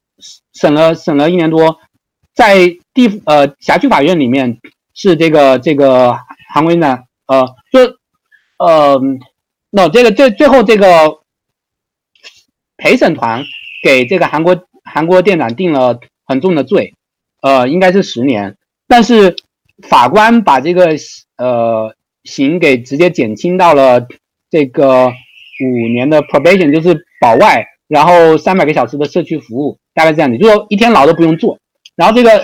[0.53, 1.79] 审了审了一年多，
[2.35, 4.59] 在地呃辖区法院里面
[4.93, 6.15] 是这个这个
[6.53, 7.97] 韩国呢呃就
[8.59, 9.01] 呃
[9.71, 11.21] 那这个最最后这个
[12.77, 13.43] 陪审团
[13.83, 16.95] 给这个韩国韩国店长定了很重的罪，
[17.43, 19.37] 呃应该是十年，但是
[19.89, 20.91] 法官把这个
[21.37, 21.95] 呃
[22.25, 24.07] 刑给直接减轻到了
[24.51, 29.79] 这个五年的 probation，就是保外，然后三百个小时的社区服务。
[29.93, 31.59] 大概这样子，就说一天牢都不用坐。
[31.97, 32.43] 然后这个，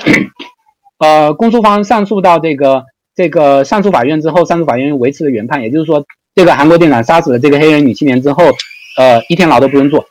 [0.99, 2.85] 呃，公诉方上诉到这个
[3.15, 8.45] 这个上诉法院之后，上诉法院维持了原判，也就是说，这个韩国店长杀死了这个黑人女青年之后，
[8.99, 10.05] 呃，一天牢都不用坐。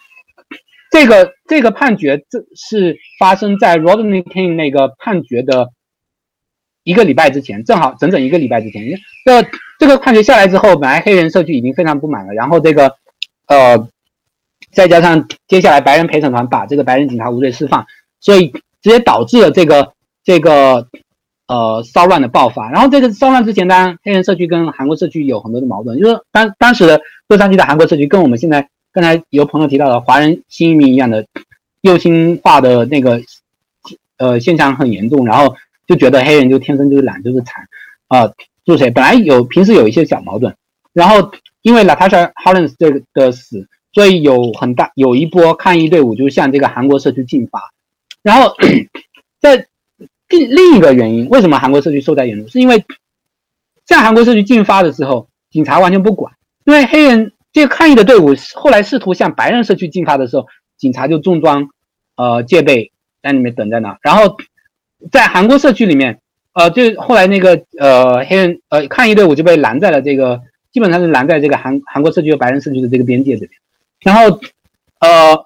[0.95, 5.72] 这个这个判决，这是发生在 Rodney King 那个判决的
[6.85, 8.85] 一个礼拜之前，正好整整一个礼拜之前。
[8.85, 9.45] 因为这
[9.77, 12.95] 这个判决下来之后，本来黑人社区已经非常不满了，然后这个
[13.48, 13.90] 呃，
[14.72, 17.85] 再加上接下来白人陪审团把这个白人警察无罪释放，
[18.22, 18.48] 所以
[18.82, 19.91] 直接导致了这个
[20.24, 20.88] 这个
[21.49, 22.72] 呃骚乱的爆发。
[22.72, 28.69] 然后这个骚乱之前，当然黑人社区跟韩国社区有很多的矛盾，就是当当时的洛杉矶的韩国社区跟我们现在。
[28.95, 31.27] 刚才有朋友提到的华人新移民一样的
[31.82, 33.22] 右倾化的那个
[34.15, 37.67] 呃现象很严重，然后就觉得黑人就天生就是懒就是惨
[38.07, 38.32] 啊，
[38.64, 38.90] 就是？
[38.91, 40.56] 本来有平时有一些小矛盾，
[40.93, 47.74] 然后因为 Latasha Hollins 这个的死，所以有很大有一波抗议队伍就向这个韩国社区进发，
[48.24, 48.56] 然后
[49.41, 49.67] 在
[50.30, 52.48] 另另一个原因，为什么韩国社区受灾严重？
[52.48, 52.85] 是因为
[53.85, 56.33] 向韩国社区进发的时候，警察完全不管，
[56.64, 57.33] 因为黑人。
[57.56, 60.45] 这个抗议的队伍后来试图向白人社区进发的时候，
[60.77, 61.69] 警察就重装，
[62.17, 62.92] 呃，戒备
[63.24, 63.98] 在里面等在那。
[64.01, 64.35] 然后
[65.09, 66.19] 在韩国社区里面，
[66.51, 70.42] 呃，就后来那个呃黑人呃抗议队伍就被拦在了这个，
[70.74, 73.51] 基本上是拦在这个韩韩国社区和白人社区的这个边界这边。
[74.01, 74.42] 然后
[75.00, 75.45] 呃，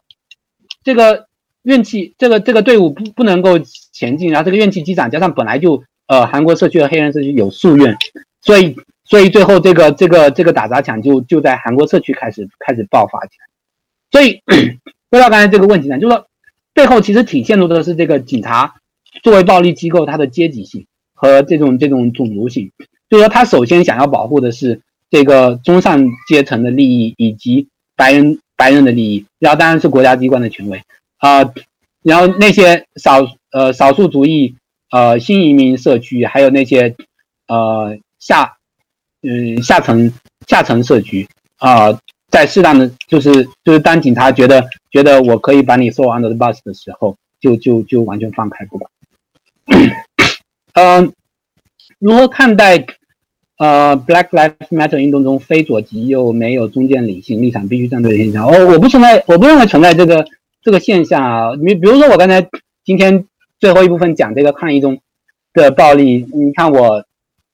[0.84, 1.28] 这个
[1.62, 3.60] 怨气，这个这个队伍不不能够
[3.94, 7.96] 前进，然后这个怨气积攒，加上本来就呃韩国社区和黑人社区有宿怨，
[8.42, 8.76] 所以。
[9.10, 13.48] 所以最后这个这个这个打砸抢就就在韩国社区开始开始爆发起来。
[14.12, 14.40] 所以
[15.10, 16.28] 回到刚才这个问题呢，就是说
[16.76, 18.76] 背后其实体现出的是这个警察
[19.24, 22.72] 作为暴力机构它的阶级性和这种这种种族性。
[23.10, 30.84] 就是说他首先想要保护的是这个中上阶层的利益以及白人白人的利益，然后当然是国家机关的权威
[31.18, 31.52] 啊，
[32.04, 34.54] 然后那些少呃少数族裔
[34.92, 36.96] 呃新移民社区还有那些
[37.48, 38.58] 呃下。
[39.22, 40.10] 嗯，下层
[40.48, 41.92] 下层社区啊，
[42.30, 48.90] 在适当的就是就是当警察觉得觉得我可以把你送 under the bus 的时候，就就就完全放开不管。
[50.74, 51.12] 嗯，
[52.00, 52.86] 如何看待
[53.58, 58.48] 呃 Black Lives Matter 运动中非左即右、没有中间理性立场、必须站队的现象？
[58.48, 60.26] 哦，我不存在，我不认为存在这个
[60.64, 61.56] 这个现象啊。
[61.60, 62.48] 你比如说，我刚才
[62.86, 63.26] 今天
[63.60, 64.98] 最后一部分讲这个抗议中
[65.54, 67.04] 的暴力，你看我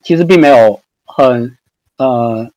[0.04, 0.80] 其实并没有。
[1.16, 1.56] 很，
[1.96, 2.50] 呃，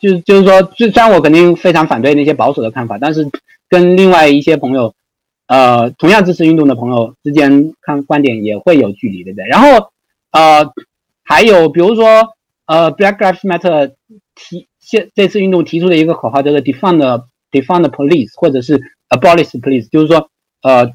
[0.00, 3.28] 就是就是说，虽然我肯定非常反对那些保守的看法，但是
[3.68, 4.94] 跟另外一些朋友，
[5.48, 9.46] 呃，同样支持运动的朋友之间看观点也会有距离，对不对？
[9.48, 9.88] 然后，
[10.30, 10.72] 呃，
[11.24, 12.34] 还有比如说，
[12.66, 13.94] 呃，Black Lives Matter
[14.36, 20.30] 提现这次运动提出的一个口号叫做 Defund Defund Police，或者是 Abolish Police，就是说，
[20.62, 20.92] 呃，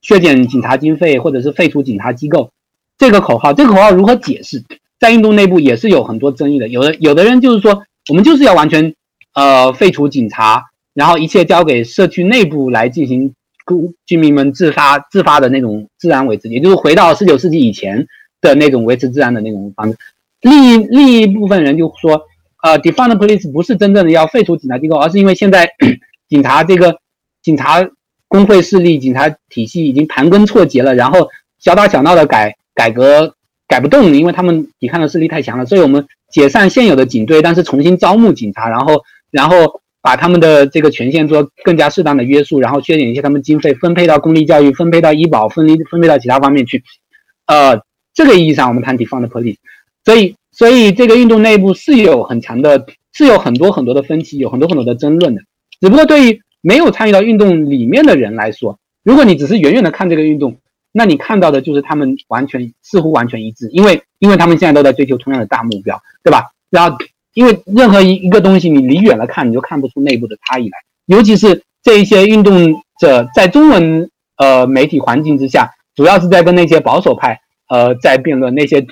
[0.00, 2.52] 削减警察经费或者是废除警察机构。
[2.98, 4.62] 这个口号，这个口号如何解释？
[5.02, 8.94] 在印度内部也是有很多争议的，有的有的人就是说，我们就是要完全，
[9.34, 10.62] 呃，废除警察，
[10.94, 13.34] 然后一切交给社区内部来进行
[13.66, 18.06] 居居民们自发自发的那种治安维持，也就是回到十九世纪以前
[18.40, 19.98] 的那种维持治安的那种方式。
[20.42, 22.22] 另一另一部分人就说，
[22.62, 25.68] 呃，defund police 不是真正的要废除警察机构，而是因为现在
[26.30, 26.96] 警察这个
[27.42, 27.84] 警察
[28.28, 33.34] 工会势力、警察体系已经盘根错节了，然后小打小闹的改改革。
[33.72, 46.84] 改不动，因为他们抵抗的势力太强了，所以我们解散现有的警队，但是重新招募警察，然后然后把他们的这个权限做更加适当的约束，然后削减一些他们经费，分配到公立教育，分配到医保，分分配到其他方面去。
[47.46, 47.80] 呃，
[48.12, 49.56] 这个意义上我们谈 defund police，
[50.04, 52.84] 所以所以这个运动内部是有很强的，
[53.14, 55.40] 是有很多很多的分歧，有很多很多的争论的。
[55.80, 60.58] 只不过对于没有参与到运动里面的人来说，如果你只是远远的看这个运动。
[60.94, 66.50] 那你看到的就是他们完全似乎完全一致，因为因为他们现在都在追求同样的大目标，对吧？
[66.68, 66.98] 然后
[67.32, 77.40] 因为任何一一个东西你离远了看，你就看不出内部的差异来，尤其是这一些运动者在中文呃媒体环境之下，主要是在跟那些保守派
[77.70, 78.86] 呃在辩论，那些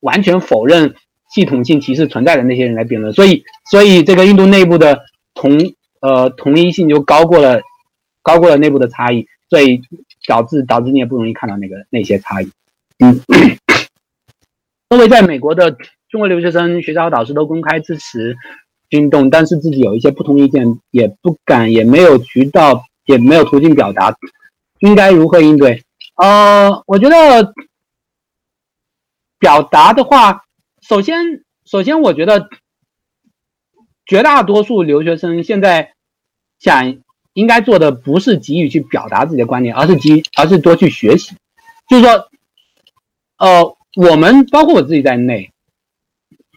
[0.00, 0.94] 完全否认
[1.34, 5.00] 系统性歧视存在的那些人来辩论，所以所以这个运动内部的
[5.32, 7.62] 同呃同一性就高过了
[8.22, 9.80] 高过了内部的差异，所以。
[10.26, 12.50] 导致导致你也不容易看到那个那些差异。
[12.98, 13.20] 嗯，
[14.88, 15.76] 作为在美国的
[16.08, 18.36] 中国留学生，学校和导师都公开支持
[18.90, 24.14] 运动，但是自己有一些不同意见，也不敢，也没有渠道，也没有途径表达，
[24.80, 25.82] 应该如何应对？
[26.16, 27.52] 呃，我觉得
[29.38, 30.44] 表达的话，
[30.80, 32.48] 首先首先我觉得
[34.06, 35.94] 绝大多数留学生现在
[36.58, 36.98] 想。
[37.34, 41.34] 应该做的不是急于去表达自己的观点，而是急，而是多去学习。
[41.88, 42.28] 就是说，
[43.38, 45.50] 呃，我们包括我自己在内，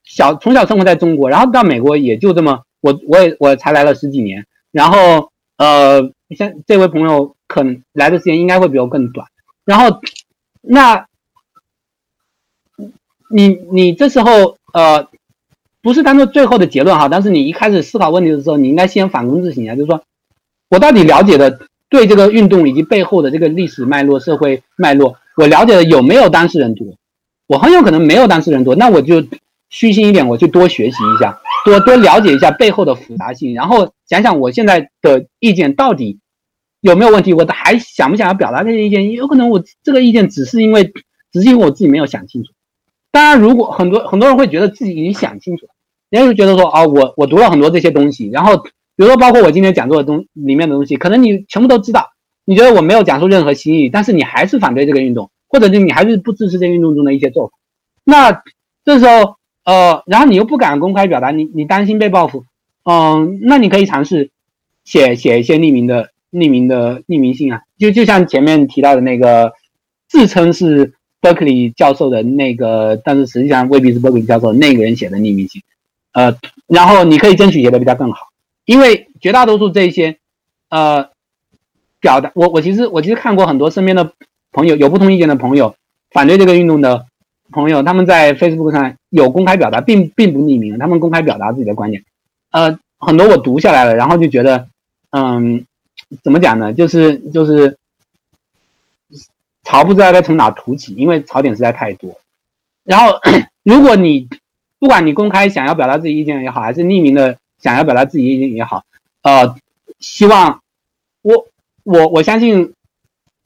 [0.04, 9.28] 小从小生活在中国，然后到美国也就这么，我我也我才来了十几年，然后呃，像这位朋友可能来的时间应该会比我更短，
[9.66, 10.02] 然后
[10.62, 11.08] 那，
[13.30, 15.08] 你你这时候呃，
[15.82, 20.04] 不是当做最后的结论哈，但是你一开始思考问题的时候，你应该先反躬自省啊，就是说
[20.70, 26.88] 我到底了解的对这个运动以及背后的这个历史脉络、社会脉络，我了解的有没有当事人多？
[27.48, 29.24] 我很有可能没有当事人多，那我就
[29.70, 36.20] 虚心一点，我去多学习一下，多多了解一下背后的复杂性，然后想想我现在的意见到底
[36.82, 39.12] 有没有问题，我还想不想要表达这些意见？
[39.12, 40.92] 有可能我这个意见只是因为，
[41.32, 42.52] 只是因为我自己没有想清楚。
[43.12, 45.72] 当然，如果很多很多人会觉得自己已经想清楚了，
[46.10, 52.10] 人家就觉得说啊，我我读了很多这些东西，然后比如说包括我今天讲座的东里面的东西，可能你全部都知道，
[52.46, 55.30] 你觉得我没有讲出任何新意，但是你还是反对这个运动。
[55.48, 57.54] 或者就你还是不支持这运动中的一些做法，
[58.04, 58.44] 那
[58.84, 62.44] 这时候呃，然后你又不敢公开表达，你你担心被报复，
[62.84, 64.32] 嗯，那你可以尝试
[64.84, 69.54] 写写一些匿名的匿名的匿名信啊，就就像前面提到的那个
[70.10, 75.62] 自称是 Berkeley 教授的那个，但是实际上未必是 Berkeley 教授那个人写的匿名信，
[76.12, 76.36] 呃，
[76.68, 78.28] 然后你可以争取写的比他更好，
[78.66, 80.18] 因为绝大多数这些
[80.70, 81.10] 呃
[82.00, 84.12] 表达，我我其实我其实看过很多身边的。
[84.52, 85.76] 朋友有不同意见的朋友，
[86.12, 87.08] 反对这个运动的
[87.52, 92.06] 朋友，他们在 Facebook 上有公开表达，并并不匿名，他们公开表达自己的观点。
[92.52, 94.70] 呃，很多我读下来了，然后就觉得，
[95.10, 95.66] 嗯，
[96.24, 96.72] 怎么讲呢？
[96.72, 97.78] 就是就是
[99.64, 102.18] 槽不知道该从哪凸起，因为槽点实在太多。
[102.86, 103.20] 然后，
[103.64, 104.30] 如果你
[104.80, 108.84] 不管你公开想要表达自己意见也好，还是匿名的想要表达自己意见也好，
[109.22, 109.56] 呃，
[110.00, 110.62] 希望
[111.22, 111.48] 我
[111.84, 112.74] 我我相信。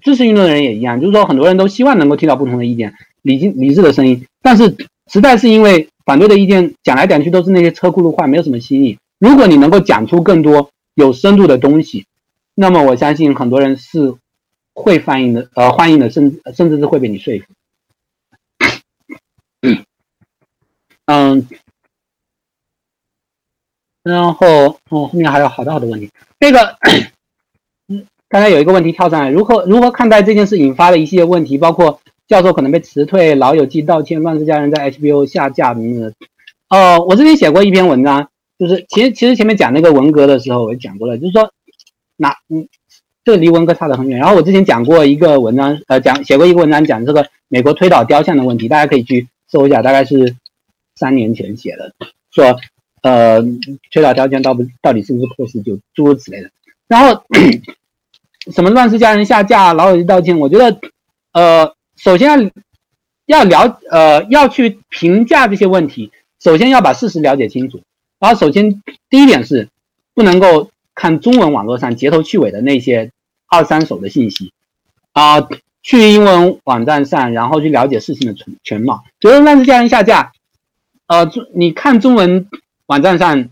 [0.02, 4.26] 支持运动的人也一样，就是说很多人都希望能够听到不同的意见，理性理智的声音。
[4.42, 8.98] 但是实在是因为反对的意见讲来讲去都是那些车轱辘话，没有什么新意。
[9.18, 12.06] 如果你能够讲出更多有深度的东西，
[12.56, 14.16] 那么我相信很多人是
[14.74, 17.46] 会欢迎的，呃，欢迎的，甚至甚至是会被你说服。
[21.08, 21.46] 嗯，
[24.04, 24.48] 然后
[24.90, 26.78] 哦，后面还有好多好多问题，这个。
[27.88, 36.14] 嗯刚才有一个问题跳上来，如何如何看待这件事引发的一系列问题，包括教授可能被辞退、老友记道歉、乱世佳人在 HBO 下架等等。
[36.70, 38.30] 哦，我之前写过一篇文章，
[38.60, 41.52] 就是其实其实前面讲那个文革的时候，我讲过了，就是说，
[42.18, 42.68] 那嗯，
[43.26, 44.20] 这离文革差得很远。
[44.20, 50.36] 然后我之前讲过一个文章，呃，讲写过一个文章讲这个美国推倒雕像的问题，大家可以去搜一下，大概是
[50.94, 51.96] 三年前写的，
[52.30, 52.60] 说
[53.02, 53.42] 呃，
[53.92, 56.50] 缺少条件到不到底是不是破事，就诸如此类的。
[56.88, 57.24] 然后。
[58.54, 60.40] 什么乱世佳人下架，老友记道歉？
[60.40, 60.80] 我觉得，
[61.34, 62.52] 呃，首先
[63.26, 67.82] 要要了，呃，要去评价这些问题，首先要把事实了解清楚。
[68.18, 69.68] 然后，首先第一点是，
[70.16, 73.12] 不能够看中文网络上截头去尾的那些
[73.46, 74.52] 二三手的信息，
[75.12, 75.48] 啊，
[75.84, 79.04] 去英文网站上，然后去了解事情的全全貌。
[79.20, 80.32] 觉得乱世佳人下架，
[81.08, 82.48] 呃，你看中文
[82.90, 83.50] 网站上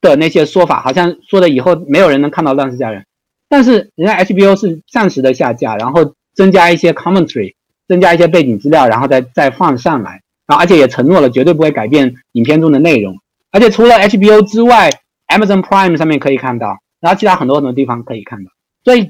[0.00, 3.04] 的那些说法，好像说的以后没有人能看到乱世佳人。
[3.48, 7.54] 但是人家 HBO 是暂时的下架，然后增加一些 commentary，
[7.88, 13.16] 增加一些背景资料，然后再再放上来，然后而且也承诺了绝对不会改变影片中的内容，
[13.50, 14.90] 而且除了 HBO 之外
[15.28, 18.50] ，Amazon Prime 上面可以看到，然后其他很多很多地方可以看到，
[18.84, 19.06] 所以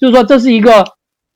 [0.00, 0.84] 就是说这是一个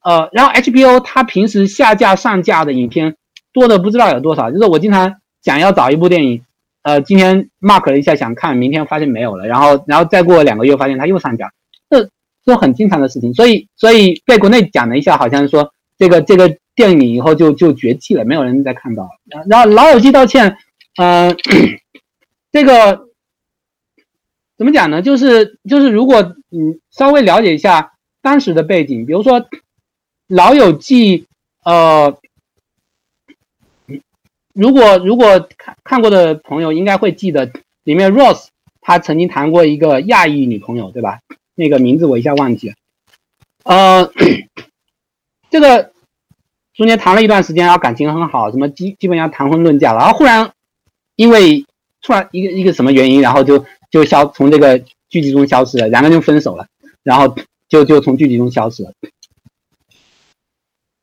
[0.04, 3.16] 呃，然后 HBO 它平时下架上架的影片
[3.52, 6.42] 多的不知道有多少，就是我经常想要找一部电影，
[6.84, 11.52] 呃，今天 mark 了一下想看，明天发现没有了，然后然后再过两个月发现它又上架，
[11.90, 12.08] 这。
[12.46, 19.08] 是很经常的事情，所以所以被国内讲了一下，好像说这个这个电影以后就就绝迹了，没有人再看到了。
[19.48, 20.58] 然后老友记道歉，
[20.98, 21.34] 呃，
[22.52, 23.06] 这个
[24.58, 25.00] 怎么讲呢？
[25.00, 29.46] 就是就是如果你稍微了解一下当时的背景，比如说
[30.28, 31.26] 老友记，
[31.64, 32.18] 呃，
[34.54, 37.50] 如果如果看看过的朋友应该会记得，
[37.82, 38.46] 里面 Rose
[38.80, 41.18] 他曾经谈过一个亚裔女朋友，对吧？
[41.56, 42.74] 那个名字我一下忘记了，
[43.64, 44.10] 呃，
[45.50, 45.92] 这个
[46.74, 50.52] 中间谈了一段时间，然后感情很好，什么基基本上谈婚论嫁了，然后忽然
[51.16, 51.64] 因为
[52.02, 56.66] 突然一个一个什么原因，然后就就消从这个剧集中消失了，两个人就分手了，
[57.02, 57.36] 然后
[57.68, 58.92] 就就从剧集中消失了。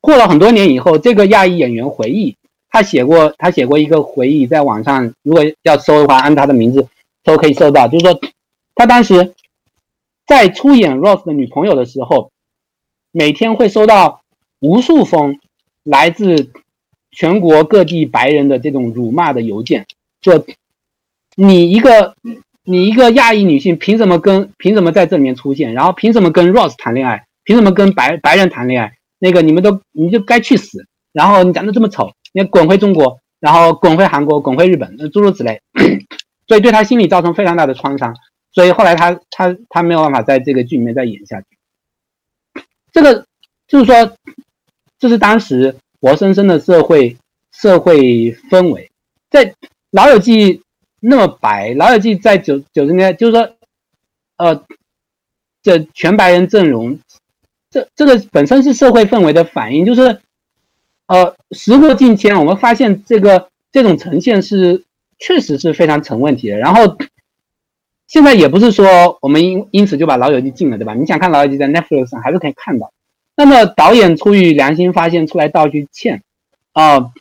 [0.02, 2.36] 过了很多年以后，这个亚裔演员回忆，
[2.72, 6.88] 他写过他写过一个回忆，在网上如果要搜的话，按他的名字
[7.24, 8.20] 都可以搜到，就是说
[8.74, 9.36] 他当时。
[10.28, 12.32] 在出演 Rose 的女朋友的时候，
[13.12, 14.22] 每天会收到
[14.62, 15.42] 无数封
[15.84, 16.52] 来自
[17.12, 19.88] 全国各地白人的这种辱骂的邮件，
[20.22, 20.46] 说
[21.36, 22.16] 你一个
[22.64, 25.74] 你一个亚裔女性凭什么跟凭什么在这里面出现？
[25.74, 27.26] 然后凭什么跟 Ross 谈恋爱？
[27.44, 28.94] 凭什么跟白白人谈恋爱？
[29.20, 30.86] 那个你们都你就该去死！
[31.12, 35.62] 然后你长得这么丑，你滚回中国，然后滚回韩国，滚回日本，诸如此类。
[36.48, 38.16] 所以对他心理造成非常大的创伤。
[38.52, 41.48] 所以后来他他他没有办法在这个剧里面再演下去。
[42.92, 43.26] 这个
[43.68, 44.18] 就是说，
[45.00, 47.16] 这是当时活生生的社会
[47.54, 48.92] 社会氛围。
[49.30, 49.46] 在
[49.92, 50.56] 《老友记》
[51.00, 53.56] 那么白，《老友记》在九九十年代就是说，
[54.36, 54.66] 呃，
[55.64, 57.00] 这全白人阵容，
[57.70, 59.86] 这这个本身是社会氛围的反应。
[59.86, 60.20] 就是，
[61.12, 64.84] 呃，时过境迁，我们发现这个这种呈现是
[65.20, 66.58] 确实是非常成问题的。
[66.58, 66.98] 然后。
[68.08, 70.94] 现在也不是说我们因因此就把老友记禁了，对吧？
[70.94, 72.92] 你想看老友记在 Netflix 上还是可以看到。
[73.38, 76.22] 那么导演出于良心发现出来道句歉，
[76.74, 77.12] 啊，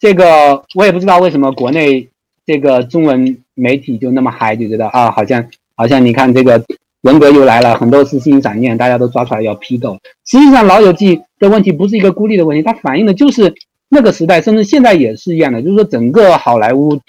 [0.00, 2.08] 这个我也不知道为什么国内
[2.46, 5.46] 这个中文媒体就那么嗨，就觉得啊，好像
[5.76, 6.64] 好像你看这个
[7.02, 9.98] 文革又来了，很多事心闪念，大家都抓出来要批斗。
[10.24, 13.54] 实际上老友记的问题不是一个孤立的问题，它反映的就是
[13.88, 17.00] 那个时代，甚至现在也是一样的，就是说整个好莱坞，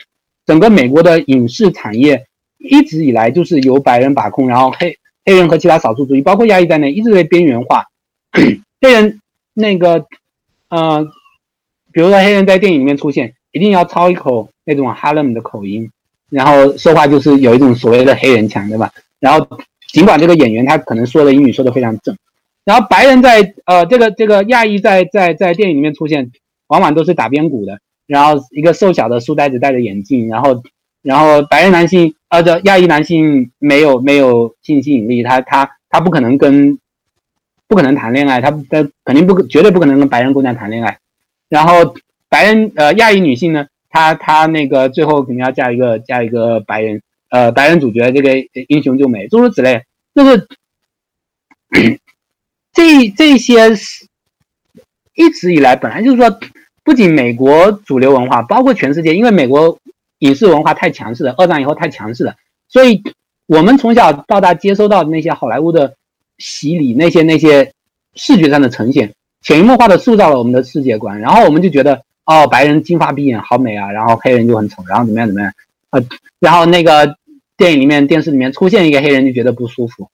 [0.45, 2.25] 整个美国的影视产业。
[2.57, 7.85] 一直以来就是由白人把控，然后黑黑人和其他少数族裔，包括亚裔在内，一直被边缘化。
[8.81, 9.21] 黑人
[9.53, 10.07] 那个，
[10.69, 11.05] 呃，
[11.91, 15.91] 比如说黑人在电影里面出现，一定要操一口那种哈勒姆的口音，
[16.31, 18.91] 然后说话就是有一种所谓的黑人腔，对吧？
[19.19, 19.47] 然后
[19.91, 22.17] 尽管这个演员他可能说的英语说的非常正，
[22.65, 26.31] 然后白人在呃这个这个亚裔在在在电影里面出现，
[26.67, 30.61] 往往都是打边鼓的，然后一个瘦小的书呆子戴着眼镜，然后。
[31.05, 36.79] 然后白人男性，呃，这亚裔男性没有没有性吸引力，他他他不可能跟，
[37.67, 40.97] 不可能谈恋爱，他他肯定不绝对不可能跟白人姑娘谈恋爱。
[41.47, 41.93] 然后
[42.27, 48.31] 白人呃亚裔女性呢，她她那个最后肯定要嫁一个嫁一个白人，呃白人主角，这个
[48.67, 49.83] 英雄救美，诸如此类，
[50.15, 50.47] 就是
[52.75, 54.05] 这这些是
[55.15, 56.39] 一直以来本来就是说，
[56.83, 59.79] 不仅美国主流文化，包括全世界，因为美国。
[60.19, 62.35] 影视文化太强势了，二战以后太强势了，
[62.69, 63.03] 所以
[63.47, 65.93] 我们从小到大接收到的那些好莱坞的
[66.37, 67.73] 洗礼，那些那些
[68.15, 69.13] 视觉上的呈现，
[69.43, 75.53] 潜移默化的塑造了我们的世界观，然后我们就觉得，哦，白人金发碧眼好美啊，然后黑人就很丑，然后怎么样怎么样，
[75.89, 76.01] 呃，
[76.39, 77.17] 然后那个
[77.57, 80.07] 电影里面、电视里面出现一个黑人就觉得不舒服。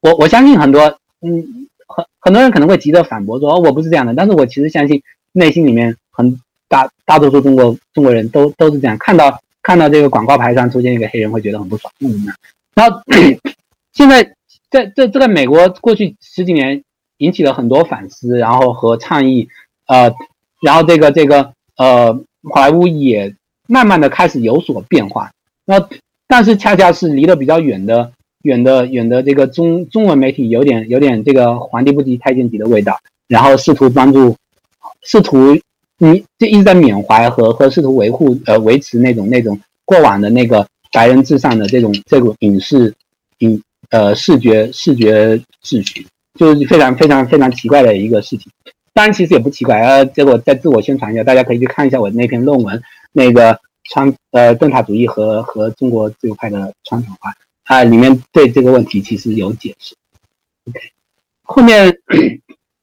[0.00, 5.02] 我我相信很多，嗯，很很多人可能会急着反驳说，哦，我不是这样的，但是我其实相信
[5.32, 9.40] 内心里面很大大多数中国中国人都都是这样看到。
[9.62, 11.92] 看到这个广告牌上出现一个黑人，会觉得很不爽。
[12.00, 12.24] 嗯，
[12.74, 13.02] 然后
[13.92, 14.24] 现在
[14.70, 16.82] 在这这个美国过去十几年
[17.18, 19.50] 引起了很多反思，然后和倡议，
[19.86, 20.14] 呃，
[20.62, 22.18] 然后这个这个呃
[22.54, 23.34] 好莱坞也
[23.68, 25.30] 慢慢的开始有所变化。
[25.66, 25.86] 那
[26.26, 28.12] 但是恰恰是离得比较远的
[28.42, 34.36] 远的远的这个中中文媒体有点有点这个皇帝不急太监急的味道，然后试图帮助
[35.02, 35.58] 试图。
[36.02, 42.94] 你就一直在缅怀和和试图维护呃维持那种那种过往的那个白人至上的这种这种影视
[43.40, 46.06] 影呃视觉视觉秩序，
[46.38, 48.50] 就是非常非常非常奇怪的一个事情。
[48.94, 53.60] 当然其实也不奇怪呃，结果再自我宣传一下，大家可以去看一下我那篇论文，那个
[53.90, 57.30] 川呃邓塔主义和和中国自由派的传统化
[57.70, 59.94] 啊，里面对这个问题其实有解释。
[60.68, 60.80] OK，
[61.44, 61.96] 后面。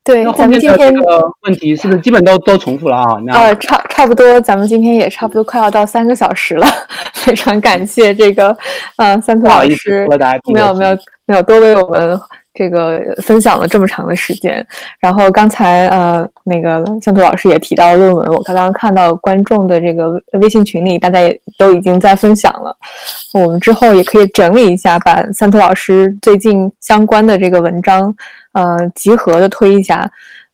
[0.08, 3.20] 对，咱们今天这个问题是不是基本都都重复了啊？
[3.34, 6.66] 呃，差差不多，咱们今天也差不多快要到三个小时了，
[7.14, 8.58] 非常感谢这个
[8.96, 10.08] 呃三兔老师，
[10.54, 12.18] 没有没有没有多为我们
[12.58, 14.66] 这个分享了这么长的时间。
[15.00, 22.76] 然后刚才呃那个三兔老师也提到论文，我刚刚看到观众的这个微信群里，大家也都已经在分享了。
[23.34, 28.16] 我们之后也可以整理一下，把三兔老师最近相关的这个文章。
[28.54, 30.10] 呃，集合的推一下，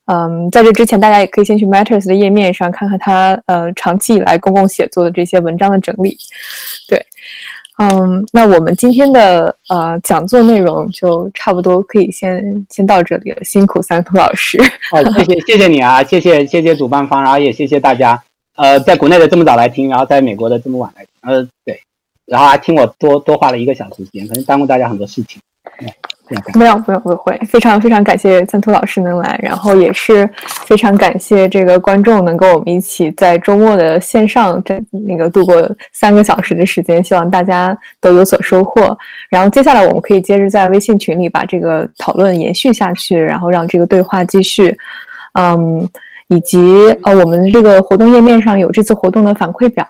[0.08, 6.18] 嗯，在这之前，大家也可以先去 Matters 的页面上看看他呃长期以来公共写作的这些文章的整理。
[6.90, 7.02] 对，
[7.78, 14.62] 嗯，那我们今天的呃讲座内容就差不多可以先先到这里了，辛苦三通老师。
[14.92, 18.22] 好，谢谢谢谢你啊，谢谢谢谢主办方，然后也谢谢大家，
[18.56, 21.82] 呃，在国内的这么早来听，然后在美国的这么晚来，呃，对，
[22.28, 25.42] 然后还听我多多花了一个小时时间，可能耽误大家很多事情。
[26.56, 27.38] 没有，不用，不会。
[27.48, 30.28] 非常非常感谢三兔老师能来，然后也是
[30.66, 38.98] 非常感谢这个观众能跟我们一起在周末的线上这那个度过三个小时的时间，希望大家都有所收获。
[39.30, 44.76] 然后接下来我们可以接着在微信群里把这个讨论延续下去，然后让这个对话继续。
[45.34, 45.88] 嗯，
[46.30, 46.58] 以及
[47.04, 49.86] 呃我们这个活动页面上有这次活动的反馈表，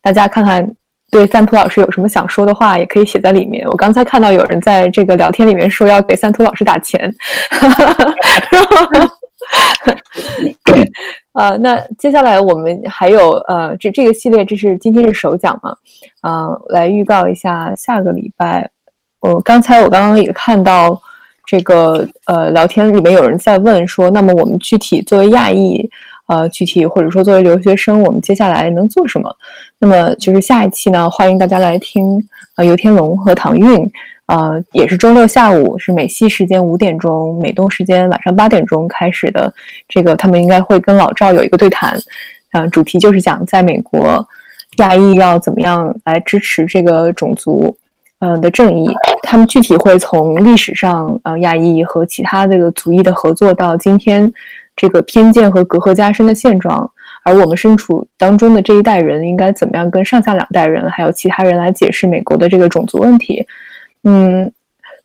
[0.00, 0.66] 大家看看
[1.14, 3.64] 对三浦老师有什么想说的话，也可以写在里面。
[3.68, 7.14] 我刚才看到有人在这个聊天里面说要给三浦老师打钱。
[11.34, 15.72] 呃，那接下来我们还有呃，这这个系列，这是今天是首讲嘛？
[16.22, 18.68] 嗯，来预告一下下个礼拜。
[19.20, 21.00] 我刚才我刚刚也看到
[21.46, 25.88] 这个呃聊天里面有人在问说，那么我们具体作为亚裔，
[26.26, 29.32] 呃，具体或者说作为留学生，我们接下来能做什么？
[29.84, 32.18] 那么就是下一期呢，欢迎大家来听
[32.56, 33.92] 呃游天龙和唐韵。
[34.24, 39.52] 呃，也是周六下午，是美西时间五点钟，美东时间晚上八点钟开始的。
[39.86, 42.00] 这个他们应该会跟老赵有一个对谈，
[42.52, 44.26] 呃，主题就是讲在美国
[44.78, 47.76] 亚裔要怎么样来支持这个种族，
[48.20, 48.90] 呃的正义。
[49.22, 54.32] 他们具体会从历史上，呃，亚裔和其他这个族裔的合作，到今天
[54.74, 56.90] 这个偏见和隔阂加深的现状，
[57.24, 63.44] 而我们身处当中的这一代人应该怎么样跟上下两代人还有其他人来解释美国的这个种族问题。
[64.04, 64.52] 嗯，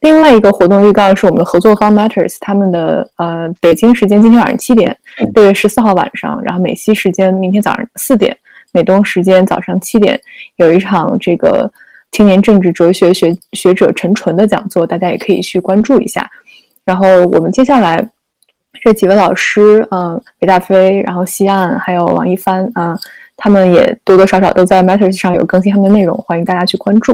[0.02, 4.96] 另外一个活动预告是我们的合作方 Matters，他们的呃北京时间今天晚上七点，
[5.34, 8.36] 六月十四号晚上，然后美西时间明天早上四点，
[8.74, 10.20] 美东时间早上七点，
[10.58, 11.72] 有一场这个
[12.12, 16.30] 青年政治哲学学学者陈纯的讲座，大家也可以去关注一下。
[16.84, 18.06] 然后我们接下来
[18.82, 22.98] 这几位老师，嗯，北大飞，然后西岸，还有王一帆，啊，
[23.36, 27.14] 他们也多多少少都在 Matters 上有更新他们的内容，欢迎大家去关注。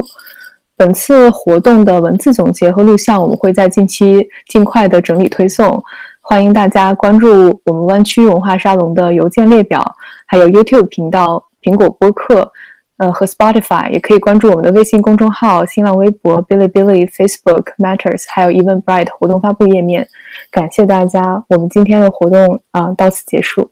[0.76, 5.82] 本次活动的文字总结和录像，我们会在近期尽快的整理推送，
[6.20, 9.82] 欢迎大家关注我们湾区文化沙龙的邮件列表，
[10.26, 12.52] 还有 YouTube 频道、苹果播客，
[12.98, 20.08] 呃和 Spotify，也可以关注我们的微信公众号、新浪微博、Bilibili、Facebook、Matters，还有 Even Bright 活动发布页面。
[20.50, 23.70] 感谢大家，我们今天的活动啊到此结束。